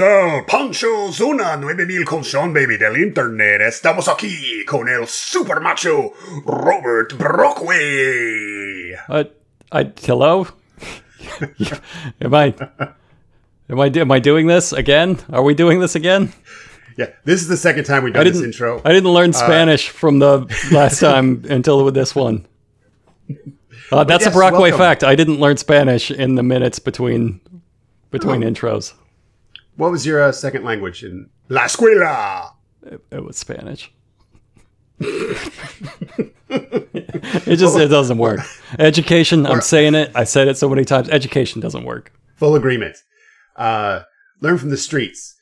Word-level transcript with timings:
Al 0.00 0.44
Pancho 0.46 1.12
Zona 1.12 1.56
9000 1.56 2.04
con 2.04 2.24
Seanbaby 2.24 2.78
del 2.78 2.96
Internet. 2.96 3.60
Estamos 3.60 4.08
aquí 4.08 4.64
con 4.64 4.88
el 4.88 5.06
super 5.06 5.60
macho 5.60 6.12
Robert 6.46 7.18
Brockway. 7.18 8.94
Uh, 9.08 9.24
I, 9.70 9.92
hello? 10.02 10.46
am 12.22 12.34
I 12.34 12.54
am 13.68 13.80
I 13.80 13.86
am 13.94 14.10
I 14.10 14.20
doing 14.20 14.46
this 14.46 14.72
again? 14.72 15.18
Are 15.30 15.42
we 15.42 15.54
doing 15.54 15.80
this 15.80 15.94
again? 15.94 16.32
Yeah, 16.96 17.10
this 17.24 17.42
is 17.42 17.48
the 17.48 17.58
second 17.58 17.84
time 17.84 18.04
we've 18.04 18.14
done 18.14 18.24
this 18.24 18.42
intro. 18.42 18.80
I 18.84 18.92
didn't 18.92 19.12
learn 19.12 19.34
Spanish 19.34 19.90
from 19.90 20.18
the 20.18 20.46
last 20.72 21.00
time 21.00 21.44
until 21.50 21.84
with 21.84 21.94
this 21.94 22.14
one. 22.14 22.46
Uh, 23.92 24.04
that's 24.04 24.24
yes, 24.24 24.32
a 24.32 24.36
Brockway 24.36 24.70
welcome. 24.70 24.78
fact. 24.78 25.04
I 25.04 25.14
didn't 25.14 25.40
learn 25.40 25.58
Spanish 25.58 26.10
in 26.10 26.36
the 26.36 26.42
minutes 26.42 26.78
between 26.78 27.40
between 28.10 28.40
intros. 28.40 28.94
What 29.76 29.90
was 29.90 30.06
your 30.06 30.22
uh, 30.22 30.32
second 30.32 30.64
language 30.64 31.02
in 31.02 31.28
La 31.48 31.62
Escuela? 31.62 32.52
It 33.10 33.24
was 33.24 33.36
Spanish. 33.36 33.92
it 35.00 36.32
just 37.56 37.78
it 37.78 37.88
doesn't 37.88 38.18
work. 38.18 38.40
Education. 38.78 39.46
I'm 39.46 39.60
saying 39.60 39.94
it. 39.94 40.10
I 40.14 40.24
said 40.24 40.48
it 40.48 40.58
so 40.58 40.68
many 40.68 40.84
times. 40.84 41.08
Education 41.08 41.60
doesn't 41.60 41.84
work. 41.84 42.12
Full 42.36 42.54
agreement. 42.54 42.96
Uh, 43.56 44.00
learn 44.40 44.58
from 44.58 44.70
the 44.70 44.76
streets. 44.76 45.36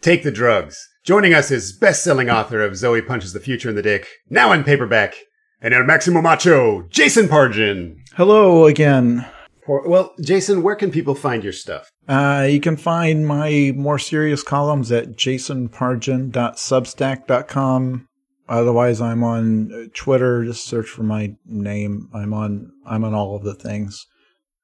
Take 0.00 0.22
the 0.22 0.30
drugs. 0.30 0.88
Joining 1.04 1.34
us 1.34 1.50
is 1.50 1.72
best-selling 1.72 2.30
author 2.30 2.62
of 2.62 2.76
Zoe 2.76 3.02
Punches 3.02 3.32
the 3.32 3.40
Future 3.40 3.70
in 3.70 3.74
the 3.74 3.82
Dick, 3.82 4.06
now 4.28 4.52
in 4.52 4.64
paperback, 4.64 5.14
and 5.60 5.72
El 5.72 5.84
Maximo 5.84 6.20
Macho, 6.20 6.82
Jason 6.90 7.26
Pargin. 7.26 7.96
Hello 8.14 8.66
again. 8.66 9.26
Or- 9.66 9.86
Well, 9.88 10.12
Jason, 10.20 10.62
where 10.62 10.76
can 10.76 10.90
people 10.90 11.14
find 11.14 11.42
your 11.44 11.52
stuff? 11.52 11.90
Uh, 12.08 12.46
you 12.50 12.60
can 12.60 12.76
find 12.76 13.26
my 13.26 13.72
more 13.76 13.98
serious 13.98 14.42
columns 14.42 14.90
at 14.90 15.16
jasonpargin.substack.com. 15.16 18.06
Otherwise, 18.48 19.00
I'm 19.00 19.22
on 19.22 19.72
uh, 19.72 19.84
Twitter. 19.94 20.44
Just 20.44 20.66
search 20.66 20.88
for 20.88 21.04
my 21.04 21.36
name. 21.46 22.08
I'm 22.12 22.34
on. 22.34 22.72
I'm 22.84 23.04
on 23.04 23.14
all 23.14 23.36
of 23.36 23.44
the 23.44 23.54
things. 23.54 24.06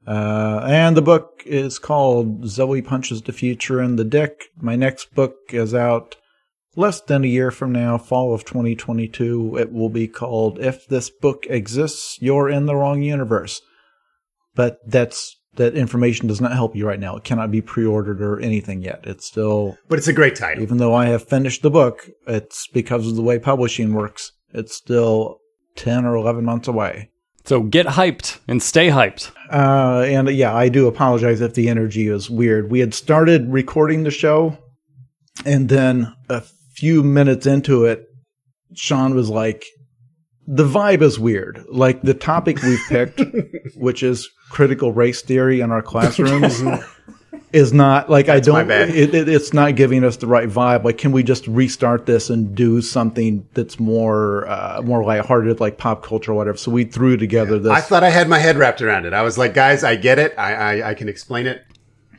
Uh, 0.07 0.65
and 0.69 0.97
the 0.97 1.03
book 1.03 1.43
is 1.47 1.79
called 1.79 2.47
Zoe 2.49 2.83
Punches 2.83 3.23
the 3.23 3.33
Future 3.33 3.81
in 3.83 3.97
the 3.97 4.05
Dick. 4.05 4.47
My 4.57 4.77
next 4.77 5.15
book 5.15 5.37
is 5.51 5.75
out 5.75 6.17
less 6.77 7.01
than 7.01 7.25
a 7.25 7.29
year 7.29 7.51
from 7.51 7.73
now, 7.73 7.99
fall 7.99 8.33
of 8.35 8.45
2022. 8.45 9.57
It 9.59 9.73
will 9.73 9.89
be 9.89 10.07
called 10.07 10.61
If 10.61 10.87
This 10.87 11.11
Book 11.11 11.45
Exists, 11.49 12.19
You're 12.21 12.49
in 12.49 12.67
the 12.67 12.77
Wrong 12.77 13.03
Universe. 13.03 13.61
But 14.57 14.79
that's 14.85 15.37
that 15.55 15.75
information 15.75 16.27
does 16.27 16.41
not 16.41 16.53
help 16.53 16.75
you 16.77 16.87
right 16.87 17.01
now. 17.01 17.17
It 17.17 17.25
cannot 17.25 17.51
be 17.51 17.63
pre-ordered 17.63 18.21
or 18.21 18.41
anything 18.41 18.83
yet. 18.83 19.01
It's 19.05 19.25
still 19.27 19.79
But 19.89 19.99
it's 19.99 20.09
a 20.09 20.13
great 20.13 20.35
title. 20.37 20.63
even 20.63 20.79
though 20.79 20.95
I 20.95 21.07
have 21.07 21.29
finished 21.29 21.63
the 21.63 21.71
book, 21.71 22.09
it's 22.27 22.67
because 22.67 23.07
of 23.09 23.17
the 23.17 23.23
way 23.23 23.39
publishing 23.39 23.95
works. 23.95 24.33
It's 24.53 24.75
still 24.75 25.39
10 25.77 26.05
or 26.05 26.15
11 26.17 26.45
months 26.45 26.69
away. 26.69 27.11
So 27.45 27.63
get 27.63 27.87
hyped 27.87 28.41
and 28.49 28.61
stay 28.63 28.89
hyped. 28.89 29.31
Uh, 29.51 30.03
and 30.07 30.29
yeah, 30.31 30.53
I 30.55 30.69
do 30.69 30.89
apologize 30.89 31.41
if 31.41 31.55
the 31.55 31.69
energy 31.69 32.09
is 32.09 32.29
weird. 32.29 32.71
We 32.71 32.81
had 32.81 32.93
started 32.93 33.53
recording 33.53 34.03
the 34.03 34.11
show, 34.11 34.59
and 35.45 35.69
then 35.69 36.13
a 36.29 36.43
few 36.75 37.05
minutes 37.05 37.47
into 37.47 37.85
it, 37.85 38.09
Sean 38.75 39.15
was 39.15 39.31
like, 39.31 39.65
the 40.49 40.65
vibe 40.67 41.03
is 41.03 41.19
weird. 41.21 41.65
Like 41.71 42.03
the 42.03 42.15
topic 42.15 42.63
we've 42.63 42.83
picked, 42.89 43.21
which 43.77 44.03
is 44.03 44.29
critical 44.49 44.93
race 44.93 45.23
theory 45.23 45.61
in 45.61 45.71
our 45.71 45.83
classrooms, 45.83 46.63
is 47.53 47.73
not 47.73 48.11
like 48.11 48.29
I 48.29 48.41
don't. 48.41 48.71
It, 48.71 49.15
it, 49.15 49.29
it's 49.29 49.53
not 49.53 49.77
giving 49.77 50.05
us 50.05 50.17
the 50.17 50.27
right 50.27 50.49
vibe. 50.49 50.85
Like, 50.85 50.99
can 50.99 51.13
we 51.13 51.23
just 51.23 51.47
restart 51.47 52.07
this 52.07 52.31
and 52.31 52.55
do 52.55 52.83
something 52.83 53.47
that's 53.55 53.79
more 53.81 54.47
uh, 54.49 54.83
more 54.83 55.05
lighthearted, 55.05 55.61
like 55.61 55.79
pop 55.79 56.03
culture 56.03 56.33
or 56.33 56.35
whatever? 56.35 56.59
So 56.59 56.71
we 56.71 56.85
threw 56.85 57.17
together 57.17 57.59
this. 57.59 57.73
I 57.73 57.81
thought 57.81 58.05
I 58.05 58.11
had 58.11 58.29
my 58.29 58.39
head 58.39 58.57
wrapped 58.57 58.83
around 58.83 59.07
it. 59.07 59.13
I 59.13 59.23
was 59.23 59.39
like, 59.39 59.55
guys, 59.55 59.85
I 59.85 59.97
get 59.97 60.19
it. 60.19 60.35
I, 60.37 60.55
I, 60.55 60.91
I 60.91 60.95
can 60.95 61.09
explain 61.09 61.47
it. 61.47 61.65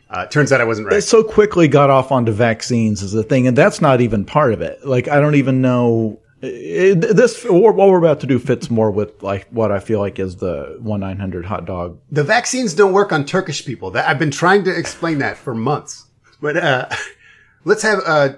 Uh, 0.09 0.25
turns 0.25 0.53
out 0.53 0.61
I 0.61 0.63
wasn't 0.63 0.87
it 0.87 0.95
right. 0.95 1.03
so 1.03 1.21
quickly 1.21 1.67
got 1.67 1.89
off 1.89 2.13
onto 2.13 2.31
vaccines 2.31 3.03
as 3.03 3.13
a 3.13 3.23
thing, 3.23 3.45
and 3.45 3.57
that's 3.57 3.81
not 3.81 3.99
even 3.99 4.23
part 4.23 4.53
of 4.53 4.61
it. 4.61 4.85
Like 4.87 5.07
I 5.07 5.19
don't 5.19 5.35
even 5.35 5.61
know 5.61 6.19
it, 6.41 7.15
this. 7.15 7.43
What 7.43 7.75
we're 7.75 7.97
about 7.97 8.19
to 8.21 8.27
do 8.27 8.37
fits 8.37 8.69
more 8.69 8.91
with 8.91 9.23
like 9.23 9.47
what 9.49 9.71
I 9.71 9.79
feel 9.79 9.99
like 9.99 10.19
is 10.19 10.35
the 10.35 10.77
one 10.79 10.99
nine 10.99 11.17
hundred 11.17 11.45
hot 11.45 11.65
dog. 11.65 11.99
The 12.11 12.23
vaccines 12.23 12.73
don't 12.73 12.93
work 12.93 13.11
on 13.11 13.25
Turkish 13.25 13.65
people. 13.65 13.91
That 13.91 14.07
I've 14.07 14.19
been 14.19 14.31
trying 14.31 14.63
to 14.65 14.77
explain 14.77 15.17
that 15.19 15.37
for 15.37 15.55
months. 15.55 16.05
But 16.39 16.57
uh, 16.57 16.89
let's 17.65 17.81
have 17.81 17.99
uh, 18.05 18.29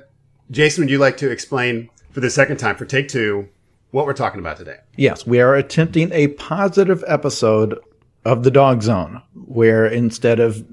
Jason. 0.49 0.83
Would 0.83 0.91
you 0.91 0.97
like 0.97 1.17
to 1.17 1.29
explain 1.29 1.89
for 2.11 2.21
the 2.21 2.29
second 2.29 2.57
time 2.57 2.77
for 2.77 2.85
take 2.85 3.09
two 3.09 3.49
what 3.91 4.05
we're 4.05 4.13
talking 4.13 4.39
about 4.39 4.57
today? 4.57 4.77
Yes, 4.95 5.27
we 5.27 5.41
are 5.41 5.55
attempting 5.55 6.11
a 6.13 6.29
positive 6.29 7.03
episode 7.07 7.77
of 8.23 8.43
the 8.43 8.51
Dogg 8.51 8.79
Zzone, 8.79 9.21
where 9.33 9.85
instead 9.85 10.39
of 10.39 10.65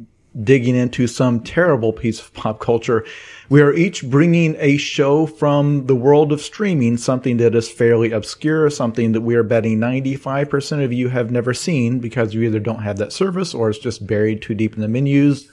digging 0.42 0.76
into 0.76 1.06
some 1.06 1.40
terrible 1.40 1.92
piece 1.92 2.20
of 2.20 2.32
pop 2.34 2.60
culture, 2.60 3.04
we 3.48 3.62
are 3.62 3.72
each 3.72 4.08
bringing 4.08 4.56
a 4.58 4.76
show 4.76 5.26
from 5.26 5.86
the 5.86 5.94
world 5.94 6.32
of 6.32 6.40
streaming, 6.40 6.96
something 6.96 7.36
that 7.38 7.54
is 7.54 7.70
fairly 7.70 8.12
obscure, 8.12 8.68
something 8.70 9.12
that 9.12 9.20
we 9.20 9.34
are 9.34 9.42
betting 9.42 9.78
95% 9.78 10.84
of 10.84 10.92
you 10.92 11.08
have 11.08 11.30
never 11.30 11.54
seen 11.54 12.00
because 12.00 12.34
you 12.34 12.42
either 12.42 12.60
don't 12.60 12.82
have 12.82 12.98
that 12.98 13.12
service 13.12 13.54
or 13.54 13.70
it's 13.70 13.78
just 13.78 14.06
buried 14.06 14.42
too 14.42 14.54
deep 14.54 14.74
in 14.74 14.80
the 14.80 14.88
menus. 14.88 15.50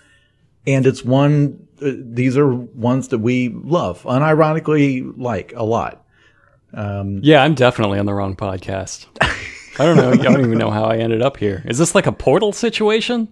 And 0.65 0.87
it's 0.87 1.03
one, 1.03 1.67
uh, 1.81 1.91
these 1.95 2.37
are 2.37 2.53
ones 2.53 3.09
that 3.09 3.19
we 3.19 3.49
love, 3.49 4.03
unironically 4.03 5.13
like 5.17 5.53
a 5.55 5.63
lot. 5.63 6.03
Yeah, 7.21 7.43
I'm 7.43 7.53
definitely 7.53 7.99
on 7.99 8.05
the 8.05 8.13
wrong 8.13 8.35
podcast. 8.35 9.05
I 9.79 9.85
don't 9.85 9.97
know. 9.97 10.11
I 10.11 10.15
don't 10.17 10.39
even 10.39 10.57
know 10.57 10.71
how 10.71 10.85
I 10.85 10.97
ended 10.97 11.21
up 11.21 11.37
here. 11.37 11.63
Is 11.65 11.77
this 11.77 11.95
like 11.95 12.07
a 12.07 12.11
portal 12.11 12.51
situation? 12.51 13.31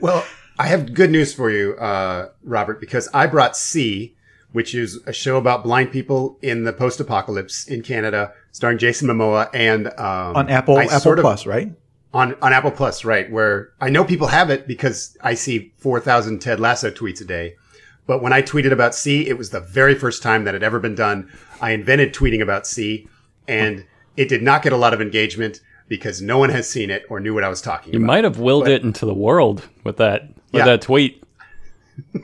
Well, 0.00 0.24
I 0.58 0.66
have 0.66 0.94
good 0.94 1.10
news 1.10 1.32
for 1.32 1.50
you, 1.50 1.74
uh, 1.76 2.28
Robert, 2.42 2.80
because 2.80 3.08
I 3.14 3.26
brought 3.26 3.56
See, 3.56 4.16
which 4.52 4.74
is 4.74 5.00
a 5.06 5.12
show 5.12 5.36
about 5.36 5.62
blind 5.64 5.92
people 5.92 6.38
in 6.42 6.64
the 6.64 6.72
post-apocalypse 6.72 7.66
in 7.66 7.82
Canada, 7.82 8.32
starring 8.50 8.78
Jason 8.78 9.08
Momoa 9.08 9.48
and 9.54 9.88
um, 9.98 10.36
On 10.36 10.48
Apple, 10.50 10.76
I 10.76 10.84
Apple 10.84 11.16
Plus, 11.16 11.46
right? 11.46 11.72
on 12.14 12.36
on 12.42 12.52
Apple 12.52 12.70
Plus, 12.70 13.04
right? 13.04 13.30
Where 13.30 13.72
I 13.80 13.88
know 13.88 14.04
people 14.04 14.28
have 14.28 14.50
it 14.50 14.66
because 14.66 15.16
I 15.22 15.34
see 15.34 15.72
four 15.78 16.00
thousand 16.00 16.40
Ted 16.40 16.60
Lasso 16.60 16.90
tweets 16.90 17.20
a 17.20 17.24
day. 17.24 17.56
But 18.06 18.20
when 18.20 18.32
I 18.32 18.42
tweeted 18.42 18.72
about 18.72 18.94
See, 18.94 19.28
it 19.28 19.38
was 19.38 19.50
the 19.50 19.60
very 19.60 19.94
first 19.94 20.22
time 20.22 20.44
that 20.44 20.54
had 20.54 20.62
ever 20.62 20.80
been 20.80 20.94
done. 20.94 21.30
I 21.60 21.70
invented 21.70 22.12
tweeting 22.12 22.42
about 22.42 22.66
See, 22.66 23.08
and 23.48 23.86
it 24.16 24.28
did 24.28 24.42
not 24.42 24.62
get 24.62 24.72
a 24.72 24.76
lot 24.76 24.92
of 24.92 25.00
engagement 25.00 25.60
because 25.92 26.22
no 26.22 26.38
one 26.38 26.48
has 26.48 26.66
seen 26.68 26.88
it 26.88 27.04
or 27.10 27.20
knew 27.20 27.34
what 27.34 27.44
I 27.44 27.50
was 27.50 27.60
talking 27.60 27.92
You 27.92 27.98
about. 27.98 28.02
You 28.04 28.06
might 28.06 28.24
have 28.24 28.38
willed 28.38 28.66
it 28.66 28.82
into 28.82 29.04
the 29.04 29.12
world 29.12 29.68
with 29.84 29.98
that 29.98 30.28
with 30.52 30.60
Yeah. 30.60 30.64
that 30.64 30.80
tweet. 30.80 31.22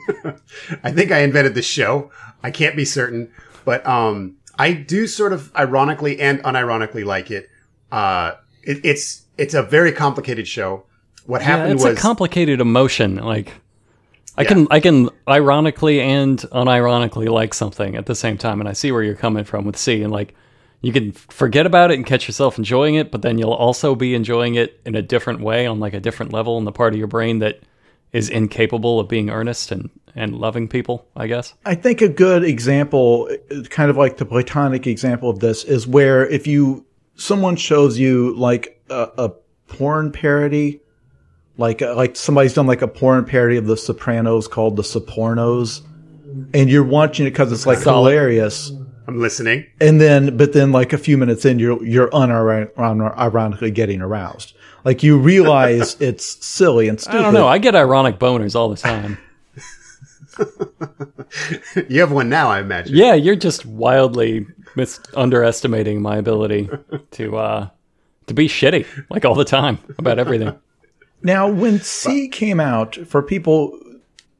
I 0.83 0.91
think 0.91 1.11
I 1.11 1.19
invented 1.19 1.53
the 1.53 1.61
show. 1.61 2.09
I 2.41 2.49
can't 2.51 2.75
be 2.75 2.83
certain, 2.85 3.31
but 3.65 3.85
um, 3.85 4.37
I 4.57 4.71
do 4.73 5.05
sort 5.05 5.33
of 5.33 5.55
ironically 5.55 6.19
and 6.19 6.39
unironically 6.43 7.05
like 7.05 7.29
it. 7.31 7.47
Uh, 7.91 8.31
it 8.63 8.83
it's 8.83 9.25
it's 9.37 9.53
a 9.53 9.61
very 9.61 9.91
complicated 9.91 10.47
show. 10.47 10.85
What 11.25 11.41
Yeah, 11.41 11.47
happened 11.47 11.73
it's 11.73 11.83
was 11.83 11.97
a 11.97 12.01
complicated 12.01 12.59
emotion. 12.61 13.17
Like 13.17 13.53
I 14.35 14.41
Yeah. 14.43 14.47
can 14.49 14.67
I 14.71 14.79
can 14.79 15.09
ironically 15.27 16.01
and 16.01 16.39
unironically 16.51 17.29
like 17.29 17.53
something 17.53 17.95
at 17.95 18.07
the 18.07 18.15
same 18.15 18.37
time, 18.37 18.59
and 18.59 18.67
I 18.67 18.73
see 18.73 18.91
where 18.91 19.03
you're 19.03 19.15
coming 19.15 19.43
from 19.43 19.65
with 19.65 19.77
See. 19.77 20.01
And 20.01 20.11
like 20.11 20.33
you 20.81 20.93
can 20.93 21.11
forget 21.11 21.65
about 21.65 21.91
it 21.91 21.95
and 21.95 22.05
catch 22.05 22.27
yourself 22.27 22.57
enjoying 22.57 22.95
it, 22.95 23.11
but 23.11 23.21
then 23.21 23.37
you'll 23.37 23.51
also 23.51 23.95
be 23.95 24.15
enjoying 24.15 24.55
it 24.55 24.79
in 24.85 24.95
a 24.95 25.01
different 25.01 25.41
way 25.41 25.65
on 25.65 25.79
like 25.79 25.93
a 25.93 25.99
different 25.99 26.31
level 26.31 26.57
in 26.57 26.63
the 26.63 26.71
part 26.71 26.93
of 26.93 26.97
your 26.97 27.07
brain 27.07 27.39
that 27.39 27.61
is 28.11 28.29
incapable 28.29 28.99
of 28.99 29.07
being 29.07 29.29
earnest 29.29 29.71
and 29.71 29.89
and 30.15 30.35
loving 30.35 30.67
people. 30.67 31.05
I 31.15 31.27
guess. 31.27 31.53
I 31.65 31.75
think 31.75 32.01
a 32.01 32.09
good 32.09 32.43
example, 32.43 33.29
kind 33.69 33.89
of 33.89 33.97
like 33.97 34.17
the 34.17 34.25
platonic 34.25 34.87
example 34.87 35.29
of 35.29 35.39
this, 35.39 35.63
is 35.63 35.85
where 35.85 36.25
if 36.27 36.47
you 36.47 36.85
someone 37.15 37.55
shows 37.57 37.99
you 37.99 38.35
like 38.35 38.81
a, 38.89 39.09
a 39.17 39.29
porn 39.67 40.11
parody, 40.11 40.79
like 41.57 41.81
uh, 41.81 41.95
like 41.95 42.15
somebody's 42.15 42.53
done 42.53 42.67
like 42.67 42.81
a 42.81 42.87
porn 42.87 43.25
parody 43.25 43.57
of 43.57 43.67
The 43.67 43.77
Sopranos 43.77 44.47
called 44.47 44.77
The 44.77 44.83
Sopornos, 44.83 45.81
and 46.53 46.69
you're 46.69 46.83
watching 46.83 47.27
it 47.27 47.31
because 47.31 47.51
it's 47.51 47.65
like 47.65 47.79
Solid. 47.79 48.11
hilarious, 48.11 48.71
I'm 49.09 49.19
listening. 49.19 49.65
and 49.81 49.99
then 49.99 50.37
but 50.37 50.53
then 50.53 50.71
like 50.71 50.93
a 50.93 50.97
few 50.99 51.17
minutes 51.17 51.43
in, 51.43 51.57
you're 51.57 51.83
you're 51.83 52.09
unironically 52.11 53.73
getting 53.73 54.01
aroused. 54.01 54.53
Like 54.85 55.01
you 55.01 55.17
realize 55.17 55.97
it's 55.99 56.45
silly 56.45 56.87
and 56.87 57.01
stupid. 57.01 57.17
I 57.19 57.21
don't 57.23 57.33
know. 57.33 57.47
I 57.47 57.57
get 57.57 57.75
ironic 57.75 58.19
boners 58.19 58.55
all 58.55 58.69
the 58.69 58.77
time. 58.77 59.17
You 61.89 61.99
have 61.99 62.11
one 62.11 62.29
now, 62.29 62.49
I 62.49 62.59
imagine. 62.59 62.95
Yeah, 62.95 63.13
you're 63.13 63.35
just 63.35 63.65
wildly 63.65 64.47
mis- 64.75 64.99
underestimating 65.15 66.01
my 66.01 66.15
ability 66.17 66.69
to 67.11 67.37
uh 67.37 67.69
to 68.27 68.33
be 68.33 68.47
shitty 68.47 68.85
like 69.09 69.25
all 69.25 69.35
the 69.35 69.43
time 69.45 69.79
about 69.97 70.17
everything. 70.17 70.57
Now, 71.21 71.49
when 71.49 71.79
See 71.81 72.29
came 72.29 72.59
out, 72.59 72.95
for 72.95 73.21
people 73.21 73.77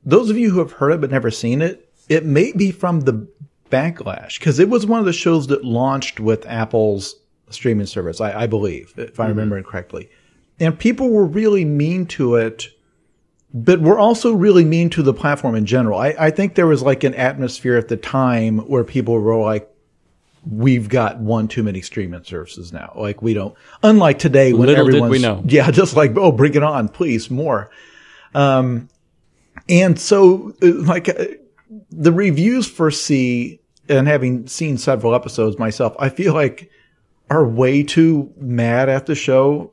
those 0.05 0.29
of 0.29 0.37
you 0.37 0.51
who 0.51 0.59
have 0.59 0.73
heard 0.73 0.91
it 0.91 1.01
but 1.01 1.11
never 1.11 1.29
seen 1.31 1.61
it, 1.61 1.91
it 2.07 2.25
may 2.25 2.53
be 2.53 2.71
from 2.71 3.01
the 3.01 3.27
backlash 3.69 4.39
because 4.39 4.59
it 4.59 4.69
was 4.69 4.85
one 4.85 4.99
of 4.99 5.05
the 5.05 5.13
shows 5.13 5.47
that 5.47 5.63
launched 5.63 6.19
with 6.19 6.45
Apple's 6.45 7.15
streaming 7.49 7.85
service, 7.87 8.21
I, 8.21 8.41
I 8.41 8.47
believe, 8.47 8.93
if 8.97 9.19
I 9.19 9.27
remember 9.27 9.57
it 9.57 9.65
correctly. 9.65 10.09
And 10.59 10.77
people 10.77 11.09
were 11.09 11.25
really 11.25 11.65
mean 11.65 12.05
to 12.07 12.35
it, 12.35 12.67
but 13.53 13.81
were 13.81 13.97
also 13.97 14.33
really 14.33 14.65
mean 14.65 14.89
to 14.91 15.01
the 15.01 15.13
platform 15.13 15.55
in 15.55 15.65
general. 15.65 15.99
I, 15.99 16.15
I 16.19 16.29
think 16.31 16.55
there 16.55 16.67
was 16.67 16.83
like 16.83 17.03
an 17.03 17.15
atmosphere 17.15 17.77
at 17.77 17.87
the 17.87 17.97
time 17.97 18.59
where 18.59 18.83
people 18.83 19.19
were 19.19 19.37
like, 19.37 19.69
we've 20.49 20.89
got 20.89 21.19
one 21.19 21.47
too 21.47 21.63
many 21.63 21.81
streaming 21.81 22.23
services 22.23 22.71
now. 22.71 22.93
Like 22.95 23.21
we 23.21 23.33
don't, 23.33 23.55
unlike 23.83 24.19
today 24.19 24.53
when 24.53 24.67
Little 24.67 24.87
everyone's, 24.87 25.11
we 25.11 25.19
know. 25.19 25.43
yeah, 25.45 25.71
just 25.71 25.95
like, 25.95 26.15
oh, 26.17 26.31
bring 26.31 26.55
it 26.55 26.63
on, 26.63 26.89
please, 26.89 27.29
more. 27.29 27.69
Um, 28.33 28.89
and 29.67 29.99
so 29.99 30.53
uh, 30.61 30.73
like 30.73 31.09
uh, 31.09 31.25
the 31.91 32.11
reviews 32.11 32.67
for 32.67 32.91
See 32.91 33.59
and 33.87 34.07
having 34.07 34.47
seen 34.47 34.77
several 34.77 35.15
episodes 35.15 35.57
myself, 35.57 35.95
I 35.99 36.09
feel 36.09 36.33
like 36.33 36.69
are 37.29 37.47
way 37.47 37.83
too 37.83 38.31
mad 38.37 38.89
at 38.89 39.05
the 39.05 39.15
show. 39.15 39.71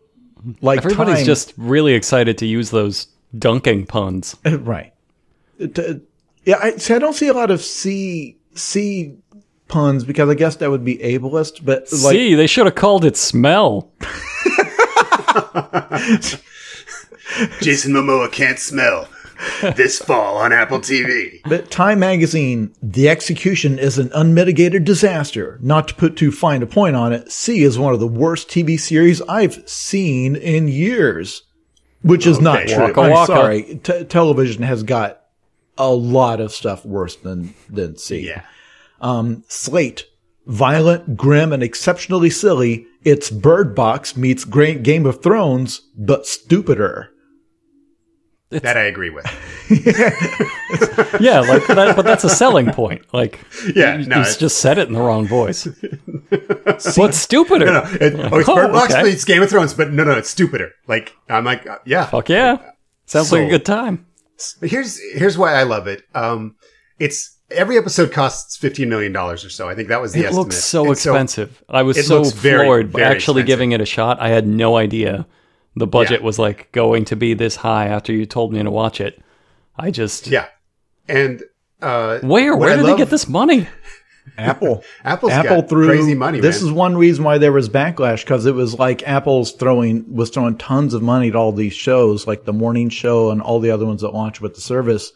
Like 0.60 0.78
Everybody's 0.78 1.16
time- 1.16 1.24
just 1.26 1.52
really 1.56 1.94
excited 1.94 2.38
to 2.38 2.46
use 2.46 2.70
those 2.70 3.08
dunking 3.38 3.86
puns. 3.86 4.36
right. 4.44 4.92
Uh, 5.60 5.94
yeah, 6.44 6.58
I, 6.62 6.76
see, 6.76 6.94
I 6.94 6.98
don't 6.98 7.14
see 7.14 7.28
a 7.28 7.32
lot 7.32 7.50
of 7.50 7.60
C 7.62 8.36
C 8.54 9.16
puns 9.68 10.04
because 10.04 10.28
I 10.28 10.34
guess 10.34 10.56
that 10.56 10.70
would 10.70 10.84
be 10.84 10.96
ableist, 10.98 11.64
but 11.64 11.80
like 11.92 12.12
See, 12.12 12.34
they 12.34 12.46
should 12.46 12.66
have 12.66 12.74
called 12.76 13.04
it 13.04 13.16
smell. 13.16 13.90
Jason 17.60 17.92
Momoa 17.92 18.30
can't 18.30 18.58
smell. 18.58 19.08
this 19.76 19.98
fall 19.98 20.36
on 20.38 20.52
Apple 20.52 20.78
TV. 20.78 21.40
But 21.44 21.70
Time 21.70 21.98
Magazine, 21.98 22.74
the 22.82 23.08
execution 23.08 23.78
is 23.78 23.98
an 23.98 24.10
unmitigated 24.14 24.84
disaster. 24.84 25.58
Not 25.62 25.88
to 25.88 25.94
put 25.94 26.16
too 26.16 26.32
fine 26.32 26.62
a 26.62 26.66
point 26.66 26.96
on 26.96 27.12
it, 27.12 27.30
See 27.30 27.62
is 27.62 27.78
one 27.78 27.94
of 27.94 28.00
the 28.00 28.06
worst 28.06 28.48
TV 28.48 28.78
series 28.78 29.22
I've 29.22 29.68
seen 29.68 30.36
in 30.36 30.68
years. 30.68 31.42
Which 32.02 32.26
is 32.26 32.40
not 32.40 32.68
true. 32.68 32.84
Waka 32.84 33.00
I'm 33.00 33.10
waka. 33.10 33.32
sorry. 33.32 33.80
T- 33.82 34.04
television 34.04 34.62
has 34.62 34.82
got 34.82 35.22
a 35.76 35.90
lot 35.90 36.40
of 36.40 36.52
stuff 36.52 36.84
worse 36.84 37.16
than, 37.16 37.54
than 37.68 37.96
See. 37.96 38.26
Yeah. 38.26 38.44
Um, 39.00 39.44
Slate, 39.48 40.06
violent, 40.46 41.16
grim, 41.16 41.52
and 41.52 41.62
exceptionally 41.62 42.30
silly. 42.30 42.86
It's 43.04 43.30
Bird 43.30 43.74
Box 43.74 44.16
meets 44.16 44.44
Great 44.44 44.82
Game 44.82 45.04
of 45.04 45.22
Thrones, 45.22 45.80
but 45.96 46.26
stupider. 46.26 47.10
That 48.50 48.76
I 48.76 48.82
agree 48.84 49.10
with. 49.10 49.24
Yeah, 51.20 51.40
like 51.40 51.66
that, 51.68 51.94
but 51.96 52.04
that's 52.04 52.24
a 52.24 52.28
selling 52.28 52.70
point. 52.72 53.02
Like, 53.12 53.40
Yeah, 53.74 53.96
you, 53.96 54.06
no, 54.06 54.16
you 54.16 54.20
it's- 54.22 54.36
just 54.36 54.58
said 54.58 54.78
it 54.78 54.88
in 54.88 54.94
the 54.94 55.00
wrong 55.00 55.26
voice. 55.26 55.64
What's 56.96 57.16
stupider? 57.18 57.66
No, 57.66 57.82
it, 58.00 58.14
oh, 58.32 58.38
it's 58.38 58.48
Oh, 58.48 58.68
Box, 58.72 58.94
okay. 58.94 59.10
it's 59.10 59.24
Game 59.24 59.42
of 59.42 59.50
Thrones, 59.50 59.74
but 59.74 59.92
no, 59.92 60.04
no, 60.04 60.12
it's 60.12 60.28
stupider. 60.30 60.72
Like 60.86 61.14
I'm 61.28 61.44
like, 61.44 61.66
uh, 61.66 61.78
yeah. 61.86 62.06
Fuck 62.06 62.28
yeah, 62.28 62.58
sounds 63.06 63.32
like 63.32 63.46
a 63.46 63.50
good 63.50 63.64
time. 63.64 64.06
But 64.60 64.70
here's 64.70 65.00
here's 65.14 65.38
why 65.38 65.54
I 65.54 65.62
love 65.62 65.86
it. 65.86 66.02
Um, 66.14 66.56
it's 66.98 67.36
every 67.50 67.78
episode 67.78 68.12
costs 68.12 68.56
fifteen 68.56 68.88
million 68.88 69.12
dollars 69.12 69.44
or 69.44 69.50
so. 69.50 69.68
I 69.68 69.74
think 69.74 69.88
that 69.88 70.00
was 70.00 70.12
the 70.12 70.20
It 70.20 70.26
estimate. 70.26 70.44
looks 70.46 70.56
so 70.64 70.82
And 70.84 70.92
expensive. 70.92 71.62
I 71.68 71.82
was 71.82 72.06
so 72.06 72.22
looks 72.22 72.32
very, 72.32 72.64
floored 72.66 72.92
by 72.92 73.00
actually 73.02 73.40
expensive. 73.42 73.46
giving 73.46 73.72
it 73.72 73.80
a 73.80 73.86
shot. 73.86 74.20
I 74.20 74.28
had 74.28 74.46
no 74.46 74.76
idea 74.76 75.26
the 75.76 75.86
budget 75.86 76.20
Yeah. 76.20 76.26
was 76.26 76.38
like 76.38 76.72
going 76.72 77.04
to 77.06 77.16
be 77.16 77.34
this 77.34 77.56
high 77.56 77.86
after 77.86 78.12
you 78.12 78.26
told 78.26 78.52
me 78.52 78.62
to 78.62 78.70
watch 78.70 79.00
it. 79.00 79.20
I 79.78 79.90
just 79.90 80.26
yeah, 80.26 80.46
and 81.08 81.42
uh, 81.82 82.18
where 82.20 82.56
where 82.56 82.70
I 82.72 82.76
did 82.76 82.86
they 82.86 82.96
get 82.96 83.10
this 83.10 83.28
money? 83.28 83.68
Apple. 84.38 84.82
Apple's 85.04 85.32
Apple 85.32 85.60
got 85.60 85.68
threw 85.68 85.86
crazy 85.86 86.14
money. 86.14 86.40
This 86.40 86.60
man. 86.62 86.68
is 86.70 86.72
one 86.74 86.96
reason 86.96 87.22
why 87.24 87.38
there 87.38 87.52
was 87.52 87.68
backlash 87.68 88.24
because 88.24 88.44
it 88.46 88.54
was 88.54 88.78
like 88.78 89.06
Apple's 89.06 89.52
throwing 89.52 90.12
was 90.12 90.30
throwing 90.30 90.56
tons 90.58 90.94
of 90.94 91.02
money 91.02 91.28
at 91.28 91.36
all 91.36 91.52
these 91.52 91.74
shows, 91.74 92.26
like 92.26 92.44
the 92.44 92.52
morning 92.52 92.88
show 92.88 93.30
and 93.30 93.40
all 93.40 93.60
the 93.60 93.70
other 93.70 93.86
ones 93.86 94.00
that 94.00 94.14
launch 94.14 94.40
with 94.40 94.54
the 94.54 94.60
service, 94.60 95.12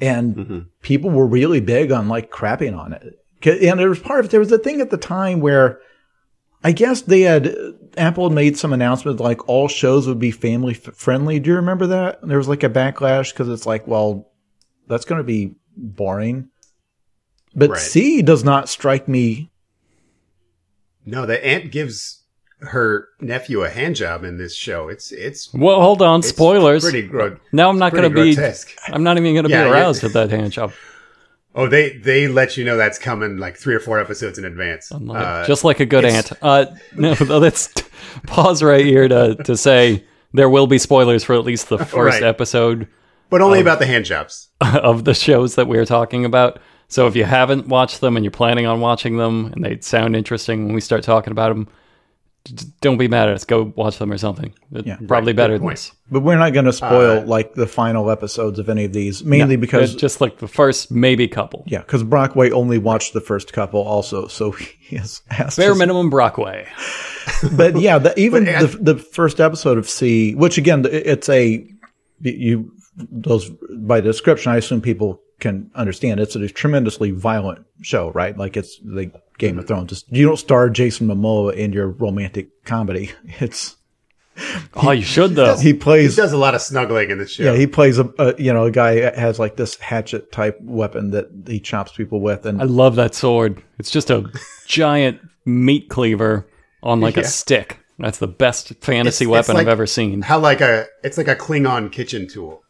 and 0.00 0.36
Mm-hmm. 0.36 0.58
people 0.82 1.10
were 1.10 1.26
really 1.26 1.60
big 1.60 1.90
on 1.90 2.08
like 2.08 2.30
crapping 2.30 2.78
on 2.78 2.92
it. 2.92 3.18
And 3.44 3.78
there 3.80 3.88
was 3.88 3.98
part 3.98 4.20
of 4.20 4.26
it. 4.26 4.30
there 4.30 4.40
was 4.40 4.52
a 4.52 4.58
thing 4.58 4.80
at 4.80 4.90
the 4.90 4.96
time 4.96 5.40
where 5.40 5.78
I 6.64 6.72
guess 6.72 7.02
they 7.02 7.20
had 7.22 7.54
Apple 7.96 8.30
made 8.30 8.56
some 8.56 8.72
announcement 8.72 9.20
like 9.20 9.48
all 9.48 9.68
shows 9.68 10.06
would 10.08 10.18
be 10.18 10.30
family 10.30 10.74
f- 10.74 10.94
friendly. 10.94 11.38
Do 11.38 11.50
you 11.50 11.56
remember 11.56 11.86
that? 11.88 12.20
There 12.22 12.38
was 12.38 12.48
like 12.48 12.64
a 12.64 12.70
backlash 12.70 13.32
because 13.32 13.48
it's 13.48 13.66
like, 13.66 13.86
well, 13.86 14.30
that's 14.88 15.04
going 15.04 15.18
to 15.18 15.24
be 15.24 15.54
boring. 15.76 16.48
But 17.54 17.70
Right. 17.70 17.78
See 17.78 18.22
does 18.22 18.44
not 18.44 18.68
strike 18.68 19.06
me 19.08 19.50
no. 21.06 21.24
The 21.24 21.42
aunt 21.46 21.70
gives 21.70 22.24
her 22.60 23.08
nephew 23.20 23.62
a 23.62 23.70
hand 23.70 23.96
job 23.96 24.24
in 24.24 24.38
this 24.38 24.54
show. 24.54 24.88
It's 24.88 25.12
it's 25.12 25.54
Well, 25.54 25.80
hold 25.80 26.02
on, 26.02 26.22
spoilers. 26.22 26.82
Pretty 26.82 27.06
gro- 27.06 27.38
now 27.52 27.70
I'm 27.70 27.78
not 27.78 27.92
going 27.92 28.10
to 28.10 28.10
be. 28.10 28.36
I'm 28.88 29.04
not 29.04 29.16
even 29.16 29.34
going 29.34 29.44
to 29.44 29.50
Yeah, 29.50 29.64
be 29.64 29.70
aroused 29.70 30.04
at 30.04 30.12
that 30.14 30.30
hand 30.30 30.52
job. 30.52 30.72
Oh, 31.58 31.66
they 31.66 31.96
they 31.96 32.28
let 32.28 32.56
you 32.58 32.64
know 32.64 32.76
that's 32.76 32.98
coming 32.98 33.38
like 33.38 33.56
three 33.56 33.74
or 33.74 33.80
four 33.80 33.98
episodes 33.98 34.38
in 34.38 34.44
advance. 34.44 34.92
Uh, 34.92 35.44
just 35.46 35.64
like 35.64 35.80
a 35.80 35.86
good 35.86 36.04
aunt. 36.04 36.30
Uh, 36.42 36.66
no, 36.94 37.12
let's 37.20 37.72
pause 38.26 38.62
right 38.62 38.84
here 38.84 39.08
to 39.08 39.34
to 39.44 39.56
say 39.56 40.04
there 40.34 40.50
will 40.50 40.66
be 40.66 40.76
spoilers 40.78 41.24
for 41.24 41.34
at 41.34 41.44
least 41.44 41.68
the 41.70 41.78
first 41.84 42.20
Right. 42.20 42.22
episode 42.22 42.86
but 43.30 43.40
only 43.40 43.58
about 43.60 43.78
the 43.80 43.86
hand 43.86 44.04
jobs. 44.04 44.48
of 44.60 45.04
the 45.04 45.14
shows 45.14 45.56
that 45.56 45.66
we're 45.66 45.84
talking 45.86 46.24
about. 46.24 46.60
So 46.88 47.08
if 47.08 47.16
you 47.16 47.24
haven't 47.24 47.66
watched 47.66 48.00
them 48.00 48.16
and 48.16 48.24
you're 48.24 48.30
planning 48.30 48.66
on 48.66 48.80
watching 48.80 49.16
them 49.16 49.46
and 49.46 49.64
they 49.64 49.80
sound 49.80 50.14
interesting 50.14 50.66
when 50.66 50.74
we 50.76 50.80
start 50.80 51.02
talking 51.02 51.32
about 51.32 51.48
them, 51.48 51.66
don't 52.80 52.96
be 52.98 53.08
mad 53.08 53.28
at 53.28 53.34
us. 53.34 53.44
Go 53.44 53.72
watch 53.76 53.98
them 53.98 54.12
or 54.12 54.18
something. 54.18 54.52
It's 54.72 54.86
Yeah. 54.86 54.96
probably 55.08 55.32
Right, 55.32 55.36
better 55.36 55.54
than 55.54 55.62
point. 55.62 55.76
this. 55.76 55.92
But 56.10 56.20
we're 56.20 56.36
not 56.38 56.52
going 56.52 56.66
to 56.66 56.72
spoil 56.72 57.18
Uh, 57.22 57.26
like 57.26 57.54
the 57.54 57.66
final 57.66 58.10
episodes 58.10 58.58
of 58.58 58.68
any 58.68 58.84
of 58.84 58.92
these, 58.92 59.24
mainly 59.24 59.56
because 59.56 59.92
It's 59.92 60.00
just 60.00 60.20
like 60.20 60.38
the 60.38 60.46
first 60.48 60.90
maybe 60.90 61.26
couple. 61.28 61.64
yeah, 61.66 61.78
because 61.78 62.02
Brockway 62.04 62.50
only 62.50 62.78
watched 62.78 63.12
the 63.12 63.20
first 63.20 63.52
couple 63.52 63.80
also, 63.80 64.26
so 64.28 64.50
he 64.80 64.96
has 64.96 65.22
asked. 65.30 65.56
Bare 65.58 65.72
us- 65.72 65.78
minimum 65.78 66.10
Brockway. 66.10 66.66
But 67.56 67.80
yeah, 67.80 67.98
the, 67.98 68.18
even 68.18 68.44
But, 68.44 68.70
the 68.72 68.94
the 68.94 68.98
first 68.98 69.40
episode 69.40 69.78
of 69.78 69.88
See, 69.88 70.34
which 70.36 70.58
again, 70.58 70.86
it's 70.88 71.28
a 71.28 71.66
you 72.20 72.70
those 72.96 73.50
by 73.78 74.00
description, 74.00 74.52
I 74.52 74.56
assume 74.58 74.80
people 74.80 75.20
can 75.40 75.70
understand. 75.74 76.20
It's 76.20 76.36
a 76.36 76.48
tremendously 76.48 77.10
violent 77.10 77.66
show, 77.82 78.10
right? 78.12 78.38
Like 78.38 78.56
it's 78.56 78.78
the 78.78 79.10
Game 79.38 79.58
of 79.58 79.66
Thrones. 79.66 79.90
Just, 79.90 80.10
you 80.12 80.26
don't 80.26 80.36
star 80.36 80.70
Jason 80.70 81.06
Momoa 81.08 81.54
in 81.54 81.72
your 81.72 81.88
romantic 81.88 82.64
comedy. 82.64 83.10
It's 83.40 83.76
Oh, 84.74 84.90
you 84.90 85.02
should 85.02 85.34
though. 85.34 85.56
he 85.56 85.72
plays. 85.72 86.14
He 86.14 86.20
does 86.20 86.34
a 86.34 86.36
lot 86.36 86.54
of 86.54 86.60
snuggling 86.60 87.10
in 87.10 87.16
this 87.16 87.30
show. 87.32 87.44
Yeah, 87.44 87.56
he 87.58 87.66
plays 87.66 87.98
a, 87.98 88.12
a 88.18 88.34
you 88.38 88.52
know 88.52 88.64
a 88.64 88.70
guy 88.70 89.00
that 89.00 89.16
has 89.16 89.38
like 89.38 89.56
this 89.56 89.76
hatchet 89.76 90.30
type 90.30 90.58
weapon 90.60 91.10
that 91.12 91.28
he 91.46 91.58
chops 91.58 91.92
people 91.92 92.20
with, 92.20 92.44
and 92.44 92.60
I 92.60 92.66
love 92.66 92.96
that 92.96 93.14
sword. 93.14 93.62
It's 93.78 93.90
just 93.90 94.10
a 94.10 94.30
giant 94.66 95.20
meat 95.46 95.88
cleaver 95.88 96.46
on 96.82 97.00
like 97.00 97.16
Yeah. 97.16 97.22
a 97.22 97.24
stick. 97.24 97.78
That's 97.98 98.18
the 98.18 98.26
best 98.28 98.74
fantasy 98.82 99.24
It's- 99.24 99.30
weapon 99.32 99.52
it's 99.52 99.54
like 99.54 99.62
I've 99.68 99.72
ever 99.72 99.86
seen. 99.86 100.20
How 100.20 100.38
like 100.38 100.60
a 100.60 100.84
it's 101.02 101.16
like 101.16 101.28
a 101.28 101.36
Klingon 101.36 101.90
kitchen 101.90 102.28
tool. 102.28 102.62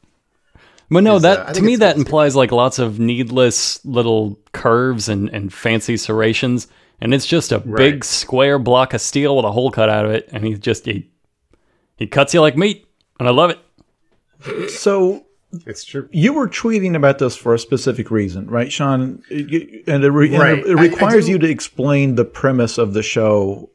But 0.90 1.02
no, 1.02 1.16
is, 1.16 1.24
uh, 1.24 1.44
that 1.44 1.54
to 1.56 1.62
me 1.62 1.76
that 1.76 1.96
implies 1.96 2.36
like 2.36 2.52
lots 2.52 2.78
of 2.78 2.98
needless 3.00 3.84
little 3.84 4.38
curves 4.52 5.08
and, 5.08 5.28
and 5.30 5.52
fancy 5.52 5.96
serrations, 5.96 6.68
and 7.00 7.12
it's 7.12 7.26
just 7.26 7.50
a 7.52 7.58
Right. 7.58 7.76
big 7.76 8.04
square 8.04 8.58
block 8.58 8.94
of 8.94 9.00
steel 9.00 9.36
with 9.36 9.44
a 9.44 9.50
hole 9.52 9.70
cut 9.70 9.88
out 9.88 10.04
of 10.04 10.12
it, 10.12 10.28
and 10.32 10.44
he 10.44 10.54
just 10.54 10.86
he 10.86 11.10
he 11.96 12.06
cuts 12.06 12.34
you 12.34 12.40
like 12.40 12.56
meat, 12.56 12.86
and 13.18 13.26
I 13.28 13.32
love 13.32 13.50
it. 13.50 14.70
so 14.70 15.24
It's 15.66 15.84
true. 15.84 16.08
you 16.12 16.32
were 16.34 16.48
tweeting 16.48 16.94
about 16.94 17.18
this 17.18 17.36
for 17.36 17.54
a 17.54 17.58
specific 17.58 18.10
reason, 18.10 18.46
right, 18.48 18.70
Sean? 18.70 19.22
And 19.30 20.04
it, 20.04 20.08
re- 20.10 20.28
and 20.34 20.38
Right. 20.38 20.58
it 20.58 20.66
I- 20.76 20.80
I 20.80 20.82
requires 20.82 21.28
you 21.28 21.38
to 21.38 21.48
explain 21.48 22.14
the 22.14 22.24
premise 22.24 22.78
of 22.78 22.92
the 22.94 23.02
show. 23.02 23.70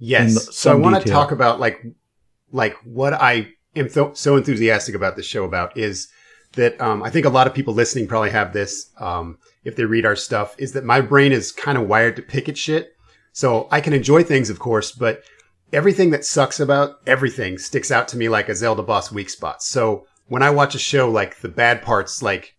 in 0.00 0.06
Yes. 0.06 0.46
the- 0.46 0.52
So 0.52 0.72
I 0.72 0.74
want 0.74 1.02
to 1.04 1.08
talk 1.10 1.32
about 1.32 1.60
like 1.60 1.84
like 2.52 2.74
what 2.84 3.12
I 3.12 3.48
am 3.78 3.88
th- 3.88 4.16
so 4.16 4.36
enthusiastic 4.36 4.94
about 4.94 5.16
this 5.16 5.26
show 5.26 5.44
about 5.44 5.76
is 5.76 6.08
that 6.52 6.80
um, 6.80 7.02
I 7.02 7.10
think 7.10 7.26
a 7.26 7.30
lot 7.30 7.46
of 7.46 7.54
people 7.54 7.74
listening 7.74 8.06
probably 8.06 8.30
have 8.30 8.52
this 8.52 8.90
um, 8.98 9.38
if 9.64 9.76
they 9.76 9.84
read 9.84 10.06
our 10.06 10.16
stuff 10.16 10.54
is 10.58 10.72
that 10.72 10.84
my 10.84 11.00
brain 11.00 11.32
is 11.32 11.52
kind 11.52 11.78
of 11.78 11.88
wired 11.88 12.16
to 12.16 12.22
pick 12.22 12.48
at 12.48 12.56
shit. 12.56 12.94
So 13.32 13.68
I 13.70 13.80
can 13.80 13.92
enjoy 13.92 14.24
things, 14.24 14.50
of 14.50 14.58
course, 14.58 14.92
but 14.92 15.22
everything 15.72 16.10
that 16.10 16.24
sucks 16.24 16.58
about 16.60 16.96
everything 17.06 17.58
sticks 17.58 17.90
out 17.90 18.08
to 18.08 18.16
me 18.16 18.28
like 18.28 18.48
a 18.48 18.56
Zelda 18.56 18.82
boss 18.82 19.12
weak 19.12 19.30
spot. 19.30 19.62
So 19.62 20.06
when 20.26 20.42
I 20.42 20.50
watch 20.50 20.74
a 20.74 20.78
show, 20.78 21.10
like 21.10 21.40
the 21.40 21.48
bad 21.48 21.82
parts, 21.82 22.22
like 22.22 22.56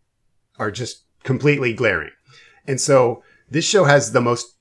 are 0.57 0.71
just 0.71 1.03
completely 1.23 1.73
glaring. 1.73 2.11
And 2.67 2.79
so 2.79 3.23
this 3.49 3.65
show 3.65 3.85
has 3.85 4.11
the 4.11 4.21
most 4.21 4.55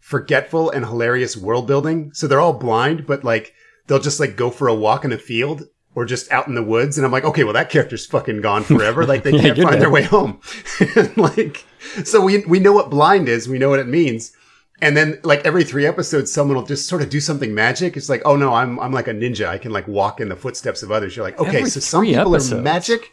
forgetful 0.00 0.70
and 0.70 0.84
hilarious 0.84 1.36
world 1.36 1.66
building. 1.66 2.10
So 2.12 2.26
they're 2.26 2.40
all 2.40 2.52
blind, 2.58 3.06
but 3.06 3.24
like 3.24 3.54
they'll 3.86 4.00
just 4.00 4.20
like 4.20 4.36
go 4.36 4.50
for 4.50 4.68
a 4.68 4.74
walk 4.74 5.04
in 5.04 5.12
a 5.12 5.18
field 5.18 5.64
or 5.94 6.04
just 6.04 6.30
out 6.32 6.48
in 6.48 6.54
the 6.54 6.62
woods. 6.62 6.98
And 6.98 7.04
I'm 7.06 7.12
like, 7.12 7.24
okay, 7.24 7.44
well, 7.44 7.52
that 7.52 7.70
character's 7.70 8.04
fucking 8.06 8.40
gone 8.40 8.64
forever. 8.64 9.04
Like 9.06 9.22
they 9.22 9.32
Yeah, 9.32 9.42
can't 9.42 9.58
find 9.58 9.70
dead. 9.72 9.82
their 9.82 9.90
way 9.90 10.02
home. 10.02 10.40
Like, 11.16 11.64
so 12.04 12.20
we, 12.20 12.44
we 12.46 12.58
know 12.58 12.72
what 12.72 12.90
blind 12.90 13.28
is. 13.28 13.48
We 13.48 13.58
know 13.58 13.68
what 13.70 13.78
it 13.78 13.86
means. 13.88 14.32
And 14.82 14.96
then 14.96 15.20
like 15.22 15.44
every 15.46 15.62
three 15.64 15.86
episodes, 15.86 16.32
someone 16.32 16.56
will 16.56 16.64
just 16.66 16.88
sort 16.88 17.00
of 17.00 17.08
do 17.10 17.20
something 17.20 17.54
magic. 17.54 17.96
It's 17.96 18.08
like, 18.08 18.22
oh 18.24 18.36
no, 18.36 18.52
I'm, 18.52 18.78
I'm 18.80 18.92
like 18.92 19.06
a 19.08 19.12
ninja. 19.14 19.46
I 19.46 19.58
can 19.58 19.70
like 19.72 19.86
walk 19.86 20.20
in 20.20 20.28
the 20.28 20.36
footsteps 20.36 20.82
of 20.82 20.90
others. 20.90 21.14
You're 21.16 21.24
like, 21.24 21.38
okay, 21.38 21.58
Every 21.58 21.70
so 21.70 21.80
some 21.80 22.04
people 22.04 22.34
episodes. 22.34 22.52
are 22.52 22.62
magic. 22.62 23.12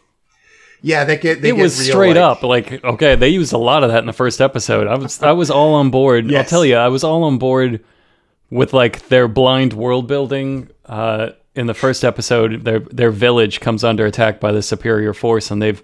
Yeah, 0.84 1.04
they 1.04 1.16
get, 1.16 1.40
they 1.40 1.50
it 1.50 1.56
get 1.56 1.62
was 1.62 1.78
real, 1.78 1.90
straight 1.92 2.16
like- 2.16 2.24
up 2.24 2.42
like 2.42 2.82
okay 2.84 3.14
they 3.14 3.28
used 3.28 3.52
a 3.52 3.58
lot 3.58 3.84
of 3.84 3.90
that 3.92 4.00
in 4.00 4.06
the 4.06 4.12
first 4.12 4.40
episode 4.40 4.88
i 4.88 4.96
was 4.96 5.22
i 5.22 5.30
was 5.30 5.48
all 5.48 5.74
on 5.74 5.90
board 5.90 6.34
i'll 6.34 6.42
tell 6.44 6.64
you 6.64 6.74
i 6.74 6.88
was 6.88 7.04
all 7.04 7.22
on 7.22 7.38
board 7.38 7.84
with 8.50 8.72
like 8.72 9.06
their 9.08 9.28
blind 9.28 9.72
world 9.74 10.08
building 10.08 10.68
uh 10.86 11.28
in 11.54 11.66
the 11.66 11.74
first 11.74 12.04
episode 12.04 12.64
their 12.64 12.80
their 12.80 13.10
village 13.10 13.60
comes 13.60 13.84
under 13.84 14.06
attack 14.06 14.40
by 14.40 14.52
the 14.52 14.62
superior 14.62 15.12
force 15.12 15.50
and 15.50 15.60
they've 15.60 15.82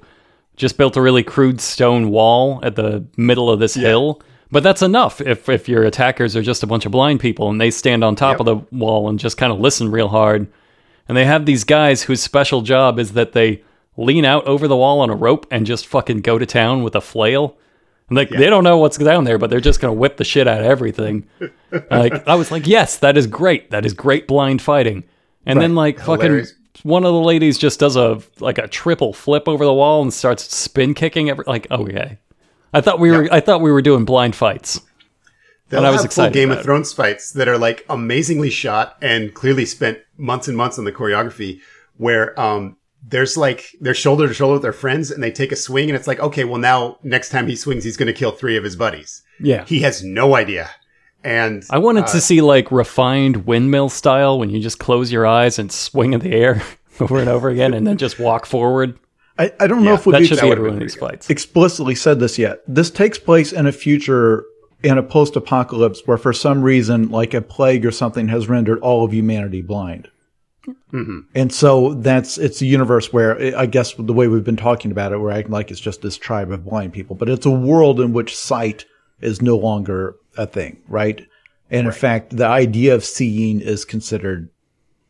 just 0.56 0.76
built 0.76 0.96
a 0.96 1.00
really 1.02 1.22
crude 1.22 1.60
stone 1.60 2.10
wall 2.10 2.58
at 2.62 2.74
the 2.76 3.04
middle 3.16 3.50
of 3.50 3.58
this 3.60 3.74
hill 3.74 4.20
but 4.50 4.62
that's 4.62 4.80
enough 4.82 5.20
if 5.20 5.48
if 5.48 5.68
your 5.68 5.84
attackers 5.84 6.34
are 6.34 6.42
just 6.42 6.62
a 6.62 6.66
bunch 6.66 6.86
of 6.86 6.92
blind 6.92 7.20
people 7.20 7.50
and 7.50 7.60
they 7.60 7.70
stand 7.70 8.02
on 8.02 8.16
top 8.16 8.38
Yep. 8.38 8.40
of 8.40 8.46
the 8.46 8.76
wall 8.76 9.08
and 9.08 9.18
just 9.18 9.36
kind 9.36 9.52
of 9.52 9.60
listen 9.60 9.90
real 9.90 10.08
hard 10.08 10.46
and 11.06 11.16
they 11.16 11.24
have 11.24 11.44
these 11.46 11.64
guys 11.64 12.02
whose 12.02 12.22
special 12.22 12.62
job 12.62 12.98
is 12.98 13.12
that 13.12 13.32
they 13.32 13.62
lean 13.96 14.24
out 14.24 14.46
over 14.46 14.68
the 14.68 14.76
wall 14.76 15.00
on 15.00 15.10
a 15.10 15.14
rope 15.14 15.46
and 15.50 15.66
just 15.66 15.86
fucking 15.86 16.20
go 16.20 16.38
to 16.38 16.46
town 16.46 16.82
with 16.84 16.94
a 16.94 17.00
flail. 17.00 17.56
And 18.08 18.16
like 18.16 18.28
they 18.28 18.48
don't 18.50 18.62
know 18.62 18.76
what's 18.78 18.96
down 18.98 19.24
there, 19.24 19.38
but 19.38 19.48
they're 19.50 19.58
just 19.58 19.80
gonna 19.80 19.92
whip 19.94 20.18
the 20.18 20.24
shit 20.24 20.46
out 20.46 20.60
of 20.60 20.66
everything. 20.66 21.26
like 21.90 22.28
I 22.28 22.34
was 22.36 22.50
like, 22.50 22.66
yes, 22.66 22.98
that 22.98 23.16
is 23.16 23.26
great. 23.26 23.70
That 23.70 23.84
is 23.86 23.92
great 23.94 24.28
blind 24.28 24.60
fighting. 24.62 25.02
And 25.48 25.60
then 25.60 25.74
like 25.74 26.00
Hilarious. 26.00 26.50
fucking 26.50 26.58
one 26.82 27.04
of 27.04 27.12
the 27.12 27.20
ladies 27.20 27.58
just 27.58 27.80
does 27.80 27.96
a 27.96 28.20
like 28.38 28.58
a 28.58 28.68
triple 28.68 29.12
flip 29.12 29.48
over 29.48 29.64
the 29.64 29.74
wall 29.74 30.02
and 30.02 30.12
starts 30.12 30.54
spin 30.54 30.94
kicking 30.94 31.30
every 31.30 31.44
like 31.46 31.70
okay. 31.70 32.18
I 32.72 32.80
thought 32.80 33.00
we 33.00 33.10
were 33.10 33.28
I 33.32 33.40
thought 33.40 33.60
we 33.60 33.72
were 33.72 33.82
doing 33.82 34.04
blind 34.04 34.36
fights. 34.36 34.80
They'll 35.68 35.84
I 35.84 35.90
was 35.90 36.02
have 36.02 36.12
full 36.12 36.30
Game 36.30 36.50
of. 36.50 36.62
Thrones 36.62 36.92
fights 36.92 37.32
that 37.32 37.48
are 37.48 37.58
like 37.58 37.84
amazingly 37.88 38.50
shot 38.50 38.96
and 39.02 39.34
clearly 39.34 39.66
spent 39.66 39.98
months 40.16 40.48
and 40.48 40.56
months 40.56 40.78
on 40.78 40.84
the 40.84 40.92
choreography. 40.92 41.60
Where 41.96 42.38
um, 42.38 42.76
there's 43.02 43.36
like 43.36 43.74
they're 43.80 43.94
shoulder 43.94 44.28
to 44.28 44.34
shoulder 44.34 44.54
with 44.54 44.62
their 44.62 44.72
friends 44.72 45.10
and 45.10 45.22
they 45.22 45.30
take 45.30 45.52
a 45.52 45.56
swing 45.56 45.88
and 45.88 45.96
it's 45.96 46.06
like 46.06 46.20
okay, 46.20 46.44
well 46.44 46.60
now 46.60 46.98
next 47.02 47.30
time 47.30 47.48
he 47.48 47.56
swings 47.56 47.84
he's 47.84 47.96
going 47.96 48.06
to 48.06 48.12
kill 48.12 48.30
three 48.30 48.56
of 48.56 48.64
his 48.64 48.76
buddies. 48.76 49.22
Yeah. 49.40 49.64
He 49.64 49.80
has 49.80 50.02
no 50.02 50.34
idea, 50.34 50.70
and 51.24 51.64
I 51.70 51.78
wanted 51.78 52.04
uh, 52.04 52.08
to 52.08 52.20
see 52.20 52.40
like 52.40 52.70
refined 52.70 53.46
windmill 53.46 53.88
style 53.88 54.38
when 54.38 54.50
you 54.50 54.60
just 54.60 54.78
close 54.78 55.10
your 55.12 55.26
eyes 55.26 55.58
and 55.58 55.70
swing 55.72 56.12
in 56.12 56.20
the 56.20 56.32
air 56.32 56.62
over 57.00 57.18
and 57.18 57.28
over 57.28 57.48
again 57.48 57.74
and 57.74 57.86
then 57.86 57.96
just 57.98 58.18
walk 58.18 58.46
forward. 58.46 58.98
I, 59.38 59.52
I 59.60 59.66
don't 59.68 59.84
know 59.84 59.90
Yeah, 59.92 59.98
if 59.98 60.06
we've 60.06 60.12
That 60.14 60.24
should 60.26 60.32
ex- 60.38 60.42
be 60.42 60.48
would've 60.48 60.58
every 60.58 60.70
one 60.70 60.78
of 60.78 60.82
these 60.82 60.96
pretty 60.96 61.12
fights. 61.16 61.30
explicitly 61.30 61.94
said 61.94 62.18
this 62.20 62.38
yet. 62.38 62.60
This 62.66 62.90
takes 62.90 63.18
place 63.18 63.52
in 63.52 63.66
a 63.66 63.72
future 63.72 64.44
in 64.82 64.96
a 64.98 65.02
post-apocalypse 65.02 66.02
where 66.06 66.16
for 66.18 66.32
some 66.32 66.62
reason 66.62 67.08
like 67.10 67.34
a 67.34 67.40
plague 67.40 67.84
or 67.84 67.90
something 67.90 68.28
has 68.28 68.48
rendered 68.48 68.78
all 68.80 69.04
of 69.04 69.12
humanity 69.12 69.60
blind. 69.62 70.08
And 71.34 71.50
so 71.52 71.94
that's 71.94 72.36
it's 72.36 72.60
a 72.60 72.66
universe 72.66 73.10
where 73.12 73.56
I 73.56 73.64
guess 73.66 73.94
the 73.94 74.12
way 74.12 74.28
we've 74.28 74.44
been 74.44 74.56
talking 74.56 74.90
about 74.90 75.12
it, 75.12 75.18
we're 75.18 75.30
acting 75.30 75.50
like 75.52 75.70
it's 75.70 75.80
just 75.80 76.02
this 76.02 76.18
tribe 76.18 76.50
of 76.52 76.64
blind 76.64 76.92
people, 76.92 77.16
but 77.16 77.28
it's 77.30 77.46
a 77.46 77.50
world 77.50 78.00
in 78.00 78.12
which 78.12 78.36
sight 78.36 78.84
is 79.20 79.42
no 79.42 79.56
longer 79.56 80.16
a 80.36 80.46
thing, 80.46 80.80
right? 80.88 81.26
And 81.70 81.86
in 81.86 81.92
fact, 81.92 82.36
the 82.36 82.46
idea 82.46 82.94
of 82.94 83.04
seeing 83.04 83.60
is 83.60 83.84
considered 83.84 84.48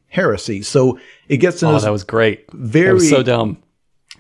heresy. 0.09 0.63
So 0.63 0.99
it 1.29 1.37
gets 1.39 1.63
in 1.63 1.69
Oh, 1.69 1.79
that 1.79 1.93
was 1.93 2.05
great. 2.05 2.51
Very 2.53 2.95
was 2.95 3.09
so 3.11 3.23
dumb. 3.23 3.63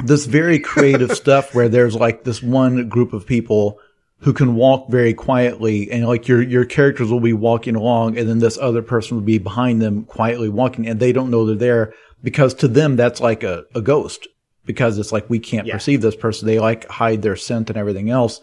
this 0.04 0.26
very 0.26 0.58
creative 0.58 1.12
stuff 1.16 1.54
where 1.54 1.68
there's 1.68 1.94
like 1.96 2.24
this 2.24 2.42
one 2.42 2.88
group 2.88 3.12
of 3.12 3.26
people 3.26 3.78
who 4.20 4.32
can 4.32 4.54
walk 4.56 4.90
very 4.90 5.14
quietly 5.14 5.90
and 5.90 6.06
like 6.06 6.28
your 6.28 6.42
your 6.42 6.64
characters 6.64 7.10
will 7.10 7.20
be 7.20 7.32
walking 7.32 7.74
along 7.76 8.18
and 8.18 8.28
then 8.28 8.40
this 8.40 8.58
other 8.58 8.82
person 8.82 9.16
will 9.16 9.24
be 9.24 9.38
behind 9.38 9.80
them 9.80 10.04
quietly 10.04 10.48
walking 10.48 10.86
and 10.88 10.98
they 11.00 11.12
don't 11.12 11.30
know 11.30 11.46
they're 11.46 11.54
there 11.54 11.94
because 12.22 12.52
to 12.52 12.66
them 12.68 12.96
that's 12.96 13.20
like 13.20 13.44
a, 13.44 13.64
a 13.76 13.80
ghost 13.80 14.26
because 14.66 14.98
it's 14.98 15.12
like 15.12 15.30
we 15.30 15.38
can't 15.38 15.66
Yeah. 15.68 15.74
perceive 15.74 16.00
this 16.02 16.16
person 16.16 16.46
they 16.48 16.58
like 16.58 16.86
hide 16.88 17.22
their 17.22 17.36
scent 17.36 17.70
and 17.70 17.76
everything 17.78 18.10
else 18.10 18.40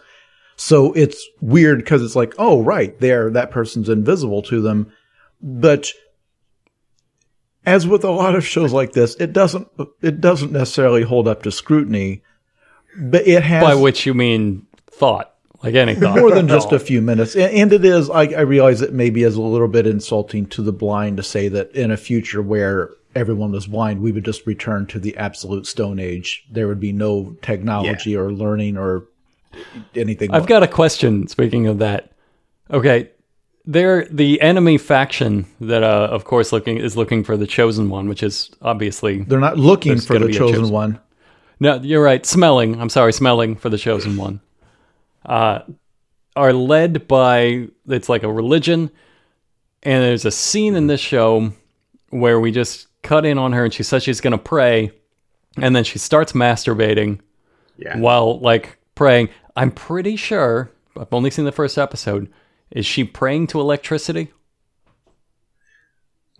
so 0.55 0.93
it's 0.93 1.27
weird 1.41 1.79
because 1.79 2.01
it's 2.01 2.15
like 2.15 2.33
oh 2.37 2.61
right 2.61 2.99
there 2.99 3.29
that 3.29 3.51
person's 3.51 3.89
invisible 3.89 4.41
to 4.41 4.61
them 4.61 4.91
but 5.41 5.89
as 7.65 7.87
with 7.87 8.03
a 8.03 8.11
lot 8.11 8.35
of 8.35 8.45
shows 8.45 8.71
like 8.71 8.93
this 8.93 9.15
it 9.15 9.33
doesn't 9.33 9.67
it 10.01 10.21
doesn't 10.21 10.51
necessarily 10.51 11.03
hold 11.03 11.27
up 11.27 11.43
to 11.43 11.51
scrutiny 11.51 12.21
but 12.97 13.27
it 13.27 13.43
has 13.43 13.63
By 13.63 13.75
which 13.75 14.05
you 14.05 14.13
mean 14.13 14.65
thought, 14.89 15.33
like 15.63 15.75
any 15.75 15.95
thought. 15.95 16.17
more 16.17 16.31
than 16.31 16.47
just 16.47 16.71
a 16.71 16.79
few 16.79 17.01
minutes. 17.01 17.35
And, 17.35 17.53
and 17.53 17.73
it 17.73 17.83
is, 17.83 18.09
I, 18.09 18.23
I 18.23 18.41
realize 18.41 18.81
it 18.81 18.93
maybe 18.93 19.23
is 19.23 19.35
a 19.35 19.41
little 19.41 19.67
bit 19.67 19.85
insulting 19.85 20.45
to 20.47 20.61
the 20.61 20.73
blind 20.73 21.17
to 21.17 21.23
say 21.23 21.47
that 21.49 21.71
in 21.71 21.91
a 21.91 21.97
future 21.97 22.41
where 22.41 22.91
everyone 23.13 23.51
was 23.51 23.67
blind, 23.67 24.01
we 24.01 24.11
would 24.11 24.25
just 24.25 24.45
return 24.47 24.85
to 24.87 24.99
the 24.99 25.15
absolute 25.17 25.67
stone 25.67 25.99
age. 25.99 26.45
There 26.49 26.67
would 26.67 26.79
be 26.79 26.93
no 26.93 27.35
technology 27.41 28.15
or 28.15 28.31
learning 28.31 28.77
or 28.77 29.07
anything. 29.95 30.31
I've 30.31 30.47
got 30.47 30.63
a 30.63 30.67
question. 30.67 31.27
Speaking 31.27 31.67
of 31.67 31.79
that, 31.79 32.11
okay, 32.71 33.09
they're 33.65 34.05
the 34.05 34.39
enemy 34.41 34.77
faction 34.77 35.45
that, 35.59 35.83
uh, 35.83 36.07
of 36.11 36.23
course, 36.25 36.51
looking 36.51 36.77
is 36.77 36.95
looking 36.95 37.23
for 37.23 37.35
the 37.37 37.47
chosen 37.47 37.89
one, 37.89 38.07
which 38.07 38.23
is 38.23 38.51
obviously 38.61 39.23
They're 39.23 39.39
not 39.39 39.57
looking 39.57 39.99
for 39.99 40.19
the 40.19 40.31
chosen 40.31 40.55
chosen- 40.61 40.73
one. 40.73 40.99
No, 41.59 41.75
you're 41.81 42.03
right. 42.03 42.25
Smelling. 42.25 42.79
I'm 42.79 42.89
sorry, 42.89 43.13
smelling 43.13 43.55
for 43.55 43.69
the 43.69 43.77
chosen 43.77 44.17
one. 44.17 44.41
Uh, 45.25 45.59
are 46.35 46.51
led 46.53 47.07
by 47.07 47.67
it's 47.87 48.09
like 48.09 48.23
a 48.23 48.31
religion, 48.31 48.91
and 49.83 50.03
there's 50.03 50.25
a 50.25 50.31
scene 50.31 50.75
in 50.75 50.87
this 50.87 50.99
show 50.99 51.53
where 52.09 52.39
we 52.39 52.51
just 52.51 52.87
cut 53.03 53.25
in 53.25 53.37
on 53.37 53.53
her, 53.53 53.63
and 53.63 53.73
she 53.73 53.83
says 53.83 54.03
she's 54.03 54.19
gonna 54.19 54.37
pray, 54.37 54.91
and 55.57 55.75
then 55.75 55.85
she 55.85 55.97
starts 55.97 56.33
masturbating 56.33 57.19
yeah, 57.77 57.97
while 57.97 58.39
like 58.39 58.77
praying. 58.95 59.29
I'm 59.55 59.71
pretty 59.71 60.15
sure. 60.15 60.71
I've 60.99 61.13
only 61.13 61.29
seen 61.29 61.45
the 61.45 61.51
first 61.51 61.77
episode. 61.77 62.31
Is 62.71 62.85
she 62.85 63.03
praying 63.03 63.47
to 63.47 63.59
electricity? 63.59 64.31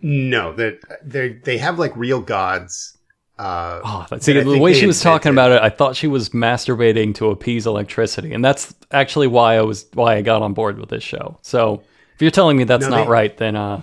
no, 0.02 0.54
that 0.54 0.80
they 1.04 1.30
they 1.30 1.58
have 1.58 1.80
like 1.80 1.96
real 1.96 2.22
gods. 2.22 2.98
Uh, 3.38 3.82
Oh, 3.84 4.06
that's, 4.10 4.26
see, 4.26 4.34
that 4.34 4.46
the 4.46 4.58
way 4.60 4.74
she 4.74 4.86
was 4.88 5.02
talking 5.02 5.32
about 5.32 5.52
it, 5.52 5.62
I 5.62 5.70
thought 5.70 5.96
she 5.98 6.08
was 6.08 6.30
masturbating 6.30 7.14
to 7.16 7.32
appease 7.32 7.66
electricity, 7.68 8.34
and 8.34 8.44
that's 8.44 8.74
actually 8.92 9.28
why 9.28 9.56
I 9.58 9.62
was 9.62 9.86
why 9.94 10.16
I 10.16 10.22
got 10.22 10.42
on 10.42 10.54
board 10.54 10.80
with 10.80 10.90
this 10.90 11.04
show. 11.04 11.38
So 11.42 11.82
if 12.16 12.22
you're 12.22 12.32
telling 12.32 12.56
me 12.58 12.64
that's 12.64 12.84
No, 12.86 12.90
not 12.92 13.04
they- 13.06 13.10
right, 13.10 13.38
then 13.38 13.56
uh, 13.56 13.82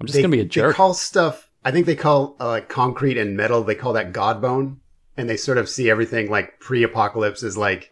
I'm 0.00 0.06
just 0.06 0.14
they, 0.16 0.22
gonna 0.22 0.32
be 0.32 0.40
a 0.40 0.44
jerk. 0.44 0.72
They 0.74 0.76
call 0.76 0.94
stuff. 0.94 1.48
I 1.64 1.70
think 1.70 1.86
they 1.86 1.96
call 1.96 2.36
uh, 2.40 2.48
like 2.48 2.68
concrete 2.68 3.16
and 3.18 3.36
metal. 3.36 3.62
They 3.62 3.74
call 3.76 3.92
that 3.94 4.12
god 4.12 4.40
bone, 4.42 4.80
and 5.16 5.28
they 5.28 5.36
sort 5.36 5.58
of 5.58 5.68
see 5.68 5.88
everything 5.90 6.28
like 6.30 6.58
pre-apocalypse 6.60 7.42
as 7.44 7.56
like 7.56 7.90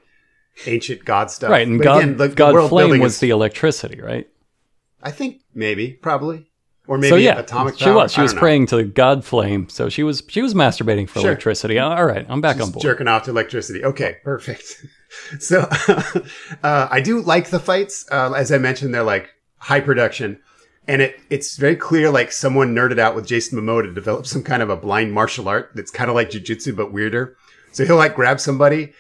ancient 0.66 1.04
god 1.04 1.30
stuff. 1.30 1.50
right, 1.50 1.66
and 1.66 1.78
But 1.78 1.84
God, 1.84 1.96
again, 2.02 2.16
the, 2.16 2.28
the 2.28 2.34
God 2.34 2.54
world 2.54 2.68
Flame 2.70 3.00
was 3.00 3.14
is- 3.14 3.20
the 3.20 3.30
electricity, 3.30 4.00
right? 4.00 4.28
I 5.02 5.10
think 5.10 5.40
maybe, 5.54 5.92
probably, 5.92 6.50
or 6.86 6.98
maybe 6.98 7.08
so 7.10 7.16
yeah, 7.16 7.38
atomic. 7.38 7.78
she 7.78 7.84
power. 7.86 7.94
was. 7.94 8.12
She 8.12 8.20
was 8.20 8.34
know. 8.34 8.40
praying 8.40 8.66
to 8.66 8.82
God 8.84 9.24
Flame, 9.24 9.68
so 9.70 9.88
she 9.88 10.02
was 10.02 10.22
she 10.28 10.42
was 10.42 10.52
masturbating 10.54 11.08
for 11.08 11.20
Sure. 11.20 11.30
electricity. 11.30 11.78
All 11.78 12.04
right, 12.04 12.26
I'm 12.28 12.40
back 12.42 12.56
on 12.56 12.60
Just 12.62 12.72
board. 12.74 12.82
jerking 12.82 13.08
off 13.08 13.22
to 13.24 13.30
electricity. 13.30 13.82
Okay, 13.84 14.16
perfect. 14.24 14.84
so 15.38 15.60
uh, 16.62 16.88
I 16.90 17.00
do 17.00 17.20
like 17.22 17.48
the 17.50 17.58
fights. 17.60 18.06
Uh, 18.10 18.32
as 18.32 18.52
I 18.52 18.58
mentioned, 18.58 18.94
they're 18.94 19.02
like 19.02 19.30
high 19.56 19.80
production, 19.80 20.38
and 20.86 21.00
it 21.02 21.18
it's 21.30 21.56
very 21.56 21.76
clear 21.76 22.10
like 22.10 22.30
someone 22.32 22.74
nerded 22.74 22.98
out 22.98 23.14
with 23.14 23.26
Jason 23.26 23.58
Momoa 23.58 23.82
to 23.84 23.92
develop 23.94 24.26
some 24.26 24.42
kind 24.42 24.62
of 24.62 24.68
a 24.70 24.76
blind 24.76 25.12
martial 25.12 25.48
art 25.48 25.70
that's 25.74 25.90
kind 25.90 26.10
of 26.10 26.14
like 26.16 26.30
jujitsu 26.30 26.76
but 26.76 26.92
weirder. 26.92 27.36
So 27.72 27.84
he'll 27.86 27.96
like 27.96 28.14
grab 28.14 28.40
somebody. 28.40 28.92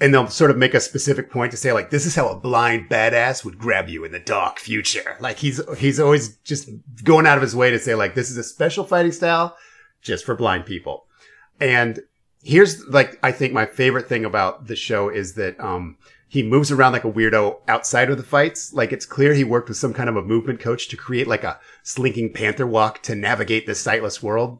And 0.00 0.12
they'll 0.12 0.26
sort 0.26 0.50
of 0.50 0.56
make 0.56 0.74
a 0.74 0.80
specific 0.80 1.30
point 1.30 1.52
to 1.52 1.56
say, 1.56 1.72
like, 1.72 1.90
this 1.90 2.06
is 2.06 2.16
how 2.16 2.28
a 2.28 2.38
blind 2.38 2.88
badass 2.88 3.44
would 3.44 3.56
grab 3.56 3.88
you 3.88 4.04
in 4.04 4.10
the 4.10 4.18
dark 4.18 4.58
future. 4.58 5.16
Like 5.20 5.38
he's 5.38 5.60
he's 5.78 6.00
always 6.00 6.36
just 6.38 6.68
going 7.04 7.26
out 7.26 7.38
of 7.38 7.42
his 7.42 7.54
way 7.54 7.70
to 7.70 7.78
say, 7.78 7.94
like, 7.94 8.14
this 8.14 8.30
is 8.30 8.36
a 8.36 8.42
special 8.42 8.84
fighting 8.84 9.12
style 9.12 9.56
just 10.00 10.24
for 10.24 10.34
blind 10.34 10.66
people. 10.66 11.06
And 11.60 12.00
here's 12.42 12.84
like 12.88 13.18
I 13.22 13.32
think 13.32 13.52
my 13.52 13.66
favorite 13.66 14.08
thing 14.08 14.24
about 14.24 14.66
the 14.66 14.76
show 14.76 15.08
is 15.08 15.34
that 15.34 15.58
um 15.60 15.96
he 16.28 16.42
moves 16.42 16.70
around 16.72 16.92
like 16.92 17.04
a 17.04 17.12
weirdo 17.12 17.58
outside 17.68 18.10
of 18.10 18.16
the 18.16 18.22
fights. 18.22 18.72
Like 18.72 18.90
it's 18.90 19.04
clear 19.04 19.34
he 19.34 19.44
worked 19.44 19.68
with 19.68 19.76
some 19.76 19.92
kind 19.92 20.08
of 20.08 20.16
a 20.16 20.22
movement 20.22 20.60
coach 20.60 20.88
to 20.88 20.96
create 20.96 21.28
like 21.28 21.44
a 21.44 21.60
slinking 21.82 22.32
panther 22.32 22.66
walk 22.66 23.02
to 23.02 23.14
navigate 23.14 23.66
this 23.66 23.80
sightless 23.80 24.22
world. 24.22 24.58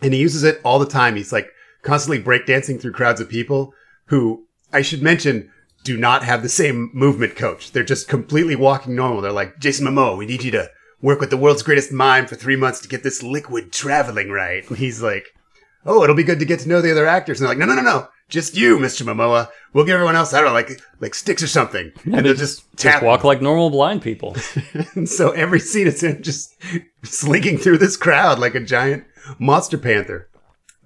And 0.00 0.14
he 0.14 0.20
uses 0.20 0.44
it 0.44 0.60
all 0.64 0.78
the 0.78 0.86
time. 0.86 1.16
He's 1.16 1.32
like 1.32 1.50
constantly 1.82 2.22
breakdancing 2.22 2.80
through 2.80 2.92
crowds 2.92 3.20
of 3.20 3.28
people 3.28 3.74
who 4.06 4.46
I 4.72 4.82
should 4.82 5.02
mention 5.02 5.50
do 5.84 5.96
not 5.96 6.24
have 6.24 6.42
the 6.42 6.48
same 6.48 6.90
movement 6.92 7.36
coach. 7.36 7.72
They're 7.72 7.84
just 7.84 8.08
completely 8.08 8.56
walking 8.56 8.94
normal. 8.94 9.20
They're 9.20 9.32
like, 9.32 9.58
Jason 9.58 9.86
Momoa, 9.86 10.16
we 10.16 10.26
need 10.26 10.44
you 10.44 10.52
to 10.52 10.70
work 11.00 11.20
with 11.20 11.30
the 11.30 11.36
world's 11.36 11.62
greatest 11.62 11.92
mime 11.92 12.26
for 12.26 12.36
three 12.36 12.56
months 12.56 12.80
to 12.80 12.88
get 12.88 13.02
this 13.02 13.22
liquid 13.22 13.72
traveling 13.72 14.30
right. 14.30 14.68
And 14.68 14.78
he's 14.78 15.02
like, 15.02 15.26
"Oh, 15.84 16.02
it'll 16.02 16.16
be 16.16 16.22
good 16.22 16.38
to 16.38 16.44
get 16.44 16.60
to 16.60 16.68
know 16.68 16.80
the 16.80 16.92
other 16.92 17.06
actors." 17.06 17.40
And 17.40 17.48
they're 17.48 17.56
like, 17.56 17.66
"No, 17.66 17.74
no, 17.74 17.80
no, 17.80 17.82
no, 17.82 18.08
just 18.28 18.56
you, 18.56 18.78
Mr. 18.78 19.02
Momoa. 19.04 19.48
We'll 19.72 19.84
give 19.84 19.94
everyone 19.94 20.16
else, 20.16 20.32
I 20.32 20.38
don't 20.38 20.46
know, 20.48 20.52
like 20.52 20.80
like 21.00 21.14
sticks 21.14 21.42
or 21.42 21.48
something." 21.48 21.92
And 22.04 22.24
they'll 22.24 22.34
just 22.34 22.64
tap. 22.76 22.94
Just 22.94 23.04
walk 23.04 23.24
like 23.24 23.42
normal 23.42 23.70
blind 23.70 24.02
people. 24.02 24.36
And 24.94 25.08
so 25.08 25.30
every 25.32 25.60
scene 25.60 25.86
is 25.86 26.02
him 26.02 26.22
just 26.22 26.54
slinking 27.02 27.58
through 27.58 27.78
this 27.78 27.96
crowd 27.96 28.38
like 28.38 28.54
a 28.54 28.60
giant 28.60 29.04
monster 29.38 29.78
panther. 29.78 30.28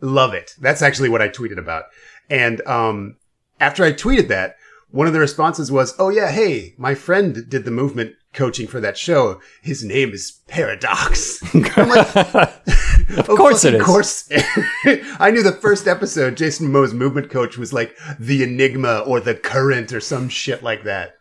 Love 0.01 0.35
it. 0.35 0.53
That's 0.61 0.83
actually 0.83 1.09
what 1.09 1.23
I 1.23 1.29
tweeted 1.29 1.59
about. 1.59 1.85
And 2.29 2.65
um, 2.67 3.17
after 3.61 3.85
I 3.85 3.93
tweeted 3.93 4.29
that, 4.29 4.57
one 4.91 5.07
of 5.07 5.13
the 5.13 5.21
responses 5.21 5.71
was, 5.71 5.95
"Oh 5.99 6.09
yeah, 6.09 6.31
hey, 6.31 6.75
my 6.79 6.95
friend 6.95 7.49
did 7.49 7.65
the 7.65 7.71
movement 7.71 8.15
coaching 8.33 8.67
for 8.67 8.81
that 8.81 8.97
show. 8.97 9.41
His 9.63 9.85
name 9.85 10.11
is 10.11 10.39
Paradox." 10.47 11.43
I'm 11.55 11.89
like, 11.89 12.17
of 12.17 13.31
oh, 13.31 13.37
course 13.37 13.65
it 13.65 13.75
is. 13.75 13.81
Of 13.81 13.87
course. 13.87 14.29
I 15.19 15.31
knew 15.31 15.43
the 15.43 15.59
first 15.61 15.87
episode, 15.87 16.37
Jason 16.37 16.69
Momoa's 16.69 16.95
movement 16.95 17.31
coach 17.31 17.57
was 17.57 17.73
like 17.73 17.97
the 18.19 18.43
Enigma 18.43 19.01
or 19.01 19.21
the 19.21 19.35
Current 19.35 19.93
or 19.93 20.01
some 20.01 20.29
shit 20.29 20.63
like 20.63 20.85
that. 20.85 21.17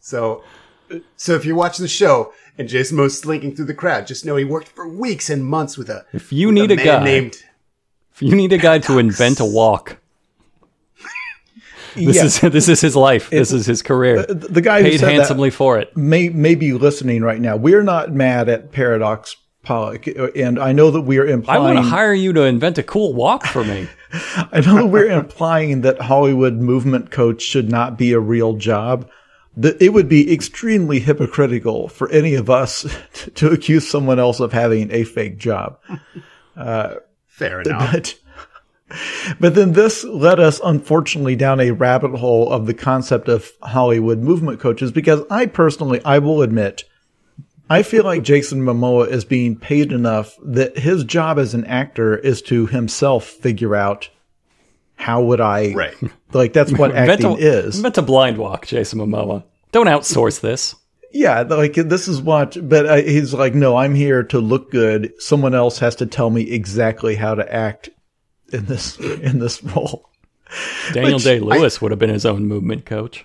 So, 0.00 0.42
so 1.16 1.34
if 1.34 1.44
you're 1.44 1.56
watching 1.56 1.82
the 1.82 1.88
show 1.88 2.32
and 2.58 2.68
Jason 2.68 2.96
Momoa's 2.98 3.18
slinking 3.18 3.54
through 3.54 3.66
the 3.66 3.74
crowd, 3.74 4.06
just 4.06 4.24
know 4.24 4.36
he 4.36 4.44
worked 4.44 4.68
for 4.68 4.88
weeks 4.88 5.30
and 5.30 5.44
months 5.44 5.78
with 5.78 5.88
a. 5.90 6.06
If 6.12 6.32
you 6.32 6.52
need 6.52 6.70
a 6.70 6.76
man 6.76 6.84
guy- 6.84 7.04
named. 7.04 7.44
If 8.12 8.22
you 8.22 8.34
need 8.34 8.52
a 8.52 8.58
guy 8.58 8.78
to 8.80 8.98
invent 8.98 9.40
a 9.40 9.46
walk, 9.46 9.98
this 11.94 12.16
Yeah. 12.16 12.24
is 12.24 12.40
this 12.52 12.68
is 12.68 12.80
his 12.80 12.96
life. 12.96 13.30
This 13.30 13.52
is 13.52 13.66
his 13.66 13.82
career. 13.82 14.22
the 14.24 14.60
guy 14.60 14.82
who 14.82 14.90
Paid 14.90 15.00
said 15.00 15.08
that 15.08 15.12
handsomely 15.14 15.50
for 15.50 15.78
it. 15.78 15.96
may 15.96 16.28
may 16.28 16.54
be 16.54 16.72
listening 16.72 17.22
right 17.22 17.40
now. 17.40 17.56
We're 17.56 17.82
not 17.82 18.12
mad 18.12 18.48
at 18.48 18.72
Paradox 18.72 19.36
Pollack, 19.62 20.06
and 20.36 20.58
I 20.58 20.72
know 20.72 20.90
that 20.90 21.02
we 21.02 21.18
are 21.18 21.26
implying. 21.26 21.60
I 21.62 21.64
want 21.74 21.76
to 21.78 21.82
hire 21.90 22.14
you 22.14 22.32
to 22.32 22.42
invent 22.42 22.78
a 22.78 22.82
cool 22.82 23.12
walk 23.12 23.44
for 23.46 23.62
me. 23.64 23.88
I 24.52 24.60
know 24.64 24.76
that 24.76 24.86
we're 24.86 25.10
implying 25.10 25.82
that 25.82 26.00
Hollywood 26.00 26.54
movement 26.54 27.10
coach 27.10 27.42
should 27.42 27.70
not 27.70 27.98
be 27.98 28.12
a 28.12 28.20
real 28.20 28.54
job. 28.54 29.08
That 29.56 29.82
it 29.82 29.92
would 29.92 30.08
be 30.08 30.32
extremely 30.32 31.00
hypocritical 31.00 31.88
for 31.88 32.08
any 32.10 32.34
of 32.36 32.48
us 32.48 32.86
to 33.34 33.48
accuse 33.50 33.86
someone 33.86 34.18
else 34.18 34.40
of 34.40 34.52
having 34.52 34.90
a 34.92 35.04
fake 35.04 35.36
job. 35.38 35.78
Uh, 36.56 36.94
Fair 37.26 37.60
enough. 37.60 37.92
But, 37.92 38.14
but 39.38 39.54
then 39.54 39.72
this 39.72 40.04
led 40.04 40.40
us, 40.40 40.60
unfortunately, 40.64 41.36
down 41.36 41.60
a 41.60 41.70
rabbit 41.70 42.16
hole 42.18 42.50
of 42.52 42.66
the 42.66 42.74
concept 42.74 43.28
of 43.28 43.50
Hollywood 43.62 44.18
movement 44.18 44.60
coaches 44.60 44.90
because 44.92 45.20
I 45.30 45.46
personally, 45.46 46.00
I 46.04 46.18
will 46.18 46.42
admit, 46.42 46.84
I 47.68 47.82
feel 47.82 48.04
like 48.04 48.22
Jason 48.22 48.62
Momoa 48.62 49.08
is 49.08 49.24
being 49.24 49.56
paid 49.56 49.92
enough 49.92 50.36
that 50.44 50.76
his 50.78 51.04
job 51.04 51.38
as 51.38 51.54
an 51.54 51.64
actor 51.66 52.16
is 52.16 52.42
to 52.42 52.66
himself 52.66 53.24
figure 53.24 53.76
out 53.76 54.08
how 54.96 55.22
would 55.22 55.40
I, 55.40 55.72
Right. 55.72 55.94
like 56.32 56.52
that's 56.52 56.72
what 56.72 56.90
Invent 56.90 57.10
acting 57.24 57.32
a, 57.32 57.34
is. 57.36 57.76
invent 57.76 57.96
a 57.98 58.02
blind 58.02 58.38
walk, 58.38 58.66
Jason 58.66 58.98
Momoa. 58.98 59.44
Don't 59.72 59.86
outsource 59.86 60.40
this. 60.40 60.74
Yeah, 61.12 61.40
like 61.42 61.74
this 61.74 62.06
is 62.06 62.20
what, 62.20 62.56
but 62.68 62.86
uh, 62.86 62.96
he's 62.96 63.32
like, 63.34 63.54
no, 63.54 63.76
I'm 63.76 63.94
here 63.94 64.22
to 64.24 64.38
look 64.38 64.70
good. 64.70 65.12
Someone 65.20 65.54
else 65.54 65.78
has 65.80 65.96
to 65.96 66.06
tell 66.06 66.30
me 66.30 66.42
exactly 66.50 67.14
how 67.16 67.34
to 67.34 67.52
act 67.52 67.88
in 68.52 68.66
this 68.66 68.98
in 68.98 69.38
this 69.38 69.62
role. 69.62 70.08
Daniel 70.92 71.18
Day 71.18 71.38
Lewis 71.38 71.80
would 71.80 71.92
have 71.92 71.98
been 71.98 72.10
his 72.10 72.26
own 72.26 72.46
movement 72.46 72.84
coach. 72.84 73.24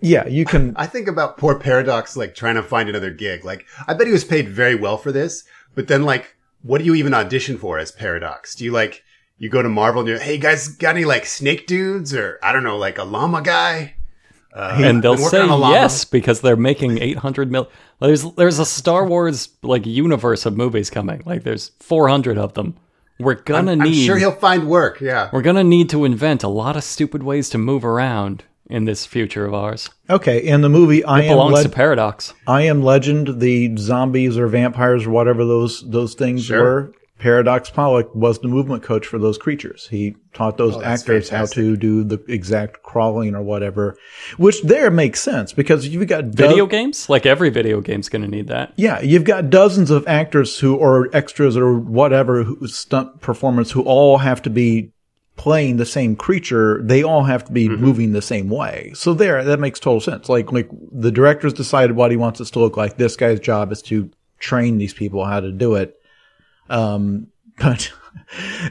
Yeah, 0.00 0.26
you 0.26 0.44
can. 0.44 0.74
I 0.76 0.86
think 0.86 1.06
about 1.06 1.38
poor 1.38 1.58
Paradox, 1.58 2.16
like 2.16 2.34
trying 2.34 2.56
to 2.56 2.62
find 2.62 2.88
another 2.88 3.10
gig. 3.10 3.44
Like, 3.44 3.66
I 3.86 3.94
bet 3.94 4.08
he 4.08 4.12
was 4.12 4.24
paid 4.24 4.48
very 4.48 4.74
well 4.74 4.96
for 4.96 5.12
this, 5.12 5.44
but 5.76 5.86
then, 5.86 6.02
like, 6.02 6.34
what 6.62 6.78
do 6.78 6.84
you 6.84 6.94
even 6.96 7.14
audition 7.14 7.56
for 7.56 7.78
as 7.78 7.92
Paradox? 7.92 8.56
Do 8.56 8.64
you 8.64 8.72
like, 8.72 9.04
you 9.38 9.48
go 9.48 9.62
to 9.62 9.68
Marvel 9.68 10.00
and 10.00 10.08
you're, 10.08 10.18
hey 10.18 10.38
guys, 10.38 10.68
got 10.68 10.96
any 10.96 11.04
like 11.04 11.24
snake 11.24 11.66
dudes 11.68 12.12
or 12.14 12.40
I 12.42 12.52
don't 12.52 12.64
know, 12.64 12.78
like 12.78 12.98
a 12.98 13.04
llama 13.04 13.42
guy? 13.42 13.94
Uh, 14.54 14.78
and 14.78 14.96
I've 14.98 15.02
they'll 15.02 15.16
say 15.16 15.40
on 15.40 15.48
a 15.48 15.56
llama. 15.56 15.74
yes 15.74 16.04
because 16.04 16.42
they're 16.42 16.56
making 16.56 16.98
800 16.98 17.50
mil 17.50 17.70
there's 18.00 18.22
there's 18.34 18.58
a 18.58 18.66
star 18.66 19.06
wars 19.06 19.48
like 19.62 19.86
universe 19.86 20.44
of 20.44 20.58
movies 20.58 20.90
coming 20.90 21.22
like 21.24 21.42
there's 21.42 21.70
400 21.80 22.36
of 22.36 22.52
them 22.52 22.76
we're 23.22 23.34
gonna 23.34 23.72
I'm 23.72 23.78
need 23.80 24.04
sure 24.04 24.16
he'll 24.18 24.32
find 24.32 24.68
work. 24.68 25.00
Yeah. 25.00 25.30
we're 25.32 25.42
gonna 25.42 25.64
need 25.64 25.88
to 25.90 26.04
invent 26.04 26.42
a 26.42 26.48
lot 26.48 26.76
of 26.76 26.84
stupid 26.84 27.22
ways 27.22 27.48
to 27.50 27.58
move 27.58 27.84
around 27.84 28.44
in 28.70 28.84
this 28.84 29.04
future 29.04 29.44
of 29.44 29.52
ours 29.52 29.90
Okay, 30.08 30.38
in 30.38 30.60
the 30.62 30.68
movie 30.68 31.04
I 31.04 31.20
it 31.20 31.24
am 31.26 31.32
belongs 31.32 31.52
Leg- 31.54 31.62
to 31.64 31.68
paradox 31.68 32.32
I 32.46 32.62
am 32.62 32.82
Legend, 32.82 33.40
the 33.40 33.76
zombies 33.76 34.38
or 34.38 34.46
vampires 34.46 35.04
or 35.06 35.10
whatever 35.10 35.44
those 35.44 35.82
those 35.90 36.14
things 36.14 36.44
Sure. 36.44 36.62
were. 36.62 36.92
Paradox 37.22 37.70
Pollack 37.70 38.12
was 38.16 38.40
the 38.40 38.48
movement 38.48 38.82
coach 38.82 39.06
for 39.06 39.16
those 39.16 39.38
creatures. 39.38 39.86
He 39.88 40.16
taught 40.32 40.56
those 40.58 40.74
Oh, 40.74 40.80
that's 40.80 41.02
actors 41.02 41.28
how 41.28 41.46
to 41.46 41.76
do 41.76 42.02
the 42.02 42.20
exact 42.26 42.82
crawling 42.82 43.36
or 43.36 43.42
whatever, 43.42 43.96
which 44.38 44.60
there 44.62 44.90
makes 44.90 45.22
sense 45.22 45.52
because 45.52 45.86
you've 45.86 46.08
got 46.08 46.32
do- 46.32 46.48
video 46.48 46.66
games 46.66 47.08
like 47.08 47.24
every 47.24 47.48
video 47.48 47.80
game's 47.80 48.08
gonna 48.08 48.26
need 48.26 48.48
that 48.48 48.72
Yeah, 48.74 49.00
you've 49.00 49.22
got 49.22 49.50
dozens 49.50 49.88
of 49.92 50.04
actors 50.08 50.58
who 50.58 50.74
or 50.74 51.08
extras 51.12 51.56
or 51.56 51.78
whatever 51.78 52.42
who, 52.42 52.66
stunt 52.66 53.20
performers 53.20 53.70
who 53.70 53.82
all 53.82 54.18
have 54.18 54.42
to 54.42 54.50
be 54.50 54.90
playing 55.36 55.76
the 55.76 55.86
same 55.86 56.16
creature. 56.16 56.82
They 56.82 57.04
all 57.04 57.22
have 57.22 57.44
to 57.44 57.52
be 57.52 57.68
mm-hmm. 57.68 57.80
moving 57.80 58.12
the 58.12 58.20
same 58.20 58.48
way. 58.48 58.90
So 58.96 59.14
there, 59.14 59.44
that 59.44 59.60
makes 59.60 59.78
total 59.78 60.00
sense. 60.00 60.28
Like 60.28 60.50
like 60.50 60.68
the 60.90 61.12
director's 61.12 61.52
decided 61.52 61.94
what 61.94 62.10
he 62.10 62.16
wants 62.16 62.40
us 62.40 62.50
to 62.50 62.58
look 62.58 62.76
like. 62.76 62.96
This 62.96 63.14
guy's 63.14 63.38
job 63.38 63.70
is 63.70 63.80
to 63.82 64.10
train 64.40 64.78
these 64.78 64.92
people 64.92 65.24
how 65.24 65.38
to 65.38 65.52
do 65.52 65.76
it. 65.76 66.00
Um, 66.72 67.28
but 67.58 67.92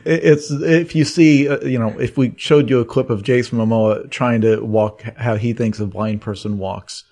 it's 0.05 0.49
if 0.51 0.95
you 0.95 1.05
see, 1.05 1.47
uh, 1.47 1.59
you 1.61 1.79
know, 1.79 1.97
if 1.99 2.17
we 2.17 2.33
showed 2.37 2.69
you 2.69 2.79
a 2.79 2.85
clip 2.85 3.09
of 3.09 3.23
Jason 3.23 3.59
Momoa 3.59 4.09
trying 4.09 4.41
to 4.41 4.59
walk 4.59 5.03
how 5.17 5.35
he 5.35 5.53
thinks 5.53 5.79
a 5.79 5.85
blind 5.85 6.21
person 6.21 6.57
walks 6.57 7.03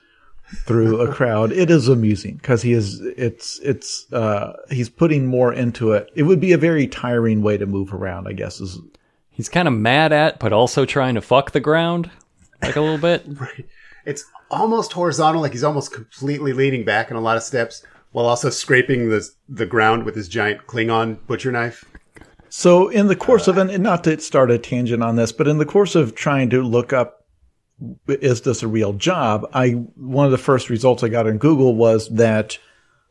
through 0.66 1.00
a 1.00 1.14
crowd, 1.14 1.52
it 1.52 1.70
is 1.70 1.88
amusing 1.88 2.36
because 2.38 2.64
he 2.64 2.74
is. 2.74 3.02
It's 3.02 3.60
it's 3.60 4.12
uh, 4.12 4.54
he's 4.72 4.90
putting 4.90 5.28
more 5.28 5.54
into 5.54 5.92
it. 5.92 6.10
It 6.16 6.24
would 6.24 6.40
be 6.40 6.52
a 6.52 6.58
very 6.58 6.88
tiring 6.88 7.44
way 7.44 7.58
to 7.58 7.66
move 7.66 7.94
around, 7.94 8.28
I 8.28 8.34
guess. 8.34 8.60
Is 8.60 8.80
he's 9.30 9.50
kind 9.50 9.68
of 9.68 9.74
mad 9.74 10.12
at 10.12 10.40
but 10.40 10.52
also 10.52 10.86
trying 10.86 11.16
to 11.16 11.22
fuck 11.22 11.52
the 11.52 11.60
ground 11.60 12.10
like 12.62 12.76
a 12.76 12.82
little 12.82 12.98
bit 12.98 13.24
right. 13.40 13.66
It's 14.06 14.26
almost 14.50 14.94
horizontal, 14.94 15.42
like 15.42 15.52
he's 15.52 15.64
almost 15.64 15.94
completely 15.94 16.52
leaning 16.52 16.84
back 16.84 17.12
in 17.12 17.18
a 17.18 17.22
lot 17.22 17.38
of 17.38 17.44
steps 17.44 17.84
while 18.12 18.26
also 18.26 18.50
scraping 18.50 19.10
the, 19.10 19.28
the 19.48 19.66
ground 19.66 20.04
with 20.04 20.16
his 20.16 20.28
giant 20.28 20.68
Klingon 20.68 21.18
butcher 21.28 21.52
knife. 21.52 21.86
So, 22.50 22.90
in 22.90 23.08
the 23.08 23.16
course 23.16 23.48
of, 23.48 23.58
and 23.58 23.84
not 23.84 24.04
to 24.06 24.20
start 24.20 24.50
a 24.50 24.58
tangent 24.58 25.04
on 25.04 25.16
this, 25.16 25.32
but 25.32 25.48
in 25.48 25.60
the 25.60 25.66
course 25.66 25.96
of 25.96 26.16
trying 26.16 26.50
to 26.50 26.64
look 26.64 26.92
up, 26.92 27.28
is 28.08 28.42
this 28.42 28.64
a 28.64 28.68
real 28.68 28.94
job? 28.94 29.48
I 29.54 29.70
one 29.70 30.26
of 30.26 30.32
the 30.32 30.38
first 30.38 30.70
results 30.70 31.04
I 31.04 31.10
got 31.10 31.28
on 31.28 31.38
Google 31.38 31.76
was 31.76 32.10
that 32.10 32.58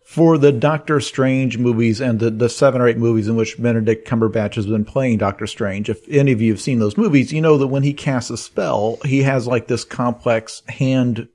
for 0.05 0.39
the 0.39 0.53
Doctor 0.53 1.01
Strange 1.01 1.59
movies 1.59 2.01
and 2.01 2.19
the, 2.19 2.31
the 2.31 2.49
seven 2.49 2.81
or 2.81 2.89
eight 2.89 2.97
movies 2.97 3.29
in 3.29 3.37
which 3.37 3.61
Benedict 3.61 4.09
Cumberbatch 4.09 4.55
has 4.55 4.67
been 4.67 4.85
playing 4.85 5.19
Doctor 5.19 5.47
Strange, 5.47 5.89
if 5.89 6.01
any 6.09 6.33
of 6.33 6.41
you 6.41 6.51
have 6.53 6.61
seen 6.61 6.79
those 6.81 6.97
movies, 6.97 7.33
you 7.33 7.41
know 7.41 7.59
that 7.59 7.67
when 7.69 7.83
he 7.83 7.93
casts 7.93 8.31
a 8.31 8.37
spell, 8.37 8.99
he 9.05 9.23
has 9.23 9.47
like 9.47 9.69
this 9.69 9.85
complex 9.85 10.63
hand 10.69 11.29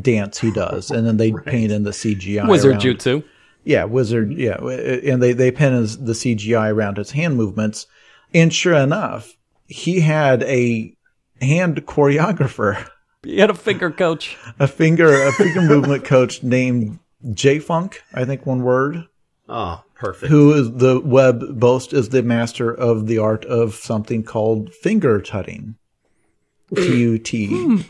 dance 0.00 0.38
he 0.40 0.50
does, 0.50 0.90
and 0.90 1.06
then 1.06 1.16
they 1.16 1.32
paint 1.46 1.72
in 1.72 1.82
the 1.84 1.90
CGI. 1.90 2.48
wizard 2.48 2.72
around- 2.72 2.80
jutsu. 2.82 3.24
Yeah, 3.66 3.84
wizard. 3.84 4.32
Yeah, 4.32 4.56
and 4.58 5.22
they 5.22 5.32
they 5.32 5.50
paint 5.50 5.74
his, 5.74 5.98
the 5.98 6.12
CGI 6.12 6.70
around 6.72 6.98
his 6.98 7.12
hand 7.12 7.36
movements, 7.36 7.86
and 8.34 8.52
sure 8.52 8.74
enough, 8.74 9.32
he 9.66 10.00
had 10.00 10.42
a 10.42 10.94
hand 11.40 11.86
choreographer, 11.86 12.86
he 13.22 13.38
had 13.38 13.48
a 13.48 13.54
finger 13.54 13.90
coach. 13.90 14.36
A 14.58 14.68
finger 14.68 15.10
a 15.26 15.32
finger 15.32 15.62
movement 15.74 16.04
coach 16.04 16.42
named 16.42 16.98
JayFunk, 17.26 17.96
I 18.12 18.26
think 18.26 18.44
one 18.44 18.62
word, 18.64 19.04
Oh, 19.48 19.82
perfect. 19.94 20.30
who 20.30 20.52
is 20.52 20.70
the 20.74 21.00
web 21.00 21.58
boast 21.58 21.94
is 21.94 22.10
the 22.10 22.22
master 22.22 22.70
of 22.70 23.06
the 23.06 23.16
art 23.16 23.46
of 23.46 23.74
something 23.76 24.24
called 24.24 24.74
finger 24.74 25.22
tutting, 25.22 25.76
hmm. 26.68 26.74
T 26.76 26.98
U 27.00 27.18
T. 27.18 27.84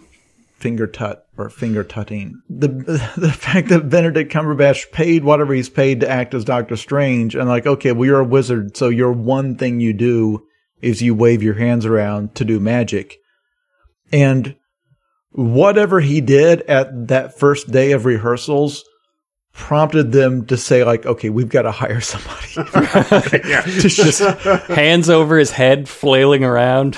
Finger 0.57 0.87
tut 0.87 1.24
or 1.37 1.49
finger 1.51 1.85
tutting. 1.85 2.41
The 2.49 2.69
the 3.17 3.33
fact 3.33 3.69
that 3.69 3.89
Benedict 3.89 4.33
Cumberbatch 4.33 4.93
paid 4.93 5.25
whatever 5.25 5.55
he's 5.55 5.69
paid 5.69 6.01
to 6.01 6.09
act 6.09 6.35
as 6.35 6.45
Doctor 6.45 6.77
Strange, 6.77 7.35
and 7.35 7.49
like, 7.49 7.67
okay, 7.67 7.93
well, 7.93 8.07
you're 8.07 8.21
a 8.21 8.25
wizard, 8.25 8.77
so 8.77 8.89
your 8.89 9.13
one 9.13 9.57
thing 9.57 9.81
you 9.81 9.93
do 9.93 10.47
is 10.81 11.03
you 11.03 11.15
wave 11.15 11.43
your 11.43 11.55
hands 11.55 11.87
around 11.87 12.35
to 12.35 12.45
do 12.45 12.61
magic. 12.61 13.19
And 14.13 14.57
whatever 15.31 16.01
he 16.01 16.21
did 16.21 16.63
at 16.63 17.09
that 17.09 17.39
first 17.39 17.71
day 17.71 17.93
of 17.93 18.05
rehearsals 18.05 18.85
prompted 19.55 20.11
them 20.11 20.45
to 20.47 20.57
say 20.57 20.85
like, 20.85 21.07
okay, 21.07 21.31
we've 21.31 21.49
got 21.49 21.63
to 21.63 21.71
hire 21.71 22.01
somebody. 22.01 22.49
yeah. 23.49 23.61
to 23.63 23.89
just, 23.89 24.21
Hands 24.69 25.09
over 25.09 25.39
his 25.39 25.53
head, 25.53 25.89
flailing 25.89 26.45
around, 26.45 26.97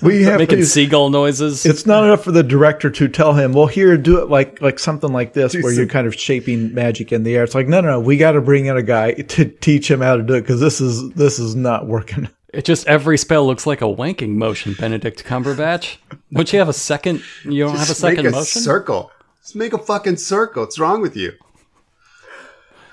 we 0.00 0.22
have 0.22 0.38
making 0.38 0.58
to, 0.58 0.66
seagull 0.66 1.10
noises. 1.10 1.66
it's 1.66 1.84
not 1.84 2.04
enough 2.04 2.24
for 2.24 2.32
the 2.32 2.44
director 2.44 2.90
to 2.90 3.08
tell 3.08 3.34
him, 3.34 3.52
well, 3.52 3.66
here, 3.66 3.96
do 3.96 4.22
it 4.22 4.30
like 4.30 4.62
like 4.62 4.78
something 4.78 5.12
like 5.12 5.32
this, 5.32 5.54
where 5.54 5.72
you're 5.72 5.86
kind 5.86 6.06
of 6.06 6.14
shaping 6.14 6.72
magic 6.72 7.12
in 7.12 7.24
the 7.24 7.36
air. 7.36 7.44
It's 7.44 7.54
like, 7.54 7.68
no, 7.68 7.80
no, 7.80 7.90
no, 7.90 8.00
we 8.00 8.16
got 8.16 8.32
to 8.32 8.40
bring 8.40 8.66
in 8.66 8.76
a 8.76 8.82
guy 8.82 9.12
to 9.12 9.44
teach 9.44 9.90
him 9.90 10.00
how 10.00 10.16
to 10.16 10.22
do 10.22 10.34
it 10.34 10.42
because 10.42 10.60
this 10.60 10.80
is 10.80 11.10
this 11.10 11.38
is 11.38 11.54
not 11.56 11.86
working. 11.86 12.28
It 12.54 12.64
just 12.64 12.86
every 12.86 13.18
spell 13.18 13.46
looks 13.46 13.66
like 13.66 13.82
a 13.82 13.86
wanking 13.86 14.36
motion, 14.36 14.74
Benedict 14.78 15.24
Cumberbatch. 15.24 15.96
Don't 16.32 16.50
you 16.52 16.58
have 16.60 16.68
a 16.68 16.72
second? 16.72 17.22
You 17.44 17.64
don't 17.64 17.76
have 17.76 17.90
a 17.90 17.94
second 17.94 18.24
make 18.24 18.32
a 18.32 18.36
motion? 18.36 18.62
circle. 18.62 19.10
Just 19.46 19.54
make 19.54 19.72
a 19.72 19.78
fucking 19.78 20.16
circle. 20.16 20.64
What's 20.64 20.76
wrong 20.76 21.00
with 21.00 21.16
you? 21.16 21.34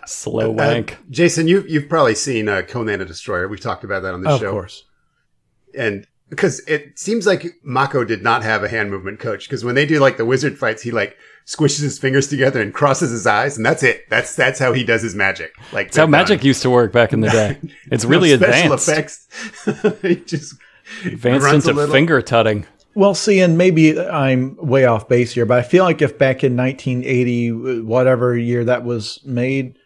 Slow 0.05 0.51
Uh, 0.51 0.53
wank. 0.53 0.97
Jason, 1.09 1.47
you, 1.47 1.63
you've 1.67 1.89
probably 1.89 2.13
seen 2.13 2.47
uh, 2.47 2.61
Conan 2.61 2.99
the 2.99 3.05
Destroyer. 3.05 3.47
We've 3.47 3.59
talked 3.59 3.83
about 3.83 4.03
that 4.03 4.13
on 4.13 4.21
the 4.21 4.29
Of 4.29 4.39
show. 4.39 4.45
Of 4.49 4.51
course. 4.51 4.83
and 5.75 6.05
because 6.29 6.59
it 6.67 6.99
seems 6.99 7.25
like 7.25 7.55
Mako 7.63 8.03
did 8.03 8.21
not 8.21 8.43
have 8.43 8.63
a 8.63 8.69
hand 8.69 8.91
movement 8.91 9.19
coach 9.19 9.47
because 9.49 9.65
when 9.65 9.73
they 9.73 9.87
do 9.87 9.97
like 9.99 10.17
the 10.17 10.25
wizard 10.25 10.59
fights, 10.59 10.83
he 10.83 10.91
like 10.91 11.17
squishes 11.47 11.81
his 11.81 11.97
fingers 11.97 12.27
together 12.27 12.61
and 12.61 12.71
crosses 12.71 13.09
his 13.09 13.25
eyes, 13.25 13.57
and 13.57 13.65
that's 13.65 13.81
it. 13.81 14.07
That's 14.11 14.35
that's 14.35 14.59
how 14.59 14.73
he 14.73 14.83
does 14.83 15.01
his 15.01 15.15
magic. 15.15 15.53
Like 15.71 15.87
That's 15.87 15.97
how 15.97 16.05
magic 16.05 16.43
used 16.43 16.61
to 16.61 16.69
work 16.69 16.91
back 16.91 17.13
in 17.13 17.21
the 17.21 17.29
day. 17.29 17.57
It's 17.91 18.05
really 18.05 18.29
special 18.35 18.73
advanced. 18.73 19.27
effects. 19.67 20.01
he 20.03 20.15
just 20.17 20.53
Advanced 21.05 21.67
into 21.67 21.87
finger 21.87 22.21
tutting. 22.21 22.67
Well, 22.95 23.15
see, 23.15 23.39
and 23.39 23.58
maybe 23.58 23.99
I'm 23.99 24.56
way 24.58 24.86
off 24.86 25.08
base 25.08 25.34
here, 25.34 25.45
but 25.45 25.58
I 25.58 25.63
feel 25.63 25.84
like 25.84 26.01
if 26.01 26.17
back 26.17 26.43
in 26.43 26.56
1980, 26.56 27.82
whatever 27.82 28.38
year 28.38 28.63
that 28.65 28.84
was 28.84 29.19
made, 29.25 29.77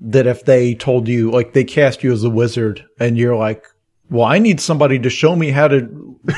that 0.00 0.26
if 0.26 0.44
they 0.44 0.74
told 0.74 1.08
you, 1.08 1.30
like, 1.30 1.54
they 1.54 1.64
cast 1.64 2.04
you 2.04 2.12
as 2.12 2.22
a 2.22 2.30
wizard 2.30 2.84
and 3.00 3.16
you're 3.16 3.36
like, 3.36 3.64
well, 4.10 4.26
I 4.26 4.38
need 4.38 4.60
somebody 4.60 4.98
to 5.00 5.10
show 5.10 5.34
me 5.36 5.50
how 5.50 5.68
to 5.68 5.80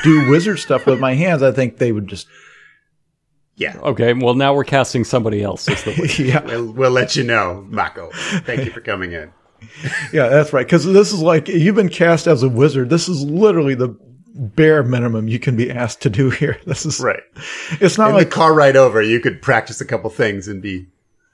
do 0.03 0.29
wizard 0.29 0.59
stuff 0.59 0.85
with 0.85 0.99
my 0.99 1.13
hands, 1.13 1.43
I 1.43 1.51
think 1.51 1.77
they 1.77 1.91
would 1.91 2.07
just, 2.07 2.27
yeah. 3.55 3.77
Okay, 3.79 4.13
well 4.13 4.33
now 4.33 4.53
we're 4.53 4.63
casting 4.63 5.03
somebody 5.03 5.43
else 5.43 5.67
as 5.69 5.83
the 5.83 5.91
wizard. 5.99 6.25
yeah, 6.25 6.43
We'll, 6.43 6.71
we'll 6.71 6.91
let 6.91 7.15
you 7.15 7.23
know, 7.23 7.65
Mako. 7.69 8.09
Thank 8.13 8.65
you 8.65 8.71
for 8.71 8.81
coming 8.81 9.11
in. 9.11 9.31
yeah, 10.13 10.29
that's 10.29 10.53
right. 10.53 10.67
Cause 10.67 10.85
this 10.85 11.11
is 11.13 11.21
like, 11.21 11.47
you've 11.47 11.75
been 11.75 11.89
cast 11.89 12.27
as 12.27 12.43
a 12.43 12.49
wizard. 12.49 12.89
This 12.89 13.07
is 13.07 13.23
literally 13.23 13.75
the 13.75 13.89
bare 14.33 14.83
minimum 14.83 15.27
you 15.27 15.39
can 15.39 15.55
be 15.55 15.69
asked 15.71 16.01
to 16.01 16.09
do 16.09 16.29
here. 16.29 16.57
This 16.65 16.85
is, 16.85 16.99
Right. 16.99 17.23
it's 17.79 17.97
not 17.97 18.09
In 18.09 18.15
like, 18.15 18.29
the 18.29 18.35
car 18.35 18.53
ride 18.53 18.75
over, 18.77 19.01
you 19.01 19.19
could 19.19 19.41
practice 19.41 19.81
a 19.81 19.85
couple 19.85 20.09
things 20.09 20.47
and 20.47 20.61
be 20.61 20.87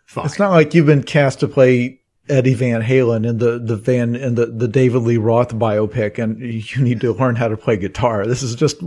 fine. 0.05 0.25
It's 0.25 0.39
not 0.39 0.51
like 0.51 0.73
you've 0.73 0.85
been 0.85 1.03
cast 1.03 1.39
to 1.41 1.47
play 1.47 1.99
Eddie 2.29 2.55
Van 2.55 2.81
Halen 2.81 3.25
in 3.25 3.37
the 3.37 3.57
the 3.57 3.77
Van 3.77 4.13
in 4.13 4.35
the 4.35 4.47
the 4.47 4.67
David 4.67 5.03
Lee 5.03 5.15
Roth 5.17 5.53
biopic, 5.55 6.21
and 6.21 6.39
you 6.41 6.83
need 6.83 6.99
to 7.01 7.13
learn 7.13 7.37
how 7.37 7.47
to 7.47 7.55
play 7.55 7.77
guitar. 7.77 8.25
This 8.27 8.43
is 8.43 8.53
just 8.55 8.81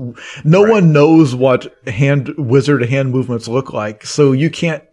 no 0.44 0.60
one 0.62 0.92
knows 0.92 1.34
what 1.34 1.74
hand 1.88 2.34
wizard 2.36 2.84
hand 2.84 3.12
movements 3.12 3.48
look 3.48 3.72
like, 3.72 4.04
so 4.04 4.32
you 4.32 4.50
can't. 4.50 4.84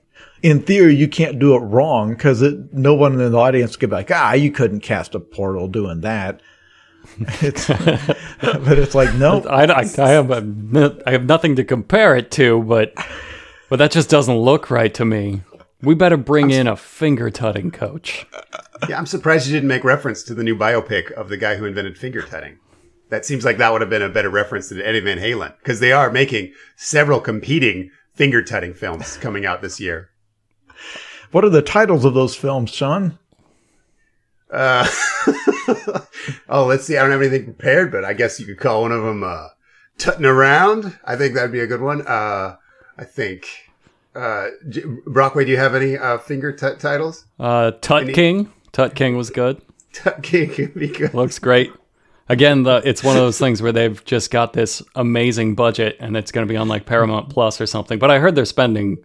In 0.43 0.61
theory, 0.61 0.95
you 0.95 1.07
can't 1.07 1.39
do 1.39 1.55
it 1.55 1.59
wrong 1.61 2.11
because 2.11 2.41
no 2.71 2.93
one 2.93 3.19
in 3.19 3.31
the 3.31 3.37
audience 3.37 3.75
could 3.75 3.89
be 3.89 3.95
like, 3.95 4.11
ah, 4.11 4.33
you 4.33 4.51
couldn't 4.51 4.81
cast 4.81 5.15
a 5.15 5.19
portal 5.19 5.67
doing 5.67 6.01
that. 6.01 6.41
It's, 7.41 7.67
but 8.41 8.77
it's 8.77 8.93
like, 8.93 9.13
no, 9.15 9.41
I, 9.43 9.65
I, 9.65 9.89
I 9.97 10.09
have 10.09 10.29
a, 10.29 10.97
I 11.07 11.11
have 11.11 11.25
nothing 11.25 11.55
to 11.55 11.63
compare 11.63 12.15
it 12.15 12.29
to, 12.31 12.61
but 12.63 12.93
but 13.69 13.77
that 13.77 13.91
just 13.91 14.09
doesn't 14.09 14.37
look 14.37 14.69
right 14.69 14.93
to 14.93 15.05
me. 15.05 15.41
We 15.81 15.95
better 15.95 16.17
bring 16.17 16.51
in 16.51 16.67
a 16.67 16.75
finger 16.75 17.29
tutting 17.29 17.71
coach. 17.71 18.25
Yeah, 18.87 18.97
I'm 18.97 19.05
surprised 19.05 19.47
you 19.47 19.53
didn't 19.53 19.67
make 19.67 19.83
reference 19.83 20.23
to 20.23 20.33
the 20.33 20.43
new 20.43 20.55
biopic 20.55 21.11
of 21.11 21.29
the 21.29 21.37
guy 21.37 21.55
who 21.55 21.65
invented 21.65 21.97
finger 21.97 22.21
tutting. 22.21 22.59
That 23.09 23.25
seems 23.25 23.45
like 23.45 23.57
that 23.57 23.71
would 23.71 23.81
have 23.81 23.89
been 23.89 24.01
a 24.01 24.09
better 24.09 24.29
reference 24.29 24.69
than 24.69 24.81
Eddie 24.81 24.99
Van 24.99 25.17
Halen 25.17 25.57
because 25.59 25.79
they 25.79 25.91
are 25.91 26.11
making 26.11 26.53
several 26.75 27.19
competing 27.19 27.89
finger 28.13 28.43
tutting 28.43 28.73
films 28.73 29.17
coming 29.17 29.45
out 29.45 29.61
this 29.61 29.79
year. 29.79 30.09
what 31.31 31.45
are 31.45 31.49
the 31.49 31.61
titles 31.61 32.05
of 32.05 32.13
those 32.13 32.35
films, 32.35 32.69
Sean? 32.69 33.17
Uh, 34.51 34.87
oh, 36.49 36.65
let's 36.65 36.85
see. 36.85 36.97
I 36.97 37.01
don't 37.01 37.11
have 37.11 37.21
anything 37.21 37.45
prepared, 37.45 37.91
but 37.91 38.05
I 38.05 38.13
guess 38.13 38.39
you 38.39 38.45
could 38.45 38.59
call 38.59 38.81
one 38.83 38.91
of 38.91 39.03
them 39.03 39.23
uh, 39.23 39.47
"Tutting 39.97 40.25
Around." 40.25 40.97
I 41.03 41.15
think 41.15 41.33
that'd 41.33 41.51
be 41.51 41.59
a 41.59 41.67
good 41.67 41.81
one. 41.81 42.05
Uh, 42.07 42.55
I 42.97 43.03
think. 43.03 43.45
Uh, 44.15 44.47
Brockway, 45.05 45.45
do 45.45 45.51
you 45.51 45.57
have 45.57 45.75
any 45.75 45.95
uh, 45.95 46.17
finger 46.17 46.51
tut 46.51 46.79
titles? 46.79 47.25
Uh, 47.39 47.69
Tut 47.81 48.03
Any- 48.03 48.13
King, 48.13 48.51
Tut 48.71 48.95
King 48.95 49.15
was 49.15 49.29
good. 49.29 49.61
Tut 49.93 50.23
King 50.23 50.49
would 50.57 50.73
be 50.73 50.87
good. 50.87 51.13
Looks 51.13 51.37
great. 51.37 51.71
Again, 52.27 52.63
the, 52.63 52.81
it's 52.83 53.03
one 53.03 53.15
of 53.15 53.21
those 53.21 53.37
things 53.37 53.61
where 53.61 53.71
they've 53.71 54.03
just 54.05 54.31
got 54.31 54.53
this 54.53 54.81
amazing 54.95 55.53
budget 55.55 55.97
and 55.99 56.17
it's 56.17 56.31
going 56.31 56.45
to 56.47 56.51
be 56.51 56.57
on 56.57 56.67
like 56.67 56.85
Paramount 56.85 57.29
Plus 57.29 57.61
or 57.61 57.67
something. 57.67 57.99
But 57.99 58.09
I 58.09 58.17
heard 58.19 58.33
they're 58.35 58.45
spending 58.45 58.97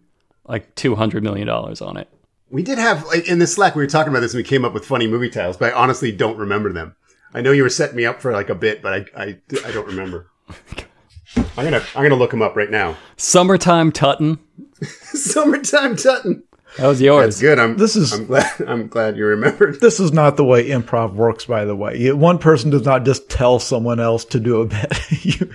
like 0.46 0.74
two 0.74 0.94
hundred 0.94 1.22
million 1.22 1.46
dollars 1.46 1.82
on 1.82 1.98
it. 1.98 2.08
We 2.52 2.62
did 2.62 2.76
have 2.76 3.04
like, 3.06 3.26
in 3.26 3.38
the 3.38 3.46
Slack. 3.46 3.74
We 3.74 3.82
were 3.82 3.88
talking 3.88 4.12
about 4.12 4.20
this, 4.20 4.34
and 4.34 4.38
we 4.38 4.44
came 4.44 4.62
up 4.64 4.74
with 4.74 4.84
funny 4.84 5.06
movie 5.06 5.30
titles, 5.30 5.56
but 5.56 5.72
I 5.72 5.76
honestly 5.76 6.12
don't 6.12 6.36
remember 6.36 6.70
them. 6.70 6.94
I 7.32 7.40
know 7.40 7.50
you 7.50 7.62
were 7.62 7.70
setting 7.70 7.96
me 7.96 8.04
up 8.04 8.20
for 8.20 8.30
like 8.30 8.50
a 8.50 8.54
bit, 8.54 8.82
but 8.82 8.92
I 9.16 9.22
I, 9.24 9.38
I 9.64 9.72
don't 9.72 9.86
remember. 9.86 10.30
I'm 11.36 11.64
gonna 11.64 11.82
I'm 11.96 12.02
gonna 12.02 12.14
look 12.14 12.30
them 12.30 12.42
up 12.42 12.54
right 12.54 12.70
now. 12.70 12.96
Summertime 13.16 13.90
Tutton. 13.90 14.38
Summertime 14.82 15.96
Tutton. 15.96 16.42
That 16.78 16.86
was 16.86 17.02
yours. 17.02 17.26
That's 17.26 17.40
good. 17.40 17.58
I'm 17.58 17.76
This 17.76 17.96
is- 17.96 18.12
I'm 18.12 18.26
glad 18.26 18.50
I'm 18.66 18.88
glad 18.88 19.16
you 19.16 19.26
remembered. 19.26 19.80
This 19.80 20.00
is 20.00 20.12
not 20.12 20.36
the 20.36 20.44
way 20.44 20.68
improv 20.68 21.14
works, 21.14 21.44
by 21.44 21.64
the 21.64 21.76
way. 21.76 22.10
One 22.12 22.38
person 22.38 22.70
does 22.70 22.84
not 22.84 23.04
just 23.04 23.28
tell 23.28 23.58
someone 23.58 24.00
else 24.00 24.24
to 24.26 24.40
do 24.40 24.62
a 24.62 24.66
bit. 24.66 24.92
you, 25.24 25.52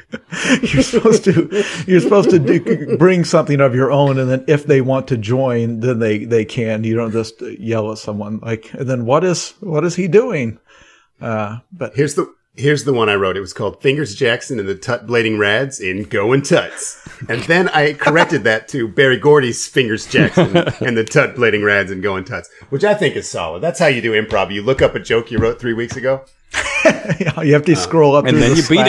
you're 0.61 0.83
supposed 0.83 1.23
to, 1.23 1.63
you're 1.87 2.01
supposed 2.01 2.29
to 2.29 2.39
do, 2.39 2.97
bring 2.97 3.23
something 3.23 3.59
of 3.61 3.73
your 3.73 3.91
own, 3.91 4.19
and 4.19 4.29
then 4.29 4.45
if 4.47 4.65
they 4.65 4.81
want 4.81 5.07
to 5.07 5.17
join, 5.17 5.79
then 5.79 5.99
they 5.99 6.25
they 6.25 6.45
can. 6.45 6.83
You 6.83 6.95
don't 6.95 7.11
just 7.11 7.41
yell 7.41 7.91
at 7.91 7.97
someone 7.97 8.39
like, 8.41 8.71
and 8.73 8.87
then 8.87 9.05
what 9.05 9.23
is 9.23 9.55
what 9.59 9.83
is 9.85 9.95
he 9.95 10.07
doing? 10.07 10.59
Uh, 11.19 11.59
but 11.71 11.95
Here's 11.95 12.13
the 12.13 12.31
here's 12.57 12.83
the 12.83 12.93
one 12.93 13.07
I 13.07 13.15
wrote. 13.15 13.37
It 13.37 13.41
was 13.41 13.53
called 13.53 13.81
Fingers 13.81 14.15
Jackson 14.15 14.59
and 14.59 14.67
the 14.67 14.75
Tut 14.75 15.07
Blading 15.07 15.39
Rads 15.39 15.79
in 15.79 16.03
Goin' 16.03 16.41
Tuts. 16.41 17.07
And 17.29 17.41
then 17.43 17.69
I 17.69 17.93
corrected 17.93 18.43
that 18.43 18.67
to 18.69 18.87
Berry 18.87 19.17
Gordy's 19.17 19.67
Fingers 19.67 20.07
Jackson 20.07 20.57
and 20.57 20.97
the 20.97 21.03
Tut 21.03 21.35
Blading 21.35 21.63
Rads 21.63 21.91
in 21.91 22.01
Goin' 22.01 22.25
Tuts, 22.25 22.49
which 22.69 22.83
I 22.83 22.93
think 22.93 23.15
is 23.15 23.29
solid. 23.29 23.61
That's 23.61 23.79
how 23.79 23.87
you 23.87 24.01
do 24.01 24.11
improv. 24.11 24.51
You 24.51 24.63
look 24.63 24.81
up 24.81 24.95
a 24.95 24.99
joke 24.99 25.31
you 25.31 25.37
wrote 25.37 25.59
three 25.59 25.73
weeks 25.73 25.95
ago. 25.95 26.25
you 27.43 27.53
have 27.53 27.65
to 27.65 27.75
scroll 27.75 28.15
up 28.15 28.25
And 28.25 28.37
then 28.37 28.55
the 28.55 28.61
you 28.61 28.67
beat 28.67 28.87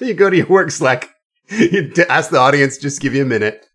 you 0.00 0.14
go 0.14 0.30
to 0.30 0.36
your 0.36 0.46
work 0.46 0.70
Slack. 0.70 1.10
You 1.50 1.90
t- 1.90 2.04
ask 2.08 2.30
the 2.30 2.38
audience, 2.38 2.78
just 2.78 3.00
give 3.00 3.14
you 3.14 3.22
a 3.22 3.26
minute. 3.26 3.66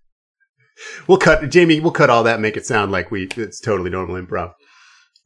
We'll 1.07 1.17
cut, 1.17 1.49
Jamie, 1.49 1.79
we'll 1.79 1.91
cut 1.91 2.09
all 2.09 2.23
that 2.23 2.35
and 2.35 2.41
make 2.41 2.57
it 2.57 2.65
sound 2.65 2.91
like 2.91 3.11
we, 3.11 3.27
it's 3.35 3.59
totally 3.59 3.89
normal 3.89 4.21
improv. 4.21 4.53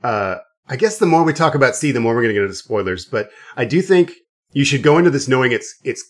Uh, 0.03 0.37
I 0.69 0.75
guess 0.75 0.99
the 0.99 1.05
more 1.05 1.23
we 1.23 1.33
talk 1.33 1.55
about 1.55 1.75
See, 1.75 1.91
the 1.91 1.99
more 1.99 2.13
we're 2.13 2.21
going 2.21 2.35
to 2.35 2.39
get 2.39 2.43
into 2.43 2.55
spoilers, 2.55 3.05
but 3.05 3.31
I 3.57 3.65
do 3.65 3.81
think 3.81 4.13
you 4.53 4.63
should 4.63 4.83
go 4.83 4.97
into 4.97 5.09
this 5.09 5.27
knowing 5.27 5.51
it's, 5.51 5.75
it's 5.83 6.03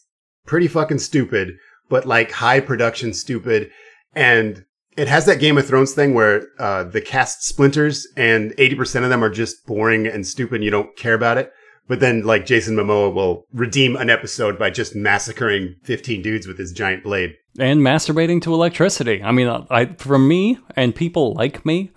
pretty 0.45 0.67
fucking 0.67 0.99
stupid, 0.99 1.53
but 1.89 2.05
like 2.05 2.31
high 2.31 2.59
production 2.59 3.13
stupid. 3.13 3.71
And 4.13 4.65
it 4.97 5.07
has 5.07 5.25
that 5.25 5.39
Game 5.39 5.57
of 5.57 5.65
Thrones 5.65 5.93
thing 5.93 6.13
where, 6.13 6.47
uh, 6.59 6.83
the 6.83 7.01
cast 7.01 7.43
splinters 7.43 8.05
and 8.17 8.51
80% 8.57 9.03
of 9.03 9.09
them 9.09 9.23
are 9.23 9.29
just 9.29 9.65
boring 9.65 10.05
and 10.05 10.27
stupid 10.27 10.55
and 10.55 10.63
you 10.63 10.71
don't 10.71 10.95
care 10.97 11.13
about 11.13 11.37
it. 11.37 11.53
But 11.87 12.01
then, 12.01 12.21
like, 12.21 12.45
Jason 12.45 12.75
Momoa 12.75 13.11
will 13.11 13.47
redeem 13.51 13.95
an 13.95 14.11
episode 14.11 14.59
by 14.59 14.69
just 14.69 14.95
massacring 14.95 15.75
15 15.83 16.21
dudes 16.21 16.45
with 16.45 16.59
his 16.59 16.71
giant 16.71 17.03
blade. 17.03 17.33
and 17.57 17.81
masturbating 17.81 18.41
to 18.43 18.53
electricity. 18.53 19.23
I 19.23 19.31
mean, 19.31 19.47
I 19.71 19.85
for 19.97 20.19
me 20.19 20.59
and 20.75 20.93
people 20.93 21.33
like 21.33 21.65
me, 21.65 21.91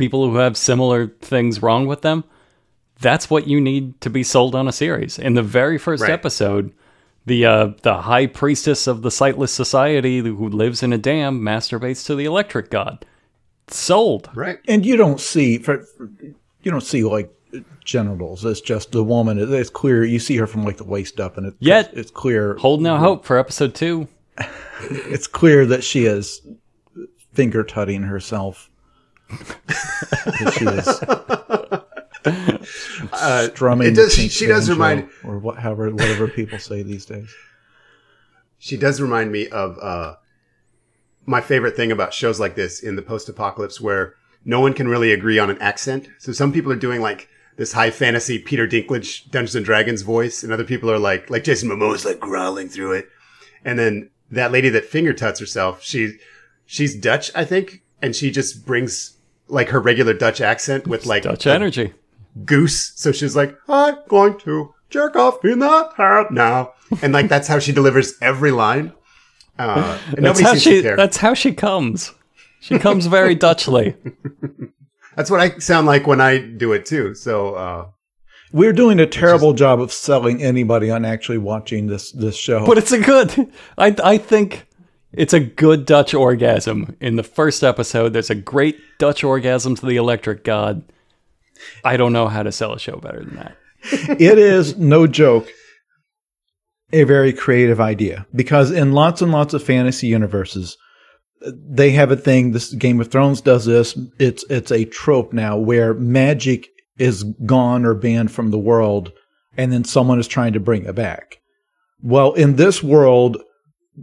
people 0.00 0.28
who 0.28 0.36
have 0.38 0.56
similar 0.56 1.06
things 1.20 1.62
wrong 1.62 1.86
with 1.86 2.00
them, 2.02 2.24
that's 3.00 3.30
what 3.30 3.46
you 3.46 3.60
need 3.60 4.00
to 4.00 4.10
be 4.10 4.22
sold 4.24 4.54
on 4.56 4.66
a 4.66 4.72
series. 4.72 5.18
In 5.18 5.34
the 5.34 5.42
very 5.42 5.78
first 5.78 6.02
Right. 6.02 6.10
episode, 6.10 6.72
the 7.26 7.46
uh, 7.46 7.68
the 7.82 8.02
high 8.02 8.26
priestess 8.26 8.86
of 8.88 9.02
the 9.02 9.10
sightless 9.10 9.52
society 9.52 10.18
who 10.18 10.48
lives 10.48 10.82
in 10.82 10.92
a 10.92 10.98
dam 10.98 11.40
masturbates 11.40 12.04
to 12.06 12.14
the 12.16 12.24
electric 12.24 12.70
god. 12.70 13.04
Sold. 13.68 14.28
Right. 14.34 14.58
and 14.66 14.84
you 14.84 14.96
don't 14.96 15.20
see 15.20 15.58
for, 15.58 15.86
you 16.62 16.70
don't 16.72 16.80
see 16.82 17.04
like 17.04 17.32
genitals. 17.84 18.44
It's 18.44 18.60
just 18.60 18.90
the 18.92 19.04
woman. 19.04 19.38
It's 19.38 19.70
clear. 19.70 20.04
You 20.04 20.18
see 20.18 20.36
her 20.38 20.46
from 20.46 20.64
like 20.64 20.76
the 20.78 20.84
waist 20.84 21.20
up, 21.20 21.36
and 21.36 21.46
it, 21.46 21.54
Yet- 21.60 21.90
it's 21.94 22.10
clear. 22.10 22.56
Holding 22.56 22.86
out 22.88 22.98
hope 23.00 23.24
for 23.24 23.38
episode 23.38 23.74
two. 23.74 24.08
It's 24.82 25.26
clear 25.26 25.66
that 25.66 25.84
she 25.84 26.06
is 26.06 26.40
finger 27.34 27.62
tutting 27.62 28.02
herself. 28.04 28.69
She 30.52 30.64
is 30.66 31.00
strumming. 33.52 33.88
it 33.88 33.94
does- 33.94 34.14
she 34.14 34.46
does 34.46 34.68
remind- 34.70 35.08
or 35.24 35.38
what, 35.38 35.58
however, 35.58 35.90
whatever 35.90 36.28
people 36.28 36.58
say 36.58 36.82
these 36.82 37.06
days. 37.06 37.32
She 38.58 38.76
does 38.76 39.00
remind 39.00 39.32
me 39.32 39.48
of 39.48 39.78
uh, 39.80 40.16
my 41.24 41.40
favorite 41.40 41.76
thing 41.76 41.90
about 41.92 42.12
shows 42.12 42.38
like 42.38 42.56
this 42.56 42.82
in 42.82 42.96
the 42.96 43.02
post-apocalypse 43.02 43.80
where 43.80 44.14
no 44.44 44.60
one 44.60 44.74
can 44.74 44.88
really 44.88 45.12
agree 45.12 45.38
on 45.38 45.48
an 45.50 45.58
accent. 45.62 46.08
So 46.18 46.32
some 46.32 46.52
people 46.52 46.70
are 46.72 46.76
doing 46.76 47.00
like 47.00 47.28
this 47.56 47.72
high 47.72 47.90
fantasy 47.90 48.38
Peter 48.38 48.66
Dinklage 48.66 49.30
Dungeons 49.30 49.54
and 49.54 49.64
Dragons 49.64 50.02
voice, 50.02 50.42
and 50.42 50.52
other 50.52 50.64
people 50.64 50.90
are 50.90 50.98
like 50.98 51.30
like 51.30 51.44
Jason 51.44 51.68
Momoa's 51.70 52.04
like 52.04 52.20
growling 52.20 52.68
through 52.68 52.92
it. 52.92 53.08
And 53.64 53.78
then 53.78 54.10
that 54.30 54.52
lady 54.52 54.68
that 54.70 54.84
finger 54.84 55.12
tuts 55.12 55.40
herself, 55.40 55.82
she 55.82 56.18
she's 56.66 56.94
Dutch, 56.94 57.30
I 57.34 57.44
think, 57.44 57.82
and 58.02 58.14
she 58.16 58.30
just 58.30 58.64
brings 58.66 59.16
like 59.50 59.68
her 59.70 59.80
regular 59.80 60.14
Dutch 60.14 60.40
accent 60.40 60.86
with 60.86 61.06
like 61.06 61.24
Dutch 61.24 61.46
energy. 61.46 61.92
goose. 62.44 62.92
So 62.96 63.12
she's 63.12 63.34
like, 63.36 63.56
I'm 63.68 63.96
going 64.08 64.38
to 64.40 64.74
jerk 64.88 65.16
off 65.16 65.44
in 65.44 65.58
the 65.58 65.92
hat 65.96 66.30
now. 66.30 66.72
And 67.02 67.12
like 67.12 67.28
that's 67.28 67.48
how 67.48 67.58
she 67.58 67.72
delivers 67.72 68.14
every 68.20 68.50
line. 68.50 68.92
Uh, 69.58 69.98
and 70.16 70.24
That's 70.24 70.40
how 70.40 70.54
she. 70.54 70.80
That's 70.80 71.18
how 71.18 71.34
she 71.34 71.52
comes. 71.52 72.12
She 72.60 72.78
comes 72.78 73.06
very 73.06 73.34
Dutchly. 73.46 73.94
That's 75.16 75.30
what 75.30 75.40
I 75.40 75.58
sound 75.58 75.86
like 75.86 76.06
when 76.06 76.20
I 76.20 76.38
do 76.38 76.72
it 76.72 76.86
too. 76.86 77.14
So 77.14 77.54
uh, 77.54 77.86
We're 78.52 78.72
doing 78.72 78.98
a 79.00 79.06
terrible 79.06 79.52
job 79.52 79.80
of 79.80 79.92
selling 79.92 80.42
anybody 80.42 80.90
on 80.90 81.04
actually 81.04 81.38
watching 81.38 81.88
this 81.88 82.10
this 82.12 82.36
show. 82.36 82.64
But 82.66 82.78
it's 82.78 82.92
a 82.92 83.00
good. 83.00 83.50
I 83.76 83.94
I 84.02 84.18
think 84.18 84.66
it's 85.12 85.32
a 85.32 85.40
good 85.40 85.86
Dutch 85.86 86.14
orgasm 86.14 86.96
in 87.00 87.16
the 87.16 87.22
first 87.22 87.62
episode. 87.62 88.12
There's 88.12 88.30
a 88.30 88.34
great 88.34 88.78
Dutch 88.98 89.24
orgasm 89.24 89.74
to 89.76 89.86
the 89.86 89.96
electric 89.96 90.44
god. 90.44 90.84
I 91.84 91.96
don't 91.96 92.12
know 92.12 92.28
how 92.28 92.42
to 92.42 92.52
sell 92.52 92.72
a 92.72 92.78
show 92.78 92.96
better 92.96 93.24
than 93.24 93.36
that. 93.36 93.56
it 94.20 94.38
is 94.38 94.76
no 94.76 95.06
joke 95.06 95.48
a 96.92 97.04
very 97.04 97.32
creative 97.32 97.80
idea 97.80 98.26
because 98.34 98.70
in 98.70 98.92
lots 98.92 99.22
and 99.22 99.32
lots 99.32 99.54
of 99.54 99.62
fantasy 99.62 100.06
universes 100.06 100.76
they 101.42 101.90
have 101.92 102.10
a 102.10 102.16
thing 102.16 102.52
this 102.52 102.74
game 102.74 103.00
of 103.00 103.10
thrones 103.10 103.40
does 103.40 103.64
this 103.64 103.96
it's 104.18 104.44
it's 104.50 104.70
a 104.70 104.84
trope 104.84 105.32
now 105.32 105.56
where 105.56 105.94
magic 105.94 106.68
is 106.98 107.22
gone 107.46 107.86
or 107.86 107.94
banned 107.94 108.30
from 108.30 108.50
the 108.50 108.58
world 108.58 109.12
and 109.56 109.72
then 109.72 109.84
someone 109.84 110.18
is 110.18 110.28
trying 110.28 110.52
to 110.52 110.60
bring 110.60 110.84
it 110.84 110.94
back 110.94 111.40
well 112.02 112.32
in 112.34 112.56
this 112.56 112.82
world 112.82 113.38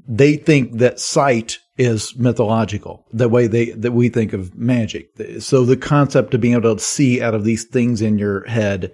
they 0.07 0.35
think 0.35 0.77
that 0.77 0.99
sight 0.99 1.59
is 1.77 2.15
mythological 2.17 3.05
the 3.13 3.29
way 3.29 3.47
they 3.47 3.71
that 3.71 3.93
we 3.93 4.09
think 4.09 4.33
of 4.33 4.55
magic 4.55 5.09
so 5.39 5.63
the 5.63 5.77
concept 5.77 6.33
of 6.33 6.41
being 6.41 6.55
able 6.55 6.75
to 6.75 6.83
see 6.83 7.21
out 7.21 7.35
of 7.35 7.43
these 7.43 7.65
things 7.65 8.01
in 8.01 8.17
your 8.17 8.43
head 8.45 8.91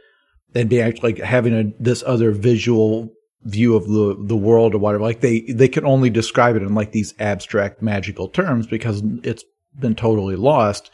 and 0.56 0.70
be 0.70 0.82
actually 0.82 1.14
like 1.14 1.24
having 1.24 1.54
a, 1.54 1.72
this 1.80 2.04
other 2.06 2.32
visual 2.32 3.12
view 3.44 3.76
of 3.76 3.88
the 3.88 4.16
the 4.28 4.36
world 4.36 4.74
or 4.74 4.78
whatever. 4.78 5.04
Like 5.04 5.22
they 5.22 5.42
they 5.42 5.68
can 5.68 5.86
only 5.86 6.10
describe 6.10 6.56
it 6.56 6.62
in 6.62 6.76
like 6.76 6.92
these 6.92 7.14
abstract 7.20 7.82
magical 7.82 8.28
terms 8.30 8.68
because 8.68 9.02
it's 9.24 9.44
been 9.78 9.96
totally 9.96 10.36
lost. 10.36 10.92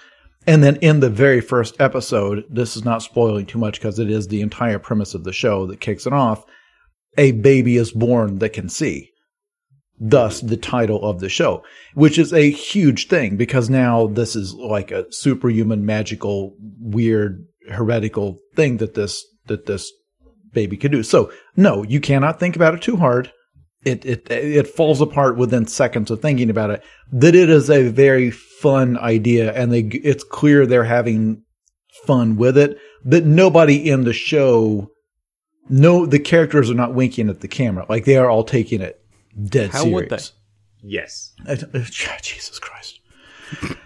And 0.47 0.63
then 0.63 0.77
in 0.77 0.99
the 0.99 1.09
very 1.09 1.41
first 1.41 1.79
episode, 1.79 2.45
this 2.49 2.75
is 2.75 2.85
not 2.85 3.03
spoiling 3.03 3.45
too 3.45 3.59
much 3.59 3.79
because 3.79 3.99
it 3.99 4.09
is 4.09 4.27
the 4.27 4.41
entire 4.41 4.79
premise 4.79 5.13
of 5.13 5.23
the 5.23 5.33
show 5.33 5.67
that 5.67 5.81
kicks 5.81 6.07
it 6.07 6.13
off. 6.13 6.45
A 7.17 7.33
baby 7.33 7.75
is 7.75 7.91
born 7.91 8.39
that 8.39 8.53
can 8.53 8.69
see. 8.69 9.12
Thus, 10.01 10.39
the 10.39 10.55
title 10.55 11.03
of 11.03 11.19
the 11.19 11.27
show, 11.27 11.62
which 11.93 12.17
is 12.17 12.31
a 12.31 12.49
huge 12.49 13.07
thing 13.07 13.35
because 13.35 13.69
now 13.69 14.07
this 14.07 14.33
is 14.33 14.53
like 14.53 14.91
a 14.91 15.12
superhuman, 15.12 15.85
magical, 15.85 16.55
weird, 16.79 17.45
heretical 17.69 18.39
thing 18.55 18.77
that 18.77 18.93
this 18.93 19.25
that 19.47 19.65
this 19.65 19.91
baby 20.53 20.77
could 20.77 20.93
do. 20.93 21.03
So, 21.03 21.33
no, 21.57 21.83
you 21.83 21.99
cannot 21.99 22.39
think 22.39 22.55
about 22.55 22.75
it 22.75 22.81
too 22.81 22.95
hard. 22.95 23.33
It 23.83 24.05
it 24.05 24.31
it 24.31 24.67
falls 24.67 25.01
apart 25.01 25.35
within 25.35 25.67
seconds 25.67 26.09
of 26.12 26.21
thinking 26.21 26.49
about 26.49 26.69
it. 26.69 26.83
That 27.12 27.35
it 27.35 27.49
is 27.49 27.69
a 27.69 27.89
very 27.89 28.31
fun 28.31 28.97
idea, 28.97 29.53
and 29.53 29.69
they 29.69 29.81
it's 29.81 30.23
clear 30.23 30.65
they're 30.65 30.85
having 30.85 31.43
fun 32.05 32.38
with 32.38 32.57
it. 32.57 32.77
That 33.03 33.25
nobody 33.25 33.89
in 33.89 34.05
the 34.05 34.13
show, 34.13 34.91
no, 35.69 36.05
the 36.05 36.19
characters 36.19 36.69
are 36.69 36.75
not 36.75 36.93
winking 36.93 37.27
at 37.29 37.41
the 37.41 37.49
camera. 37.49 37.85
Like 37.89 38.05
they 38.05 38.15
are 38.15 38.29
all 38.29 38.45
taking 38.45 38.81
it 38.81 38.98
dead 39.43 39.71
How 39.71 39.79
serious. 39.83 39.93
would 39.95 40.09
they? 40.09 40.17
yes, 40.81 41.33
Uh, 41.47 41.55
uh, 41.73 41.83
Jesus 42.21 42.59
Christ. 42.59 42.99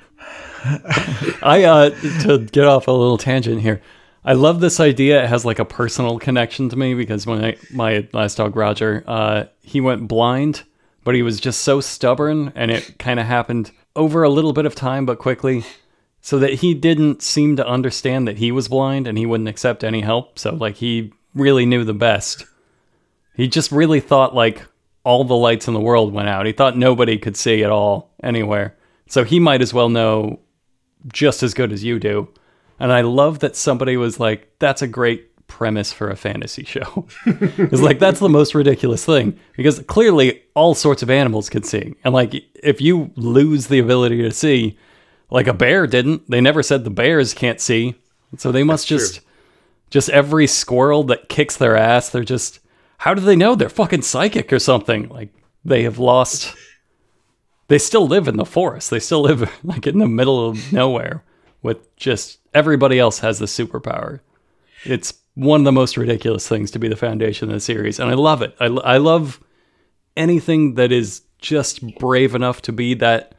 I 0.66 1.64
uh 1.66 1.90
to 2.24 2.40
get 2.52 2.66
off 2.66 2.88
a 2.88 2.92
little 2.92 3.18
tangent 3.18 3.62
here. 3.62 3.82
I 4.26 4.34
love 4.34 4.62
this 4.62 4.80
idea. 4.80 5.22
It 5.24 5.28
has 5.28 5.44
like 5.44 5.60
a 5.60 5.66
personal 5.66 6.18
connection 6.20 6.70
to 6.70 6.78
me 6.78 6.94
because 6.94 7.26
when 7.28 7.44
I, 7.44 7.58
my 7.72 8.08
last 8.14 8.36
dog 8.38 8.56
Roger, 8.56 9.04
uh, 9.06 9.46
he 9.62 9.82
went 9.82 10.08
blind, 10.08 10.64
but 11.04 11.14
he 11.16 11.22
was 11.22 11.42
just 11.42 11.62
so 11.62 11.82
stubborn, 11.82 12.54
and 12.56 12.72
it 12.72 12.98
kind 13.00 13.20
of 13.20 13.26
happened 13.26 13.72
over 13.98 14.24
a 14.24 14.30
little 14.30 14.54
bit 14.54 14.66
of 14.66 14.76
time, 14.76 15.06
but 15.06 15.20
quickly, 15.20 15.66
so 16.22 16.40
that 16.40 16.54
he 16.54 16.74
didn't 16.74 17.22
seem 17.22 17.58
to 17.58 17.68
understand 17.68 18.26
that 18.30 18.38
he 18.38 18.50
was 18.50 18.70
blind 18.70 19.08
and 19.08 19.18
he 19.18 19.26
wouldn't 19.26 19.50
accept 19.50 19.84
any 19.84 20.00
help. 20.00 20.40
So 20.40 20.56
like 20.56 20.76
he 20.76 21.12
really 21.36 21.66
knew 21.66 21.84
the 21.84 21.94
best. 21.94 22.46
He 23.36 23.50
just 23.50 23.72
really 23.74 24.00
thought 24.00 24.34
like 24.34 24.64
all 25.04 25.24
the 25.24 25.36
lights 25.36 25.68
in 25.68 25.74
the 25.74 25.80
world 25.80 26.14
went 26.14 26.30
out. 26.30 26.46
He 26.46 26.52
thought 26.52 26.78
nobody 26.78 27.18
could 27.18 27.36
see 27.36 27.64
at 27.64 27.70
all 27.70 28.14
anywhere. 28.24 28.76
So 29.08 29.24
he 29.24 29.40
might 29.40 29.62
as 29.62 29.74
well 29.74 29.90
know 29.90 30.40
just 31.12 31.44
as 31.44 31.54
good 31.54 31.72
as 31.72 31.84
you 31.84 32.00
do. 32.00 32.30
And 32.80 32.92
I 32.92 33.02
love 33.02 33.40
that 33.40 33.56
somebody 33.56 33.98
was 33.98 34.20
like, 34.20 34.52
that's 34.60 34.82
a 34.82 34.88
great 34.88 35.30
premise 35.48 35.92
for 35.92 36.10
a 36.10 36.16
fantasy 36.16 36.64
show. 36.64 37.08
it's 37.26 37.82
like, 37.82 38.00
that's 38.00 38.20
the 38.20 38.30
most 38.30 38.56
ridiculous 38.56 39.06
thing 39.06 39.38
because 39.56 39.80
clearly 39.82 40.42
all 40.56 40.74
sorts 40.74 41.04
of 41.04 41.10
animals 41.10 41.50
can 41.50 41.64
see. 41.64 41.96
And 42.04 42.14
like, 42.14 42.34
if 42.56 42.82
you 42.82 43.12
lose 43.16 43.68
the 43.68 43.80
ability 43.80 44.22
to 44.24 44.32
see, 44.32 44.78
like 45.30 45.48
a 45.48 45.54
bear 45.54 45.86
didn't, 45.86 46.30
they 46.30 46.42
never 46.42 46.64
said 46.64 46.84
the 46.84 46.90
bears 46.90 47.34
can't 47.34 47.60
see. 47.60 47.96
So 48.38 48.52
they 48.52 48.64
must 48.64 48.90
That's 48.90 49.04
just, 49.04 49.22
just 49.90 50.10
every 50.10 50.48
squirrel 50.48 51.04
that 51.04 51.30
kicks 51.30 51.58
their 51.58 51.78
ass, 51.78 52.10
they're 52.10 52.24
just, 52.24 52.60
how 52.98 53.14
do 53.14 53.22
they 53.22 53.36
know? 53.36 53.56
They're 53.56 53.70
fucking 53.70 54.04
psychic 54.04 54.52
or 54.54 54.60
something. 54.60 55.10
Like, 55.10 55.34
they 55.66 55.84
have 55.84 56.00
lost 56.00 56.56
they 57.68 57.80
still 57.80 58.08
live 58.08 58.28
in 58.28 58.38
the 58.38 58.46
forest. 58.46 58.90
They 58.90 59.00
still 59.00 59.22
live 59.22 59.52
like 59.64 59.88
in 59.88 60.00
the 60.00 60.08
middle 60.08 60.48
of 60.48 60.72
nowhere 60.72 61.24
with 61.62 61.96
just 61.96 62.40
everybody 62.54 63.00
else 63.00 63.20
has 63.20 63.40
the 63.40 63.46
superpower. 63.46 64.20
It's 64.84 65.14
one 65.36 65.62
of 65.62 65.66
the 65.66 65.72
most 65.72 65.98
ridiculous 65.98 66.48
things 66.48 66.72
to 66.72 66.80
be 66.80 66.88
the 66.88 66.96
foundation 66.96 67.50
of 67.50 67.54
the 67.56 67.60
series, 67.60 68.00
and 68.00 68.12
I 68.12 68.14
love 68.14 68.42
it. 68.42 68.56
I, 68.60 68.66
I 68.66 68.98
love 68.98 69.40
anything 70.16 70.76
that 70.76 70.92
is 70.92 71.22
just 71.40 71.98
brave 71.98 72.36
enough 72.36 72.62
to 72.64 72.72
be 72.72 72.94
that 72.96 73.34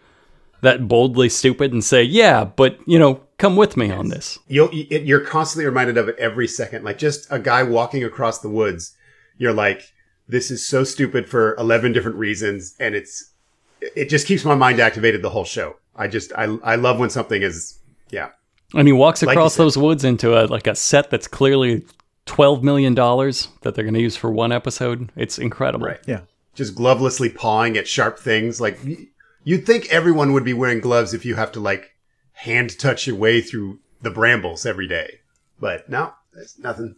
that 0.63 0.89
boldly 0.89 1.29
stupid 1.29 1.73
and 1.73 1.85
say, 1.85 2.03
"Yeah, 2.03 2.45
but 2.45 2.79
you 2.87 2.99
know, 2.99 3.21
come 3.37 3.55
with 3.55 3.77
me 3.77 3.91
on 3.91 4.09
this." 4.09 4.39
You'll, 4.49 4.73
you're 4.73 5.21
constantly 5.21 5.67
reminded 5.67 5.99
of 5.99 6.09
it 6.09 6.19
every 6.19 6.49
second. 6.49 6.85
Like 6.85 6.99
just 6.99 7.29
a 7.31 7.39
guy 7.39 7.63
walking 7.63 8.03
across 8.03 8.41
the 8.41 8.49
woods, 8.49 8.94
you're 9.39 9.53
like, 9.53 9.83
this 10.29 10.51
is 10.51 10.67
so 10.67 10.85
stupid 10.85 11.29
for 11.29 11.55
11 11.57 11.93
different 11.93 12.17
reasons. 12.17 12.75
And 12.81 12.95
it's, 12.95 13.33
it 13.81 14.09
just 14.09 14.27
keeps 14.27 14.45
my 14.45 14.55
mind 14.55 14.81
activated 14.81 15.23
the 15.23 15.31
whole 15.31 15.45
show. 15.45 15.77
I 15.97 16.09
just, 16.09 16.33
I, 16.33 16.45
I 16.63 16.77
love 16.77 16.99
when 16.99 17.11
something 17.11 17.43
is, 17.43 17.79
yeah. 18.11 18.31
And 18.75 18.89
he 18.89 18.93
walks 18.93 19.23
across 19.23 19.55
said. 19.55 19.63
those 19.63 19.79
woods 19.79 20.05
into 20.05 20.37
a 20.37 20.47
like 20.47 20.67
a 20.67 20.75
set 20.75 21.11
that's 21.11 21.29
clearly 21.29 21.85
twelve 22.27 22.65
million 22.65 22.95
dollars 22.95 23.49
that 23.63 23.75
they're 23.75 23.85
going 23.85 23.95
to 23.95 24.01
use 24.01 24.17
for 24.17 24.33
one 24.33 24.51
episode. 24.51 25.13
It's 25.17 25.39
incredible. 25.39 25.87
Right. 25.87 26.01
Yeah. 26.07 26.23
Just 26.55 26.75
glovelessly 26.75 27.35
pawing 27.35 27.77
at 27.77 27.87
sharp 27.87 28.19
things. 28.19 28.61
Like 28.61 28.81
you'd 29.45 29.67
think 29.67 29.87
everyone 29.91 30.33
would 30.33 30.45
be 30.45 30.55
wearing 30.55 30.81
gloves 30.81 31.15
if 31.15 31.25
you 31.25 31.37
have 31.37 31.53
to 31.53 31.61
like 31.61 31.93
hand 32.33 32.77
touch 32.79 33.07
your 33.07 33.17
way 33.17 33.41
through 33.41 33.79
the 34.03 34.11
brambles 34.11 34.67
every 34.67 34.89
day. 34.89 35.21
But 35.61 35.89
no, 35.89 36.13
it's 36.37 36.59
nothing. 36.59 36.97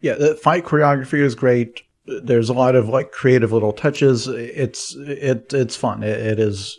Yeah, 0.00 0.14
the 0.14 0.34
fight 0.34 0.64
choreography 0.64 1.20
is 1.20 1.34
great. 1.34 1.82
There's 2.06 2.48
a 2.48 2.54
lot 2.54 2.74
of 2.74 2.88
like 2.88 3.12
creative 3.12 3.52
little 3.52 3.72
touches. 3.72 4.26
It's 4.28 4.94
it 4.96 5.52
it's 5.52 5.76
fun. 5.76 6.02
It, 6.02 6.18
it 6.18 6.40
is. 6.40 6.78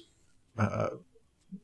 Uh, 0.58 0.90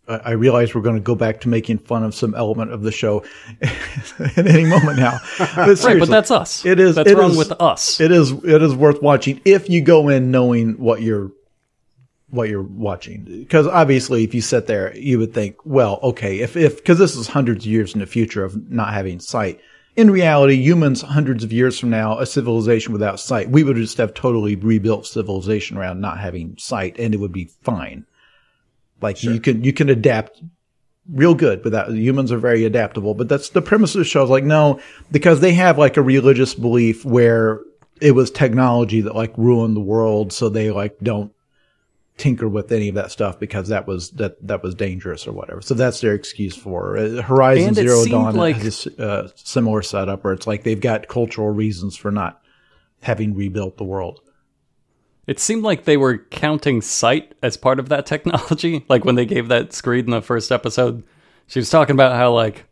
I 0.10 0.32
realize 0.32 0.74
we're 0.74 0.82
going 0.82 0.96
to 0.96 1.02
go 1.02 1.16
back 1.16 1.42
to 1.42 1.50
making 1.50 1.80
fun 1.80 2.04
of 2.04 2.16
some 2.16 2.34
element 2.34 2.72
of 2.72 2.82
the 2.82 2.94
show 2.94 3.26
at 3.62 4.38
any 4.48 4.66
moment 4.66 4.98
now. 4.98 5.20
But 5.38 5.84
Right, 5.84 6.00
but 6.00 6.08
that's 6.08 6.32
us. 6.32 6.66
It 6.66 6.80
is- 6.80 6.96
That's 6.96 7.12
it 7.12 7.18
wrong 7.18 7.32
is- 7.32 7.38
with 7.38 7.52
us. 7.60 8.00
it 8.00 8.12
is 8.12 8.32
it 8.32 8.62
is 8.62 8.74
worth 8.74 9.02
watching 9.02 9.42
if 9.44 9.70
you 9.70 9.82
go 9.82 10.08
in 10.08 10.32
knowing 10.32 10.78
what 10.78 11.02
you're 11.02 11.32
what 12.30 12.50
you're 12.50 12.62
watching 12.62 13.24
because 13.24 13.66
obviously 13.68 14.24
if 14.26 14.34
you 14.34 14.42
sit 14.42 14.68
there 14.68 14.94
you 14.98 15.18
would 15.18 15.34
think 15.34 15.56
well 15.66 15.98
okay 16.04 16.40
if 16.40 16.58
if 16.58 16.76
because 16.78 17.00
this 17.00 17.16
is 17.16 17.28
hundreds 17.28 17.64
of 17.66 17.72
years 17.72 17.94
in 17.94 18.02
the 18.02 18.06
future 18.06 18.44
of 18.44 18.70
not 18.70 18.94
having 18.94 19.18
sight 19.20 19.62
in 19.98 20.12
reality 20.12 20.56
humans 20.56 21.02
hundreds 21.02 21.44
of 21.44 21.52
years 21.52 21.78
from 21.78 21.90
now 21.90 22.20
a 22.20 22.26
civilization 22.26 22.94
without 22.94 23.20
sight 23.20 23.50
we 23.50 23.64
would 23.64 23.76
just 23.76 23.98
have 23.98 24.14
totally 24.14 24.56
rebuilt 24.56 25.06
civilization 25.06 25.76
around 25.76 26.00
not 26.00 26.20
having 26.20 26.56
sight 26.58 26.98
and 27.00 27.14
it 27.14 27.18
would 27.18 27.34
be 27.34 27.50
fine. 27.64 28.06
Like 29.02 29.24
you 29.24 29.40
can 29.40 29.64
you 29.64 29.74
can 29.74 29.90
adapt 29.90 30.42
real 31.12 31.34
good 31.34 31.64
without 31.64 31.90
humans 31.92 32.32
are 32.32 32.38
very 32.38 32.66
adaptable 32.66 33.14
but 33.14 33.30
that's 33.30 33.50
the 33.50 33.62
premise 33.62 33.96
of 33.96 34.00
the 34.00 34.06
show 34.06 34.24
is 34.24 34.30
like 34.30 34.44
no 34.44 34.80
because 35.12 35.40
they 35.40 35.54
have 35.54 35.78
like 35.78 35.98
a 35.98 36.02
religious 36.02 36.54
belief 36.54 37.06
where 37.06 37.62
it 38.02 38.12
was 38.12 38.30
technology 38.30 39.02
that 39.02 39.16
like 39.16 39.36
ruined 39.38 39.76
the 39.76 39.82
world 39.82 40.34
so 40.34 40.50
they 40.50 40.70
like 40.70 40.98
don't 41.00 41.32
tinker 42.18 42.48
with 42.48 42.72
any 42.72 42.90
of 42.90 42.96
that 42.96 43.12
stuff 43.12 43.40
because 43.40 43.68
that 43.70 43.88
was 43.88 44.12
that 44.12 44.46
that 44.46 44.64
was 44.64 44.76
dangerous 44.76 45.28
or 45.28 45.32
whatever. 45.32 45.62
So 45.62 45.74
that's 45.74 46.02
their 46.02 46.14
excuse 46.14 46.56
for. 46.56 46.98
Uh, 46.98 47.22
Horizon 47.22 47.76
Zero 47.76 48.06
Dawn 48.06 48.36
like- 48.36 48.58
has 48.58 48.88
a 48.98 49.10
uh, 49.10 49.28
similar 49.36 49.82
setup 49.82 50.24
where 50.24 50.34
it's 50.34 50.48
like 50.48 50.64
they've 50.64 50.82
got 50.82 51.08
cultural 51.08 51.50
reasons 51.50 51.96
for 51.96 52.12
not 52.12 52.42
having 53.02 53.36
rebuilt 53.36 53.78
the 53.78 53.84
world. 53.84 54.22
It 55.28 55.40
seemed 55.40 55.64
like 55.64 55.84
they 55.84 55.98
were 55.98 56.18
counting 56.18 56.82
sight 56.82 57.36
as 57.44 57.58
part 57.58 57.80
of 57.80 57.90
that 57.90 58.06
technology. 58.06 58.86
Like 58.90 59.04
when 59.06 59.16
they 59.16 59.26
gave 59.26 59.50
that 59.50 59.74
screed 59.74 60.06
in 60.06 60.12
the 60.12 60.22
first 60.22 60.52
episode, 60.52 61.04
she 61.48 61.60
was 61.60 61.70
talking 61.70 61.94
about 61.94 62.16
how 62.16 62.34
like 62.34 62.66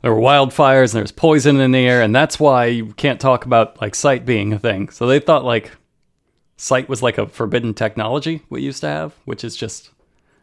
there 0.00 0.14
were 0.14 0.20
wildfires 0.20 0.94
and 0.94 1.00
there's 1.00 1.12
poison 1.12 1.60
in 1.60 1.72
the 1.72 1.86
air, 1.86 2.02
and 2.02 2.14
that's 2.14 2.40
why 2.40 2.66
you 2.66 2.92
can't 2.94 3.20
talk 3.20 3.44
about 3.44 3.80
like 3.80 3.94
sight 3.94 4.24
being 4.24 4.52
a 4.52 4.58
thing. 4.58 4.88
So 4.88 5.06
they 5.06 5.20
thought 5.20 5.44
like 5.44 5.72
sight 6.58 6.88
was 6.88 7.02
like 7.02 7.16
a 7.16 7.26
forbidden 7.26 7.72
technology 7.72 8.42
we 8.50 8.60
used 8.60 8.82
to 8.82 8.88
have, 8.88 9.14
which 9.24 9.42
is 9.42 9.56
just 9.56 9.90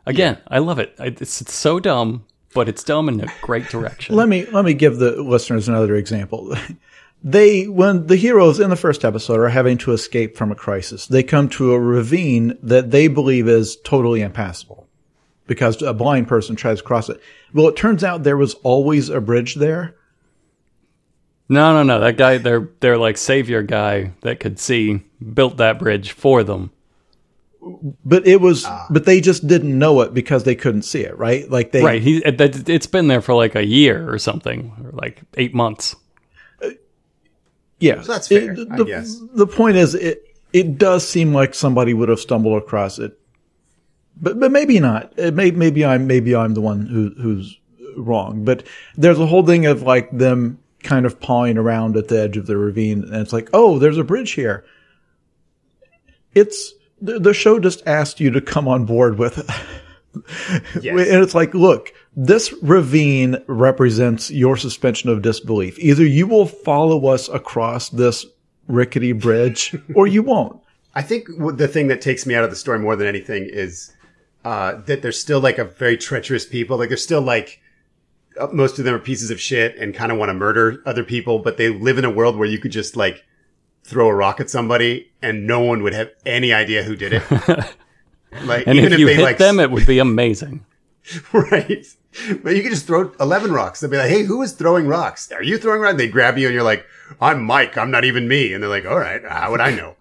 again, 0.07 0.39
I 0.47 0.59
love 0.59 0.79
it. 0.79 0.95
I, 0.97 1.07
it's, 1.07 1.41
it's 1.41 1.53
so 1.53 1.79
dumb, 1.79 2.25
but 2.53 2.67
it's 2.67 2.83
dumb 2.83 3.07
in 3.09 3.21
a 3.21 3.31
great 3.41 3.69
direction. 3.69 4.15
Let 4.15 4.27
me 4.27 4.45
let 4.47 4.65
me 4.65 4.73
give 4.73 4.97
the 4.97 5.21
listeners 5.21 5.67
another 5.69 5.95
example. 5.95 6.55
They 7.23 7.63
when 7.63 8.05
the 8.05 8.17
heroes 8.17 8.59
in 8.59 8.69
the 8.69 8.75
first 8.75 9.03
episode 9.03 9.39
are 9.39 9.49
having 9.49 9.79
to 9.79 9.93
escape 9.93 10.37
from 10.37 10.51
a 10.51 10.55
crisis, 10.55 11.07
they 11.07 11.23
come 11.23 11.49
to 11.49 11.73
a 11.73 11.79
ravine 11.79 12.55
that 12.61 12.91
they 12.91 13.07
believe 13.07 13.47
is 13.47 13.77
totally 13.77 14.21
impassable 14.21 14.87
because 15.47 15.81
a 15.81 15.93
blind 15.93 16.27
person 16.27 16.55
tries 16.55 16.77
to 16.79 16.83
cross 16.83 17.09
it. 17.09 17.19
Well, 17.51 17.67
it 17.67 17.75
turns 17.75 18.03
out 18.03 18.21
there 18.21 18.37
was 18.37 18.53
always 18.55 19.09
a 19.09 19.21
bridge 19.21 19.55
there. 19.55 19.95
No, 21.47 21.73
no, 21.73 21.83
no. 21.83 21.99
That 21.99 22.17
guy, 22.17 22.37
their 22.37 22.69
their 22.79 22.97
like 22.97 23.17
savior 23.17 23.61
guy 23.61 24.11
that 24.21 24.39
could 24.39 24.59
see, 24.59 25.03
built 25.33 25.57
that 25.57 25.77
bridge 25.79 26.11
for 26.11 26.43
them. 26.43 26.71
But 28.03 28.27
it 28.27 28.41
was, 28.41 28.63
ah. 28.65 28.85
but 28.91 29.05
they 29.05 29.19
just 29.21 29.47
didn't 29.47 29.77
know 29.77 30.01
it 30.01 30.13
because 30.13 30.43
they 30.43 30.53
couldn't 30.55 30.83
see 30.83 31.01
it, 31.01 31.17
right? 31.17 31.49
Like 31.49 31.71
they, 31.71 31.83
Right. 31.83 32.01
He 32.01 32.17
it, 32.17 32.39
it- 32.39 32.69
it's 32.69 32.85
been 32.87 33.07
there 33.07 33.21
for 33.21 33.33
like 33.33 33.55
a 33.55 33.65
year 33.65 34.07
or 34.11 34.19
something, 34.19 34.71
or 34.83 34.91
like 34.91 35.21
eight 35.35 35.53
months. 35.55 35.95
Uh, 36.63 36.69
yeah, 37.79 38.01
So 38.01 38.11
that's 38.13 38.27
fair, 38.27 38.53
It- 38.53 38.67
I 38.71 38.77
the, 38.77 38.85
guess. 38.85 39.19
the 39.33 39.47
point 39.47 39.77
is, 39.77 39.95
it 39.95 40.21
it 40.53 40.77
does 40.77 41.07
seem 41.07 41.33
like 41.33 41.53
somebody 41.55 41.93
would 41.93 42.07
have 42.09 42.19
stumbled 42.19 42.61
across 42.61 42.99
it, 42.99 43.17
but 44.19 44.39
but 44.39 44.51
maybe 44.51 44.79
not. 44.79 45.13
It 45.17 45.33
may, 45.33 45.49
maybe 45.51 45.83
I'm 45.85 46.05
maybe 46.07 46.35
I'm 46.35 46.53
the 46.53 46.61
one 46.61 46.85
who 46.85 47.13
who's 47.19 47.57
wrong. 47.97 48.45
But 48.45 48.63
there's 48.95 49.19
a 49.19 49.25
whole 49.25 49.45
thing 49.45 49.65
of 49.65 49.81
like 49.81 50.09
them 50.15 50.59
kind 50.85 51.05
of 51.05 51.19
pawing 51.19 51.57
around 51.57 51.97
at 51.97 52.07
the 52.07 52.21
edge 52.21 52.37
of 52.37 52.45
the 52.45 52.55
ravine, 52.55 53.03
and 53.03 53.15
it's 53.15 53.33
like, 53.33 53.49
oh, 53.51 53.79
there's 53.79 53.97
a 53.97 54.03
bridge 54.03 54.31
here. 54.31 54.63
It's 56.33 56.73
the, 57.01 57.33
show 57.33 57.59
just 57.59 57.85
asked 57.85 58.19
you 58.19 58.31
to 58.31 58.41
come 58.41 58.67
on 58.67 58.85
board 58.85 59.17
with 59.17 59.37
it. 59.39 59.49
Yes. 60.81 61.09
And 61.09 61.21
it's 61.21 61.35
like, 61.35 61.53
look, 61.53 61.93
this 62.15 62.53
ravine 62.61 63.37
represents 63.47 64.31
your 64.31 64.55
suspension 64.55 65.09
of 65.09 65.21
disbelief. 65.21 65.77
Either 65.79 66.05
you 66.05 66.25
will 66.25 66.45
follow 66.45 67.07
us 67.07 67.27
across 67.27 67.89
this 67.89 68.25
rickety 68.67 69.11
bridge 69.11 69.75
or 69.95 70.07
you 70.07 70.23
won't. 70.23 70.61
I 70.93 71.01
think 71.01 71.27
the 71.57 71.67
thing 71.67 71.87
that 71.89 71.99
takes 71.99 72.25
me 72.25 72.33
out 72.33 72.45
of 72.45 72.49
the 72.49 72.55
story 72.55 72.79
more 72.79 72.95
than 72.95 73.07
anything 73.07 73.49
is 73.51 73.91
uh, 74.45 74.75
that 74.83 75.01
they're 75.01 75.11
still 75.11 75.41
like 75.41 75.57
a 75.57 75.65
very 75.65 75.97
treacherous 75.97 76.45
people. 76.45 76.77
Like 76.77 76.87
they're 76.87 76.97
still 76.97 77.21
like 77.21 77.59
Uh, 78.39 78.47
most 78.51 78.79
of 78.79 78.85
them 78.85 78.93
are 78.95 78.99
pieces 78.99 79.31
of 79.31 79.39
shit 79.39 79.77
and 79.77 79.93
kind 79.93 80.11
of 80.11 80.17
want 80.17 80.29
to 80.29 80.33
murder 80.33 80.81
other 80.85 81.03
people, 81.03 81.39
but 81.39 81.57
they 81.57 81.69
live 81.69 81.97
in 81.97 82.05
a 82.05 82.09
world 82.09 82.37
where 82.37 82.47
you 82.47 82.59
could 82.59 82.71
just 82.71 82.95
like 82.95 83.23
throw 83.83 84.07
a 84.07 84.13
rock 84.15 84.39
at 84.39 84.49
somebody 84.49 85.11
and 85.21 85.45
no 85.47 85.59
one 85.61 85.83
would 85.83 85.93
have 85.93 86.09
any 86.25 86.51
idea 86.53 86.83
who 86.83 86.95
did 86.95 87.13
it. 87.13 87.23
like 88.43 88.67
And 88.67 88.77
even 88.77 88.93
if 88.93 88.99
you 88.99 89.05
they 89.05 89.15
hit 89.15 89.23
like 89.23 89.37
them, 89.37 89.59
it 89.59 89.71
would 89.71 89.85
be 89.85 89.99
amazing. 90.09 90.65
right. 91.33 91.85
But 92.43 92.55
you 92.55 92.63
could 92.63 92.71
just 92.71 92.87
throw 92.87 93.11
11 93.19 93.51
rocks. 93.51 93.79
They'd 93.81 93.91
be 93.91 93.97
like, 93.97 94.09
hey, 94.09 94.23
who 94.23 94.41
is 94.41 94.53
throwing 94.53 94.87
rocks? 94.87 95.31
Are 95.31 95.43
you 95.43 95.57
throwing 95.57 95.81
rocks? 95.81 95.97
They 95.97 96.07
grab 96.07 96.37
you 96.37 96.47
and 96.47 96.53
you're 96.53 96.63
like, 96.63 96.85
I'm 97.21 97.43
Mike. 97.43 97.77
I'm 97.77 97.91
not 97.91 98.05
even 98.05 98.27
me. 98.27 98.53
And 98.53 98.63
they're 98.63 98.69
like, 98.69 98.85
all 98.85 98.97
right, 98.99 99.21
how 99.27 99.51
would 99.51 99.61
I 99.61 99.71
know? 99.75 99.95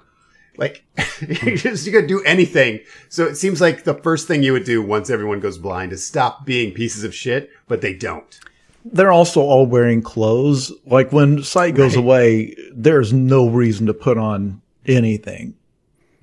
Like, 0.56 0.84
you 1.20 1.56
just, 1.56 1.86
you 1.86 1.92
could 1.92 2.06
do 2.06 2.22
anything. 2.24 2.80
So 3.08 3.24
it 3.26 3.36
seems 3.36 3.60
like 3.60 3.84
the 3.84 3.94
first 3.94 4.28
thing 4.28 4.42
you 4.42 4.52
would 4.52 4.64
do 4.64 4.82
once 4.82 5.10
everyone 5.10 5.40
goes 5.40 5.58
blind 5.58 5.92
is 5.92 6.06
stop 6.06 6.44
being 6.46 6.72
pieces 6.72 7.04
of 7.04 7.14
shit, 7.14 7.50
but 7.68 7.80
they 7.80 7.94
don't. 7.94 8.38
They're 8.84 9.12
also 9.12 9.40
all 9.40 9.66
wearing 9.66 10.02
clothes. 10.02 10.70
Like 10.86 11.10
when 11.12 11.42
sight 11.42 11.74
goes 11.74 11.96
Right. 11.96 12.04
away, 12.04 12.56
there's 12.72 13.12
no 13.12 13.48
reason 13.48 13.86
to 13.86 13.94
put 13.94 14.18
on 14.18 14.60
anything. 14.86 15.54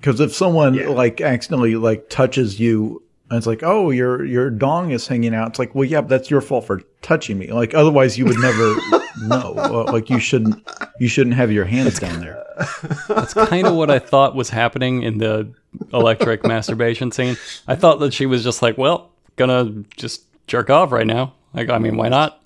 Cause 0.00 0.20
if 0.20 0.32
someone 0.34 0.74
Yeah. 0.74 0.88
like 0.88 1.20
accidentally 1.20 1.74
like 1.76 2.08
touches 2.08 2.58
you 2.60 3.01
and 3.32 3.38
it's 3.38 3.46
like, 3.46 3.62
oh, 3.62 3.88
your, 3.88 4.26
your 4.26 4.50
dong 4.50 4.90
is 4.90 5.08
hanging 5.08 5.34
out. 5.34 5.48
It's 5.48 5.58
like, 5.58 5.74
well, 5.74 5.86
yeah, 5.86 6.02
but 6.02 6.10
that's 6.10 6.30
your 6.30 6.42
fault 6.42 6.66
for 6.66 6.82
touching 7.00 7.38
me. 7.38 7.50
Like 7.50 7.72
otherwise 7.72 8.18
you 8.18 8.26
would 8.26 8.38
never 8.38 8.76
know. 9.22 9.86
Like 9.90 10.10
you 10.10 10.20
shouldn't, 10.20 10.62
you 11.00 11.08
shouldn't 11.08 11.36
have 11.36 11.50
your 11.50 11.64
hands 11.64 11.98
down 11.98 12.20
there. 12.20 12.44
That's 13.08 13.32
kind 13.32 13.66
of 13.66 13.74
what 13.74 13.90
I 13.90 14.00
thought 14.00 14.34
was 14.34 14.50
happening 14.50 15.02
in 15.02 15.16
the 15.16 15.50
electric 15.94 16.44
masturbation 16.46 17.10
scene. 17.10 17.38
I 17.66 17.74
thought 17.74 18.00
that 18.00 18.12
she 18.12 18.26
was 18.26 18.44
just 18.44 18.60
like, 18.60 18.76
well, 18.76 19.10
gonna 19.36 19.82
just 19.96 20.24
jerk 20.46 20.68
off 20.68 20.92
right 20.92 21.06
now. 21.06 21.32
Like, 21.54 21.70
I 21.70 21.78
mean, 21.78 21.96
why 21.96 22.10
not? 22.10 22.41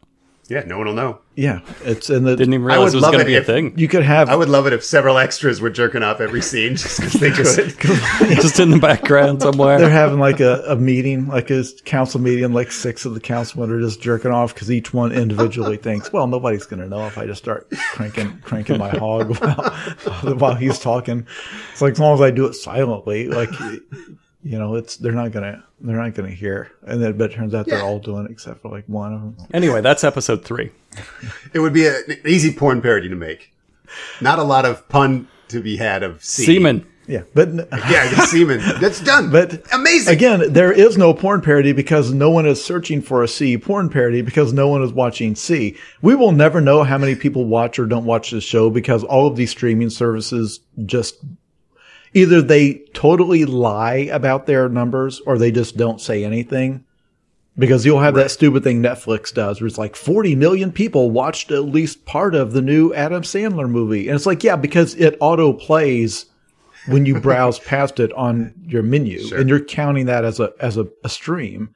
Yeah, 0.48 0.62
no 0.64 0.78
one 0.78 0.86
will 0.86 0.94
know. 0.94 1.18
Yeah. 1.34 1.60
It's 1.82 2.08
in 2.08 2.22
the, 2.22 2.36
Didn't 2.36 2.54
even 2.54 2.66
I 2.70 2.74
realize 2.74 2.94
would 2.94 2.94
it 2.94 2.96
was 2.98 3.02
love 3.02 3.12
gonna 3.12 3.24
it 3.24 3.26
be 3.26 3.36
a 3.36 3.42
thing. 3.42 3.76
you 3.76 3.88
could 3.88 4.04
have, 4.04 4.28
I 4.28 4.36
would 4.36 4.48
love 4.48 4.66
it 4.68 4.72
if 4.72 4.84
several 4.84 5.18
extras 5.18 5.60
were 5.60 5.70
jerking 5.70 6.04
off 6.04 6.20
every 6.20 6.40
scene 6.40 6.76
just 6.76 7.00
because 7.00 7.20
they 7.20 7.30
could. 7.72 8.36
just 8.40 8.60
in 8.60 8.70
the 8.70 8.78
background 8.78 9.42
somewhere. 9.42 9.78
they're 9.78 9.90
having 9.90 10.20
like 10.20 10.38
a, 10.38 10.62
a 10.68 10.76
meeting, 10.76 11.26
like 11.26 11.50
a 11.50 11.64
council 11.84 12.20
meeting, 12.20 12.52
like 12.52 12.70
six 12.70 13.04
of 13.04 13.14
the 13.14 13.20
councilmen 13.20 13.70
are 13.72 13.80
just 13.80 14.00
jerking 14.00 14.30
off 14.30 14.54
because 14.54 14.70
each 14.70 14.94
one 14.94 15.10
individually 15.10 15.76
thinks, 15.88 16.12
well, 16.12 16.28
nobody's 16.28 16.64
going 16.64 16.80
to 16.80 16.88
know 16.88 17.06
if 17.06 17.18
I 17.18 17.26
just 17.26 17.42
start 17.42 17.68
cranking, 17.92 18.38
cranking 18.44 18.78
my 18.78 18.90
hog 18.90 19.36
while, 19.38 20.34
while 20.36 20.54
he's 20.54 20.78
talking. 20.78 21.26
It's 21.72 21.82
like 21.82 21.92
as 21.94 21.98
long 21.98 22.14
as 22.14 22.20
I 22.20 22.30
do 22.30 22.46
it 22.46 22.54
silently, 22.54 23.28
like, 23.28 23.50
you 24.42 24.58
know, 24.58 24.74
it's, 24.76 24.96
they're 24.96 25.12
not 25.12 25.32
going 25.32 25.44
to, 25.52 25.62
they're 25.80 25.96
not 25.96 26.14
going 26.14 26.28
to 26.30 26.34
hear. 26.36 26.70
And 26.86 27.02
then, 27.02 27.16
but 27.18 27.32
it 27.32 27.34
turns 27.34 27.54
out 27.54 27.66
they're 27.66 27.82
all 27.82 27.98
doing 27.98 28.26
it 28.26 28.30
except 28.30 28.62
for 28.62 28.70
like 28.70 28.84
one 28.86 29.12
of 29.12 29.20
them. 29.20 29.36
Anyway, 29.52 29.80
that's 29.80 30.04
episode 30.04 30.44
three. 30.44 30.70
It 31.52 31.58
would 31.60 31.72
be 31.72 31.86
a- 31.86 31.98
an 32.08 32.18
easy 32.26 32.52
porn 32.52 32.80
parody 32.80 33.08
to 33.08 33.16
make. 33.16 33.52
Not 34.20 34.38
a 34.38 34.42
lot 34.44 34.64
of 34.64 34.88
pun 34.88 35.28
to 35.48 35.60
be 35.60 35.76
had 35.76 36.02
of 36.02 36.22
See. 36.24 36.44
Semen. 36.44 36.86
Yeah. 37.08 37.22
But, 37.34 37.48
Yeah, 37.88 38.24
semen. 38.24 38.60
That's 38.80 39.00
done. 39.00 39.30
But 39.30 39.62
amazing. 39.72 40.12
Again, 40.14 40.52
there 40.52 40.72
is 40.72 40.98
no 40.98 41.14
porn 41.14 41.40
parody 41.40 41.72
because 41.72 42.12
no 42.12 42.30
one 42.30 42.46
is 42.46 42.62
searching 42.64 43.00
for 43.00 43.22
a 43.22 43.28
See 43.28 43.56
porn 43.58 43.88
parody 43.90 44.22
because 44.22 44.52
no 44.52 44.66
one 44.68 44.82
is 44.82 44.92
watching 44.92 45.36
See. 45.36 45.76
We 46.02 46.14
will 46.16 46.32
never 46.32 46.60
know 46.60 46.82
how 46.82 46.98
many 46.98 47.14
people 47.14 47.44
watch 47.44 47.78
or 47.78 47.86
don't 47.86 48.06
watch 48.06 48.32
this 48.32 48.42
show 48.42 48.70
because 48.70 49.04
all 49.04 49.26
of 49.28 49.36
these 49.36 49.50
streaming 49.50 49.90
services 49.90 50.58
just 50.84 51.16
either 52.16 52.40
they 52.42 52.74
totally 52.94 53.44
lie 53.44 54.08
about 54.10 54.46
their 54.46 54.68
numbers 54.68 55.20
or 55.20 55.38
they 55.38 55.50
just 55.52 55.76
don't 55.76 56.00
say 56.00 56.24
anything. 56.24 56.84
Because 57.58 57.86
you'll 57.86 58.00
have 58.00 58.14
that 58.16 58.30
stupid 58.30 58.64
thing 58.64 58.82
Netflix 58.82 59.32
does 59.32 59.60
where 59.60 59.66
it's 59.68 59.78
like 59.78 59.96
40 59.96 60.34
million 60.34 60.70
people 60.72 61.10
watched 61.10 61.50
at 61.50 61.64
least 61.64 62.04
part 62.04 62.34
of 62.34 62.52
the 62.52 62.60
new 62.60 62.92
Adam 62.92 63.22
Sandler 63.22 63.68
movie. 63.68 64.08
And 64.08 64.14
it's 64.16 64.26
like, 64.26 64.44
yeah, 64.44 64.56
because 64.56 64.94
it 64.96 65.16
auto 65.20 65.54
plays 65.54 66.26
when 66.86 67.06
you 67.06 67.18
browse 67.18 67.58
past 67.72 67.98
it 67.98 68.12
on 68.12 68.52
your 68.66 68.82
menu 68.82 69.20
Sure. 69.26 69.38
and 69.38 69.48
you're 69.48 69.64
counting 69.64 70.04
that 70.04 70.22
as 70.24 70.38
a 70.38 70.52
as 70.60 70.76
a, 70.76 70.86
a 71.02 71.08
stream. 71.08 71.70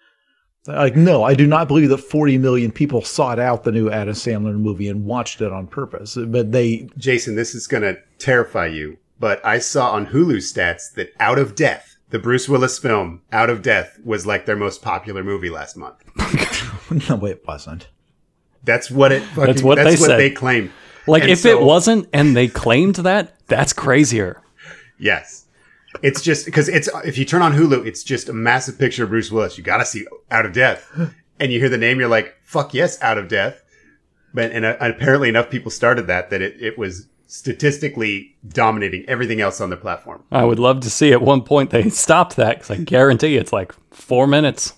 Like, 0.66 0.96
no, 0.96 1.22
I 1.22 1.32
do 1.32 1.46
not 1.46 1.66
believe 1.68 1.88
that 1.88 1.96
40 1.98 2.36
million 2.36 2.70
people 2.72 3.00
sought 3.00 3.38
out 3.38 3.64
the 3.64 3.72
new 3.72 3.88
Adam 3.90 4.12
Sandler 4.14 4.58
movie 4.60 4.88
and 4.88 5.06
watched 5.06 5.40
it 5.40 5.50
on 5.50 5.66
purpose. 5.66 6.14
But 6.14 6.52
they, 6.52 6.90
Jason, 6.98 7.34
this 7.36 7.54
is 7.54 7.66
going 7.66 7.82
to 7.84 7.96
terrify 8.18 8.66
you, 8.66 8.98
but 9.20 9.44
I 9.46 9.60
saw 9.60 9.92
on 9.92 10.06
Hulu 10.08 10.38
stats 10.38 10.92
that 10.94 11.12
Out 11.20 11.38
of 11.38 11.54
Death, 11.54 11.96
the 12.08 12.18
Bruce 12.18 12.48
Willis 12.48 12.78
film 12.78 13.22
Out 13.30 13.50
of 13.50 13.62
Death, 13.62 14.00
was 14.02 14.26
like 14.26 14.46
their 14.46 14.56
most 14.56 14.82
popular 14.82 15.22
movie 15.22 15.50
last 15.50 15.76
month. 15.76 16.02
no, 17.08 17.24
it 17.26 17.44
wasn't. 17.46 17.88
That's 18.64 18.90
what 18.90 19.12
it. 19.12 19.22
Fucking, 19.22 19.44
That's 19.46 19.62
what 19.62 19.76
that's 19.76 19.96
they 19.96 20.00
what 20.00 20.10
said. 20.10 20.16
they 20.18 20.30
claim. 20.30 20.72
Like, 21.06 21.22
And 21.22 21.30
if 21.30 21.46
it 21.46 21.60
wasn't 21.60 22.08
and 22.12 22.36
they 22.36 22.48
claimed 22.48 22.96
that, 22.96 23.34
that's 23.46 23.72
crazier. 23.72 24.42
Yes. 24.98 25.46
It's 26.02 26.22
just 26.22 26.44
because 26.46 26.68
it's 26.68 26.88
if 27.04 27.18
you 27.18 27.24
turn 27.24 27.42
on 27.42 27.52
Hulu, 27.52 27.86
it's 27.86 28.02
just 28.02 28.28
a 28.28 28.32
massive 28.32 28.78
picture 28.78 29.04
of 29.04 29.10
Bruce 29.10 29.30
Willis. 29.30 29.58
You 29.58 29.64
got 29.64 29.78
to 29.78 29.84
see 29.84 30.06
Out 30.30 30.46
of 30.46 30.52
Death, 30.52 30.88
and 31.40 31.52
you 31.52 31.58
hear 31.58 31.68
the 31.68 31.78
name, 31.78 31.98
you're 31.98 32.08
like, 32.08 32.36
"Fuck 32.44 32.74
yes, 32.74 33.00
Out 33.02 33.18
of 33.18 33.26
Death." 33.26 33.64
But 34.32 34.52
and 34.52 34.64
uh, 34.64 34.76
apparently 34.78 35.28
enough 35.28 35.50
people 35.50 35.70
started 35.72 36.06
that 36.06 36.30
that 36.30 36.42
it, 36.42 36.54
it 36.62 36.78
was 36.78 37.08
statistically 37.30 38.34
dominating 38.48 39.04
everything 39.08 39.40
else 39.40 39.60
on 39.60 39.70
the 39.70 39.76
platform. 39.76 40.20
I 40.32 40.44
would 40.44 40.58
love 40.58 40.80
to 40.80 40.90
see 40.90 41.12
at 41.12 41.22
one 41.22 41.42
point 41.42 41.70
they 41.70 41.88
stopped 41.90 42.34
that 42.36 42.56
because 42.58 42.70
I 42.72 42.76
guarantee 42.78 43.36
it's 43.36 43.52
like 43.52 43.72
four 43.92 44.26
minutes. 44.26 44.74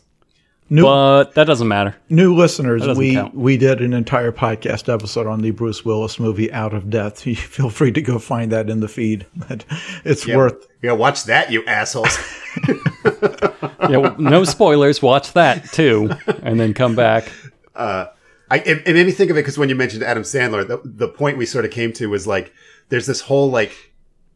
New 0.68 0.82
but 0.82 1.34
that 1.34 1.44
doesn't 1.44 1.68
matter. 1.68 1.96
new 2.08 2.34
listeners, 2.34 2.86
we 2.96 3.14
count. 3.14 3.34
we 3.34 3.56
did 3.58 3.80
an 3.82 3.92
entire 3.92 4.32
podcast 4.32 4.92
episode 4.92 5.26
on 5.26 5.40
the 5.42 5.50
Bruce 5.50 5.84
Willis 5.84 6.18
movie 6.20 6.50
Out 6.52 6.72
of 6.74 6.88
Death. 6.90 7.26
You 7.26 7.36
feel 7.36 7.68
free 7.70 7.92
to 7.92 8.00
go 8.02 8.18
find 8.18 8.52
that 8.52 8.68
in 8.70 8.80
the 8.80 8.88
feed. 8.88 9.26
But 9.48 9.64
it's 10.04 10.26
worth 10.26 10.66
Yeah, 10.82 10.92
watch 10.92 11.24
that, 11.24 11.50
you 11.50 11.64
assholes. 11.66 12.16
Yeah, 13.88 13.96
well, 13.96 14.16
no 14.18 14.44
spoilers. 14.44 15.02
Watch 15.02 15.32
that 15.32 15.64
too, 15.72 16.10
and 16.42 16.58
then 16.60 16.72
come 16.74 16.94
back. 16.94 17.30
Uh, 17.74 18.06
I, 18.52 18.56
it, 18.56 18.86
it 18.86 18.92
made 18.92 19.06
me 19.06 19.12
think 19.12 19.30
of 19.30 19.38
it 19.38 19.40
because 19.40 19.56
when 19.56 19.70
you 19.70 19.74
mentioned 19.74 20.02
Adam 20.02 20.24
Sandler, 20.24 20.68
the, 20.68 20.78
the 20.84 21.08
point 21.08 21.38
we 21.38 21.46
sort 21.46 21.64
of 21.64 21.70
came 21.70 21.90
to 21.94 22.10
was 22.10 22.26
like, 22.26 22.52
there's 22.90 23.06
this 23.06 23.22
whole 23.22 23.50
like, 23.50 23.94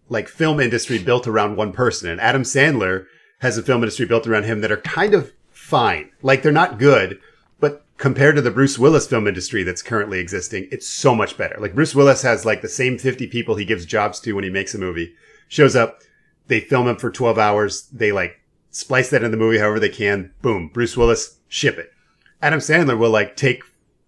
like 0.08 0.26
film 0.26 0.58
industry 0.58 0.98
built 0.98 1.26
around 1.26 1.56
one 1.56 1.70
person, 1.70 2.08
and 2.08 2.18
Adam 2.18 2.42
Sandler 2.42 3.04
has 3.40 3.58
a 3.58 3.62
film 3.62 3.82
industry 3.82 4.06
built 4.06 4.26
around 4.26 4.44
him 4.44 4.62
that 4.62 4.72
are 4.72 4.78
kind 4.78 5.12
of 5.12 5.34
fine. 5.50 6.10
Like 6.22 6.42
they're 6.42 6.50
not 6.50 6.78
good, 6.78 7.20
but 7.60 7.84
compared 7.98 8.36
to 8.36 8.40
the 8.40 8.50
Bruce 8.50 8.78
Willis 8.78 9.06
film 9.06 9.26
industry 9.26 9.62
that's 9.62 9.82
currently 9.82 10.18
existing, 10.18 10.66
it's 10.72 10.88
so 10.88 11.14
much 11.14 11.36
better. 11.36 11.58
Like 11.60 11.74
Bruce 11.74 11.94
Willis 11.94 12.22
has 12.22 12.46
like 12.46 12.62
the 12.62 12.70
same 12.70 12.96
50 12.96 13.26
people 13.26 13.56
he 13.56 13.66
gives 13.66 13.84
jobs 13.84 14.18
to 14.20 14.32
when 14.32 14.44
he 14.44 14.50
makes 14.50 14.74
a 14.74 14.78
movie, 14.78 15.14
shows 15.46 15.76
up, 15.76 16.00
they 16.46 16.60
film 16.60 16.88
him 16.88 16.96
for 16.96 17.10
12 17.10 17.38
hours, 17.38 17.82
they 17.92 18.12
like 18.12 18.40
splice 18.70 19.10
that 19.10 19.22
in 19.22 19.30
the 19.30 19.36
movie 19.36 19.58
however 19.58 19.78
they 19.78 19.90
can, 19.90 20.32
boom, 20.40 20.70
Bruce 20.72 20.96
Willis, 20.96 21.36
ship 21.48 21.76
it. 21.76 21.92
Adam 22.40 22.60
Sandler 22.60 22.98
will 22.98 23.10
like 23.10 23.36
take 23.36 23.62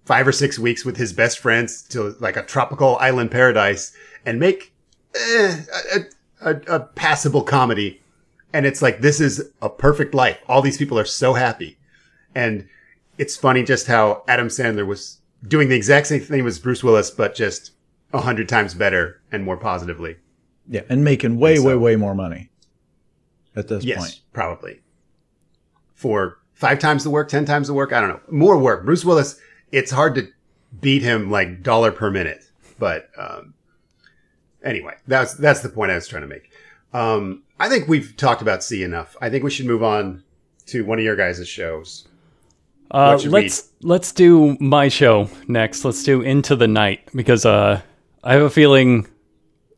five 0.08 0.26
or 0.26 0.32
six 0.32 0.58
weeks 0.58 0.84
with 0.86 0.96
his 0.96 1.12
best 1.12 1.38
friends 1.38 1.82
to 1.82 2.16
like 2.20 2.36
a 2.36 2.42
tropical 2.42 2.96
island 2.98 3.30
paradise 3.30 3.92
and 4.24 4.40
make 4.40 4.72
eh, 5.14 5.56
a, 5.94 6.50
a, 6.50 6.60
a 6.76 6.80
passable 6.80 7.42
comedy. 7.42 8.00
And 8.54 8.64
it's 8.64 8.80
like, 8.80 9.00
this 9.02 9.20
is 9.20 9.50
a 9.60 9.68
perfect 9.68 10.14
life. 10.14 10.38
All 10.48 10.62
these 10.62 10.78
people 10.78 10.98
are 10.98 11.04
so 11.04 11.34
happy. 11.34 11.76
And 12.34 12.66
it's 13.18 13.36
funny 13.36 13.62
just 13.62 13.86
how 13.86 14.22
Adam 14.26 14.48
Sandler 14.48 14.86
was 14.86 15.18
doing 15.46 15.68
the 15.68 15.76
exact 15.76 16.06
same 16.06 16.20
thing 16.20 16.46
as 16.46 16.58
Bruce 16.58 16.82
Willis, 16.82 17.10
but 17.10 17.34
just 17.34 17.72
a 18.14 18.20
hundred 18.22 18.48
times 18.48 18.72
better 18.74 19.20
and 19.30 19.44
more 19.44 19.58
positively. 19.58 20.16
yeah, 20.70 20.82
and 20.88 21.04
making 21.04 21.38
way, 21.38 21.56
so- 21.56 21.64
way, 21.64 21.74
way 21.76 21.96
more 21.96 22.14
money 22.14 22.48
at 23.54 23.68
this 23.68 23.84
Yes, 23.84 23.98
point. 23.98 24.20
probably. 24.32 24.80
For 25.94 26.38
five 26.54 26.78
times 26.78 27.04
the 27.04 27.10
work, 27.10 27.28
ten 27.28 27.44
times 27.44 27.66
the 27.68 27.74
work, 27.74 27.92
I 27.92 28.00
don't 28.00 28.08
know. 28.10 28.20
More 28.30 28.56
work. 28.58 28.84
Bruce 28.86 29.04
Willis, 29.04 29.38
it's 29.72 29.90
hard 29.90 30.14
to 30.16 30.28
beat 30.80 31.02
him 31.02 31.30
like 31.30 31.62
dollar 31.62 31.92
per 31.92 32.10
minute. 32.10 32.44
But 32.78 33.10
um, 33.18 33.54
anyway, 34.62 34.94
that's 35.06 35.34
that's 35.34 35.60
the 35.60 35.68
point 35.68 35.90
I 35.90 35.94
was 35.94 36.06
trying 36.08 36.22
to 36.22 36.28
make. 36.28 36.50
Um, 36.92 37.42
I 37.60 37.68
think 37.68 37.88
we've 37.88 38.16
talked 38.16 38.40
about 38.42 38.62
See 38.62 38.82
enough. 38.82 39.16
I 39.20 39.30
think 39.30 39.44
we 39.44 39.50
should 39.50 39.66
move 39.66 39.82
on 39.82 40.22
to 40.66 40.84
one 40.84 40.98
of 40.98 41.04
your 41.04 41.16
guys' 41.16 41.46
shows. 41.48 42.06
Uh, 42.90 43.18
should 43.18 43.32
we- 43.32 43.42
let's 43.42 43.68
let's 43.82 44.12
do 44.12 44.56
my 44.60 44.88
show 44.88 45.28
next. 45.46 45.84
Let's 45.84 46.02
do 46.02 46.22
Into 46.22 46.56
the 46.56 46.68
Night 46.68 47.00
because 47.14 47.44
uh, 47.44 47.80
I 48.24 48.32
have 48.32 48.42
a 48.42 48.50
feeling 48.50 49.06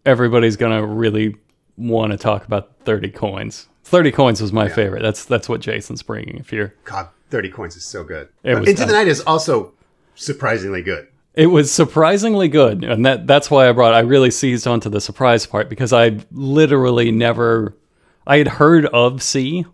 everybody's 0.07 0.57
gonna 0.57 0.87
really 0.87 1.35
want 1.77 2.13
to 2.13 2.19
talk 2.19 2.45
about 2.47 2.77
Thirty 2.85 3.11
Coins. 3.11 3.67
Thirty 3.85 4.13
Coins 4.13 4.41
was 4.41 4.53
my 4.53 4.69
favorite. 4.69 5.03
That's 5.03 5.25
that's 5.25 5.49
what 5.49 5.61
Jason's 5.61 6.03
bringing. 6.03 6.37
If 6.37 6.53
you're, 6.53 6.75
God, 6.85 7.09
thirty 7.31 7.49
coins 7.49 7.75
is 7.75 7.85
so 7.85 8.05
good. 8.05 8.29
It 8.45 8.53
But 8.55 8.61
was 8.61 8.69
Into 8.69 8.85
the. 8.87 8.93
Night 8.93 9.09
is 9.09 9.21
also 9.23 9.73
surprisingly 10.21 10.83
good. 10.83 11.09
it 11.35 11.47
was 11.47 11.73
surprisingly 11.73 12.49
good, 12.49 12.85
and 12.85 13.05
that 13.07 13.27
that's 13.27 13.51
why 13.51 13.69
I 13.69 13.73
brought. 13.73 13.95
I 13.95 14.01
really 14.01 14.31
seized 14.31 14.67
onto 14.67 14.89
the 14.91 15.01
surprise 15.01 15.47
part 15.47 15.69
because 15.69 15.93
I 15.93 16.19
literally 16.31 17.11
never. 17.11 17.77
I 18.27 18.37
had 18.39 18.49
heard 18.49 18.87
of 18.87 19.23
See, 19.23 19.65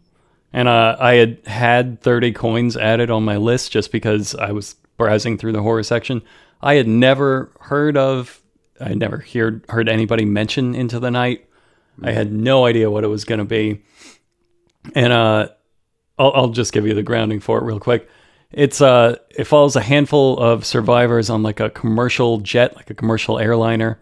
and 0.53 0.68
uh, 0.68 0.97
I 0.99 1.14
had 1.14 1.38
had 1.47 2.01
30 2.01 2.32
coins 2.32 2.76
added 2.76 3.11
on 3.11 3.24
my 3.24 3.36
list 3.36 3.72
just 3.72 3.90
because 3.92 4.34
I 4.34 4.53
was 4.53 4.76
browsing 4.97 5.36
through 5.36 5.53
the 5.53 5.62
horror 5.62 5.82
section. 5.82 6.22
I 6.62 6.74
had 6.74 6.88
never 6.88 7.51
heard 7.61 7.97
of, 7.97 8.40
I 8.80 8.88
had 8.88 8.99
never 8.99 9.18
heard 9.18 9.64
heard 9.68 9.88
anybody 9.88 10.24
mention 10.24 10.74
Into 10.74 11.01
the 11.01 11.11
Night. 11.11 11.47
I 12.03 12.12
had 12.12 12.32
no 12.32 12.66
idea 12.66 12.90
what 12.90 13.05
it 13.05 13.09
was 13.09 13.24
going 13.24 13.38
to 13.38 13.44
be, 13.44 13.82
and 14.94 15.12
uh, 15.12 15.49
I'll, 16.18 16.32
I'll 16.34 16.49
just 16.49 16.72
give 16.72 16.86
you 16.86 16.94
the 16.94 17.03
grounding 17.03 17.40
for 17.40 17.59
it 17.59 17.64
real 17.64 17.80
quick. 17.80 18.09
It's 18.57 18.80
uh, 18.80 19.16
it 19.28 19.44
follows 19.44 19.76
a 19.76 19.82
handful 19.82 20.38
of 20.38 20.64
survivors 20.64 21.28
on 21.28 21.42
like 21.42 21.61
a 21.61 21.68
commercial 21.68 22.38
jet, 22.38 22.74
like 22.74 22.88
a 22.88 22.94
commercial 22.94 23.38
airliner, 23.38 24.00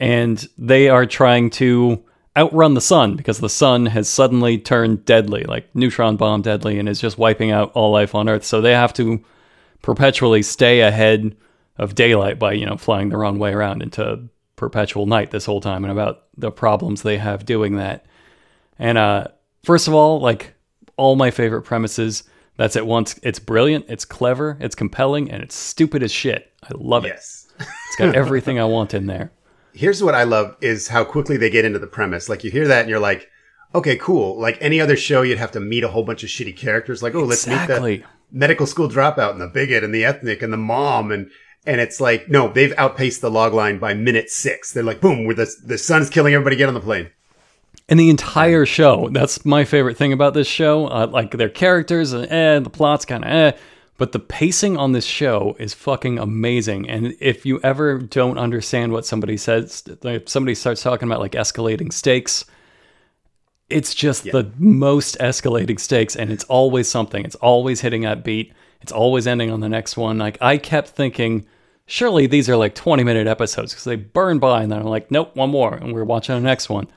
and 0.00 0.44
they 0.58 0.88
are 0.88 1.06
trying 1.06 1.48
to 1.50 2.04
outrun 2.36 2.74
the 2.74 2.80
sun 2.80 3.14
because 3.14 3.38
the 3.38 3.48
sun 3.48 3.86
has 3.86 4.08
suddenly 4.08 4.58
turned 4.58 5.04
deadly, 5.04 5.44
like 5.44 5.72
neutron 5.76 6.16
bomb 6.16 6.42
deadly, 6.42 6.76
and 6.80 6.88
is 6.88 7.00
just 7.00 7.18
wiping 7.18 7.52
out 7.52 7.70
all 7.74 7.92
life 7.92 8.16
on 8.16 8.28
Earth. 8.28 8.44
So 8.44 8.60
they 8.60 8.72
have 8.72 8.92
to 8.94 9.24
perpetually 9.80 10.42
stay 10.42 10.80
ahead 10.80 11.36
of 11.76 11.94
daylight 11.94 12.40
by 12.40 12.54
you 12.54 12.66
know 12.66 12.76
flying 12.76 13.10
the 13.10 13.16
wrong 13.16 13.38
way 13.38 13.52
around 13.52 13.80
into 13.80 14.28
perpetual 14.56 15.06
night 15.06 15.30
this 15.30 15.46
whole 15.46 15.60
time, 15.60 15.84
and 15.84 15.92
about 15.92 16.24
the 16.36 16.50
problems 16.50 17.02
they 17.02 17.18
have 17.18 17.46
doing 17.46 17.76
that. 17.76 18.06
And 18.76 18.98
uh, 18.98 19.28
first 19.62 19.86
of 19.86 19.94
all, 19.94 20.18
like 20.18 20.54
all 20.96 21.14
my 21.14 21.30
favorite 21.30 21.62
premises. 21.62 22.24
That's 22.56 22.76
at 22.76 22.86
once. 22.86 23.18
It's 23.22 23.38
brilliant. 23.38 23.86
It's 23.88 24.04
clever. 24.04 24.56
It's 24.60 24.74
compelling, 24.74 25.30
and 25.30 25.42
it's 25.42 25.54
stupid 25.56 26.02
as 26.02 26.12
shit. 26.12 26.52
I 26.62 26.68
love 26.74 27.04
it. 27.04 27.08
Yes. 27.08 27.48
It's 27.58 27.96
got 27.98 28.14
everything 28.14 28.58
I 28.58 28.64
want 28.64 28.94
in 28.94 29.06
there. 29.06 29.32
here's 29.74 30.02
what 30.02 30.14
I 30.14 30.22
love 30.22 30.56
is 30.60 30.88
how 30.88 31.04
quickly 31.04 31.36
they 31.36 31.50
get 31.50 31.64
into 31.64 31.78
the 31.78 31.86
premise. 31.86 32.28
Like 32.28 32.44
you 32.44 32.50
hear 32.50 32.68
that 32.68 32.82
and 32.82 32.88
you're 32.90 33.00
like, 33.00 33.28
okay, 33.74 33.96
cool. 33.96 34.40
Like 34.40 34.56
any 34.60 34.80
other 34.80 34.96
show, 34.96 35.22
you'd 35.22 35.38
have 35.38 35.52
to 35.52 35.60
meet 35.60 35.84
a 35.84 35.88
whole 35.88 36.04
bunch 36.04 36.22
of 36.22 36.30
shitty 36.30 36.56
characters. 36.56 37.02
Like, 37.02 37.14
oh, 37.14 37.24
let's 37.24 37.46
meet 37.46 37.60
Exactly. 37.62 37.96
the 37.98 38.04
medical 38.30 38.66
school 38.66 38.88
dropout 38.88 39.32
and 39.32 39.40
the 39.40 39.48
bigot 39.48 39.84
and 39.84 39.94
the 39.94 40.04
ethnic 40.04 40.42
and 40.42 40.52
the 40.52 40.56
mom 40.58 41.10
and 41.10 41.30
and 41.66 41.80
it's 41.80 41.98
like, 41.98 42.28
no, 42.28 42.52
they've 42.52 42.74
outpaced 42.76 43.22
the 43.22 43.30
log 43.30 43.54
line 43.54 43.78
by 43.78 43.94
minute 43.94 44.28
six. 44.28 44.72
They're 44.72 44.82
like, 44.82 45.00
boom, 45.00 45.24
where 45.24 45.34
the 45.34 45.50
the 45.64 45.78
sun's 45.78 46.10
killing 46.10 46.34
everybody, 46.34 46.56
get 46.56 46.68
on 46.68 46.74
the 46.74 46.80
plane. 46.80 47.10
And 47.88 48.00
the 48.00 48.08
entire 48.08 48.64
show, 48.64 49.10
that's 49.12 49.44
my 49.44 49.64
favorite 49.64 49.96
thing 49.96 50.12
about 50.12 50.32
this 50.32 50.46
show. 50.46 50.86
Uh, 50.86 51.06
like 51.06 51.32
their 51.32 51.50
characters, 51.50 52.12
and 52.12 52.32
eh, 52.32 52.58
the 52.60 52.70
plot's 52.70 53.04
kind 53.04 53.24
of 53.24 53.30
eh, 53.30 53.52
but 53.96 54.12
the 54.12 54.18
pacing 54.18 54.76
on 54.76 54.92
this 54.92 55.04
show 55.04 55.54
is 55.60 55.72
fucking 55.72 56.18
amazing. 56.18 56.88
And 56.88 57.16
if 57.20 57.46
you 57.46 57.60
ever 57.62 57.98
don't 57.98 58.38
understand 58.38 58.92
what 58.92 59.06
somebody 59.06 59.36
says, 59.36 59.84
if 60.02 60.28
somebody 60.28 60.54
starts 60.54 60.82
talking 60.82 61.08
about 61.08 61.20
like 61.20 61.32
escalating 61.32 61.92
stakes, 61.92 62.44
it's 63.70 63.94
just 63.94 64.24
the 64.24 64.50
most 64.58 65.16
escalating 65.18 65.78
stakes, 65.78 66.16
and 66.16 66.30
it's 66.30 66.44
always 66.44 66.88
something. 66.88 67.24
It's 67.24 67.36
always 67.36 67.80
hitting 67.80 68.02
that 68.02 68.24
beat. 68.24 68.52
It's 68.80 68.92
always 68.92 69.26
ending 69.26 69.50
on 69.50 69.60
the 69.60 69.68
next 69.68 69.96
one. 69.96 70.18
Like 70.18 70.38
I 70.42 70.58
kept 70.58 70.88
thinking, 70.88 71.46
surely 71.86 72.26
these 72.26 72.48
are 72.48 72.56
like 72.56 72.74
twenty 72.74 73.04
minute 73.04 73.26
episodes 73.26 73.72
because 73.72 73.84
they 73.84 73.96
burn 73.96 74.38
by, 74.38 74.62
and 74.62 74.72
then 74.72 74.80
I'm 74.80 74.86
like, 74.86 75.10
nope, 75.10 75.34
one 75.36 75.50
more, 75.50 75.74
and 75.74 75.94
we're 75.94 76.04
watching 76.04 76.34
the 76.34 76.40
next 76.40 76.68
one. 76.68 76.88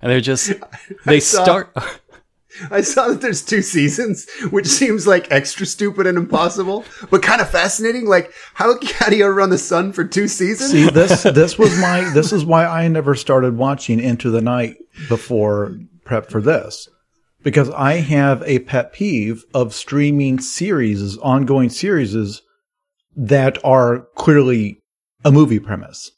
And 0.00 0.12
they're 0.12 0.20
just 0.20 0.52
they 1.04 1.20
saw- 1.20 1.44
start. 1.44 1.76
I 2.70 2.80
saw 2.80 3.08
that 3.08 3.20
there's 3.20 3.44
two 3.44 3.62
seasons, 3.62 4.26
which 4.50 4.66
seems 4.66 5.06
like 5.06 5.30
extra 5.30 5.66
stupid 5.66 6.06
and 6.06 6.18
impossible, 6.18 6.84
but 7.10 7.22
kind 7.22 7.40
of 7.40 7.50
fascinating. 7.50 8.06
Like, 8.06 8.32
how, 8.54 8.74
how 8.94 9.08
do 9.08 9.16
you 9.16 9.26
run 9.26 9.50
the 9.50 9.58
sun 9.58 9.92
for 9.92 10.04
two 10.04 10.28
seasons? 10.28 10.70
See, 10.70 10.88
this 10.88 11.22
this 11.22 11.58
was 11.58 11.78
my 11.78 12.10
this 12.14 12.32
is 12.32 12.44
why 12.44 12.66
I 12.66 12.88
never 12.88 13.14
started 13.14 13.56
watching 13.56 14.00
Into 14.00 14.30
the 14.30 14.40
Night 14.40 14.76
before 15.08 15.78
prep 16.04 16.30
for 16.30 16.40
this. 16.40 16.88
Because 17.42 17.70
I 17.70 17.94
have 17.94 18.42
a 18.42 18.58
pet 18.60 18.92
peeve 18.92 19.44
of 19.54 19.72
streaming 19.72 20.40
series, 20.40 21.16
ongoing 21.18 21.70
series 21.70 22.42
that 23.16 23.64
are 23.64 24.06
clearly 24.16 24.80
a 25.24 25.30
movie 25.30 25.60
premise. 25.60 26.10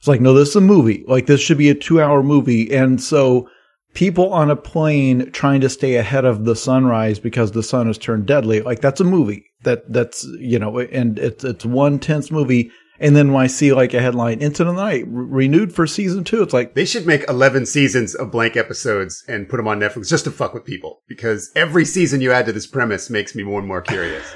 It's 0.00 0.08
like, 0.08 0.22
no, 0.22 0.32
this 0.32 0.48
is 0.48 0.56
a 0.56 0.62
movie. 0.62 1.04
Like 1.06 1.26
this 1.26 1.42
should 1.42 1.58
be 1.58 1.68
a 1.68 1.74
two 1.74 2.00
hour 2.00 2.22
movie. 2.22 2.74
And 2.74 3.02
so 3.02 3.50
people 3.92 4.32
on 4.32 4.50
a 4.50 4.56
plane 4.56 5.30
trying 5.32 5.60
to 5.60 5.68
stay 5.68 5.96
ahead 5.96 6.24
of 6.24 6.46
the 6.46 6.56
sunrise 6.56 7.18
because 7.18 7.52
the 7.52 7.62
sun 7.62 7.86
has 7.86 7.98
turned 7.98 8.24
deadly, 8.24 8.62
like 8.62 8.80
that's 8.80 9.00
a 9.00 9.04
movie. 9.04 9.44
That 9.62 9.92
that's 9.92 10.24
you 10.38 10.58
know, 10.58 10.78
and 10.78 11.18
it's 11.18 11.44
it's 11.44 11.66
one 11.66 11.98
tense 11.98 12.30
movie. 12.30 12.70
And 12.98 13.14
then 13.14 13.32
when 13.32 13.44
I 13.44 13.46
see 13.46 13.74
like 13.74 13.92
a 13.92 14.00
headline, 14.00 14.40
Into 14.40 14.64
the 14.64 14.72
Night 14.72 15.04
re- 15.06 15.46
renewed 15.46 15.74
for 15.74 15.86
season 15.86 16.24
two, 16.24 16.42
it's 16.42 16.54
like 16.54 16.74
They 16.74 16.86
should 16.86 17.06
make 17.06 17.28
11 17.28 17.66
seasons 17.66 18.14
of 18.14 18.30
blank 18.30 18.56
episodes 18.56 19.22
and 19.28 19.48
put 19.48 19.58
them 19.58 19.68
on 19.68 19.80
Netflix 19.80 20.08
just 20.08 20.24
to 20.24 20.30
fuck 20.30 20.54
with 20.54 20.64
people 20.64 21.02
because 21.08 21.50
every 21.54 21.84
season 21.84 22.22
you 22.22 22.32
add 22.32 22.46
to 22.46 22.52
this 22.52 22.66
premise 22.66 23.10
makes 23.10 23.34
me 23.34 23.42
more 23.42 23.58
and 23.58 23.68
more 23.68 23.82
curious. 23.82 24.24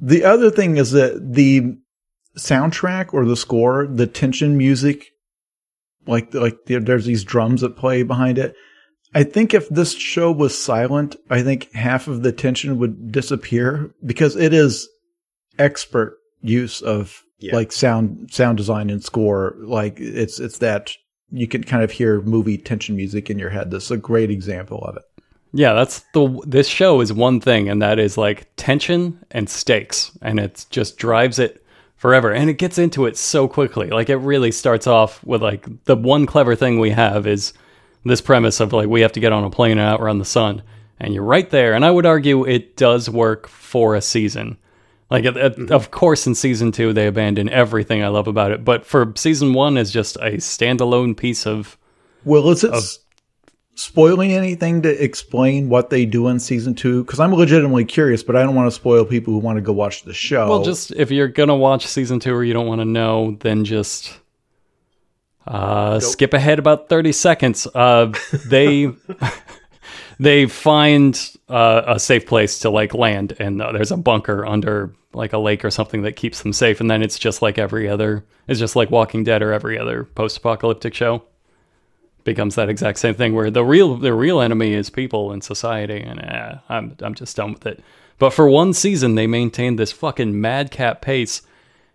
The 0.00 0.22
other 0.22 0.52
thing 0.52 0.76
is 0.76 0.92
that 0.92 1.32
the 1.32 1.76
soundtrack 2.40 3.12
or 3.12 3.24
the 3.24 3.36
score, 3.36 3.86
the 3.86 4.06
tension 4.06 4.56
music, 4.56 5.08
like 6.06 6.32
like 6.34 6.64
there, 6.66 6.80
there's 6.80 7.06
these 7.06 7.24
drums 7.24 7.60
that 7.60 7.76
play 7.76 8.02
behind 8.02 8.38
it. 8.38 8.54
I 9.14 9.24
think 9.24 9.54
if 9.54 9.68
this 9.68 9.92
show 9.92 10.30
was 10.30 10.56
silent, 10.56 11.16
I 11.28 11.42
think 11.42 11.72
half 11.72 12.06
of 12.08 12.22
the 12.22 12.32
tension 12.32 12.78
would 12.78 13.10
disappear 13.12 13.92
because 14.04 14.36
it 14.36 14.54
is 14.54 14.88
expert 15.58 16.16
use 16.42 16.80
of 16.80 17.22
Yeah. 17.38 17.54
like 17.56 17.72
sound 17.72 18.28
sound 18.32 18.56
design 18.58 18.88
and 18.90 19.02
score. 19.02 19.56
Like 19.60 19.98
it's 20.00 20.38
it's 20.40 20.58
that 20.58 20.92
you 21.30 21.46
can 21.46 21.62
kind 21.64 21.82
of 21.82 21.90
hear 21.90 22.20
movie 22.22 22.58
tension 22.58 22.96
music 22.96 23.30
in 23.30 23.38
your 23.38 23.50
head. 23.50 23.70
This 23.70 23.84
is 23.84 23.90
a 23.92 23.96
great 23.96 24.30
example 24.30 24.78
of 24.84 24.96
it. 24.96 25.02
Yeah, 25.52 25.72
that's 25.74 26.04
the 26.14 26.40
this 26.46 26.68
show 26.68 27.00
is 27.00 27.12
one 27.12 27.40
thing, 27.40 27.68
and 27.68 27.82
that 27.82 27.98
is 27.98 28.16
like 28.16 28.46
tension 28.56 29.18
and 29.32 29.48
stakes, 29.50 30.16
and 30.22 30.38
it 30.38 30.64
just 30.70 30.96
drives 30.96 31.38
it 31.40 31.64
forever, 32.00 32.32
and 32.32 32.48
it 32.48 32.54
gets 32.54 32.78
into 32.78 33.04
it 33.04 33.14
so 33.14 33.46
quickly. 33.46 33.90
Like 33.90 34.08
it 34.08 34.16
really 34.16 34.52
starts 34.52 34.86
off 34.86 35.22
with 35.22 35.42
like 35.42 35.66
the 35.84 35.94
one 35.94 36.24
clever 36.24 36.56
thing 36.56 36.80
we 36.80 36.90
have 36.90 37.26
is 37.26 37.52
this 38.06 38.22
premise 38.22 38.58
of 38.58 38.72
like 38.72 38.88
we 38.88 39.02
have 39.02 39.12
to 39.12 39.20
get 39.20 39.34
on 39.34 39.44
a 39.44 39.50
plane 39.50 39.72
and 39.72 39.80
outrun 39.82 40.18
the 40.18 40.24
sun, 40.24 40.62
and 40.98 41.12
you're 41.12 41.22
right 41.22 41.50
there. 41.50 41.74
And 41.74 41.84
I 41.84 41.90
would 41.90 42.06
argue 42.06 42.46
it 42.46 42.74
does 42.74 43.10
work 43.10 43.46
for 43.48 43.94
a 43.94 44.00
season. 44.00 44.56
Like, 45.10 45.26
it, 45.26 45.36
it, 45.36 45.56
mm-hmm. 45.56 45.74
of 45.74 45.90
course, 45.90 46.26
in 46.26 46.34
season 46.34 46.72
two 46.72 46.94
they 46.94 47.06
abandon 47.06 47.50
everything 47.50 48.02
I 48.02 48.08
love 48.08 48.28
about 48.28 48.50
it, 48.50 48.64
but 48.64 48.86
for 48.86 49.12
season 49.16 49.52
one 49.52 49.76
is 49.76 49.92
just 49.92 50.16
a 50.16 50.38
standalone 50.38 51.14
piece 51.14 51.46
of 51.46 51.76
Well, 52.24 52.48
it's, 52.50 52.64
it 52.64 52.72
s- 52.72 53.00
spoiling 53.74 54.32
anything 54.32 54.82
to 54.82 55.02
explain 55.02 55.68
what 55.68 55.90
they 55.90 56.04
do 56.04 56.28
in 56.28 56.38
season 56.38 56.74
two? 56.74 57.04
Because 57.04 57.20
I'm 57.20 57.34
legitimately 57.34 57.84
curious, 57.84 58.22
but 58.22 58.36
I 58.36 58.42
don't 58.42 58.54
want 58.54 58.66
to 58.66 58.74
spoil 58.74 59.04
people 59.04 59.32
who 59.32 59.40
want 59.40 59.56
to 59.56 59.62
go 59.62 59.72
watch 59.72 60.04
the 60.04 60.14
show. 60.14 60.48
Well, 60.48 60.62
just 60.62 60.92
if 60.92 61.10
you're 61.10 61.28
gonna 61.28 61.56
watch 61.56 61.86
season 61.86 62.20
two 62.20 62.34
or 62.34 62.44
you 62.44 62.52
don't 62.52 62.66
want 62.66 62.80
to 62.80 62.84
know, 62.84 63.36
then 63.40 63.64
just 63.64 64.18
uh, 65.46 66.00
skip 66.00 66.34
ahead 66.34 66.58
about 66.58 66.88
thirty 66.88 67.12
seconds. 67.12 67.66
Uh, 67.74 68.12
they 68.46 68.92
they 70.20 70.46
find 70.46 71.36
uh, 71.48 71.82
a 71.86 71.98
safe 71.98 72.26
place 72.26 72.58
to 72.60 72.70
like 72.70 72.94
land, 72.94 73.34
and 73.38 73.62
uh, 73.62 73.72
there's 73.72 73.90
a 73.90 73.96
bunker 73.96 74.44
under 74.46 74.94
like 75.12 75.32
a 75.32 75.38
lake 75.38 75.64
or 75.64 75.70
something 75.70 76.02
that 76.02 76.16
keeps 76.16 76.42
them 76.42 76.52
safe. 76.52 76.80
And 76.80 76.90
then 76.90 77.02
it's 77.02 77.18
just 77.18 77.42
like 77.42 77.58
every 77.58 77.88
other, 77.88 78.24
it's 78.46 78.60
just 78.60 78.76
like 78.76 78.90
Walking 78.90 79.24
Dead 79.24 79.42
or 79.42 79.52
every 79.52 79.78
other 79.78 80.04
post-apocalyptic 80.04 80.94
show. 80.94 81.24
Becomes 82.24 82.54
that 82.54 82.68
exact 82.68 82.98
same 82.98 83.14
thing 83.14 83.34
where 83.34 83.50
the 83.50 83.64
real 83.64 83.96
the 83.96 84.12
real 84.12 84.40
enemy 84.40 84.74
is 84.74 84.90
people 84.90 85.32
and 85.32 85.42
society, 85.42 86.00
and 86.00 86.20
eh, 86.20 86.56
I'm 86.68 86.96
I'm 87.00 87.14
just 87.14 87.36
done 87.36 87.52
with 87.52 87.66
it. 87.66 87.82
But 88.18 88.34
for 88.34 88.48
one 88.48 88.74
season, 88.74 89.14
they 89.14 89.26
maintained 89.26 89.78
this 89.78 89.92
fucking 89.92 90.38
madcap 90.38 91.00
pace, 91.00 91.42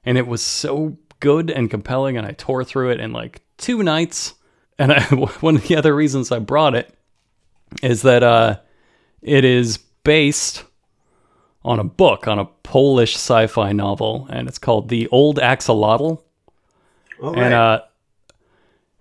and 0.04 0.18
it 0.18 0.26
was 0.26 0.42
so 0.42 0.98
good 1.20 1.52
and 1.52 1.70
compelling, 1.70 2.18
and 2.18 2.26
I 2.26 2.32
tore 2.32 2.64
through 2.64 2.92
it 2.92 3.00
in 3.00 3.14
like 3.14 3.42
two 3.58 3.84
nights. 3.84 4.34
And 4.78 4.92
I, 4.92 5.04
one 5.42 5.56
of 5.56 5.68
the 5.68 5.76
other 5.76 5.96
reasons 5.96 6.32
I 6.32 6.40
brought 6.40 6.76
it 6.76 6.94
is 7.84 8.02
that 8.02 8.24
uh, 8.24 8.60
it 9.22 9.46
is 9.46 9.78
based 10.04 10.64
on 11.64 11.80
a 11.80 11.84
book, 11.84 12.28
on 12.28 12.40
a 12.40 12.46
Polish 12.46 13.16
sci-fi 13.16 13.72
novel, 13.72 14.28
and 14.30 14.48
it's 14.48 14.60
called 14.60 14.90
The 14.90 15.08
Old 15.08 15.38
Axolotl. 15.38 16.22
All 17.22 17.40
And 17.40 17.54
uh, 17.54 17.82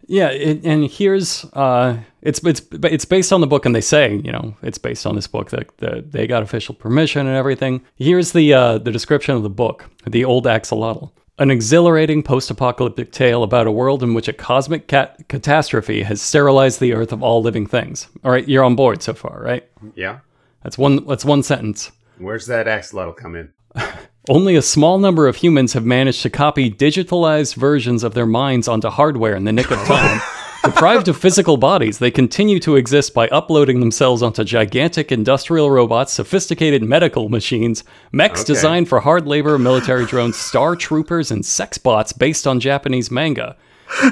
yeah, 0.07 0.29
it, 0.29 0.65
and 0.65 0.85
here's 0.91 1.45
uh, 1.53 1.99
it's 2.23 2.43
it's 2.45 2.63
it's 2.83 3.05
based 3.05 3.33
on 3.33 3.41
the 3.41 3.47
book, 3.47 3.67
and 3.67 3.75
they 3.75 3.81
say 3.81 4.15
you 4.25 4.33
know 4.33 4.57
it's 4.63 4.79
based 4.79 5.07
on 5.07 5.15
this 5.15 5.27
book 5.27 5.51
that, 5.51 5.77
that 5.79 6.13
they 6.13 6.27
got 6.27 6.43
official 6.43 6.75
permission 6.75 7.27
and 7.27 7.37
everything. 7.37 7.83
Here's 7.97 8.33
the 8.33 8.53
uh, 8.53 8.79
the 8.79 8.91
description 8.91 9.35
of 9.35 9.43
the 9.43 9.51
book, 9.51 9.91
The 10.07 10.25
Old 10.25 10.47
Axolotl. 10.47 11.11
An 11.37 11.51
exhilarating 11.51 12.23
post-apocalyptic 12.23 13.11
tale 13.11 13.43
about 13.43 13.67
a 13.67 13.73
world 13.73 14.05
in 14.05 14.15
which 14.15 14.29
a 14.29 14.33
cosmic 14.33 14.87
cat- 14.87 15.29
catastrophe 15.29 16.05
has 16.05 16.23
sterilized 16.23 16.79
the 16.79 16.93
earth 16.93 17.13
of 17.13 17.25
all 17.25 17.43
living 17.43 17.67
things. 17.67 18.07
All 18.23 18.31
right, 18.31 18.49
you're 18.49 18.63
on 18.63 18.77
board 18.77 19.03
so 19.03 19.15
far, 19.15 19.43
right? 19.43 19.69
yeah. 19.97 20.21
That's 20.63 20.79
one. 20.79 21.05
That's 21.07 21.25
one 21.25 21.43
sentence. 21.43 21.91
Where's 22.19 22.47
that 22.47 22.67
axolotl 22.67 23.17
come 23.17 23.35
in? 23.35 23.53
Only 24.29 24.57
a 24.57 24.63
small 24.63 24.99
number 24.99 25.29
of 25.29 25.37
humans 25.37 25.75
have 25.75 25.85
managed 25.85 26.23
to 26.23 26.31
copy 26.31 26.71
digitalized 26.71 27.57
versions 27.57 28.03
of 28.03 28.15
their 28.15 28.25
minds 28.27 28.69
onto 28.69 28.89
hardware 28.89 29.37
in 29.37 29.45
the 29.45 29.53
nick 29.53 29.71
of 29.71 29.79
time. 29.85 30.21
Deprived 30.65 31.09
of 31.09 31.19
physical 31.19 31.59
bodies, 31.59 31.99
they 31.99 32.11
continue 32.11 32.59
to 32.61 32.77
exist 32.77 33.13
by 33.13 33.29
uploading 33.29 33.81
themselves 33.81 34.23
onto 34.23 34.43
gigantic 34.43 35.13
industrial 35.13 35.71
robots, 35.71 36.11
sophisticated 36.15 36.83
medical 36.83 37.29
machines, 37.29 37.85
mechs 38.13 38.41
Okay. 38.41 38.55
designed 38.55 38.89
for 38.89 39.01
hard 39.01 39.27
labor, 39.27 39.59
military 39.59 40.07
drones, 40.07 40.39
star 40.39 40.75
troopers, 40.75 41.31
and 41.31 41.45
sex 41.45 41.77
bots 41.77 42.15
based 42.15 42.47
on 42.47 42.61
Japanese 42.61 43.11
manga. 43.11 43.59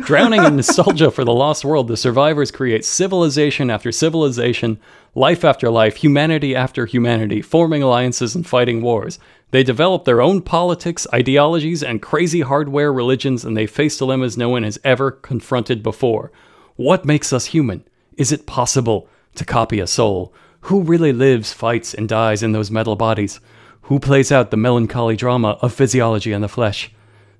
Drowning 0.04 0.44
in 0.44 0.56
nostalgia 0.56 1.10
for 1.10 1.24
the 1.24 1.32
lost 1.32 1.64
world, 1.64 1.88
the 1.88 1.96
survivors 1.96 2.50
create 2.50 2.84
civilization 2.84 3.70
after 3.70 3.90
civilization, 3.90 4.78
life 5.14 5.46
after 5.46 5.70
life, 5.70 5.96
humanity 5.96 6.54
after 6.54 6.84
humanity, 6.84 7.40
forming 7.40 7.82
alliances 7.82 8.34
and 8.34 8.46
fighting 8.46 8.82
wars. 8.82 9.18
They 9.53 9.62
develop 9.62 10.05
their 10.07 10.22
own 10.22 10.40
politics, 10.40 11.07
ideologies, 11.12 11.82
and 11.82 12.00
crazy 12.00 12.40
hardware 12.40 12.90
religions, 12.90 13.44
and 13.44 13.55
they 13.55 13.66
face 13.66 13.98
dilemmas 13.98 14.36
no 14.36 14.48
one 14.48 14.62
has 14.62 14.80
ever 14.82 15.11
confronted 15.11 15.82
before. 15.82 16.32
What 16.76 17.05
makes 17.05 17.34
us 17.34 17.46
human? 17.46 17.84
Is 18.16 18.32
it 18.32 18.46
possible 18.46 19.09
to 19.34 19.44
copy 19.44 19.78
a 19.78 19.86
soul? 19.86 20.32
Who 20.62 20.80
really 20.80 21.12
lives, 21.12 21.53
fights, 21.53 21.92
and 21.92 22.09
dies 22.09 22.42
in 22.42 22.53
those 22.53 22.70
metal 22.70 22.96
bodies? 22.96 23.40
Who 23.82 24.00
plays 24.00 24.32
out 24.32 24.50
the 24.50 24.57
melancholy 24.57 25.16
drama 25.16 25.59
of 25.61 25.74
physiology 25.74 26.32
and 26.32 26.42
the 26.42 26.48
flesh? 26.48 26.90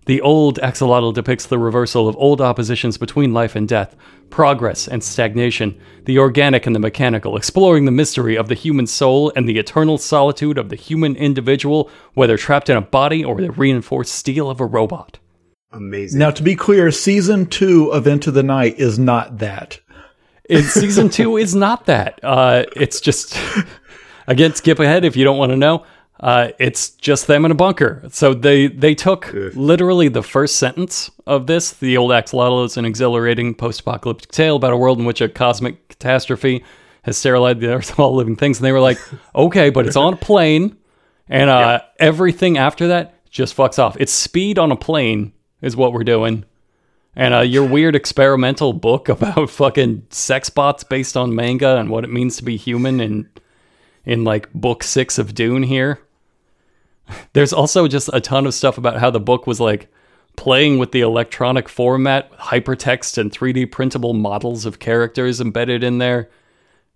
The 0.07 0.21
old 0.21 0.59
axolotl 0.61 1.15
depicts 1.15 1.47
the 1.47 1.59
reversal 1.59 2.09
of 2.09 2.17
old 2.17 2.41
oppositions 2.41 2.99
between 2.99 3.33
life 3.33 3.55
and 3.55 3.69
death, 3.69 3.95
progress 4.31 4.89
and 4.89 5.03
stagnation, 5.03 5.79
the 6.07 6.19
organic 6.19 6.67
and 6.67 6.75
the 6.75 6.81
mechanical, 6.81 7.37
exploring 7.37 7.85
the 7.85 7.93
mystery 7.93 8.37
of 8.37 8.49
the 8.49 8.55
human 8.55 8.89
soul 8.89 9.33
and 9.37 9.49
the 9.49 9.59
eternal 9.59 9.99
solitude 9.99 10.59
of 10.59 10.71
the 10.71 10.77
human 10.77 11.15
individual, 11.15 11.89
whether 12.15 12.37
trapped 12.37 12.69
in 12.69 12.77
a 12.77 12.81
body 12.81 13.25
or 13.25 13.41
the 13.41 13.53
reinforced 13.53 14.13
steel 14.13 14.51
of 14.51 14.61
a 14.61 14.67
robot. 14.67 15.19
Amazing. 15.71 16.19
now, 16.19 16.31
to 16.31 16.43
be 16.43 16.57
clear, 16.57 16.91
season 16.91 17.47
two 17.47 17.91
of 17.93 18.07
Into 18.07 18.31
the 18.31 18.43
Night 18.43 18.79
is 18.79 18.99
not 18.99 19.39
that. 19.39 19.81
In 20.51 20.65
season 20.65 21.09
two 21.09 21.37
is 21.37 21.55
not 21.55 21.87
that. 21.87 22.21
Uh, 22.23 22.65
it's 22.77 23.01
just 23.01 23.39
again, 24.27 24.55
skip 24.55 24.81
ahead 24.81 25.05
if 25.05 25.17
you 25.17 25.25
don't 25.25 25.39
want 25.39 25.51
to 25.51 25.57
know. 25.57 25.87
Uh, 26.23 26.53
it's 26.61 26.91
just 26.91 27.27
them 27.27 27.45
in 27.45 27.51
a 27.51 27.55
bunker. 27.55 28.03
So 28.11 28.33
they 28.33 28.68
they 28.68 28.95
took 28.95 29.33
literally 29.33 30.07
the 30.09 30.23
first 30.23 30.57
sentence 30.57 31.11
of 31.27 31.49
this. 31.49 31.73
The 31.73 31.97
old 31.97 32.12
axolotl 32.12 32.64
is 32.64 32.77
an 32.77 32.85
exhilarating 32.85 33.55
post-apocalyptic 33.55 34.31
tale 34.31 34.55
about 34.55 34.73
a 34.73 34.77
world 34.77 35.01
in 35.01 35.05
which 35.05 35.20
a 35.20 35.29
cosmic 35.29 35.89
catastrophe 35.89 36.64
has 37.03 37.18
sterilized 37.18 37.59
the 37.59 37.75
earth 37.75 37.91
of 37.91 37.99
all 37.99 38.14
living 38.14 38.37
things. 38.37 38.59
And 38.59 38.64
they 38.64 38.70
were 38.70 38.81
like, 38.81 38.99
okay, 39.35 39.70
but 39.70 39.87
it's 39.87 39.97
on 39.97 40.14
a 40.14 40.16
plane, 40.16 40.77
and 41.29 41.51
uh, 41.51 41.81
everything 41.99 42.57
after 42.57 42.89
that 42.89 43.29
just 43.29 43.57
fucks 43.57 43.81
off. 43.81 43.97
It's 43.99 44.12
speed 44.12 44.59
on 44.61 44.70
a 44.70 44.77
plane 44.77 45.33
is 45.61 45.75
what 45.75 45.93
we're 45.93 46.05
doing. 46.05 46.45
And 47.16 47.35
uh, 47.35 47.41
your 47.41 47.66
weird 47.66 47.97
experimental 47.97 48.73
book 48.73 49.09
about 49.09 49.51
fucking 49.51 50.07
sex 50.11 50.51
bots 50.51 50.85
based 50.85 51.16
on 51.16 51.35
manga 51.35 51.79
and 51.79 51.91
what 51.91 52.05
it 52.05 52.11
means 52.11 52.37
to 52.37 52.45
be 52.45 52.57
human 52.57 53.01
in 53.01 53.29
in 54.05 54.25
like 54.25 54.53
book 54.53 54.83
six 54.83 55.18
of 55.18 55.35
Dune 55.35 55.64
here. 55.64 56.01
There's 57.33 57.53
also 57.53 57.89
just 57.89 58.11
a 58.13 58.21
ton 58.21 58.47
of 58.47 58.55
stuff 58.55 58.79
about 58.79 58.99
how 58.99 59.11
the 59.11 59.21
book 59.21 59.47
was 59.47 59.61
like 59.61 59.89
playing 60.37 60.79
with 60.79 60.93
the 60.93 61.01
electronic 61.01 61.69
format, 61.69 62.33
hypertext 62.39 63.19
and 63.19 63.31
3D 63.31 63.71
printable 63.71 64.15
models 64.15 64.65
of 64.65 64.79
characters 64.79 65.41
embedded 65.41 65.85
in 65.85 65.99
there. 65.99 66.31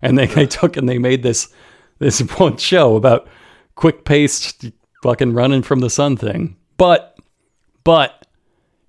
And 0.01 0.17
they, 0.17 0.27
they 0.27 0.45
took 0.45 0.77
and 0.77 0.87
they 0.87 0.97
made 0.97 1.23
this 1.23 1.49
this 1.99 2.19
one 2.37 2.57
show 2.57 2.95
about 2.95 3.27
quick 3.75 4.05
paced 4.05 4.65
fucking 5.03 5.33
running 5.33 5.61
from 5.61 5.79
the 5.79 5.89
sun 5.89 6.17
thing. 6.17 6.55
But 6.77 7.17
but 7.83 8.25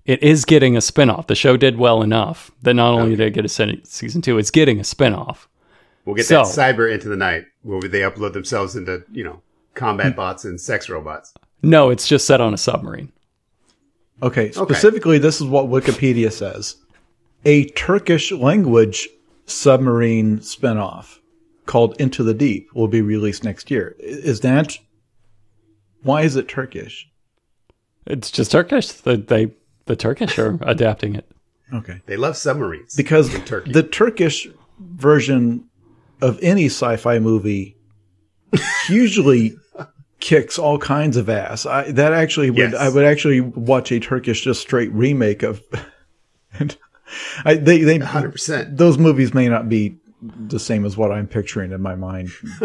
it 0.05 0.23
is 0.23 0.43
getting 0.43 0.75
a 0.75 0.81
spin-off. 0.81 1.27
The 1.27 1.35
show 1.35 1.55
did 1.55 1.77
well 1.77 2.01
enough 2.01 2.49
that 2.63 2.73
not 2.73 2.93
only 2.93 3.15
did 3.15 3.27
it 3.27 3.33
get 3.33 3.45
a 3.45 3.49
se- 3.49 3.81
season 3.83 4.21
two, 4.21 4.39
it's 4.39 4.49
getting 4.49 4.79
a 4.79 4.83
spin-off. 4.83 5.47
we'll 6.05 6.15
get 6.15 6.25
so- 6.25 6.43
that 6.43 6.47
cyber 6.47 6.91
into 6.91 7.09
the 7.09 7.15
night 7.15 7.45
where 7.61 7.79
they 7.81 8.01
upload 8.01 8.33
themselves 8.33 8.75
into, 8.75 9.03
you 9.11 9.23
know. 9.23 9.41
Combat 9.73 10.15
bots 10.15 10.45
and 10.45 10.59
sex 10.59 10.89
robots. 10.89 11.33
No, 11.61 11.89
it's 11.89 12.07
just 12.07 12.25
set 12.25 12.41
on 12.41 12.53
a 12.53 12.57
submarine. 12.57 13.11
Okay, 14.21 14.51
specifically, 14.51 15.17
this 15.17 15.39
is 15.39 15.47
what 15.47 15.67
Wikipedia 15.67 16.31
says. 16.31 16.75
A 17.45 17.65
Turkish 17.69 18.31
language 18.31 19.07
submarine 19.45 20.39
spinoff 20.39 21.19
called 21.65 21.99
Into 22.01 22.23
the 22.23 22.33
Deep 22.33 22.73
will 22.73 22.87
be 22.87 23.01
released 23.01 23.43
next 23.43 23.71
year. 23.71 23.95
Is 23.99 24.41
that 24.41 24.77
why 26.03 26.21
is 26.21 26.35
it 26.35 26.47
Turkish? 26.47 27.09
It's 28.05 28.31
just 28.31 28.51
Turkish. 28.51 28.91
The, 28.91 29.17
they 29.17 29.51
the 29.85 29.95
Turkish 29.95 30.37
are 30.39 30.57
adapting 30.61 31.15
it. 31.15 31.29
Okay. 31.73 32.01
They 32.05 32.17
love 32.17 32.35
submarines. 32.35 32.95
Because 32.95 33.33
in 33.33 33.43
Turkey. 33.45 33.71
the 33.71 33.83
Turkish 33.83 34.47
version 34.79 35.65
of 36.21 36.39
any 36.41 36.65
sci-fi 36.65 37.19
movie 37.19 37.77
usually 38.89 39.55
kicks 40.19 40.59
all 40.59 40.77
kinds 40.77 41.15
of 41.17 41.29
ass. 41.29 41.65
I, 41.65 41.91
that 41.91 42.13
actually 42.13 42.49
would 42.49 42.71
Yes. 42.71 42.73
I 42.75 42.89
would 42.89 43.05
actually 43.05 43.41
watch 43.41 43.91
a 43.91 43.99
Turkish 43.99 44.41
just 44.43 44.61
straight 44.61 44.91
remake 44.91 45.43
of. 45.43 45.61
and 46.59 46.75
I, 47.45 47.55
they 47.55 47.79
they 47.83 47.99
100%. 47.99 48.77
those 48.77 48.97
movies 48.97 49.33
may 49.33 49.47
not 49.49 49.69
be 49.69 49.97
the 50.21 50.59
same 50.59 50.85
as 50.85 50.97
what 50.97 51.11
I'm 51.11 51.27
picturing 51.27 51.71
in 51.71 51.81
my 51.81 51.95
mind. 51.95 52.29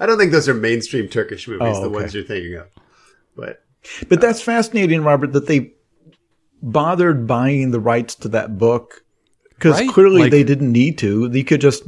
I 0.00 0.06
don't 0.06 0.18
think 0.18 0.32
those 0.32 0.48
are 0.48 0.54
mainstream 0.54 1.08
Turkish 1.08 1.46
movies, 1.46 1.76
Oh, 1.76 1.80
the 1.82 1.86
okay. 1.88 1.94
ones 1.94 2.14
you're 2.14 2.24
thinking 2.24 2.54
of. 2.56 2.66
But 3.36 3.62
But 4.08 4.20
that's 4.22 4.40
fascinating, 4.40 5.02
Robert, 5.04 5.32
that 5.34 5.46
they 5.46 5.72
bothered 6.62 7.26
buying 7.26 7.70
the 7.70 7.78
rights 7.80 8.14
to 8.16 8.28
that 8.30 8.58
book 8.58 9.04
because 9.50 9.74
Right? 9.80 9.88
clearly 9.90 10.22
Like- 10.22 10.30
they 10.30 10.42
didn't 10.44 10.72
need 10.72 10.98
to. 10.98 11.28
They 11.28 11.42
could 11.42 11.60
just 11.60 11.82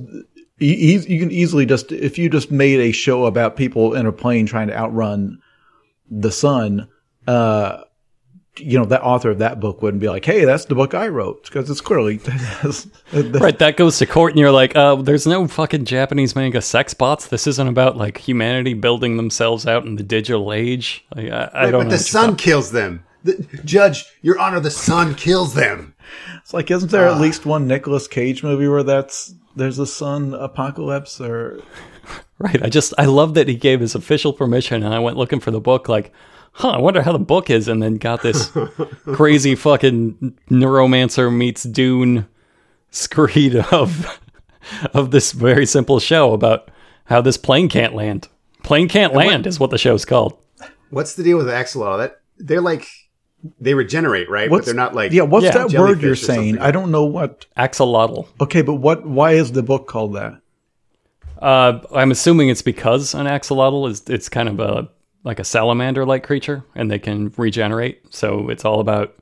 you 0.61 1.19
can 1.19 1.31
easily 1.31 1.67
just 1.67 1.91
if 1.93 2.19
you 2.19 2.29
just 2.29 2.51
made 2.51 2.81
a 2.81 2.93
show 2.93 3.27
about 3.27 3.57
people 3.57 3.95
in 3.95 4.07
a 4.07 4.13
plane 4.13 4.47
trying 4.47 4.69
to 4.69 4.77
outrun 4.77 5.41
the 6.11 6.31
sun, 6.31 6.89
uh, 7.27 7.83
you 8.59 8.79
know, 8.79 8.85
that 8.85 9.01
author 9.03 9.31
of 9.31 9.39
that 9.39 9.59
book 9.61 9.81
wouldn't 9.81 10.01
be 10.01 10.09
like, 10.09 10.25
"Hey, 10.25 10.45
that's 10.45 10.67
the 10.67 10.75
book 10.75 10.93
I 10.93 11.09
wrote," 11.09 11.45
because 11.45 11.71
it's 11.71 11.81
clearly 11.81 12.21
Right, 13.13 13.59
that 13.59 13.77
goes 13.77 13.99
to 13.99 14.07
court, 14.07 14.33
and 14.33 14.39
you're 14.41 14.51
like, 14.53 14.77
uh, 14.77 14.97
there's 14.97 15.27
no 15.27 15.47
fucking 15.49 15.85
Japanese 15.87 16.35
manga 16.37 16.61
sex 16.61 16.93
bots. 16.93 17.29
This 17.29 17.47
isn't 17.47 17.69
about 17.69 17.97
like 17.97 18.19
humanity 18.19 18.75
building 18.75 19.17
themselves 19.17 19.67
out 19.67 19.85
in 19.87 19.97
the 19.97 20.03
digital 20.03 20.53
age. 20.53 21.05
Like, 21.15 21.31
I, 21.31 21.45
I 21.55 21.65
Right, 21.65 21.71
don't 21.71 21.81
but 21.81 21.85
know. 21.85 21.91
the 21.91 21.99
sun 21.99 22.37
kills 22.37 22.73
them. 22.73 23.05
The, 23.23 23.35
Judge, 23.65 24.05
Your 24.23 24.39
Honor, 24.39 24.61
the 24.61 24.71
sun 24.71 25.15
kills 25.15 25.55
them. 25.55 25.95
It's 26.39 26.53
like, 26.55 26.71
isn't 26.71 26.91
there 26.91 27.07
at 27.07 27.21
least 27.21 27.47
one 27.47 27.67
Nicolas 27.67 28.09
Cage 28.09 28.43
movie 28.43 28.67
where 28.67 28.83
that's 28.83 29.35
there's 29.57 29.79
a 29.79 29.87
sun 29.87 30.35
apocalypse 30.35 31.21
or 31.21 31.61
Right, 32.41 32.63
I 32.63 32.71
just 32.71 32.95
I 32.97 33.05
love 33.05 33.35
that 33.35 33.49
he 33.49 33.55
gave 33.55 33.81
his 33.81 33.95
official 33.95 34.33
permission, 34.33 34.83
and 34.83 34.95
I 34.95 34.99
went 34.99 35.19
looking 35.19 35.41
for 35.41 35.51
the 35.51 35.61
book, 35.61 35.91
like, 35.91 36.11
huh, 36.53 36.71
I 36.71 36.79
wonder 36.79 37.03
how 37.03 37.13
the 37.13 37.19
book 37.19 37.51
is, 37.51 37.69
and 37.69 37.83
then 37.83 37.97
got 37.97 38.23
this 38.23 38.51
crazy 39.05 39.55
fucking 39.55 40.39
neuromancer 40.51 41.31
meets 41.35 41.65
Dune 41.65 42.27
screed 42.91 43.57
of 43.57 44.19
of 44.95 45.11
this 45.11 45.33
very 45.33 45.67
simple 45.67 46.01
show 46.01 46.33
about 46.33 46.71
how 47.05 47.21
this 47.21 47.37
plane 47.37 47.69
can't 47.69 47.95
land. 47.95 48.29
Plane 48.63 48.89
can't 48.89 49.13
land 49.13 49.47
is 49.47 49.61
what 49.61 49.71
the 49.71 49.77
show's 49.77 50.07
called. 50.07 50.39
What's 50.89 51.17
the 51.17 51.23
deal 51.23 51.37
with 51.37 51.47
the 51.47 51.53
axolotl? 51.53 51.99
That 51.99 52.23
they're 52.39 52.63
like 52.63 52.87
they 53.61 53.75
regenerate, 53.75 54.29
right? 54.29 54.51
what's 54.51 54.63
but 54.63 54.67
they're 54.67 54.75
not 54.75 54.95
like 54.95 55.13
yeah. 55.13 55.23
What's 55.23 55.45
Yeah, 55.45 55.67
that 55.67 55.73
word 55.73 56.03
you're 56.03 56.17
saying? 56.17 56.59
I 56.59 56.71
don't 56.71 56.91
know 56.91 57.05
what. 57.05 57.47
Axolotl. 57.57 58.29
Okay, 58.41 58.63
but 58.63 58.75
what? 58.75 59.07
Why 59.07 59.33
is 59.33 59.53
the 59.53 59.63
book 59.63 59.87
called 59.87 60.15
that? 60.15 60.41
Uh, 61.39 61.81
I'm 61.95 62.11
assuming 62.11 62.51
it's 62.51 62.63
because 62.63 63.15
an 63.15 63.27
axolotl 63.27 63.89
is 63.89 64.03
it's 64.09 64.29
kind 64.29 64.49
of 64.49 64.61
a 64.61 64.89
like 65.25 65.39
a 65.39 65.45
salamander 65.45 66.05
like 66.05 66.23
creature, 66.25 66.65
and 66.75 66.91
they 66.91 66.99
can 66.99 67.33
regenerate. 67.37 68.03
So 68.15 68.49
it's 68.51 68.65
all 68.65 68.81
about 68.81 69.15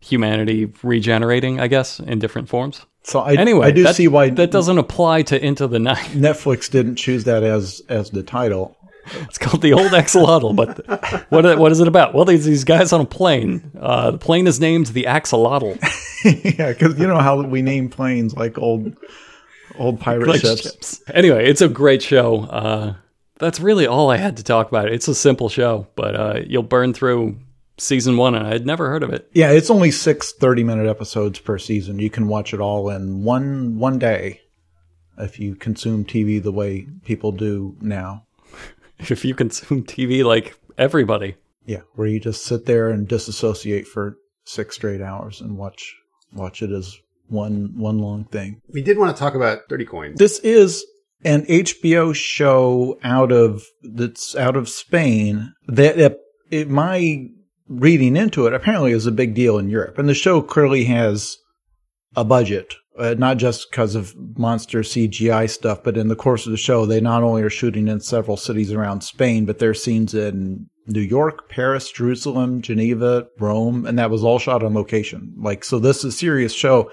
humanity 0.00 0.72
regenerating, 0.82 1.60
I 1.60 1.66
guess, 1.68 2.00
in 2.00 2.18
different 2.18 2.48
forms. 2.48 2.86
So 3.02 3.20
I 3.20 3.34
Anyway, 3.34 3.66
I 3.66 3.70
do 3.70 3.84
that, 3.84 3.94
see 3.94 4.08
why 4.08 4.30
that 4.30 4.50
doesn't 4.50 4.78
apply 4.78 5.22
to 5.22 5.44
Into 5.44 5.66
the 5.66 5.78
Night. 5.78 6.06
Netflix 6.08 6.70
didn't 6.70 6.96
choose 6.96 7.24
that 7.24 7.42
as 7.42 7.82
as 7.88 8.10
the 8.10 8.22
title. 8.22 8.76
It's 9.22 9.38
called 9.38 9.62
the 9.62 9.72
Old 9.72 9.92
Axolotl, 9.92 10.54
but 10.56 11.30
what 11.30 11.58
what 11.58 11.72
is 11.72 11.80
it 11.80 11.88
about? 11.88 12.14
Well, 12.14 12.24
there's 12.24 12.44
these 12.44 12.64
guys 12.64 12.92
on 12.92 13.00
a 13.00 13.06
plane. 13.06 13.70
Uh, 13.78 14.10
the 14.12 14.18
plane 14.18 14.46
is 14.46 14.60
named 14.60 14.86
the 14.88 15.04
Axolotl. 15.04 15.78
yeah, 16.58 16.72
because 16.72 16.98
you 16.98 17.06
know 17.06 17.18
how 17.18 17.42
we 17.42 17.62
name 17.62 17.88
planes 17.88 18.34
like 18.34 18.58
old 18.58 18.96
old 19.78 20.00
pirate 20.00 20.28
Like 20.28 20.40
ships. 20.40 20.62
ships. 20.62 21.02
Anyway, 21.12 21.48
it's 21.48 21.60
a 21.60 21.68
great 21.68 22.02
show. 22.02 22.44
Uh, 22.44 22.94
that's 23.38 23.60
really 23.60 23.86
all 23.86 24.10
I 24.10 24.16
had 24.16 24.38
to 24.38 24.42
talk 24.42 24.68
about. 24.68 24.90
It's 24.90 25.08
a 25.08 25.14
simple 25.14 25.48
show, 25.48 25.86
but 25.94 26.16
uh, 26.16 26.40
you'll 26.46 26.62
burn 26.62 26.94
through 26.94 27.36
season 27.78 28.16
one, 28.16 28.34
and 28.34 28.46
I'd 28.46 28.64
never 28.66 28.88
heard 28.88 29.02
of 29.02 29.10
it. 29.12 29.28
Yeah, 29.34 29.50
it's 29.50 29.68
only 29.70 29.90
six 29.90 30.32
30 30.32 30.64
minute 30.64 30.86
episodes 30.88 31.38
per 31.38 31.58
season. 31.58 31.98
You 31.98 32.08
can 32.10 32.26
watch 32.28 32.54
it 32.54 32.60
all 32.60 32.88
in 32.90 33.22
one 33.22 33.78
one 33.78 33.98
day 33.98 34.40
if 35.18 35.38
you 35.38 35.54
consume 35.54 36.04
TV 36.04 36.42
the 36.42 36.52
way 36.52 36.86
people 37.04 37.32
do 37.32 37.76
now. 37.80 38.25
If 39.10 39.24
you 39.24 39.34
consume 39.34 39.84
TV 39.84 40.24
like 40.24 40.58
everybody, 40.78 41.36
Yeah, 41.66 41.82
where 41.94 42.06
you 42.08 42.20
just 42.20 42.44
sit 42.44 42.66
there 42.66 42.90
and 42.90 43.06
disassociate 43.06 43.86
for 43.86 44.16
six 44.44 44.76
straight 44.76 45.00
hours 45.02 45.40
and 45.40 45.56
watch 45.58 45.94
watch 46.32 46.62
it 46.62 46.70
as 46.70 46.96
one 47.28 47.72
one 47.76 47.98
long 47.98 48.24
thing. 48.24 48.60
we 48.72 48.82
did 48.82 48.98
want 48.98 49.14
to 49.14 49.18
talk 49.20 49.34
about 49.34 49.68
30 49.68 49.84
coins. 49.86 50.18
This 50.18 50.38
is 50.40 50.84
an 51.24 51.44
HBO 51.46 52.14
show 52.14 52.98
out 53.02 53.32
of 53.32 53.64
that's 53.82 54.36
out 54.36 54.56
of 54.56 54.68
Spain 54.68 55.52
that 55.66 55.98
it, 55.98 56.18
it, 56.50 56.70
my 56.70 57.26
reading 57.68 58.16
into 58.16 58.46
it 58.46 58.54
apparently 58.54 58.92
is 58.92 59.06
a 59.06 59.12
big 59.12 59.34
deal 59.34 59.58
in 59.58 59.68
Europe, 59.68 59.98
and 59.98 60.08
the 60.08 60.14
show 60.14 60.40
clearly 60.40 60.84
has 60.84 61.38
a 62.14 62.24
budget. 62.24 62.74
Uh, 62.98 63.14
not 63.18 63.36
just 63.36 63.70
because 63.70 63.94
of 63.94 64.14
monster 64.38 64.80
CGI 64.80 65.50
stuff, 65.50 65.82
but 65.82 65.96
in 65.96 66.08
the 66.08 66.16
course 66.16 66.46
of 66.46 66.52
the 66.52 66.56
show, 66.56 66.86
they 66.86 67.00
not 67.00 67.22
only 67.22 67.42
are 67.42 67.50
shooting 67.50 67.88
in 67.88 68.00
several 68.00 68.36
cities 68.36 68.72
around 68.72 69.02
Spain, 69.02 69.44
but 69.44 69.58
there's 69.58 69.82
scenes 69.82 70.14
in 70.14 70.68
New 70.86 71.00
York, 71.00 71.48
Paris, 71.50 71.90
Jerusalem, 71.90 72.62
Geneva, 72.62 73.26
Rome, 73.38 73.86
and 73.86 73.98
that 73.98 74.10
was 74.10 74.22
all 74.22 74.38
shot 74.38 74.62
on 74.62 74.74
location. 74.74 75.34
Like, 75.36 75.64
so 75.64 75.78
this 75.78 75.98
is 75.98 76.04
a 76.04 76.12
serious 76.12 76.54
show. 76.54 76.90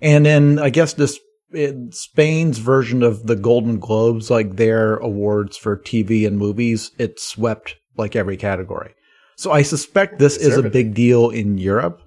And 0.00 0.24
then 0.24 0.58
I 0.58 0.70
guess 0.70 0.94
this 0.94 1.18
in 1.52 1.92
Spain's 1.92 2.58
version 2.58 3.02
of 3.02 3.26
the 3.26 3.36
Golden 3.36 3.78
Globes, 3.78 4.30
like 4.30 4.56
their 4.56 4.96
awards 4.96 5.56
for 5.56 5.76
TV 5.76 6.26
and 6.26 6.38
movies, 6.38 6.90
it 6.98 7.20
swept 7.20 7.76
like 7.96 8.16
every 8.16 8.36
category. 8.36 8.94
So 9.36 9.50
I 9.50 9.62
suspect 9.62 10.18
this 10.18 10.36
is 10.36 10.56
a 10.56 10.62
big 10.62 10.94
deal 10.94 11.30
in 11.30 11.58
Europe. 11.58 12.01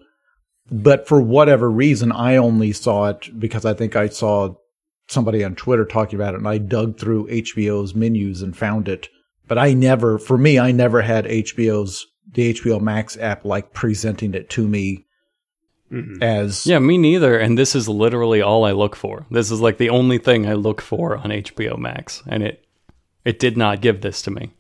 But 0.71 1.07
for 1.07 1.21
whatever 1.21 1.69
reason, 1.69 2.11
I 2.11 2.37
only 2.37 2.71
saw 2.71 3.09
it 3.09 3.39
because 3.39 3.65
I 3.65 3.73
think 3.73 3.95
I 3.95 4.09
saw 4.09 4.55
somebody 5.07 5.43
on 5.43 5.55
Twitter 5.55 5.85
talking 5.85 6.19
about 6.19 6.33
it 6.33 6.37
and 6.37 6.47
I 6.47 6.57
dug 6.57 6.97
through 6.97 7.27
HBO's 7.27 7.93
menus 7.93 8.41
and 8.41 8.57
found 8.57 8.87
it. 8.87 9.09
But 9.47 9.59
I 9.59 9.73
never, 9.73 10.17
for 10.17 10.37
me, 10.37 10.57
I 10.57 10.71
never 10.71 11.01
had 11.01 11.25
HBO's, 11.25 12.07
the 12.33 12.53
HBO 12.55 12.81
Max 12.81 13.15
app 13.17 13.45
like 13.45 13.73
presenting 13.73 14.33
it 14.33 14.49
to 14.49 14.67
me 14.67 15.05
mm-hmm. 15.91 16.21
as 16.21 16.65
yeah, 16.65 16.79
me 16.79 16.97
neither. 16.97 17.37
And 17.37 17.57
this 17.57 17.75
is 17.75 17.87
literally 17.87 18.41
all 18.41 18.65
I 18.65 18.71
look 18.71 18.95
for. 18.95 19.25
This 19.31 19.51
is 19.51 19.61
like 19.61 19.77
the 19.77 19.89
only 19.89 20.17
thing 20.17 20.47
I 20.47 20.53
look 20.53 20.81
for 20.81 21.17
on 21.17 21.29
HBO 21.29 21.77
Max, 21.77 22.23
and 22.27 22.43
it 22.43 22.65
it 23.23 23.39
did 23.39 23.57
not 23.57 23.81
give 23.81 24.01
this 24.01 24.21
to 24.23 24.31
me. 24.31 24.53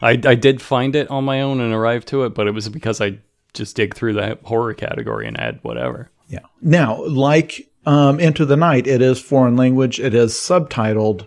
I 0.00 0.10
I 0.10 0.34
did 0.34 0.62
find 0.62 0.94
it 0.96 1.10
on 1.10 1.24
my 1.24 1.42
own 1.42 1.60
and 1.60 1.72
arrive 1.72 2.04
to 2.06 2.24
it, 2.24 2.30
but 2.30 2.46
it 2.46 2.52
was 2.52 2.68
because 2.68 3.00
I 3.00 3.18
just 3.58 3.76
dig 3.76 3.94
through 3.94 4.14
the 4.14 4.38
horror 4.44 4.74
category 4.74 5.26
and 5.26 5.38
add 5.38 5.58
whatever. 5.62 6.10
Yeah. 6.28 6.40
Now, 6.62 7.04
like 7.04 7.70
um, 7.86 8.20
Into 8.20 8.44
the 8.44 8.56
Night, 8.56 8.86
it 8.86 9.02
is 9.02 9.20
foreign 9.20 9.56
language. 9.56 10.00
It 10.00 10.14
is 10.14 10.32
subtitled, 10.34 11.26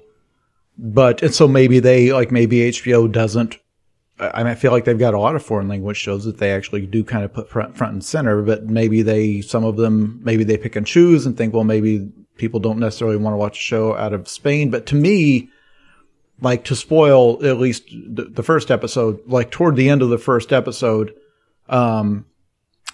but 0.78 1.22
and 1.22 1.34
so 1.34 1.48
maybe 1.48 1.80
they 1.80 2.12
like 2.12 2.32
maybe 2.32 2.72
HBO 2.72 3.12
doesn't. 3.12 3.58
I 4.20 4.44
mean, 4.44 4.52
I 4.52 4.56
feel 4.56 4.72
like 4.72 4.86
they've 4.86 4.98
got 4.98 5.16
a 5.16 5.20
lot 5.20 5.36
of 5.36 5.44
foreign 5.44 5.68
language 5.68 5.98
shows 5.98 6.26
that 6.26 6.38
they 6.38 6.52
actually 6.52 6.86
do 6.86 7.04
kind 7.04 7.24
of 7.24 7.34
put 7.34 7.50
front, 7.50 7.76
front 7.76 7.94
and 7.94 8.04
center, 8.04 8.44
but 8.44 8.66
maybe 8.66 9.02
they 9.02 9.42
some 9.42 9.64
of 9.64 9.78
them 9.78 10.20
maybe 10.24 10.44
they 10.44 10.58
pick 10.58 10.76
and 10.76 10.86
choose 10.86 11.26
and 11.26 11.36
think, 11.36 11.54
well, 11.54 11.64
maybe 11.64 12.12
people 12.38 12.60
don't 12.60 12.80
necessarily 12.80 13.18
want 13.18 13.34
to 13.34 13.38
watch 13.38 13.58
a 13.58 13.62
show 13.62 13.96
out 13.96 14.14
of 14.14 14.28
Spain. 14.28 14.70
But 14.70 14.86
to 14.88 14.96
me, 14.96 15.50
like 16.42 16.64
to 16.66 16.76
spoil 16.76 17.44
at 17.46 17.60
least 17.60 17.88
the, 17.90 18.26
the 18.26 18.44
first 18.44 18.70
episode, 18.72 19.20
like 19.28 19.52
toward 19.52 19.76
the 19.76 19.90
end 19.90 20.02
of 20.02 20.10
the 20.10 20.18
first 20.18 20.52
episode, 20.52 21.14
um, 21.72 22.26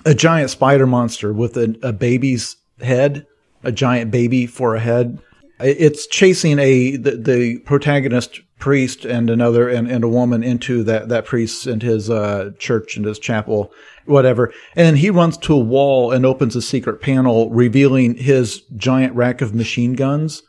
a 0.06 0.14
giant 0.14 0.50
spider 0.50 0.88
monster 0.88 1.34
with 1.34 1.58
a, 1.58 1.76
a 1.84 1.92
baby's 1.92 2.56
head, 2.80 3.26
a 3.64 3.72
giant 3.72 4.12
baby 4.12 4.46
for 4.46 4.76
a 4.76 4.80
head. 4.80 5.20
It's 5.60 6.06
chasing 6.08 6.60
a 6.60 6.98
the, 6.98 7.18
the 7.18 7.60
protagonist 7.60 8.42
priest 8.60 9.06
and 9.06 9.30
another 9.30 9.70
and, 9.70 9.90
and 9.90 10.04
a 10.04 10.08
woman 10.08 10.44
into 10.44 10.84
that 10.84 11.10
that 11.10 11.26
priest 11.26 11.66
and 11.66 11.82
his 11.82 12.10
uh, 12.10 12.52
church 12.60 12.96
and 12.96 13.06
his 13.06 13.18
chapel, 13.18 13.72
whatever. 14.06 14.54
And 14.76 14.98
he 15.00 15.10
runs 15.10 15.38
to 15.40 15.56
a 15.56 15.60
wall 15.60 16.12
and 16.12 16.26
opens 16.26 16.56
a 16.56 16.62
secret 16.62 17.02
panel, 17.02 17.50
revealing 17.50 18.16
his 18.16 18.62
giant 18.76 19.16
rack 19.16 19.42
of 19.42 19.56
machine 19.56 19.94
guns. 19.94 20.44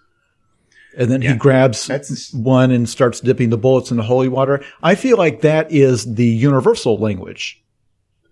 And 0.96 1.10
then 1.10 1.22
he 1.22 1.34
grabs 1.34 1.86
That's- 1.86 2.32
one 2.34 2.70
and 2.70 2.88
starts 2.88 3.20
dipping 3.20 3.50
the 3.50 3.58
bullets 3.58 3.90
in 3.90 3.96
the 3.96 4.02
holy 4.02 4.28
water. 4.28 4.62
I 4.82 4.94
feel 4.94 5.16
like 5.16 5.42
that 5.42 5.70
is 5.70 6.14
the 6.14 6.26
universal 6.26 6.98
language. 6.98 7.62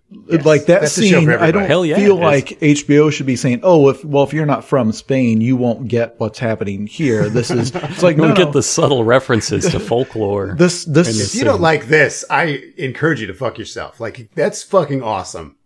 Like 0.09 0.67
that 0.67 0.81
that's 0.81 0.95
the 0.95 1.07
show 1.07 1.19
scene, 1.19 1.29
I 1.29 1.51
don't 1.51 1.65
Hell 1.65 1.85
yeah, 1.85 1.97
feel 1.97 2.15
like 2.15 2.59
HBO 2.61 3.11
should 3.11 3.25
be 3.25 3.35
saying, 3.35 3.59
"Oh, 3.63 3.89
if 3.89 4.05
well, 4.05 4.23
if 4.23 4.31
you're 4.31 4.45
not 4.45 4.63
from 4.63 4.93
Spain, 4.93 5.41
you 5.41 5.57
won't 5.57 5.89
get 5.89 6.17
what's 6.17 6.39
happening 6.39 6.87
here." 6.87 7.29
This 7.29 7.51
is 7.51 7.75
it's 7.75 8.03
like 8.03 8.15
You 8.17 8.23
don't 8.23 8.37
no. 8.37 8.45
get 8.45 8.53
the 8.53 8.63
subtle 8.63 9.03
references 9.03 9.69
to 9.69 9.79
folklore. 9.81 10.55
this 10.57 10.85
this 10.85 11.33
If 11.33 11.37
you 11.37 11.43
don't 11.43 11.59
like 11.59 11.87
this, 11.87 12.23
I 12.29 12.71
encourage 12.77 13.19
you 13.19 13.27
to 13.27 13.33
fuck 13.33 13.57
yourself. 13.57 13.99
Like 13.99 14.29
that's 14.33 14.63
fucking 14.63 15.03
awesome 15.03 15.57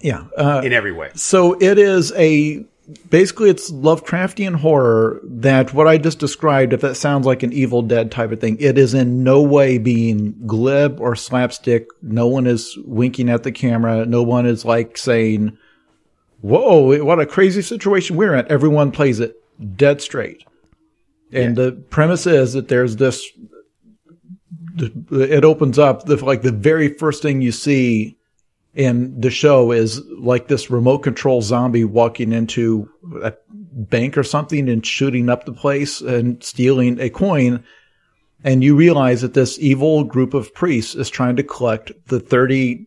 yeah. 0.00 0.26
Uh, 0.36 0.62
in 0.64 0.72
every 0.72 0.92
way. 0.92 1.10
so 1.14 1.54
it 1.60 1.78
is 1.78 2.12
a 2.12 2.64
basically 3.10 3.50
it's 3.50 3.70
Lovecraftian 3.70 4.56
horror 4.56 5.20
that 5.24 5.74
what 5.74 5.88
I 5.88 5.98
just 5.98 6.18
described. 6.18 6.72
If 6.72 6.80
that 6.82 6.96
sounds 6.96 7.26
like 7.26 7.42
an 7.42 7.52
Evil 7.52 7.82
Dead 7.82 8.10
type 8.10 8.32
of 8.32 8.40
thing, 8.40 8.56
it 8.60 8.78
is 8.78 8.94
in 8.94 9.24
no 9.24 9.42
way 9.42 9.78
being 9.78 10.34
glib 10.46 11.00
or 11.00 11.16
slapstick. 11.16 11.88
No 12.02 12.26
one 12.26 12.46
is 12.46 12.76
winking 12.84 13.28
at 13.28 13.42
the 13.42 13.52
camera. 13.52 14.06
No 14.06 14.22
one 14.22 14.46
is 14.46 14.64
like 14.64 14.96
saying, 14.96 15.56
"Whoa, 16.40 17.04
what 17.04 17.20
a 17.20 17.26
crazy 17.26 17.62
situation 17.62 18.16
we're 18.16 18.34
in." 18.34 18.46
Everyone 18.50 18.92
plays 18.92 19.20
it 19.20 19.36
dead 19.76 20.00
straight. 20.00 20.44
And 21.32 21.56
the 21.56 21.72
premise 21.90 22.26
is 22.26 22.52
that 22.52 22.68
there's 22.68 22.96
this. 22.96 23.26
It 25.10 25.44
opens 25.44 25.78
up 25.78 26.04
the 26.04 26.22
like 26.24 26.42
the 26.42 26.52
very 26.52 26.88
first 26.88 27.22
thing 27.22 27.40
you 27.40 27.52
see 27.52 28.15
in 28.76 29.18
the 29.18 29.30
show 29.30 29.72
is 29.72 30.02
like 30.18 30.48
this 30.48 30.70
remote 30.70 30.98
control 30.98 31.40
zombie 31.40 31.84
walking 31.84 32.32
into 32.32 32.88
a 33.22 33.32
bank 33.72 34.18
or 34.18 34.22
something 34.22 34.68
and 34.68 34.86
shooting 34.86 35.30
up 35.30 35.46
the 35.46 35.52
place 35.52 36.02
and 36.02 36.42
stealing 36.44 37.00
a 37.00 37.08
coin. 37.08 37.64
And 38.44 38.62
you 38.62 38.76
realize 38.76 39.22
that 39.22 39.32
this 39.32 39.58
evil 39.58 40.04
group 40.04 40.34
of 40.34 40.54
priests 40.54 40.94
is 40.94 41.08
trying 41.08 41.36
to 41.36 41.42
collect 41.42 41.90
the 42.08 42.20
30 42.20 42.86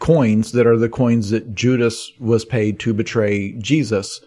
coins 0.00 0.52
that 0.52 0.66
are 0.66 0.78
the 0.78 0.88
coins 0.88 1.28
that 1.30 1.54
Judas 1.54 2.10
was 2.18 2.46
paid 2.46 2.80
to 2.80 2.94
betray 2.94 3.52
Jesus. 3.52 4.22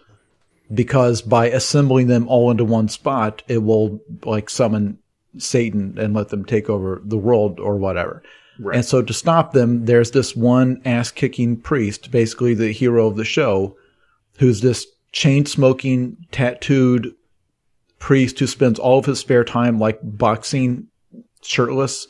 Because 0.71 1.21
by 1.23 1.47
assembling 1.47 2.07
them 2.07 2.27
all 2.27 2.51
into 2.51 2.63
one 2.63 2.87
spot, 2.87 3.41
it 3.47 3.63
will 3.63 3.99
like 4.23 4.49
summon 4.49 4.99
Satan 5.37 5.97
and 5.97 6.13
let 6.13 6.29
them 6.29 6.45
take 6.45 6.69
over 6.69 7.01
the 7.03 7.17
world 7.17 7.59
or 7.59 7.75
whatever. 7.77 8.21
Right. 8.61 8.75
And 8.75 8.85
so 8.85 9.01
to 9.01 9.13
stop 9.13 9.53
them, 9.53 9.85
there's 9.85 10.11
this 10.11 10.35
one 10.35 10.81
ass 10.85 11.09
kicking 11.09 11.57
priest, 11.57 12.11
basically 12.11 12.53
the 12.53 12.71
hero 12.71 13.07
of 13.07 13.17
the 13.17 13.25
show, 13.25 13.75
who's 14.37 14.61
this 14.61 14.85
chain 15.11 15.47
smoking, 15.47 16.17
tattooed 16.31 17.11
priest 17.97 18.37
who 18.39 18.45
spends 18.47 18.77
all 18.77 18.99
of 18.99 19.05
his 19.05 19.19
spare 19.19 19.43
time 19.43 19.79
like 19.79 19.99
boxing 20.03 20.87
shirtless. 21.41 22.05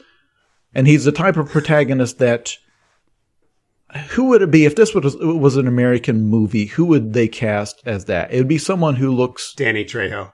And 0.74 0.88
he's 0.88 1.06
the 1.06 1.12
type 1.14 1.38
of 1.38 1.49
protagonist 1.49 2.20
that 2.20 2.58
who 4.10 4.26
would 4.26 4.41
it 4.41 4.52
be 4.52 4.66
if 4.66 4.76
this 4.76 4.93
was 4.93 5.16
was 5.18 5.58
an 5.58 5.68
American 5.68 6.28
movie? 6.28 6.66
Who 6.66 6.86
would 6.86 7.14
they 7.14 7.28
cast 7.28 7.82
as 7.86 8.06
that? 8.06 8.34
It 8.34 8.38
would 8.38 8.47
be 8.47 8.58
someone 8.58 8.95
who 8.95 9.12
looks 9.12 9.54
Danny 9.54 9.84
Trejo. 9.84 10.32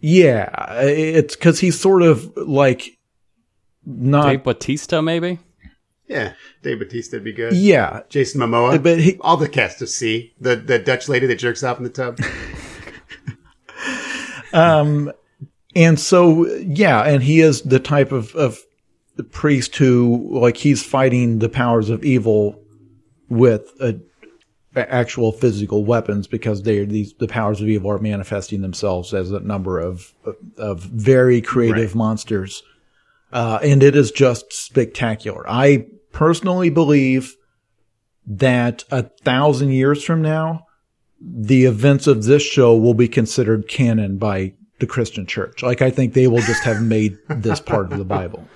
yeah, 0.00 0.80
it's 0.82 1.36
because 1.36 1.60
he's 1.60 1.78
sort 1.78 2.02
of 2.02 2.36
like 2.36 2.98
not 3.86 4.26
Dave 4.26 4.42
Bautista, 4.44 5.00
maybe. 5.00 5.38
Yeah, 6.08 6.32
Dave 6.62 6.78
Bautista 6.78 7.16
would 7.16 7.24
be 7.24 7.32
good. 7.32 7.52
yeah, 7.52 8.00
Jason 8.08 8.40
Momoa. 8.40 8.82
but 8.82 8.98
he, 8.98 9.18
all 9.20 9.36
the 9.36 9.48
cast 9.48 9.82
of 9.82 9.88
See. 9.90 10.32
The 10.40 10.56
the 10.56 10.78
Dutch 10.78 11.08
lady 11.08 11.26
that 11.26 11.38
jerks 11.38 11.62
off 11.62 11.76
in 11.78 11.84
the 11.84 11.90
tub. 11.90 12.18
Um, 14.52 15.12
and 15.76 16.00
so, 16.00 16.46
yeah, 16.56 17.02
and 17.02 17.22
he 17.22 17.40
is 17.40 17.62
the 17.62 17.78
type 17.78 18.12
of, 18.12 18.34
of 18.34 18.58
the 19.16 19.22
priest 19.24 19.76
who, 19.76 20.26
like, 20.40 20.56
he's 20.56 20.82
fighting 20.82 21.38
the 21.40 21.50
powers 21.50 21.90
of 21.90 22.02
evil 22.02 22.58
with 23.28 23.70
a, 23.78 24.00
a- 24.74 24.92
actual 24.92 25.32
physical 25.32 25.84
weapons 25.84 26.26
because 26.26 26.62
they 26.62 26.82
these 26.86 27.12
the 27.18 27.28
powers 27.28 27.60
of 27.60 27.68
evil 27.68 27.90
are 27.90 27.98
manifesting 27.98 28.62
themselves 28.62 29.12
as 29.12 29.30
a 29.30 29.40
number 29.40 29.78
of 29.78 30.14
of 30.56 30.80
very 30.82 31.42
creative 31.42 31.90
Right. 31.90 31.94
monsters, 31.98 32.62
uh, 33.32 33.58
and 33.62 33.82
it 33.82 33.94
is 33.94 34.10
just 34.10 34.50
spectacular. 34.50 35.44
I 35.46 35.88
personally 36.12 36.70
believe 36.70 37.36
that 38.26 38.84
a 38.90 39.04
thousand 39.24 39.70
years 39.70 40.04
from 40.04 40.22
now, 40.22 40.66
the 41.20 41.64
events 41.64 42.06
of 42.06 42.24
this 42.24 42.42
show 42.42 42.76
will 42.76 42.94
be 42.94 43.08
considered 43.08 43.68
canon 43.68 44.18
by 44.18 44.54
the 44.78 44.86
Christian 44.86 45.26
church. 45.26 45.62
Like, 45.62 45.82
I 45.82 45.90
think 45.90 46.14
they 46.14 46.28
will 46.28 46.42
just 46.42 46.62
have 46.64 46.82
made 46.82 47.18
this 47.28 47.58
part 47.60 47.90
of 47.90 47.98
the 47.98 48.04
Bible. 48.04 48.46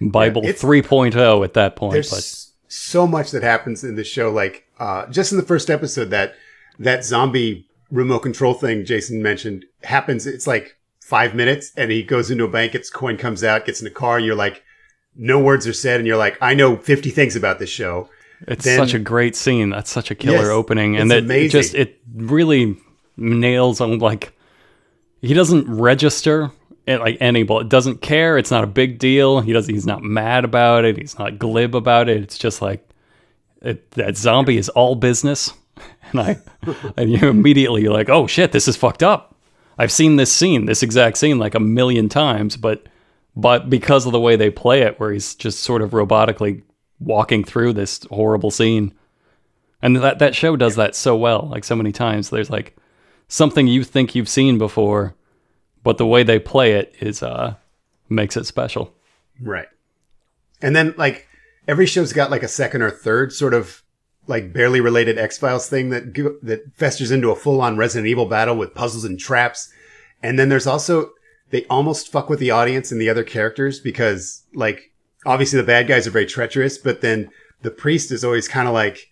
Bible 0.00 0.42
it's- 0.44 0.62
3.0 0.62 1.44
at 1.44 1.54
that 1.54 1.76
point. 1.76 1.92
There's 1.92 2.10
But 2.10 2.72
so 2.72 3.06
much 3.06 3.30
that 3.30 3.42
happens 3.42 3.84
in 3.84 3.96
the 3.96 4.04
show. 4.04 4.30
Like 4.30 4.64
uh, 4.78 5.06
just 5.06 5.32
in 5.32 5.38
the 5.38 5.44
first 5.44 5.70
episode, 5.70 6.10
that 6.10 6.34
that 6.78 7.04
zombie 7.04 7.68
remote 7.90 8.20
control 8.20 8.54
thing 8.54 8.84
Jason 8.84 9.22
mentioned 9.22 9.64
happens. 9.84 10.26
It's 10.26 10.46
like 10.46 10.76
five 11.00 11.34
minutes, 11.34 11.72
and 11.76 11.90
he 11.90 12.02
goes 12.02 12.30
into 12.30 12.44
a 12.44 12.48
bank, 12.48 12.72
gets 12.72 12.90
coin, 12.90 13.16
comes 13.16 13.44
out, 13.44 13.66
gets 13.66 13.80
in 13.80 13.86
a 13.86 13.90
car, 13.90 14.16
and 14.16 14.26
you're 14.26 14.34
like, 14.34 14.62
no 15.16 15.38
words 15.40 15.66
are 15.66 15.72
said, 15.72 16.00
and 16.00 16.06
you're 16.06 16.16
like, 16.16 16.36
I 16.40 16.54
know 16.54 16.76
50 16.76 17.10
things 17.10 17.36
about 17.36 17.58
this 17.58 17.70
show. 17.70 18.08
it's 18.48 18.64
then- 18.64 18.78
such 18.78 18.94
a 18.94 18.98
great 18.98 19.36
scene. 19.36 19.70
That's 19.70 19.90
such 19.90 20.10
a 20.10 20.14
killer 20.14 20.38
Yes, 20.38 20.46
opening, 20.48 20.96
and 20.96 21.04
it's 21.04 21.08
that 21.10 21.18
it 21.18 21.24
amazing. 21.24 21.50
just 21.50 21.74
it 21.74 22.00
really 22.14 22.76
nails 23.16 23.80
on 23.80 23.98
like 24.00 24.32
he 25.22 25.32
doesn't 25.34 25.68
register 25.70 26.50
it 26.86 26.98
like 27.00 27.16
any 27.20 27.44
ball. 27.44 27.60
It 27.60 27.68
doesn't 27.70 28.02
care. 28.02 28.36
It's 28.36 28.50
not 28.50 28.62
a 28.64 28.66
big 28.66 28.98
deal. 28.98 29.40
He 29.40 29.52
doesn't. 29.52 29.72
He's 29.72 29.86
not 29.86 30.02
mad 30.02 30.44
about 30.44 30.84
it. 30.84 30.98
He's 30.98 31.18
not 31.18 31.38
glib 31.38 31.74
about 31.74 32.08
it. 32.08 32.22
It's 32.22 32.36
just 32.36 32.60
like 32.60 32.86
it, 33.62 33.90
that 33.92 34.16
zombie 34.18 34.58
is 34.58 34.68
all 34.70 34.94
business, 34.94 35.52
and 36.12 36.20
I 36.20 36.38
and 36.96 37.10
you 37.10 37.28
immediately 37.28 37.82
you're 37.82 37.92
like, 37.94 38.10
oh 38.10 38.26
shit, 38.26 38.52
this 38.52 38.68
is 38.68 38.76
fucked 38.76 39.02
up. 39.02 39.34
I've 39.78 39.90
seen 39.92 40.16
this 40.16 40.32
scene, 40.32 40.66
this 40.66 40.82
exact 40.82 41.16
scene, 41.18 41.38
like 41.38 41.54
a 41.54 41.60
million 41.60 42.08
times, 42.08 42.56
but 42.56 42.86
but 43.36 43.68
because 43.68 44.06
of 44.06 44.12
the 44.12 44.20
way 44.20 44.36
they 44.36 44.50
play 44.50 44.82
it, 44.82 44.98
where 45.00 45.12
he's 45.12 45.34
just 45.34 45.60
sort 45.60 45.82
of 45.82 45.90
robotically 45.90 46.62
walking 47.00 47.44
through 47.44 47.72
this 47.72 48.04
horrible 48.10 48.50
scene, 48.50 48.94
and 49.82 49.96
that 49.96 50.18
that 50.18 50.34
show 50.34 50.56
does 50.56 50.76
that 50.76 50.94
so 50.94 51.16
well, 51.16 51.48
like 51.50 51.64
so 51.64 51.76
many 51.76 51.92
times. 51.92 52.30
There's 52.30 52.50
like 52.50 52.76
something 53.28 53.66
you 53.66 53.84
think 53.84 54.14
you've 54.14 54.28
seen 54.28 54.58
before, 54.58 55.14
but 55.82 55.98
the 55.98 56.06
way 56.06 56.22
they 56.22 56.38
play 56.38 56.72
it 56.72 56.94
is 57.00 57.22
uh 57.22 57.54
makes 58.08 58.36
it 58.36 58.46
special. 58.46 58.94
Right. 59.40 59.68
And 60.62 60.74
then 60.74 60.94
like 60.96 61.28
every 61.66 61.86
show's 61.86 62.12
got 62.12 62.30
like 62.30 62.42
a 62.42 62.48
second 62.48 62.82
or 62.82 62.90
third 62.90 63.32
sort 63.32 63.54
of 63.54 63.82
like 64.26 64.52
barely 64.52 64.80
related 64.80 65.18
X 65.18 65.36
Files 65.36 65.68
thing 65.68 65.90
that 65.90 66.14
that 66.42 66.62
festers 66.74 67.10
into 67.10 67.30
a 67.30 67.36
full 67.36 67.60
on 67.60 67.76
Resident 67.76 68.06
Evil 68.06 68.26
battle 68.26 68.56
with 68.56 68.74
puzzles 68.74 69.04
and 69.04 69.18
traps. 69.18 69.72
And 70.22 70.38
then 70.38 70.48
there's 70.48 70.66
also 70.66 71.10
they 71.54 71.64
almost 71.70 72.10
fuck 72.10 72.28
with 72.28 72.40
the 72.40 72.50
audience 72.50 72.90
and 72.90 73.00
the 73.00 73.08
other 73.08 73.22
characters 73.22 73.78
because 73.78 74.42
like 74.54 74.90
obviously 75.24 75.56
the 75.56 75.64
bad 75.64 75.86
guys 75.86 76.04
are 76.04 76.10
very 76.10 76.26
treacherous, 76.26 76.78
but 76.78 77.00
then 77.00 77.30
the 77.62 77.70
priest 77.70 78.10
is 78.10 78.24
always 78.24 78.48
kind 78.48 78.66
of 78.66 78.74
like 78.74 79.08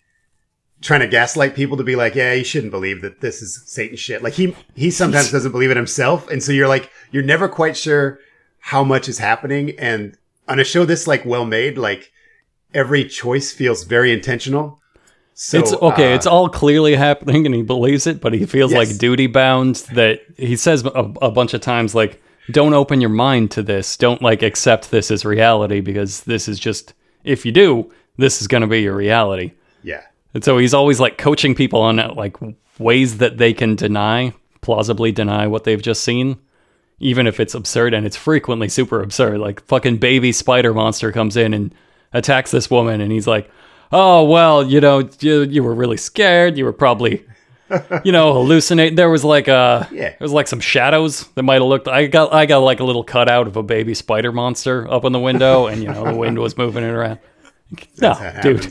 trying 0.81 0.99
to 0.99 1.07
gaslight 1.07 1.55
people 1.55 1.77
to 1.77 1.85
be 1.85 1.95
like, 1.95 2.15
yeah, 2.15 2.33
you 2.33 2.43
shouldn't 2.43 2.71
believe 2.71 3.01
that 3.01 3.21
this 3.21 3.41
is 3.41 3.63
Satan 3.65 3.95
shit. 3.95 4.21
Like 4.21 4.33
he 4.33 4.53
he 4.75 4.91
sometimes 4.91 5.31
doesn't 5.31 5.53
believe 5.53 5.71
it 5.71 5.77
himself, 5.77 6.29
and 6.29 6.43
so 6.43 6.51
you're 6.51 6.67
like 6.67 6.91
you're 7.11 7.23
never 7.23 7.47
quite 7.47 7.77
sure 7.77 8.19
how 8.59 8.83
much 8.83 9.07
is 9.07 9.19
happening. 9.19 9.79
And 9.79 10.17
on 10.49 10.59
a 10.59 10.65
show 10.65 10.83
this 10.83 11.07
like 11.07 11.23
well 11.25 11.45
made, 11.45 11.77
like 11.77 12.11
every 12.73 13.05
choice 13.05 13.53
feels 13.53 13.85
very 13.85 14.11
intentional. 14.11 14.81
So 15.33 15.59
it's 15.59 15.73
okay. 15.73 16.11
uh, 16.11 16.15
it's 16.15 16.27
all 16.27 16.49
clearly 16.49 16.95
happening, 16.95 17.45
and 17.45 17.55
he 17.55 17.63
believes 17.63 18.05
it, 18.05 18.19
but 18.19 18.33
he 18.33 18.45
feels 18.45 18.71
Yes. 18.73 18.89
like 18.89 18.97
duty 18.99 19.27
bound. 19.27 19.77
That 19.95 20.19
he 20.37 20.57
says 20.57 20.85
a, 20.85 20.89
a 21.21 21.31
bunch 21.31 21.53
of 21.55 21.61
times, 21.61 21.95
like, 21.95 22.21
"Don't 22.51 22.73
open 22.73 23.01
your 23.01 23.09
mind 23.09 23.51
to 23.51 23.63
this. 23.63 23.97
Don't 23.97 24.21
like 24.21 24.43
accept 24.43 24.91
this 24.91 25.11
as 25.11 25.25
reality 25.25 25.79
because 25.81 26.21
this 26.21 26.47
is 26.47 26.59
just 26.59 26.93
if 27.23 27.45
you 27.45 27.51
do, 27.51 27.91
this 28.17 28.41
is 28.41 28.47
going 28.47 28.61
to 28.61 28.67
be 28.67 28.81
your 28.81 28.95
reality." 28.95 29.53
yeah, 29.83 30.01
And 30.33 30.43
so 30.43 30.57
he's 30.57 30.73
always 30.73 30.99
like 30.99 31.17
coaching 31.17 31.55
people 31.55 31.81
on 31.81 31.97
like 32.15 32.37
ways 32.79 33.17
that 33.17 33.37
they 33.37 33.53
can 33.53 33.75
deny, 33.75 34.33
plausibly 34.61 35.11
deny 35.11 35.47
what 35.47 35.63
they've 35.63 35.81
just 35.81 36.03
seen, 36.03 36.37
even 36.99 37.27
if 37.27 37.39
it's 37.39 37.53
absurd 37.53 37.93
and 37.93 38.05
it's 38.05 38.15
frequently 38.15 38.69
super 38.69 39.01
absurd. 39.01 39.39
Like 39.39 39.61
fucking 39.65 39.97
baby 39.97 40.31
spider 40.31 40.73
monster 40.73 41.11
comes 41.11 41.37
in 41.37 41.53
and 41.53 41.73
attacks 42.13 42.51
this 42.51 42.69
woman 42.71 43.01
and 43.01 43.11
he's 43.11 43.27
like, 43.27 43.49
"Oh, 43.91 44.23
well, 44.23 44.63
you 44.63 44.79
know, 44.81 45.09
you, 45.19 45.43
you 45.43 45.63
were 45.63 45.75
really 45.75 45.97
scared. 45.97 46.57
You 46.57 46.65
were 46.65 46.73
probably 46.73 47.25
you 48.03 48.11
know, 48.11 48.33
hallucinate. 48.33 48.95
There 48.95 49.09
was 49.09 49.23
like 49.23 49.47
a 49.47 49.87
Yeah. 49.91 50.09
there 50.09 50.17
was 50.19 50.31
like 50.31 50.47
some 50.47 50.59
shadows 50.59 51.27
that 51.35 51.43
might 51.43 51.55
have 51.55 51.63
looked 51.63 51.87
I 51.87 52.07
got 52.07 52.33
I 52.33 52.45
got 52.45 52.59
like 52.59 52.79
a 52.79 52.83
little 52.83 53.03
cutout 53.03 53.47
of 53.47 53.55
a 53.57 53.63
baby 53.63 53.93
spider 53.93 54.31
monster 54.31 54.89
up 54.91 55.05
in 55.05 55.11
the 55.13 55.19
window 55.19 55.67
and 55.67 55.81
you 55.81 55.89
know, 55.89 56.03
the 56.05 56.15
wind 56.15 56.37
was 56.39 56.57
moving 56.57 56.83
it 56.83 56.89
around. 56.91 57.19
No, 57.99 58.13
dude. 58.43 58.67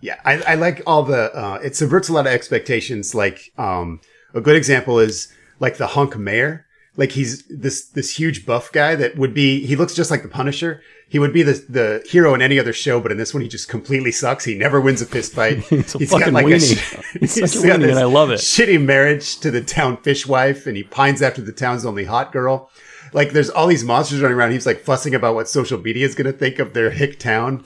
Yeah, 0.00 0.20
I, 0.24 0.40
I 0.42 0.54
like 0.54 0.82
all 0.86 1.02
the. 1.02 1.34
Uh, 1.34 1.58
it 1.62 1.76
subverts 1.76 2.08
a 2.08 2.12
lot 2.12 2.26
of 2.26 2.32
expectations. 2.32 3.14
Like 3.14 3.52
um, 3.58 4.00
a 4.34 4.40
good 4.40 4.56
example 4.56 4.98
is 4.98 5.32
like 5.58 5.76
the 5.76 5.88
hunk 5.88 6.16
mayor. 6.16 6.66
Like 6.96 7.12
he's 7.12 7.44
this 7.46 7.86
this 7.86 8.18
huge 8.18 8.44
buff 8.44 8.72
guy 8.72 8.94
that 8.96 9.16
would 9.16 9.32
be. 9.32 9.64
He 9.64 9.76
looks 9.76 9.94
just 9.94 10.10
like 10.10 10.22
the 10.22 10.28
Punisher. 10.28 10.82
He 11.08 11.18
would 11.18 11.32
be 11.32 11.42
the 11.42 11.64
the 11.68 12.04
hero 12.08 12.34
in 12.34 12.42
any 12.42 12.58
other 12.58 12.72
show, 12.72 13.00
but 13.00 13.10
in 13.12 13.18
this 13.18 13.32
one, 13.32 13.42
he 13.42 13.48
just 13.48 13.68
completely 13.68 14.12
sucks. 14.12 14.44
He 14.44 14.54
never 14.56 14.80
wins 14.80 15.00
a 15.00 15.06
fist 15.06 15.32
fight. 15.32 15.58
He's 15.68 15.94
a 15.94 15.98
fucking 16.06 16.28
a 16.34 16.38
weenie. 16.38 16.76
sh- 16.76 17.16
He's 17.20 17.34
such 17.34 17.56
a 17.56 17.66
weenie, 17.66 17.90
and 17.90 17.98
I 17.98 18.04
love 18.04 18.30
it. 18.30 18.40
Shitty 18.40 18.82
marriage 18.84 19.38
to 19.38 19.50
the 19.50 19.60
town 19.62 19.96
fishwife, 19.98 20.66
and 20.66 20.76
he 20.76 20.82
pines 20.82 21.22
after 21.22 21.40
the 21.42 21.52
town's 21.52 21.84
only 21.86 22.04
hot 22.04 22.32
girl. 22.32 22.70
Like 23.12 23.30
there's 23.32 23.50
all 23.50 23.66
these 23.66 23.84
monsters 23.84 24.20
running 24.20 24.36
around. 24.36 24.52
He's 24.52 24.66
like 24.66 24.80
fussing 24.80 25.14
about 25.14 25.34
what 25.34 25.48
social 25.48 25.78
media 25.80 26.06
is 26.06 26.14
going 26.14 26.30
to 26.30 26.36
think 26.36 26.58
of 26.58 26.74
their 26.74 26.90
hick 26.90 27.18
town, 27.18 27.64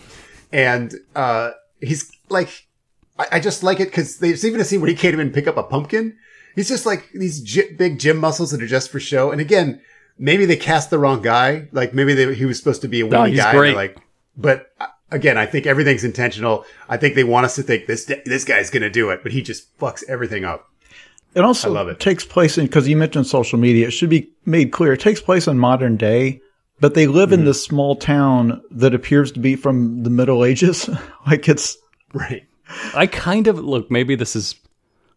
and 0.52 0.94
uh, 1.16 1.50
he's 1.80 2.10
like, 2.28 2.66
I, 3.18 3.26
I 3.32 3.40
just 3.40 3.62
like 3.62 3.80
it 3.80 3.86
because 3.86 4.18
there's 4.18 4.44
even 4.44 4.60
a 4.60 4.64
scene 4.64 4.80
where 4.80 4.88
he 4.90 4.96
can't 4.96 5.12
even 5.14 5.30
pick 5.32 5.46
up 5.46 5.56
a 5.56 5.62
pumpkin. 5.62 6.16
He's 6.54 6.68
just 6.68 6.86
like 6.86 7.08
these 7.12 7.40
gy- 7.40 7.72
big 7.76 7.98
gym 7.98 8.16
muscles 8.18 8.50
that 8.52 8.62
are 8.62 8.66
just 8.66 8.90
for 8.90 9.00
show. 9.00 9.30
And 9.32 9.40
again, 9.40 9.80
maybe 10.18 10.44
they 10.46 10.56
cast 10.56 10.90
the 10.90 10.98
wrong 10.98 11.22
guy. 11.22 11.68
Like 11.72 11.94
maybe 11.94 12.14
they, 12.14 12.34
he 12.34 12.44
was 12.44 12.58
supposed 12.58 12.82
to 12.82 12.88
be 12.88 13.00
a 13.00 13.06
No, 13.08 13.30
guy. 13.34 13.52
great. 13.52 13.74
Like, 13.74 13.98
but 14.36 14.70
uh, 14.80 14.86
again, 15.10 15.36
I 15.38 15.46
think 15.46 15.66
everything's 15.66 16.04
intentional. 16.04 16.64
I 16.88 16.96
think 16.96 17.14
they 17.14 17.24
want 17.24 17.46
us 17.46 17.56
to 17.56 17.62
think 17.62 17.86
this 17.86 18.10
this 18.24 18.44
guy's 18.44 18.70
going 18.70 18.82
to 18.82 18.90
do 18.90 19.10
it, 19.10 19.22
but 19.22 19.32
he 19.32 19.42
just 19.42 19.76
fucks 19.78 20.02
everything 20.08 20.44
up. 20.44 20.68
It 21.34 21.40
also 21.44 21.68
I 21.68 21.72
love 21.72 21.88
it. 21.88 21.98
takes 21.98 22.24
place 22.24 22.56
in 22.58 22.66
because 22.66 22.86
you 22.86 22.96
mentioned 22.96 23.26
social 23.26 23.58
media. 23.58 23.88
It 23.88 23.90
should 23.90 24.10
be 24.10 24.30
made 24.44 24.70
clear 24.70 24.92
it 24.92 25.00
takes 25.00 25.20
place 25.20 25.48
in 25.48 25.58
modern 25.58 25.96
day, 25.96 26.40
but 26.78 26.94
they 26.94 27.08
live 27.08 27.30
Mm-hmm. 27.30 27.40
in 27.40 27.44
this 27.46 27.64
small 27.64 27.96
town 27.96 28.62
that 28.70 28.94
appears 28.94 29.32
to 29.32 29.40
be 29.40 29.56
from 29.56 30.04
the 30.04 30.10
Middle 30.10 30.44
Ages. 30.44 30.88
like 31.26 31.48
it's 31.48 31.76
Right. 32.12 32.44
I 32.94 33.08
kind 33.08 33.48
of 33.48 33.58
look. 33.58 33.90
Maybe 33.90 34.14
this 34.14 34.36
is 34.36 34.54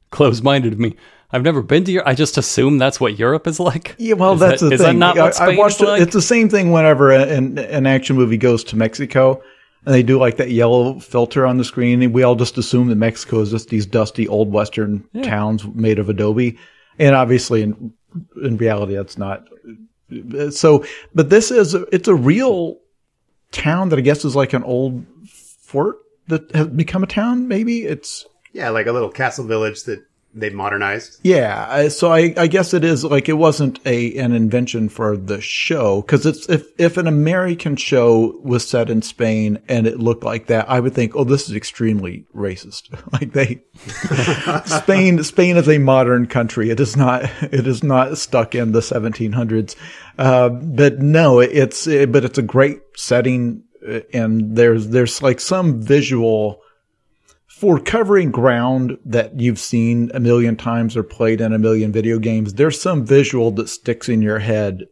close-minded 0.09 0.73
of 0.73 0.79
me. 0.79 0.95
I've 1.32 1.43
never 1.43 1.61
been 1.61 1.84
to 1.86 1.91
Europe. 1.91 2.07
I 2.07 2.13
just 2.15 2.38
assume 2.38 2.78
that's 2.78 2.99
what 3.01 3.19
Europe 3.19 3.47
is 3.47 3.59
like. 3.59 3.95
Yeah, 3.97 4.13
well, 4.13 4.34
Is 4.36 4.39
that's 4.39 4.61
that- 4.61 4.67
the 4.69 4.75
is 4.75 4.82
thing. 4.82 4.99
that 4.99 5.15
not 5.15 5.17
what 5.17 5.41
I, 5.41 5.53
I 5.53 5.57
watched 5.57 5.82
it. 5.82 5.86
like? 5.86 6.01
It's 6.01 6.13
the 6.13 6.21
same 6.21 6.47
thing 6.49 6.71
whenever 6.71 7.11
an, 7.11 7.57
an 7.57 7.86
action 7.86 8.15
movie 8.15 8.38
goes 8.38 8.63
to 8.65 8.75
Mexico 8.78 9.41
and 9.86 9.93
they 9.93 10.03
do 10.03 10.17
like 10.19 10.38
that 10.38 10.51
yellow 10.51 10.99
filter 10.99 11.45
on 11.45 11.57
the 11.57 11.65
screen. 11.65 12.01
And 12.01 12.13
we 12.13 12.23
all 12.23 12.36
just 12.36 12.57
assume 12.57 12.88
that 12.88 12.95
Mexico 12.95 13.41
is 13.41 13.51
just 13.51 13.67
these 13.69 13.86
dusty 13.86 14.28
old 14.28 14.51
Western 14.53 15.03
towns 15.23 15.65
made 15.65 15.99
of 15.99 16.07
adobe. 16.09 16.57
And 16.97 17.13
obviously, 17.13 17.61
in, 17.61 17.93
in 18.41 18.55
reality, 18.57 18.95
that's 18.95 19.17
not. 19.17 19.47
So, 20.51 20.86
but 21.13 21.30
this 21.30 21.51
is, 21.51 21.73
it's 21.91 22.07
a 22.07 22.15
real 22.15 22.78
town 23.51 23.89
that 23.89 23.99
I 23.99 24.01
guess 24.01 24.23
is 24.23 24.36
like 24.36 24.53
an 24.53 24.63
old 24.63 25.05
fort 25.30 25.97
that 26.28 26.49
has 26.55 26.67
become 26.67 27.03
a 27.03 27.07
town, 27.07 27.47
maybe. 27.49 27.84
It's, 27.84 28.25
Yeah, 28.53 28.69
like 28.69 28.88
a 28.88 28.93
little 28.93 29.09
castle 29.09 29.45
village 29.45 29.84
that 29.84 30.03
they 30.34 30.49
modernized. 30.49 31.19
Yeah, 31.23 31.88
so 31.88 32.11
I, 32.11 32.34
I 32.38 32.47
guess 32.47 32.73
it 32.73 32.84
is 32.84 33.03
like 33.03 33.28
it 33.28 33.34
wasn't 33.34 33.80
a 33.86 34.15
an 34.17 34.34
invention 34.34 34.89
for 34.89 35.17
the 35.17 35.41
show 35.41 36.01
because 36.01 36.25
it's 36.25 36.47
if 36.49 36.67
if 36.78 36.97
an 36.97 37.07
American 37.07 37.75
show 37.75 38.39
was 38.43 38.67
set 38.67 38.89
in 38.89 39.01
Spain 39.01 39.59
and 39.67 39.88
it 39.88 39.99
looked 39.99 40.23
like 40.23 40.47
that, 40.47 40.69
I 40.69 40.80
would 40.80 40.93
think, 40.93 41.15
oh, 41.15 41.23
this 41.23 41.49
is 41.49 41.55
extremely 41.55 42.25
racist. 42.36 42.89
Like 43.11 43.32
they, 43.32 43.63
Spain 44.82 45.23
Spain 45.23 45.57
is 45.57 45.69
a 45.69 45.78
modern 45.78 46.28
country. 46.28 46.69
It 46.69 46.80
is 46.80 46.95
not 46.95 47.23
it 47.41 47.65
is 47.65 47.84
not 47.84 48.17
stuck 48.17 48.53
in 48.53 48.73
the 48.73 48.82
1700s. 48.82 49.75
Uh, 50.17 50.49
but 50.49 50.99
no, 50.99 51.39
it's 51.39 51.86
but 51.86 52.25
it's 52.25 52.38
a 52.38 52.43
great 52.43 52.82
setting, 52.95 53.63
uh, 53.88 54.01
and 54.13 54.55
there's 54.55 54.89
there's 54.89 55.21
like 55.21 55.39
some 55.39 55.82
visual 55.82 56.61
for 57.60 57.80
covering 57.80 58.30
ground 58.30 58.99
that 59.03 59.39
you've 59.39 59.58
seen 59.58 60.12
a 60.14 60.20
million 60.20 60.55
times 60.55 60.95
or 60.95 61.01
played 61.01 61.41
in 61.41 61.53
a 61.53 61.58
million 61.58 61.91
video 61.91 62.20
games, 62.20 62.53
there's 62.53 62.80
some 62.80 63.03
visual 63.03 63.49
that 63.49 63.68
sticks 63.68 64.08
in 64.08 64.22
your 64.22 64.38
head 64.38 64.84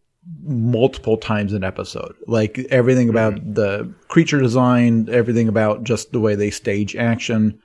multiple 0.41 1.15
times 1.15 1.53
an 1.53 1.63
episode. 1.63 2.15
Like 2.25 2.57
everything 2.71 3.07
about 3.07 3.35
mm-hmm. 3.35 3.53
the 3.53 3.93
creature 4.07 4.39
design, 4.39 5.07
everything 5.11 5.47
about 5.47 5.83
just 5.83 6.11
the 6.11 6.19
way 6.19 6.33
they 6.33 6.49
stage 6.49 6.95
action 6.95 7.59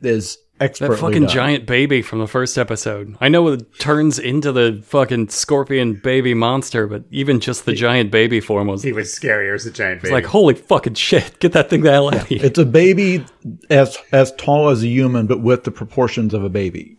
is 0.00 0.38
expertly 0.60 0.96
That 0.96 1.00
fucking 1.00 1.22
done. 1.22 1.30
giant 1.30 1.66
baby 1.66 2.02
from 2.02 2.18
the 2.18 2.26
first 2.26 2.58
episode. 2.58 3.16
I 3.20 3.28
know 3.28 3.48
it 3.48 3.78
turns 3.78 4.18
into 4.18 4.52
the 4.52 4.82
fucking 4.84 5.28
scorpion 5.28 5.94
baby 5.94 6.34
monster, 6.34 6.86
but 6.86 7.04
even 7.10 7.40
just 7.40 7.64
the 7.66 7.72
giant 7.72 8.10
baby 8.10 8.40
form 8.40 8.68
was 8.68 8.82
He 8.82 8.92
was 8.92 9.14
scarier 9.14 9.54
as 9.54 9.66
a 9.66 9.70
giant 9.70 10.02
baby. 10.02 10.08
It's 10.08 10.12
like, 10.12 10.26
holy 10.26 10.54
fucking 10.54 10.94
shit, 10.94 11.38
get 11.40 11.52
that 11.52 11.70
thing 11.70 11.82
the 11.82 11.90
hell 11.90 12.08
out 12.08 12.22
of 12.22 12.26
here. 12.26 12.44
It's 12.44 12.58
a 12.58 12.66
baby 12.66 13.24
as 13.70 13.98
as 14.12 14.32
tall 14.32 14.68
as 14.68 14.82
a 14.82 14.88
human, 14.88 15.26
but 15.26 15.40
with 15.40 15.64
the 15.64 15.70
proportions 15.70 16.34
of 16.34 16.44
a 16.44 16.48
baby. 16.48 16.96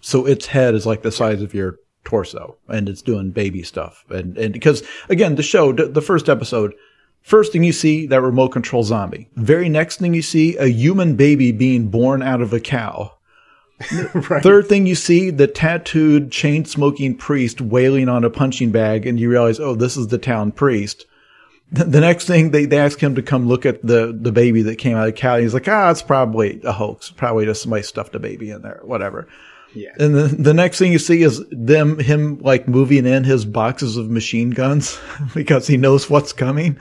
So 0.00 0.26
its 0.26 0.46
head 0.46 0.74
is 0.74 0.86
like 0.86 1.02
the 1.02 1.12
size 1.12 1.42
of 1.42 1.54
your 1.54 1.76
torso, 2.04 2.56
and 2.68 2.88
it's 2.88 3.02
doing 3.02 3.30
baby 3.32 3.62
stuff. 3.62 4.04
And 4.08 4.38
and 4.38 4.52
because 4.52 4.82
again, 5.08 5.34
the 5.34 5.42
show, 5.42 5.72
the, 5.72 5.86
the 5.86 6.00
first 6.02 6.28
episode, 6.28 6.74
first 7.28 7.52
thing 7.52 7.62
you 7.62 7.72
see 7.72 8.06
that 8.06 8.22
remote 8.22 8.48
control 8.48 8.82
zombie. 8.82 9.28
Very 9.36 9.68
next 9.68 9.98
thing 9.98 10.14
you 10.14 10.22
see 10.22 10.56
a 10.56 10.66
human 10.66 11.14
baby 11.14 11.52
being 11.52 11.88
born 11.88 12.22
out 12.22 12.40
of 12.40 12.54
a 12.54 12.60
cow. 12.60 13.12
Third 13.80 14.66
thing 14.66 14.86
you 14.86 14.94
see 14.94 15.30
the 15.30 15.46
tattooed 15.46 16.32
chain 16.32 16.64
smoking 16.64 17.14
priest 17.14 17.60
wailing 17.60 18.08
on 18.08 18.24
a 18.24 18.30
punching 18.30 18.72
bag, 18.72 19.06
and 19.06 19.20
you 19.20 19.30
realize, 19.30 19.60
oh, 19.60 19.74
this 19.74 19.96
is 19.96 20.08
the 20.08 20.18
town 20.18 20.52
priest. 20.52 21.04
The 21.70 21.84
the 21.84 22.00
next 22.00 22.26
thing 22.26 22.50
they, 22.50 22.64
they 22.64 22.78
ask 22.78 22.98
him 22.98 23.14
to 23.14 23.22
come 23.22 23.46
look 23.46 23.66
at 23.66 23.86
the, 23.86 24.18
the 24.18 24.32
baby 24.32 24.62
that 24.62 24.76
came 24.76 24.96
out 24.96 25.06
of 25.06 25.14
the 25.14 25.20
cow. 25.20 25.36
He's 25.36 25.54
like, 25.54 25.68
ah, 25.68 25.90
it's 25.90 26.02
probably 26.02 26.60
a 26.64 26.72
hoax. 26.72 27.10
Probably 27.10 27.44
just 27.44 27.62
somebody 27.62 27.82
stuffed 27.82 28.14
a 28.14 28.18
baby 28.18 28.50
in 28.50 28.62
there, 28.62 28.80
whatever. 28.82 29.28
Yeah. 29.74 29.90
And 29.98 30.14
the, 30.14 30.22
the 30.28 30.54
next 30.54 30.78
thing 30.78 30.92
you 30.92 30.98
see 30.98 31.22
is 31.22 31.44
them, 31.50 31.98
him 31.98 32.38
like 32.40 32.66
moving 32.66 33.06
in 33.06 33.24
his 33.24 33.44
boxes 33.44 33.96
of 33.96 34.10
machine 34.10 34.50
guns 34.50 34.98
because 35.34 35.66
he 35.66 35.76
knows 35.76 36.08
what's 36.08 36.32
coming. 36.32 36.78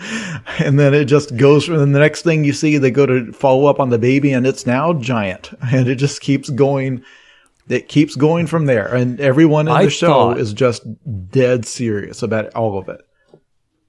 And 0.59 0.79
then 0.79 0.93
it 0.93 1.05
just 1.05 1.35
goes, 1.35 1.65
from. 1.65 1.79
and 1.79 1.93
the 1.93 1.99
next 1.99 2.21
thing 2.23 2.43
you 2.43 2.53
see, 2.53 2.77
they 2.77 2.91
go 2.91 3.05
to 3.05 3.31
follow 3.33 3.65
up 3.65 3.79
on 3.79 3.89
the 3.89 3.97
baby 3.99 4.31
and 4.31 4.47
it's 4.47 4.65
now 4.65 4.93
giant 4.93 5.51
and 5.71 5.87
it 5.87 5.95
just 5.95 6.21
keeps 6.21 6.49
going. 6.49 7.03
It 7.69 7.89
keeps 7.89 8.15
going 8.15 8.47
from 8.47 8.65
there. 8.65 8.87
And 8.95 9.19
everyone 9.19 9.67
in 9.67 9.73
I 9.73 9.83
the 9.85 9.89
show 9.89 10.07
thought- 10.07 10.39
is 10.39 10.53
just 10.53 10.83
dead 11.29 11.65
serious 11.65 12.23
about 12.23 12.53
all 12.55 12.77
of 12.79 12.87
it. 12.89 13.01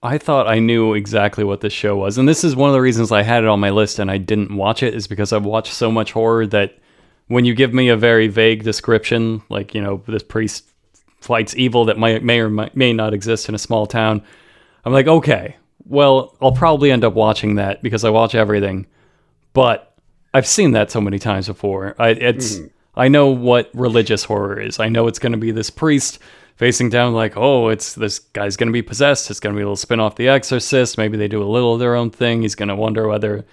I 0.03 0.19
thought 0.19 0.47
I 0.47 0.61
knew 0.61 0.95
exactly 0.95 1.43
what 1.43 1.61
this 1.61 1.73
show 1.73 1.97
was. 1.97 2.19
And 2.19 2.29
this 2.29 2.45
is 2.45 2.55
one 2.55 2.69
of 2.71 2.75
the 2.75 2.81
reasons 2.81 3.11
I 3.11 3.23
had 3.23 3.43
it 3.43 3.49
on 3.49 3.59
my 3.59 3.71
list 3.71 3.99
and 3.99 4.11
I 4.11 4.19
didn't 4.19 4.57
watch 4.57 4.83
it, 4.85 4.95
is 4.95 5.09
because 5.09 5.33
I've 5.33 5.45
watched 5.45 5.73
so 5.73 5.91
much 5.91 6.13
horror 6.13 6.47
that 6.49 6.79
when 7.29 7.45
you 7.45 7.55
give 7.55 7.73
me 7.73 7.89
a 7.89 7.97
very 7.97 8.29
vague 8.29 8.65
description, 8.65 9.43
like, 9.49 9.75
you 9.75 9.81
know, 9.81 10.03
this 10.07 10.23
priest 10.23 10.65
fights 11.21 11.55
evil 11.57 11.85
that 11.87 11.99
might, 11.99 12.23
may 12.23 12.41
or 12.41 12.49
may 12.51 12.93
not 12.93 13.15
exist 13.15 13.49
in 13.49 13.55
a 13.55 13.59
small 13.59 13.87
town, 13.87 14.23
I'm 14.85 14.93
like, 14.93 15.07
okay, 15.07 15.57
well, 15.87 16.37
I'll 16.41 16.53
probably 16.53 16.91
end 16.91 17.05
up 17.05 17.15
watching 17.15 17.57
that 17.57 17.83
because 17.83 18.05
I 18.05 18.11
watch 18.11 18.35
everything. 18.35 18.87
But 19.53 19.95
I've 20.35 20.47
seen 20.47 20.73
that 20.73 20.91
so 20.91 21.01
many 21.01 21.19
times 21.19 21.47
before. 21.47 21.95
I, 21.99 22.11
it's 22.11 22.57
mm-hmm. 22.57 22.67
I 22.95 23.09
know 23.09 23.29
what 23.29 23.71
religious 23.75 24.25
horror 24.25 24.61
is. 24.61 24.81
I 24.81 24.89
know 24.89 25.07
it's 25.07 25.19
going 25.19 25.33
to 25.33 25.39
be 25.39 25.51
this 25.51 25.71
priest 25.71 26.19
facing 26.57 26.91
down 26.91 27.15
like, 27.15 27.37
oh, 27.37 27.69
it's 27.69 27.95
this 27.95 28.19
guy's 28.19 28.57
going 28.57 28.67
to 28.69 28.73
be 28.73 28.83
possessed. 28.83 29.31
It's 29.31 29.41
going 29.41 29.55
to 29.55 29.57
be 29.57 29.63
a 29.63 29.67
little 29.67 29.77
spin 29.77 30.01
off 30.01 30.17
The 30.17 30.29
Exorcist. 30.29 30.99
Maybe 30.99 31.17
they 31.17 31.29
do 31.29 31.43
a 31.43 31.45
little 31.45 31.75
of 31.75 31.81
their 31.81 31.95
own 31.95 32.11
thing. 32.11 32.43
He's 32.43 32.57
going 32.57 32.69
to 32.69 32.77
wonder 32.77 33.07
whether 33.07 33.47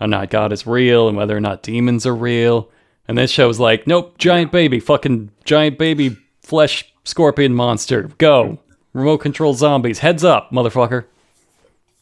or 0.00 0.06
not 0.06 0.30
God 0.30 0.52
is 0.52 0.66
real 0.66 1.08
and 1.08 1.16
whether 1.16 1.36
or 1.36 1.40
not 1.40 1.62
demons 1.62 2.06
are 2.06 2.14
real. 2.14 2.70
And 3.08 3.16
this 3.16 3.30
show's 3.30 3.60
like, 3.60 3.86
nope, 3.86 4.18
giant 4.18 4.50
baby, 4.52 4.80
fucking 4.80 5.30
giant 5.44 5.78
baby 5.78 6.16
flesh 6.40 6.92
scorpion 7.04 7.54
monster. 7.54 8.04
Go. 8.18 8.58
Remote 8.92 9.18
control 9.18 9.54
zombies. 9.54 10.00
Heads 10.00 10.24
up, 10.24 10.50
motherfucker. 10.50 11.04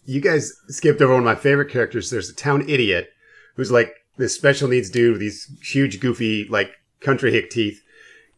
you 0.07 0.21
guys 0.21 0.53
skipped 0.69 1.01
over 1.03 1.13
one 1.13 1.23
of 1.23 1.25
my 1.25 1.35
favorite 1.35 1.71
characters. 1.71 2.11
There's 2.11 2.31
a 2.31 2.35
town 2.35 2.69
idiot 2.69 3.11
who's 3.57 3.71
like 3.71 3.95
this 4.17 4.35
special 4.35 4.69
needs 4.69 4.91
dude 4.91 5.13
with 5.13 5.21
these 5.21 5.51
huge, 5.63 6.01
goofy, 6.01 6.47
like 6.49 6.73
country 7.01 7.33
hick 7.33 7.51
teeth. 7.51 7.83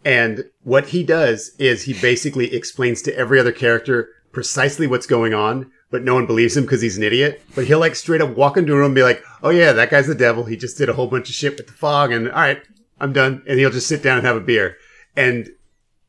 And 0.05 0.45
what 0.63 0.89
he 0.89 1.03
does 1.03 1.55
is 1.59 1.83
he 1.83 1.93
basically 1.95 2.55
explains 2.55 3.03
to 3.03 3.17
every 3.17 3.39
other 3.41 3.53
character 3.53 4.09
precisely 4.33 4.87
what's 4.87 5.07
going 5.07 5.35
on, 5.35 5.71
but 5.91 6.03
no 6.03 6.15
one 6.15 6.27
believes 6.27 6.57
him 6.57 6.65
because 6.65 6.81
he's 6.81 6.97
an 6.97 7.03
idiot. 7.03 7.43
But 7.55 7.67
he'll 7.67 7.79
like 7.79 7.95
straight 7.95 8.21
up 8.21 8.37
walk 8.37 8.57
into 8.57 8.73
a 8.73 8.77
room 8.77 8.87
and 8.87 8.95
be 8.95 9.03
like, 9.03 9.23
"Oh 9.43 9.51
yeah, 9.51 9.73
that 9.73 9.91
guy's 9.91 10.07
the 10.07 10.15
devil. 10.15 10.45
He 10.45 10.57
just 10.57 10.79
did 10.79 10.89
a 10.89 10.93
whole 10.93 11.07
bunch 11.07 11.29
of 11.29 11.35
shit 11.35 11.57
with 11.57 11.67
the 11.67 11.73
fog, 11.73 12.13
and 12.13 12.29
all 12.29 12.41
right, 12.41 12.61
I'm 13.01 13.13
done." 13.13 13.43
And 13.47 13.59
he'll 13.59 13.71
just 13.71 13.89
sit 13.89 14.03
down 14.03 14.19
and 14.19 14.27
have 14.27 14.37
a 14.37 14.41
beer, 14.41 14.77
and 15.17 15.49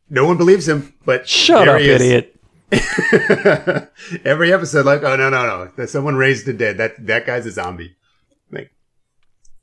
no 0.10 0.26
one 0.26 0.38
believes 0.38 0.68
him. 0.68 0.94
But 1.06 1.28
Shut 1.28 1.68
up, 1.68 1.80
idiot. 1.80 2.34
Every 4.26 4.52
episode, 4.52 4.86
like, 4.86 5.04
oh 5.04 5.16
no, 5.16 5.30
no, 5.30 5.46
no, 5.46 5.72
that 5.78 5.90
someone 5.90 6.16
raised 6.16 6.46
the 6.46 6.54
dead. 6.54 6.78
That 6.78 7.06
that 7.08 7.26
guy's 7.26 7.46
a 7.46 7.52
zombie. 7.52 7.96
Like, 8.52 8.72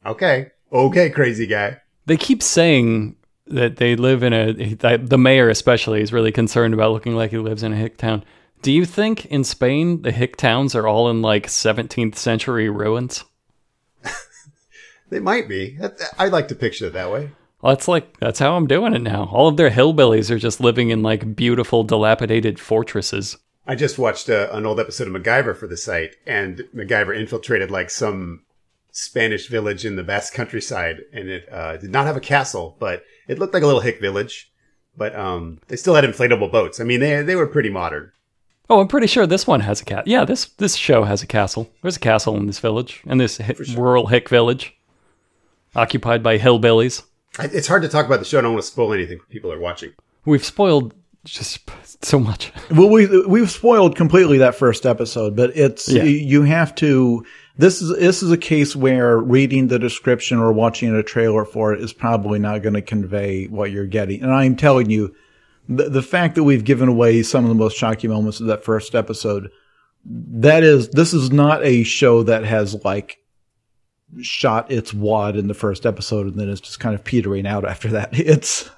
okay, 0.07 0.53
okay, 0.73 1.11
crazy 1.11 1.47
guy. 1.47 1.81
They 2.07 2.17
keep 2.17 2.43
saying 2.43 3.17
that 3.47 3.77
they 3.77 3.95
live 3.95 4.23
in 4.23 4.33
a 4.33 4.53
the 4.97 5.19
mayor 5.19 5.51
especially 5.51 6.01
is 6.01 6.13
really 6.13 6.33
concerned 6.33 6.73
about 6.73 6.93
looking 6.93 7.15
like 7.15 7.31
he 7.31 7.39
lives 7.39 7.63
in 7.63 7.73
a 7.73 7.77
hick 7.77 7.99
town. 7.99 8.25
Do 8.65 8.73
you 8.73 8.87
think 8.87 9.27
in 9.27 9.45
Spain 9.45 10.01
the 10.01 10.11
hick 10.11 10.37
towns 10.37 10.75
are 10.75 10.89
all 10.89 11.11
in 11.11 11.21
like 11.21 11.49
17th 11.49 12.17
century 12.17 12.71
ruins? 12.71 13.25
They 15.11 15.21
might 15.21 15.49
be. 15.49 15.77
That- 15.77 16.01
I 16.19 16.29
like 16.29 16.49
to 16.49 16.55
picture 16.55 16.87
it 16.87 16.95
that 16.95 17.13
way. 17.13 17.31
Well, 17.61 17.75
that's 17.75 17.87
like 17.87 18.19
that's 18.19 18.39
how 18.39 18.57
I'm 18.57 18.67
doing 18.67 18.95
it 18.95 19.03
now. 19.03 19.29
All 19.31 19.49
of 19.49 19.59
their 19.59 19.69
hillbillies 19.71 20.31
are 20.31 20.39
just 20.39 20.61
living 20.63 20.89
in 20.89 21.03
like 21.03 21.37
beautiful 21.37 21.85
dilapidated 21.85 22.59
fortresses. 22.59 23.37
I 23.67 23.75
just 23.75 23.99
watched 23.99 24.31
uh 24.31 24.49
an 24.51 24.65
old 24.65 24.81
episode 24.81 25.07
of 25.07 25.13
MacGyver 25.13 25.55
for 25.55 25.67
the 25.67 25.77
site, 25.77 26.17
and 26.27 26.65
MacGyver 26.75 27.15
infiltrated 27.17 27.71
like 27.71 27.91
some 27.91 28.45
Spanish 28.93 29.47
village 29.49 29.85
in 29.85 29.97
the 29.97 30.03
Basque 30.03 30.33
countryside, 30.33 31.03
and 31.13 31.29
it 31.29 31.53
uh, 31.53 31.77
did 31.77 31.91
not 31.91 32.07
have 32.07 32.17
a 32.17 32.21
castle, 32.21 32.77
but 32.81 33.05
it 33.29 33.39
looked 33.39 33.53
like 33.55 33.63
a 33.63 33.67
little 33.67 33.83
hick 33.83 34.01
village. 34.01 34.51
But 34.97 35.15
um, 35.15 35.61
they 35.69 35.77
still 35.77 35.95
had 35.95 36.05
inflatable 36.05 36.51
boats. 36.51 36.81
I 36.81 36.85
mean, 36.85 37.01
they 37.01 37.23
they 37.23 37.37
were 37.37 37.47
pretty 37.47 37.71
modern. 37.71 38.11
Oh, 38.71 38.81
I'm 38.81 38.89
pretty 38.89 39.07
sure 39.07 39.27
this 39.27 39.47
one 39.47 39.61
has 39.61 39.81
a 39.81 39.85
cat. 39.85 40.07
Yeah, 40.07 40.25
this 40.25 40.47
this 40.47 40.75
show 40.75 41.05
has 41.05 41.23
a 41.23 41.27
castle. 41.27 41.71
There's 41.83 41.97
a 41.97 42.01
castle 42.01 42.37
in 42.37 42.47
this 42.47 42.59
village, 42.59 43.03
in 43.07 43.19
this 43.19 43.39
hi- 43.39 43.55
rural 43.77 44.07
hick 44.07 44.29
village, 44.29 44.75
occupied 45.77 46.23
by 46.23 46.39
hillbillies. 46.39 47.03
I, 47.39 47.45
it's 47.47 47.67
hard 47.67 47.83
to 47.83 47.89
talk 47.89 48.07
about 48.07 48.21
the 48.21 48.25
show. 48.25 48.39
I 48.39 48.43
don't 48.43 48.53
want 48.53 48.65
to 48.65 48.71
spoil 48.71 48.93
anything 48.93 49.19
for 49.19 49.27
people 49.27 49.51
that 49.51 49.57
are 49.57 49.61
watching. 49.61 49.93
We've 50.25 50.45
spoiled 50.45 50.95
just 51.25 51.59
so 52.05 52.19
much. 52.19 52.53
Well, 52.71 52.89
we 52.91 53.27
we've 53.27 53.51
spoiled 53.51 53.97
completely 53.97 54.39
that 54.39 54.55
first 54.55 54.87
episode, 54.87 55.37
but 55.37 55.55
it's 55.57 55.89
Yeah. 55.89 56.05
you 56.05 56.43
have 56.43 56.75
to. 56.77 57.25
This 57.57 57.81
is 57.83 57.97
this 57.99 58.23
is 58.23 58.33
a 58.33 58.37
case 58.39 58.75
where 58.75 59.19
reading 59.19 59.69
the 59.69 59.79
description 59.79 60.39
or 60.39 60.53
watching 60.53 60.95
a 60.95 61.03
trailer 61.03 61.45
for 61.45 61.73
it 61.73 61.81
is 61.81 61.93
probably 61.93 62.39
not 62.39 62.63
going 62.63 62.75
to 62.75 62.83
convey 62.83 63.47
what 63.47 63.71
you're 63.71 63.87
getting. 63.87 64.23
And 64.23 64.33
I'm 64.33 64.57
telling 64.57 64.91
you, 64.91 65.15
the 65.69 65.89
the 65.89 66.03
fact 66.03 66.35
that 66.35 66.45
we've 66.45 66.65
given 66.65 66.89
away 66.89 67.23
some 67.23 67.45
of 67.45 67.49
the 67.49 67.55
most 67.55 67.77
shocking 67.77 68.11
moments 68.11 68.41
of 68.41 68.47
that 68.47 68.65
first 68.65 68.95
episode, 68.95 69.51
that 70.05 70.63
is 70.63 70.91
this 70.91 71.15
is 71.15 71.31
not 71.31 71.65
a 71.65 71.83
show 71.83 72.23
that 72.23 72.45
has 72.45 72.85
like 72.85 73.19
shot 74.21 74.71
its 74.71 74.95
wad 74.95 75.37
in 75.37 75.49
the 75.49 75.55
first 75.55 75.87
episode 75.87 76.27
and 76.27 76.39
then 76.39 76.49
it's 76.49 76.61
just 76.61 76.79
kind 76.79 76.95
of 76.95 77.03
petering 77.03 77.47
out 77.47 77.65
after 77.65 77.89
that. 77.89 78.11
It's 78.19 78.71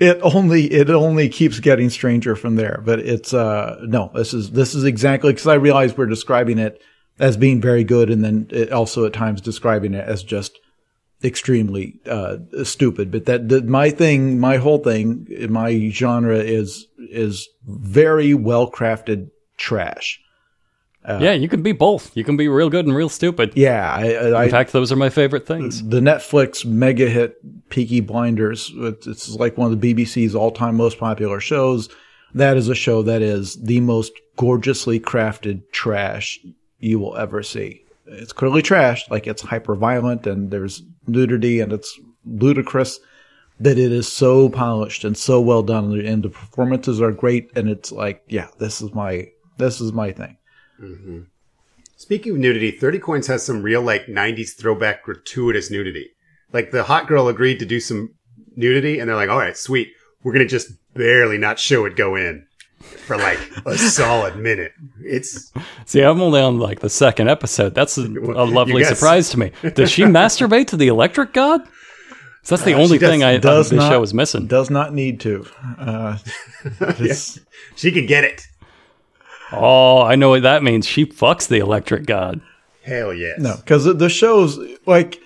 it 0.00 0.20
only 0.22 0.64
it 0.70 0.90
only 0.90 1.28
keeps 1.28 1.58
getting 1.58 1.90
stranger 1.90 2.36
from 2.36 2.56
there. 2.56 2.82
But 2.84 3.00
it's 3.00 3.34
uh 3.34 3.80
no, 3.82 4.10
this 4.14 4.34
is 4.34 4.50
this 4.50 4.74
is 4.74 4.84
exactly 4.84 5.32
because 5.32 5.46
I 5.46 5.54
realize 5.54 5.96
we're 5.96 6.06
describing 6.06 6.58
it 6.58 6.80
as 7.18 7.36
being 7.36 7.60
very 7.60 7.84
good, 7.84 8.10
and 8.10 8.24
then 8.24 8.72
also 8.72 9.06
at 9.06 9.12
times 9.12 9.40
describing 9.40 9.94
it 9.94 10.06
as 10.06 10.22
just 10.22 10.58
extremely 11.24 12.00
uh, 12.06 12.36
stupid. 12.64 13.10
But 13.10 13.26
that, 13.26 13.48
that 13.48 13.64
my 13.66 13.90
thing, 13.90 14.38
my 14.38 14.58
whole 14.58 14.78
thing, 14.78 15.26
my 15.48 15.88
genre 15.90 16.38
is 16.38 16.86
is 16.98 17.48
very 17.66 18.34
well 18.34 18.70
crafted 18.70 19.30
trash. 19.56 20.20
yeah, 21.06 21.32
you 21.32 21.48
can 21.48 21.62
be 21.62 21.72
both. 21.72 22.16
You 22.16 22.24
can 22.24 22.36
be 22.36 22.48
real 22.48 22.70
good 22.70 22.86
and 22.86 22.94
real 22.94 23.08
stupid. 23.10 23.52
Yeah, 23.54 23.92
I, 23.92 24.14
I, 24.14 24.44
In 24.44 24.50
fact, 24.50 24.72
those 24.72 24.90
are 24.90 24.96
my 24.96 25.10
favorite 25.10 25.46
things. 25.46 25.86
the 25.86 26.00
Netflix 26.00 26.64
mega 26.64 27.08
hit 27.08 27.36
Peaky 27.68 28.00
Blinders. 28.00 28.72
It's 28.74 29.06
it's 29.06 29.28
like 29.30 29.58
one 29.58 29.70
of 29.72 29.80
the 29.80 29.94
BBC's 29.94 30.34
all 30.34 30.50
time 30.50 30.76
most 30.76 30.98
popular 30.98 31.40
shows. 31.40 31.88
That 32.34 32.56
is 32.56 32.68
a 32.68 32.74
show 32.74 33.02
that 33.02 33.22
is 33.22 33.62
the 33.62 33.80
most 33.80 34.12
gorgeously 34.36 34.98
crafted 34.98 35.62
trash 35.70 36.40
you 36.80 36.98
will 36.98 37.16
ever 37.16 37.42
see. 37.42 37.83
It's 38.06 38.32
clearly 38.32 38.62
trashed, 38.62 39.10
like 39.10 39.26
it's 39.26 39.42
hyper 39.42 39.74
violent 39.74 40.26
and 40.26 40.50
there's 40.50 40.82
nudity 41.06 41.60
and 41.60 41.72
it's 41.72 41.98
ludicrous. 42.24 42.98
That 43.60 43.78
it 43.78 43.92
is 43.92 44.10
so 44.10 44.48
polished 44.48 45.04
and 45.04 45.16
so 45.16 45.40
well 45.40 45.62
done, 45.62 45.98
and 46.00 46.24
the 46.24 46.28
performances 46.28 47.00
are 47.00 47.12
great. 47.12 47.56
And 47.56 47.68
it's 47.68 47.92
like, 47.92 48.22
yeah, 48.26 48.48
this 48.58 48.82
is 48.82 48.92
my 48.92 49.28
this 49.58 49.80
is 49.80 49.92
my 49.92 50.10
thing. 50.10 50.36
Mm-hmm. 50.80 51.20
Speaking 51.96 52.32
of 52.32 52.38
nudity, 52.38 52.72
30 52.72 52.98
Coins 52.98 53.26
has 53.28 53.44
some 53.44 53.62
real, 53.62 53.80
like, 53.80 54.06
90s 54.06 54.58
throwback 54.58 55.04
gratuitous 55.04 55.70
nudity. 55.70 56.10
Like, 56.52 56.70
the 56.70 56.82
hot 56.82 57.06
girl 57.06 57.28
agreed 57.28 57.60
to 57.60 57.64
do 57.64 57.80
some 57.80 58.14
nudity, 58.56 58.98
and 58.98 59.08
they're 59.08 59.16
like, 59.16 59.30
all 59.30 59.38
right, 59.38 59.56
sweet. 59.56 59.92
We're 60.22 60.32
to 60.32 60.46
just 60.46 60.72
barely 60.94 61.38
not 61.38 61.58
show 61.58 61.84
it 61.84 61.96
go 61.96 62.16
in 62.16 62.46
for, 63.04 63.16
like, 63.16 63.38
a 63.66 63.76
solid 63.78 64.36
minute. 64.36 64.72
It's, 65.00 65.52
See, 65.86 66.00
I'm 66.00 66.20
only 66.20 66.40
on 66.40 66.58
like 66.58 66.80
the 66.80 66.90
second 66.90 67.28
episode. 67.28 67.74
That's 67.74 67.96
a, 67.98 68.02
a 68.06 68.44
lovely 68.46 68.82
guess. 68.82 68.90
surprise 68.98 69.30
to 69.30 69.38
me. 69.38 69.52
Does 69.74 69.90
she 69.90 70.02
masturbate 70.02 70.66
to 70.68 70.76
the 70.76 70.88
electric 70.88 71.32
god? 71.32 71.62
'Cause 71.62 72.50
that's 72.50 72.64
the 72.64 72.74
only 72.74 72.98
does- 72.98 73.08
thing 73.08 73.22
I 73.24 73.38
does 73.38 73.70
this 73.70 73.78
not- 73.78 73.90
show 73.90 74.02
is 74.02 74.12
missing. 74.12 74.46
Does 74.46 74.68
not 74.68 74.92
need 74.92 75.20
to. 75.20 75.46
Uh, 75.78 76.18
it's- 76.80 77.38
she 77.76 77.90
can 77.90 78.04
get 78.06 78.24
it. 78.24 78.42
Oh, 79.52 80.02
I 80.02 80.16
know 80.16 80.30
what 80.30 80.42
that 80.42 80.62
means. 80.62 80.86
She 80.86 81.06
fucks 81.06 81.48
the 81.48 81.58
electric 81.58 82.06
god. 82.06 82.40
Hell 82.82 83.14
yes. 83.14 83.38
No, 83.38 83.56
because 83.56 83.84
the 83.84 84.08
show's 84.10 84.58
like 84.84 85.20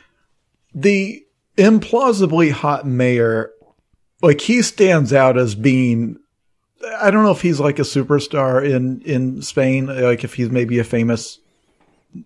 the 0.75 1.25
implausibly 1.57 2.53
hot 2.53 2.87
mayor, 2.87 3.51
like 4.23 4.41
he 4.41 4.63
stands 4.63 5.13
out 5.13 5.37
as 5.39 5.55
being. 5.57 6.19
I 7.01 7.11
don't 7.11 7.25
know 7.25 7.33
if 7.33 7.43
he's 7.43 7.61
like 7.61 7.79
a 7.79 7.83
superstar 7.83 8.65
in 8.69 9.01
in 9.03 9.43
Spain, 9.43 9.87
like 9.87 10.25
if 10.25 10.35
he's 10.35 10.51
maybe 10.51 10.79
a 10.79 10.85
famous 10.85 11.39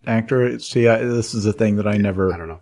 actor. 0.07 0.59
See, 0.59 0.89
I, 0.89 0.99
this 0.99 1.35
is 1.35 1.47
a 1.47 1.53
thing 1.53 1.77
that 1.77 1.87
I 1.87 1.97
never. 1.97 2.33
I 2.33 2.37
don't 2.37 2.49
know. 2.49 2.61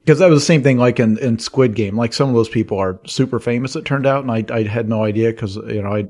because 0.00 0.18
that 0.18 0.28
was 0.30 0.40
the 0.40 0.46
same 0.46 0.62
thing 0.62 0.78
like 0.78 0.98
in, 1.00 1.18
in 1.18 1.38
Squid 1.38 1.74
Game. 1.74 1.96
Like 1.96 2.12
some 2.12 2.28
of 2.28 2.34
those 2.34 2.48
people 2.48 2.78
are 2.78 2.98
super 3.06 3.38
famous. 3.38 3.76
It 3.76 3.84
turned 3.84 4.06
out, 4.06 4.24
and 4.24 4.30
I 4.30 4.44
I 4.54 4.62
had 4.64 4.88
no 4.88 5.04
idea 5.04 5.30
because 5.30 5.56
you 5.56 5.82
know 5.82 5.94
I 5.94 6.06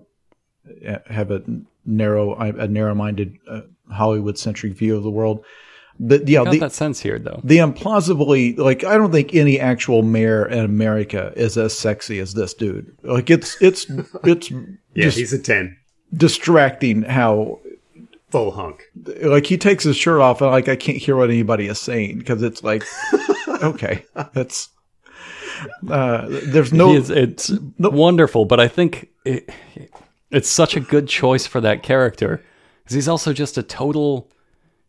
have 1.06 1.30
a 1.30 1.42
narrow 1.84 2.34
a 2.34 2.68
narrow 2.68 2.94
minded 2.94 3.38
uh, 3.48 3.62
Hollywood 3.90 4.38
centric 4.38 4.74
view 4.74 4.96
of 4.96 5.02
the 5.02 5.10
world. 5.10 5.44
But 6.04 6.26
yeah, 6.26 6.42
Got 6.42 6.50
the, 6.50 6.58
that 6.58 6.72
sense 6.72 6.98
here, 7.00 7.18
though. 7.20 7.40
the 7.44 7.58
implausibly 7.58 8.58
like 8.58 8.82
I 8.82 8.96
don't 8.96 9.12
think 9.12 9.34
any 9.34 9.60
actual 9.60 10.02
mayor 10.02 10.44
in 10.46 10.58
America 10.64 11.32
is 11.36 11.56
as 11.56 11.78
sexy 11.78 12.18
as 12.18 12.34
this 12.34 12.54
dude. 12.54 12.96
Like 13.04 13.30
it's 13.30 13.56
it's 13.62 13.86
it's 14.24 14.50
Yeah, 14.94 15.04
just 15.04 15.16
he's 15.18 15.32
a 15.32 15.38
10. 15.38 15.76
distracting 16.12 17.02
how 17.02 17.60
Full 18.30 18.50
hunk. 18.50 18.82
like 19.22 19.46
he 19.46 19.56
takes 19.58 19.84
his 19.84 19.96
shirt 19.96 20.20
off 20.20 20.40
and 20.40 20.50
like 20.50 20.68
I 20.68 20.74
can't 20.76 20.98
hear 20.98 21.16
what 21.16 21.30
anybody 21.30 21.66
is 21.68 21.78
saying 21.80 22.18
because 22.18 22.42
it's 22.42 22.62
like 22.64 22.82
okay 23.62 24.04
that's 24.34 24.70
uh 25.88 26.26
there's 26.46 26.72
no 26.72 26.94
is, 26.94 27.10
it's 27.10 27.52
wonderful, 27.78 28.44
but 28.44 28.58
I 28.58 28.68
think 28.68 29.08
it, 29.24 29.50
it's 30.30 30.48
such 30.48 30.76
a 30.76 30.80
good 30.80 31.08
choice 31.08 31.46
for 31.46 31.60
that 31.60 31.82
character 31.82 32.42
because 32.82 32.94
he's 32.94 33.08
also 33.08 33.32
just 33.32 33.56
a 33.58 33.62
total 33.62 34.28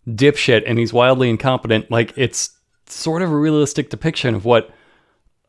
dipshit 0.07 0.63
and 0.65 0.77
he's 0.79 0.93
wildly 0.93 1.29
incompetent. 1.29 1.89
Like 1.91 2.13
it's 2.17 2.51
sort 2.87 3.21
of 3.21 3.31
a 3.31 3.35
realistic 3.35 3.89
depiction 3.89 4.35
of 4.35 4.45
what 4.45 4.69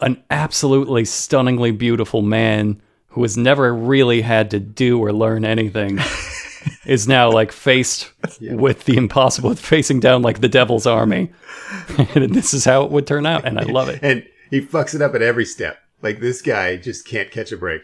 an 0.01 0.23
absolutely 0.31 1.05
stunningly 1.05 1.71
beautiful 1.71 2.23
man 2.23 2.81
who 3.09 3.23
has 3.23 3.37
never 3.37 3.73
really 3.75 4.23
had 4.23 4.51
to 4.51 4.59
do 4.61 4.99
or 4.99 5.13
learn 5.13 5.45
anything 5.45 5.99
is 6.87 7.07
now 7.07 7.31
like 7.31 7.53
faced 7.53 8.11
with 8.41 8.85
the 8.85 8.97
impossible, 8.97 9.51
with 9.51 9.61
facing 9.61 10.01
down 10.01 10.23
like 10.23 10.41
the 10.41 10.49
devil's 10.49 10.87
army. 10.87 11.33
and 12.15 12.35
this 12.35 12.53
is 12.55 12.65
how 12.65 12.83
it 12.85 12.91
would 12.91 13.07
turn 13.07 13.25
out, 13.27 13.45
and 13.45 13.59
I 13.59 13.63
love 13.65 13.89
it. 13.89 14.01
And 14.03 14.27
he 14.51 14.61
fucks 14.61 14.95
it 14.95 15.03
up 15.03 15.15
at 15.15 15.23
every 15.23 15.45
step. 15.45 15.79
Like, 16.03 16.21
this 16.21 16.43
guy 16.43 16.77
just 16.77 17.07
can't 17.07 17.31
catch 17.31 17.53
a 17.53 17.57
break. 17.57 17.83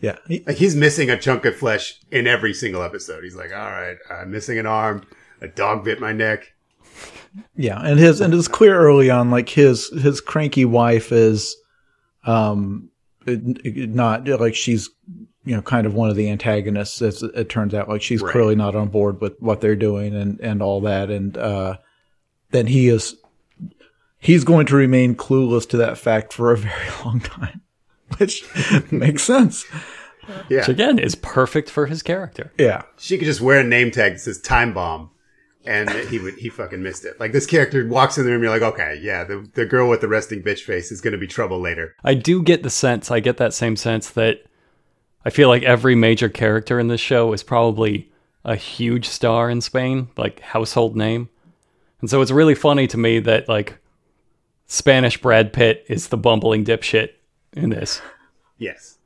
yeah 0.00 0.16
he- 0.28 0.44
Like, 0.46 0.56
he's 0.56 0.76
missing 0.76 1.10
a 1.10 1.18
chunk 1.18 1.44
of 1.46 1.56
flesh 1.56 1.98
in 2.10 2.26
every 2.26 2.52
single 2.54 2.82
episode. 2.82 3.24
He's 3.24 3.34
like, 3.36 3.50
all 3.52 3.70
right, 3.70 3.96
I'm 4.10 4.30
missing 4.30 4.58
an 4.58 4.66
arm. 4.66 5.04
A 5.40 5.48
dog 5.48 5.84
bit 5.84 6.00
my 6.00 6.12
neck. 6.12 6.52
Yeah, 7.56 7.78
and 7.80 7.98
his 7.98 8.20
and 8.20 8.32
it's 8.32 8.48
clear 8.48 8.78
early 8.78 9.10
on, 9.10 9.30
like 9.30 9.48
his 9.50 9.88
his 9.90 10.20
cranky 10.20 10.64
wife 10.64 11.12
is, 11.12 11.56
um, 12.24 12.88
it- 13.26 13.60
it- 13.64 13.90
not 13.90 14.26
like 14.28 14.54
she's 14.54 14.88
you 15.44 15.54
know 15.54 15.62
kind 15.62 15.86
of 15.86 15.94
one 15.94 16.08
of 16.08 16.16
the 16.16 16.30
antagonists. 16.30 17.02
As 17.02 17.22
it 17.22 17.48
turns 17.50 17.74
out, 17.74 17.88
like 17.88 18.00
she's 18.02 18.22
Right. 18.22 18.32
clearly 18.32 18.54
not 18.54 18.74
on 18.74 18.88
board 18.88 19.20
with 19.20 19.34
what 19.40 19.60
they're 19.60 19.76
doing 19.76 20.14
and 20.14 20.40
and 20.40 20.62
all 20.62 20.80
that, 20.82 21.10
and 21.10 21.36
uh, 21.36 21.76
then 22.52 22.68
he 22.68 22.88
is 22.88 23.16
he's 24.18 24.44
going 24.44 24.64
to 24.66 24.74
remain 24.76 25.14
clueless 25.14 25.68
to 25.68 25.76
that 25.76 25.98
fact 25.98 26.32
for 26.32 26.52
a 26.52 26.56
very 26.56 26.88
long 27.04 27.20
time, 27.20 27.60
which 28.16 28.42
makes 28.90 29.22
sense. 29.22 29.66
Yeah. 30.48 30.58
Which 30.60 30.68
again 30.70 30.98
is 30.98 31.14
perfect 31.14 31.68
for 31.70 31.86
his 31.86 32.02
character. 32.02 32.52
Yeah, 32.58 32.82
She 32.96 33.16
could 33.18 33.26
just 33.26 33.40
wear 33.42 33.60
a 33.60 33.64
name 33.64 33.90
tag 33.92 34.14
that 34.14 34.18
says 34.20 34.40
time 34.40 34.72
bomb. 34.72 35.10
And 35.66 35.90
he 36.08 36.18
would, 36.18 36.34
he 36.34 36.48
fucking 36.48 36.82
missed 36.82 37.04
it. 37.04 37.18
Like 37.18 37.32
this 37.32 37.46
character 37.46 37.86
walks 37.86 38.18
in 38.18 38.24
the 38.24 38.30
room, 38.30 38.42
you're 38.42 38.50
like, 38.52 38.62
okay, 38.62 39.00
yeah, 39.02 39.24
the, 39.24 39.48
the 39.54 39.66
girl 39.66 39.88
with 39.88 40.00
the 40.00 40.08
resting 40.08 40.42
bitch 40.42 40.60
face 40.60 40.92
is 40.92 41.00
going 41.00 41.12
to 41.12 41.18
be 41.18 41.26
trouble 41.26 41.60
later. 41.60 41.94
I 42.04 42.14
do 42.14 42.42
get 42.42 42.62
the 42.62 42.70
sense, 42.70 43.10
I 43.10 43.20
get 43.20 43.36
that 43.38 43.52
same 43.54 43.74
sense 43.76 44.10
that 44.10 44.44
I 45.24 45.30
feel 45.30 45.48
like 45.48 45.64
every 45.64 45.94
major 45.96 46.28
character 46.28 46.78
in 46.78 46.86
this 46.88 47.00
show 47.00 47.32
is 47.32 47.42
probably 47.42 48.10
a 48.44 48.54
huge 48.54 49.08
star 49.08 49.50
in 49.50 49.60
Spain, 49.60 50.08
like 50.16 50.38
household 50.40 50.96
name. 50.96 51.28
And 52.00 52.08
so 52.08 52.20
it's 52.22 52.30
really 52.30 52.54
funny 52.54 52.86
to 52.86 52.96
me 52.96 53.18
that 53.20 53.48
like 53.48 53.78
Spanish 54.66 55.20
Brad 55.20 55.52
Pitt 55.52 55.84
is 55.88 56.08
the 56.08 56.16
bumbling 56.16 56.64
dipshit 56.64 57.10
in 57.54 57.70
this, 57.70 58.00
Yes. 58.58 58.98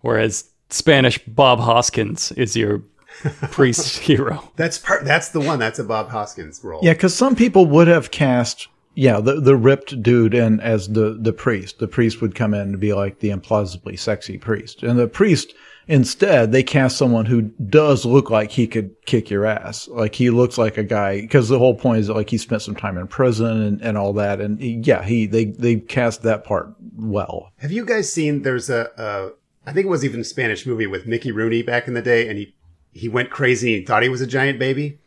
whereas 0.00 0.50
Spanish 0.70 1.18
Bob 1.26 1.58
Hoskins 1.60 2.30
is 2.32 2.56
your 2.56 2.82
priest 3.50 3.98
hero. 3.98 4.50
That's 4.56 4.78
part, 4.78 5.04
that's 5.04 5.28
the 5.28 5.40
one. 5.40 5.58
That's 5.58 5.78
a 5.78 5.84
Bob 5.84 6.10
Hoskins 6.10 6.62
role. 6.62 6.80
Yeah, 6.82 6.92
because 6.92 7.14
some 7.14 7.34
people 7.34 7.66
would 7.66 7.88
have 7.88 8.10
cast, 8.10 8.68
yeah, 8.94 9.20
the 9.20 9.40
the 9.40 9.56
ripped 9.56 10.02
dude 10.02 10.34
in 10.34 10.60
as 10.60 10.88
the 10.88 11.16
the 11.20 11.32
priest. 11.32 11.78
The 11.78 11.88
priest 11.88 12.20
would 12.20 12.34
come 12.34 12.54
in 12.54 12.60
and 12.60 12.80
be 12.80 12.92
like 12.92 13.20
the 13.20 13.30
implausibly 13.30 13.98
sexy 13.98 14.38
priest, 14.38 14.82
and 14.82 14.98
the 14.98 15.08
priest 15.08 15.54
instead 15.86 16.50
they 16.52 16.62
cast 16.62 16.96
someone 16.96 17.26
who 17.26 17.42
does 17.42 18.06
look 18.06 18.30
like 18.30 18.50
he 18.50 18.66
could 18.66 18.94
kick 19.06 19.30
your 19.30 19.46
ass. 19.46 19.88
Like 19.88 20.14
he 20.14 20.30
looks 20.30 20.58
like 20.58 20.78
a 20.78 20.84
guy 20.84 21.20
because 21.20 21.48
the 21.48 21.58
whole 21.58 21.74
point 21.74 22.00
is 22.00 22.06
that 22.06 22.14
like 22.14 22.30
he 22.30 22.38
spent 22.38 22.62
some 22.62 22.76
time 22.76 22.96
in 22.96 23.06
prison 23.06 23.62
and, 23.62 23.82
and 23.82 23.98
all 23.98 24.12
that, 24.14 24.40
and 24.40 24.60
he, 24.60 24.80
yeah, 24.82 25.04
he 25.04 25.26
they 25.26 25.46
they 25.46 25.76
cast 25.76 26.22
that 26.22 26.44
part 26.44 26.74
well. 26.96 27.52
Have 27.58 27.72
you 27.72 27.84
guys 27.84 28.12
seen? 28.12 28.42
There's 28.42 28.70
a, 28.70 28.90
a, 28.96 29.30
I 29.68 29.72
think 29.72 29.86
it 29.86 29.90
was 29.90 30.04
even 30.04 30.20
a 30.20 30.24
Spanish 30.24 30.66
movie 30.66 30.86
with 30.86 31.06
Mickey 31.06 31.32
Rooney 31.32 31.62
back 31.62 31.88
in 31.88 31.94
the 31.94 32.02
day, 32.02 32.28
and 32.28 32.38
he 32.38 32.54
he 32.94 33.08
went 33.08 33.30
crazy 33.30 33.76
and 33.76 33.86
thought 33.86 34.02
he 34.02 34.08
was 34.08 34.20
a 34.20 34.26
giant 34.26 34.58
baby, 34.58 34.98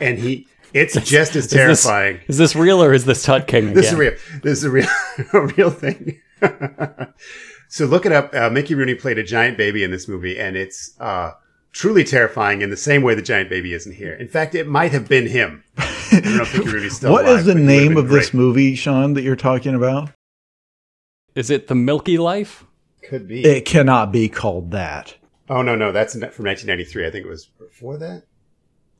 and 0.00 0.18
he 0.18 0.46
it's 0.72 0.94
just 1.02 1.36
as 1.36 1.44
Is 1.46 1.50
this- 1.50 1.82
terrifying. 1.84 2.20
Is 2.28 2.38
this 2.38 2.56
real 2.56 2.82
or 2.82 2.92
is 2.92 3.04
this 3.04 3.22
Tut 3.22 3.46
King 3.46 3.64
again? 3.64 3.74
This 3.74 3.92
is 3.92 3.94
real. 3.94 4.12
This 4.42 4.58
is 4.58 4.64
a 4.64 4.70
real, 4.70 4.88
a 5.32 5.40
real 5.40 5.70
thing. 5.70 6.20
so 7.68 7.86
look 7.86 8.06
it 8.06 8.12
up. 8.12 8.34
Uh, 8.34 8.50
Mickey 8.50 8.74
Rooney 8.74 8.94
played 8.94 9.18
a 9.18 9.22
giant 9.24 9.56
baby 9.56 9.82
in 9.84 9.90
this 9.90 10.08
movie, 10.08 10.38
and 10.38 10.56
it's 10.56 10.98
uh, 11.00 11.32
truly 11.72 12.04
terrifying 12.04 12.62
in 12.62 12.70
the 12.70 12.76
same 12.76 13.02
way 13.02 13.14
the 13.14 13.22
giant 13.22 13.48
baby 13.50 13.72
isn't 13.72 13.92
here. 13.94 14.14
In 14.14 14.28
fact, 14.28 14.54
it 14.54 14.66
might 14.66 14.92
have 14.92 15.08
been 15.08 15.26
him. 15.26 15.64
I 15.78 16.20
don't 16.22 16.36
know 16.36 16.42
if 16.42 16.56
Mickey 16.56 16.70
Rooney's 16.70 16.96
still 16.96 17.12
What 17.12 17.24
alive, 17.24 17.40
is 17.40 17.44
the 17.46 17.52
but 17.54 17.58
he 17.60 17.64
would've 17.66 17.82
name 17.82 17.94
been 17.94 18.04
of 18.04 18.08
this 18.10 18.32
movie, 18.34 18.74
Sean, 18.74 19.14
that 19.14 19.22
you're 19.22 19.36
talking 19.36 19.74
about? 19.74 20.10
Is 21.34 21.50
it 21.50 21.68
the 21.68 21.74
Milky 21.74 22.16
Life? 22.18 22.64
Could 23.02 23.28
be. 23.28 23.44
It 23.44 23.64
cannot 23.66 24.10
be 24.12 24.28
called 24.28 24.70
that. 24.72 25.16
Oh 25.48 25.62
no, 25.62 25.74
no, 25.76 25.92
that's 25.92 26.12
from 26.14 26.22
1993. 26.22 27.06
I 27.06 27.10
think 27.10 27.24
it 27.26 27.28
was 27.28 27.46
before 27.46 27.96
that. 27.98 28.22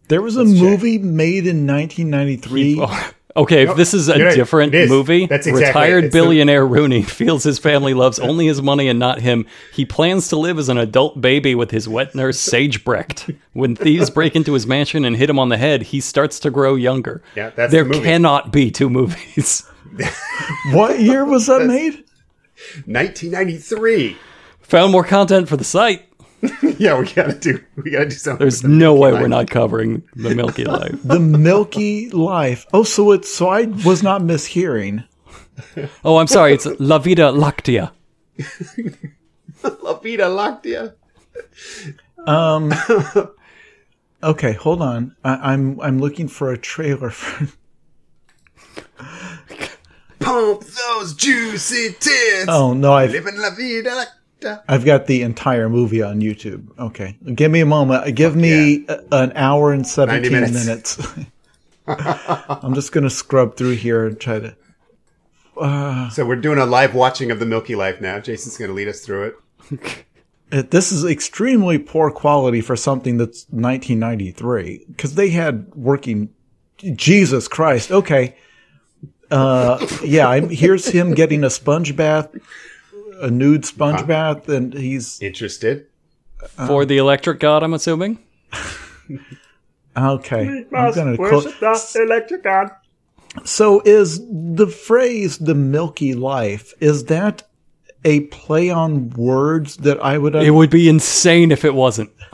There 0.09 0.22
was 0.22 0.36
a 0.36 0.44
Let's 0.44 0.53
check. 0.61 0.62
movie 0.62 0.99
made 0.99 1.47
in 1.47 1.66
1993. 1.66 2.78
Oh, 2.80 3.11
Okay, 3.38 3.68
if 3.68 3.76
this 3.76 3.92
is 3.92 4.09
a 4.09 4.16
you're 4.16 4.28
right. 4.28 4.34
different 4.34 4.74
It 4.74 4.82
is. 4.84 4.88
movie, 4.88 5.26
That's 5.26 5.47
exactly 5.47 5.66
it. 5.66 5.68
retired 5.84 6.05
the- 6.05 6.09
billionaire 6.11 6.66
Rooney 6.66 7.03
feels 7.20 7.42
his 7.44 7.59
family 7.59 7.92
loves 7.92 8.18
only 8.18 8.47
his 8.47 8.62
money 8.62 8.88
and 8.88 8.99
not 8.99 9.20
him. 9.20 9.44
He 9.74 9.84
plans 9.84 10.28
to 10.28 10.36
live 10.36 10.59
as 10.59 10.70
an 10.70 10.78
adult 10.78 11.20
baby 11.20 11.55
with 11.55 11.70
his 11.70 11.86
wet 11.86 12.14
nurse 12.14 12.38
Sägebrecht. 12.38 13.36
When 13.53 13.76
thieves 13.76 14.09
break 14.09 14.36
into 14.36 14.55
his 14.55 14.66
mansion 14.66 15.05
and 15.05 15.16
hit 15.16 15.28
him 15.28 15.38
on 15.38 15.51
the 15.51 15.59
head, 15.59 15.82
he 15.82 16.01
starts 16.01 16.40
to 16.40 16.51
grow 16.51 16.76
younger. 16.76 17.20
Yeah, 17.34 17.51
that's 17.51 17.70
there 17.72 17.82
the 17.84 17.90
movie. 17.90 18.05
cannot 18.05 18.53
be 18.55 18.70
two 18.70 18.88
movies. 18.88 19.64
What 20.72 20.99
year 21.01 21.24
was 21.26 21.47
that 21.49 21.66
made? 21.66 22.05
1993. 22.86 24.16
Found 24.62 24.92
more 24.92 25.05
content 25.05 25.49
for 25.49 25.57
the 25.57 25.64
site. 25.64 26.05
Yeah, 26.78 26.99
we 26.99 27.07
gotta 27.07 27.34
do. 27.34 27.62
We 27.76 27.91
gotta 27.93 28.05
do 28.07 28.14
something. 28.16 28.39
There's 28.45 28.61
the 28.62 28.68
no 28.68 28.95
way 28.95 29.11
Life. 29.12 29.22
we're 29.22 29.28
not 29.28 29.49
covering 29.49 30.03
the 30.14 30.34
Milky 30.34 30.64
Life. 30.78 30.99
The 31.03 31.18
Milky 31.18 32.11
Life. 32.11 32.66
Oh, 32.74 32.82
so 32.82 33.12
it's 33.12 33.32
so 33.32 33.49
I 33.49 33.62
was 33.64 34.03
not 34.03 34.20
mishearing. 34.20 35.05
Oh, 36.05 36.18
I'm 36.18 36.26
sorry. 36.26 36.53
It's 36.53 36.66
La 36.78 36.99
Vida 36.99 37.32
Lactea. 37.32 37.93
La 39.82 39.95
Vida 39.99 40.24
Lactea. 40.24 40.95
Um. 42.26 42.72
Okay, 44.22 44.55
hold 44.55 44.80
on. 44.82 45.14
I, 45.22 45.53
I'm 45.53 45.78
I'm 45.80 45.99
looking 46.01 46.26
for 46.26 46.51
a 46.51 46.59
trailer 46.59 47.11
for. 47.11 47.47
Pump 50.18 50.62
those 50.64 51.14
juicy 51.14 51.95
tits. 52.01 52.47
Oh 52.49 52.72
no, 52.72 52.95
I've 52.95 53.12
Living 53.12 53.37
La 53.37 53.51
Vida 53.55 53.91
Lactea. 53.91 54.07
I've 54.68 54.84
got 54.84 55.07
the 55.07 55.22
entire 55.22 55.68
movie 55.68 56.03
on 56.03 56.20
YouTube. 56.20 56.68
Okay, 56.78 57.16
give 57.34 57.51
me 57.51 57.61
a 57.61 57.66
moment. 57.66 58.14
Give 58.14 58.37
me 58.37 58.84
a- 58.89 59.03
an 59.12 59.32
hour 59.34 59.72
and 59.72 59.87
seventeen 59.87 60.32
minutes. 60.32 60.66
minutes. 60.66 60.99
I'm 61.87 62.74
just 62.74 62.93
gonna 62.93 63.11
scrub 63.11 63.57
through 63.57 63.76
here 63.76 64.07
and 64.07 64.18
try 64.20 64.41
to. 64.41 64.57
So 66.12 66.26
we're 66.26 66.37
doing 66.37 66.59
a 66.59 66.66
live 66.66 66.95
watching 66.95 67.30
of 67.30 67.39
the 67.41 67.47
Milky 67.47 67.74
Life 67.74 68.01
now. 68.01 68.18
Jason's 68.20 68.57
gonna 68.59 68.72
lead 68.74 68.89
us 68.89 69.01
through 69.01 69.34
it. 69.70 70.05
Uh, 70.53 70.62
This 70.70 70.93
is 70.93 71.05
extremely 71.05 71.76
poor 71.76 72.09
quality 72.09 72.61
for 72.61 72.76
something 72.76 73.16
that's 73.16 73.47
1993 73.51 74.84
because 74.89 75.16
they 75.16 75.30
had 75.30 75.74
working. 75.74 76.28
Jesus 76.78 77.49
Christ. 77.49 77.91
Okay. 77.91 78.37
Uh, 79.28 79.84
yeah. 80.05 80.28
I'm, 80.28 80.49
here's 80.49 80.87
him 80.87 81.14
getting 81.14 81.43
a 81.43 81.51
sponge 81.51 81.97
bath, 81.97 82.28
a 83.21 83.31
nude 83.31 83.64
sponge 83.64 84.01
uh, 84.01 84.07
bath, 84.07 84.49
and 84.49 84.73
he's 84.75 85.21
Interested? 85.21 85.87
For 86.67 86.85
the 86.85 86.99
electric 86.99 87.41
god, 87.41 87.62
I'm 87.62 87.75
assuming. 87.75 88.19
okay. 89.97 90.67
I'm 90.75 90.93
gonna 90.95 91.17
clo- 91.17 91.41
the 91.41 92.03
electric 92.03 92.43
god. 92.45 92.71
So 93.45 93.83
is 93.85 94.21
the 94.31 94.67
phrase 94.67 95.39
"the 95.39 95.55
Milky 95.55 96.14
Life" 96.14 96.73
is 96.81 97.05
that 97.07 97.43
a 98.05 98.21
play 98.21 98.71
on 98.71 99.11
words 99.11 99.79
that 99.79 100.03
I 100.03 100.19
would? 100.19 100.35
It 100.37 100.53
would 100.53 100.71
be 100.71 100.89
insane 100.89 101.51
if 101.51 101.64
it 101.64 101.75
wasn't. 101.75 102.11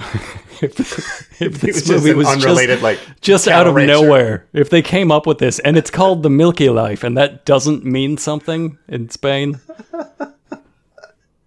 if, 0.62 0.78
if 0.78 1.22
It 1.41 1.53
was 1.53 1.61
this 1.61 1.76
just 1.76 1.91
movie 1.91 2.14
was 2.14 2.28
unrelated, 2.28 2.76
just, 2.76 2.83
like 2.83 3.01
just 3.20 3.49
out 3.49 3.66
of 3.66 3.74
cattle 3.74 3.74
rancher. 3.74 4.07
nowhere. 4.07 4.49
If 4.53 4.70
they 4.70 4.83
came 4.83 5.11
up 5.11 5.26
with 5.26 5.39
this 5.39 5.59
and 5.61 5.76
it's 5.76 5.91
called 5.91 6.22
the 6.22 6.30
Milky 6.30 6.68
Life 6.68 7.03
and 7.03 7.16
that 7.16 7.45
doesn't 7.45 7.85
mean 7.85 8.16
something 8.16 8.78
in 8.87 9.11
Spain. 9.11 9.61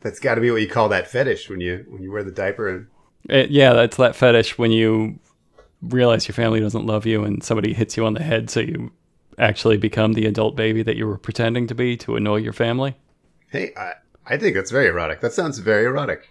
That's 0.05 0.19
got 0.19 0.35
to 0.35 0.41
be 0.41 0.51
what 0.51 0.61
you 0.61 0.67
call 0.67 0.87
that 0.89 1.07
fetish 1.07 1.49
when 1.49 1.61
you 1.61 1.83
when 1.89 2.03
you 2.03 2.11
wear 2.11 2.23
the 2.23 2.29
diaper 2.31 2.69
and 2.69 2.85
It, 3.27 3.49
yeah, 3.49 3.73
that's 3.73 3.97
that 3.97 4.15
fetish 4.15 4.55
when 4.55 4.71
you 4.71 5.17
realize 5.81 6.27
your 6.27 6.35
family 6.35 6.59
doesn't 6.59 6.85
love 6.85 7.07
you 7.07 7.23
and 7.23 7.43
somebody 7.43 7.73
hits 7.73 7.97
you 7.97 8.05
on 8.05 8.13
the 8.13 8.21
head 8.21 8.51
so 8.51 8.59
you 8.59 8.91
actually 9.39 9.77
become 9.77 10.13
the 10.13 10.27
adult 10.27 10.55
baby 10.55 10.83
that 10.83 10.95
you 10.95 11.07
were 11.07 11.17
pretending 11.17 11.65
to 11.65 11.73
be 11.73 11.97
to 11.97 12.15
annoy 12.17 12.35
your 12.35 12.53
family. 12.53 12.95
hey, 13.49 13.73
I, 13.75 13.93
I 14.27 14.37
think 14.37 14.55
that's 14.55 14.69
very 14.69 14.85
erotic. 14.89 15.21
That 15.21 15.33
sounds 15.33 15.57
very 15.57 15.85
erotic. 15.85 16.29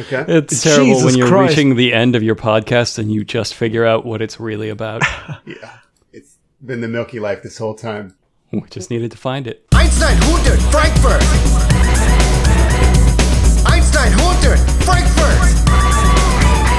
Okay. 0.00 0.24
It's 0.26 0.62
terrible 0.62 0.86
Jesus 0.86 1.04
when 1.04 1.16
you're 1.18 1.28
Christ. 1.28 1.50
reaching 1.50 1.76
the 1.76 1.92
end 1.92 2.16
of 2.16 2.22
your 2.22 2.34
podcast 2.34 2.98
and 2.98 3.12
you 3.12 3.26
just 3.26 3.52
figure 3.52 3.84
out 3.84 4.06
what 4.06 4.22
it's 4.22 4.40
really 4.40 4.70
about. 4.70 5.02
yeah. 5.46 5.80
It's 6.14 6.38
been 6.64 6.80
the 6.80 6.88
Milky 6.88 7.20
Life 7.20 7.42
this 7.42 7.58
whole 7.58 7.74
time. 7.74 8.16
we 8.52 8.62
just 8.70 8.88
needed 8.90 9.10
to 9.10 9.18
find 9.18 9.46
it. 9.46 9.66
Einstein 9.74 10.16
100 10.16 10.58
Frankfurt. 10.72 11.75
Frankfurt. 14.86 15.40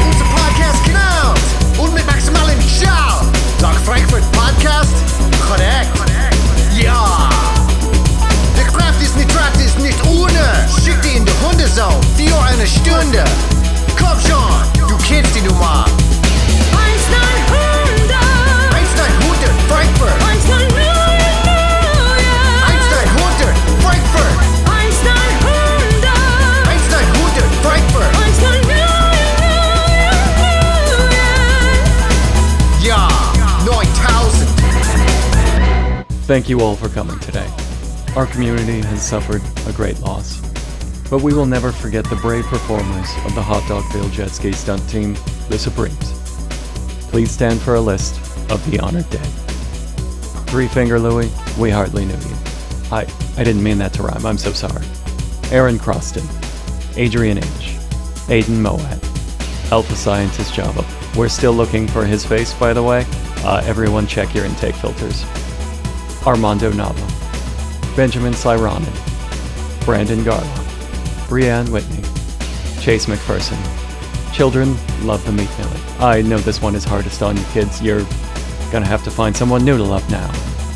Unser 0.06 0.26
Podcast 0.26 0.84
genau. 0.86 1.84
Und 1.84 1.94
mit 1.94 2.06
maximalem 2.08 2.58
Schau. 2.62 3.26
Sag 3.60 3.76
Frankfurt 3.86 4.24
Podcast. 4.32 4.94
Korrekt. 5.46 5.92
Ja. 6.74 7.30
Der 8.56 8.66
Kraft 8.66 9.02
ist 9.02 9.18
nicht 9.18 9.30
Kraft 9.30 9.58
ist 9.58 9.78
nicht 9.80 10.02
ohne. 10.06 10.68
Schick 10.84 11.02
die 11.02 11.18
in 11.18 11.26
die 11.26 11.34
Hundesau. 11.46 12.00
Für 12.16 12.42
eine 12.46 12.66
Stunde. 12.66 13.26
Komm 14.00 14.18
schon. 14.22 14.88
Du 14.88 14.98
kennst 15.06 15.36
die 15.36 15.42
Nummer. 15.42 15.86
Einstein 16.72 17.38
100. 18.00 18.74
Einstein 18.74 19.12
100 19.22 19.52
Frankfurt. 19.70 20.27
Thank 36.28 36.50
you 36.50 36.60
all 36.60 36.76
for 36.76 36.90
coming 36.90 37.18
today. 37.20 37.50
Our 38.18 38.26
community 38.26 38.82
has 38.82 39.02
suffered 39.02 39.42
a 39.66 39.72
great 39.72 39.98
loss, 40.02 40.42
but 41.10 41.22
we 41.22 41.34
will 41.34 41.46
never 41.46 41.72
forget 41.72 42.04
the 42.04 42.18
brave 42.18 42.44
performers 42.44 43.10
of 43.24 43.34
the 43.34 43.42
Hot 43.42 43.64
Dogville 43.64 44.12
Jet 44.12 44.32
Ski 44.32 44.52
Stunt 44.52 44.90
Team, 44.90 45.14
the 45.48 45.58
Supremes. 45.58 46.12
Please 47.10 47.32
stand 47.32 47.62
for 47.62 47.76
a 47.76 47.80
list 47.80 48.20
of 48.52 48.60
the 48.70 48.78
honored 48.82 49.10
dead. 49.10 49.26
Three 50.50 50.68
Finger 50.68 51.00
Louie, 51.00 51.32
we 51.58 51.70
hardly 51.70 52.04
knew 52.04 52.12
you. 52.12 52.36
I, 52.92 53.08
I 53.38 53.46
didn't 53.46 53.64
mean 53.64 53.78
that 53.78 53.94
to 53.94 54.04
rhyme, 54.04 54.26
I'm 54.26 54.38
so 54.38 54.52
sorry. 54.52 54.86
Aaron 55.54 55.80
Croston, 55.80 56.28
Adrian 56.98 57.38
H., 57.38 57.78
Aiden 58.28 58.60
Moat, 58.60 58.82
Alpha 59.72 59.96
Scientist 59.96 60.54
Java. 60.54 60.86
We're 61.18 61.30
still 61.30 61.54
looking 61.54 61.88
for 61.88 62.06
his 62.06 62.26
face, 62.26 62.54
by 62.54 62.74
the 62.74 62.84
way. 62.84 63.06
Uh, 63.46 63.62
everyone 63.64 64.08
check 64.08 64.36
your 64.36 64.44
intake 64.44 64.76
filters. 64.76 65.24
Armando 66.28 66.70
Nava, 66.74 67.96
Benjamin 67.96 68.34
Cyronin, 68.34 69.86
Brandon 69.86 70.20
Garlock, 70.26 70.66
Brianne 71.30 71.70
Whitney, 71.70 72.04
Chase 72.82 73.06
McPherson. 73.06 73.58
Children 74.34 74.76
love 75.08 75.26
the 75.26 75.32
meat 75.32 75.50
millie. 75.58 75.80
I 76.00 76.22
know 76.22 76.38
this 76.38 76.62
one 76.62 76.76
is 76.76 76.84
hardest 76.84 77.22
on 77.24 77.38
you 77.38 77.44
kids. 77.54 77.82
You're 77.82 78.06
gonna 78.74 78.86
have 78.86 79.06
to 79.06 79.10
find 79.10 79.38
someone 79.38 79.64
new 79.64 79.78
to 79.78 79.84
love 79.86 80.04
now. 80.12 80.30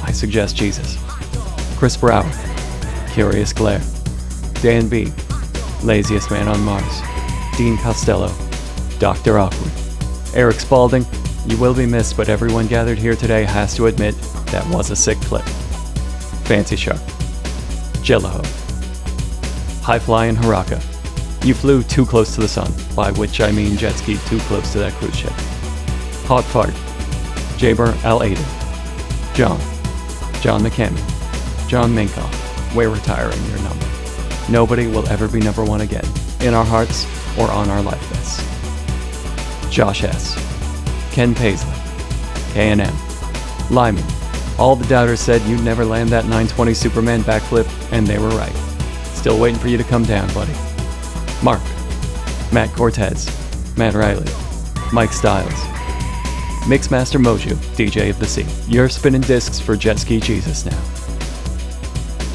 I 0.04 0.14
suggest 0.14 0.56
Jesus. 0.56 0.98
Chris 1.78 1.98
Brower, 1.98 2.32
Curious 3.12 3.52
Glare, 3.52 3.82
Dan 4.62 4.88
B, 4.88 5.12
Laziest 5.84 6.32
Man 6.32 6.48
on 6.48 6.62
Mars, 6.62 7.02
Dean 7.58 7.78
Costello, 7.78 8.34
Dr. 9.00 9.38
Awkward, 9.38 9.72
Eric 10.34 10.62
Spalding, 10.62 11.06
you 11.48 11.58
will 11.58 11.74
be 11.74 11.86
missed, 11.86 12.18
but 12.18 12.30
everyone 12.30 12.68
gathered 12.68 12.98
here 12.98 13.16
today 13.16 13.44
has 13.44 13.76
to 13.76 13.88
admit 13.88 14.16
that 14.48 14.66
was 14.74 14.92
a 14.92 14.96
sick 14.96 15.18
clip. 15.22 15.46
Fancy 16.46 16.76
Shark, 16.76 17.00
Jello, 18.04 18.42
High 19.82 20.00
Flying 20.00 20.36
Haraka, 20.36 20.80
you 21.46 21.54
flew 21.54 21.82
too 21.84 22.06
close 22.06 22.36
to 22.36 22.42
the 22.42 22.48
sun, 22.48 22.72
by 22.96 23.12
which 23.12 23.42
I 23.42 23.52
mean 23.52 23.78
jet 23.78 23.96
ski 23.96 24.18
too 24.28 24.40
close 24.42 24.72
to 24.74 24.80
that 24.80 24.94
cruise 24.94 25.16
ship. 25.16 25.34
Hot 26.26 26.44
Fart, 26.44 26.74
Jaber 27.58 27.96
Al 28.04 28.22
Aden, 28.22 28.46
John, 29.34 29.60
John 30.42 30.62
McCammon, 30.62 31.02
John 31.68 31.92
Minkoff, 31.92 32.76
we're 32.76 32.90
retiring 32.90 33.44
your 33.46 33.60
number. 33.60 33.88
Nobody 34.50 34.88
will 34.88 35.08
ever 35.10 35.28
be 35.28 35.40
number 35.40 35.64
one 35.64 35.82
again, 35.82 36.06
in 36.42 36.54
our 36.54 36.66
hearts 36.66 37.06
or 37.38 37.50
on 37.50 37.70
our 37.70 37.82
life 37.82 38.02
vests. 38.08 39.72
Josh 39.74 40.04
S., 40.04 40.36
Ken 41.12 41.36
Paisley, 41.36 41.74
K&M, 42.54 42.80
Lyman. 43.70 44.06
All 44.58 44.76
the 44.76 44.88
doubters 44.88 45.20
said 45.20 45.42
you'd 45.44 45.64
never 45.64 45.84
land 45.84 46.10
that 46.10 46.26
920 46.26 46.74
Superman 46.74 47.22
backflip, 47.22 47.68
and 47.92 48.08
they 48.08 48.18
were 48.18 48.30
right. 48.30 48.56
Still 49.14 49.40
waiting 49.40 49.60
for 49.60 49.68
you 49.68 49.78
to 49.78 49.84
come 49.84 50.04
down, 50.04 50.32
buddy. 50.34 50.54
Mark, 51.44 51.62
Matt 52.54 52.70
Cortez, 52.76 53.28
Matt 53.78 53.94
Riley, 53.94 54.32
Mike 54.94 55.12
Stiles, 55.12 55.52
Mixmaster 56.66 57.22
Moju, 57.22 57.56
DJ 57.76 58.10
of 58.10 58.20
the 58.20 58.26
Sea. 58.26 58.46
You're 58.68 58.90
spinning 58.90 59.22
discs 59.22 59.60
for 59.60 59.76
Jet 59.76 60.00
Ski 60.00 60.20
Jesus 60.20 60.66
now. 60.66 60.80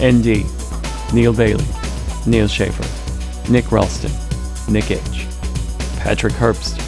ND, 0.03 0.45
Neil 1.15 1.33
Bailey, 1.33 1.65
Neil 2.27 2.49
Schaefer, 2.49 2.85
Nick 3.51 3.71
Ralston, 3.71 4.11
Nick 4.69 4.91
H., 4.91 5.27
Patrick 5.99 6.35
Herbst, 6.35 6.83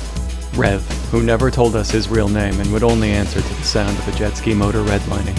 Rev, 0.59 0.83
who 1.11 1.23
never 1.23 1.51
told 1.51 1.75
us 1.75 1.91
his 1.91 2.09
real 2.09 2.29
name 2.29 2.61
and 2.61 2.73
would 2.73 2.83
only 2.83 3.11
answer 3.11 3.41
to 3.41 3.55
the 3.55 3.63
sound 3.63 3.97
of 3.99 4.09
a 4.09 4.13
jet 4.19 4.37
ski 4.37 4.55
motor 4.55 4.83
redlining, 4.83 5.37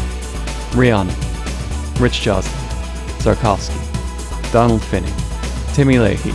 Rihanna, 0.72 2.00
Rich 2.00 2.22
Joslin, 2.22 2.54
Zarkovsky, 3.20 4.52
Donald 4.52 4.84
Finney, 4.84 5.12
Timmy 5.74 6.00
Leahy. 6.00 6.34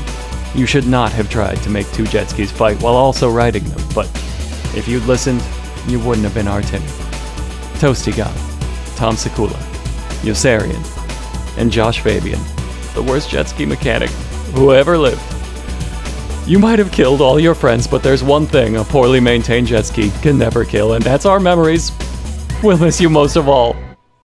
You 0.54 0.66
should 0.66 0.86
not 0.86 1.10
have 1.12 1.28
tried 1.28 1.56
to 1.62 1.70
make 1.70 1.90
two 1.92 2.06
jet 2.06 2.30
skis 2.30 2.52
fight 2.52 2.80
while 2.80 2.94
also 2.94 3.30
riding 3.30 3.64
them, 3.64 3.82
but 3.94 4.06
if 4.76 4.86
you'd 4.86 5.04
listened, 5.04 5.42
you 5.88 5.98
wouldn't 6.00 6.24
have 6.24 6.34
been 6.34 6.48
our 6.48 6.62
Timmy. 6.62 6.86
Toasty 7.80 8.16
God, 8.16 8.34
Tom 8.96 9.16
Sekula, 9.16 9.58
Yossarian, 10.22 10.82
and 11.58 11.72
Josh 11.72 12.00
Fabian, 12.00 12.40
the 12.94 13.02
worst 13.02 13.30
jet 13.30 13.48
ski 13.48 13.66
mechanic 13.66 14.10
who 14.54 14.72
ever 14.72 14.96
lived. 14.96 15.33
You 16.46 16.58
might 16.58 16.78
have 16.78 16.92
killed 16.92 17.22
all 17.22 17.40
your 17.40 17.54
friends, 17.54 17.86
but 17.86 18.02
there's 18.02 18.22
one 18.22 18.46
thing 18.46 18.76
a 18.76 18.84
poorly 18.84 19.18
maintained 19.18 19.66
jet 19.66 19.86
ski 19.86 20.10
can 20.20 20.38
never 20.38 20.62
kill, 20.66 20.92
and 20.92 21.02
that's 21.02 21.24
our 21.24 21.40
memories. 21.40 21.90
We'll 22.62 22.76
miss 22.76 23.00
you 23.00 23.08
most 23.08 23.36
of 23.36 23.48
all. 23.48 23.74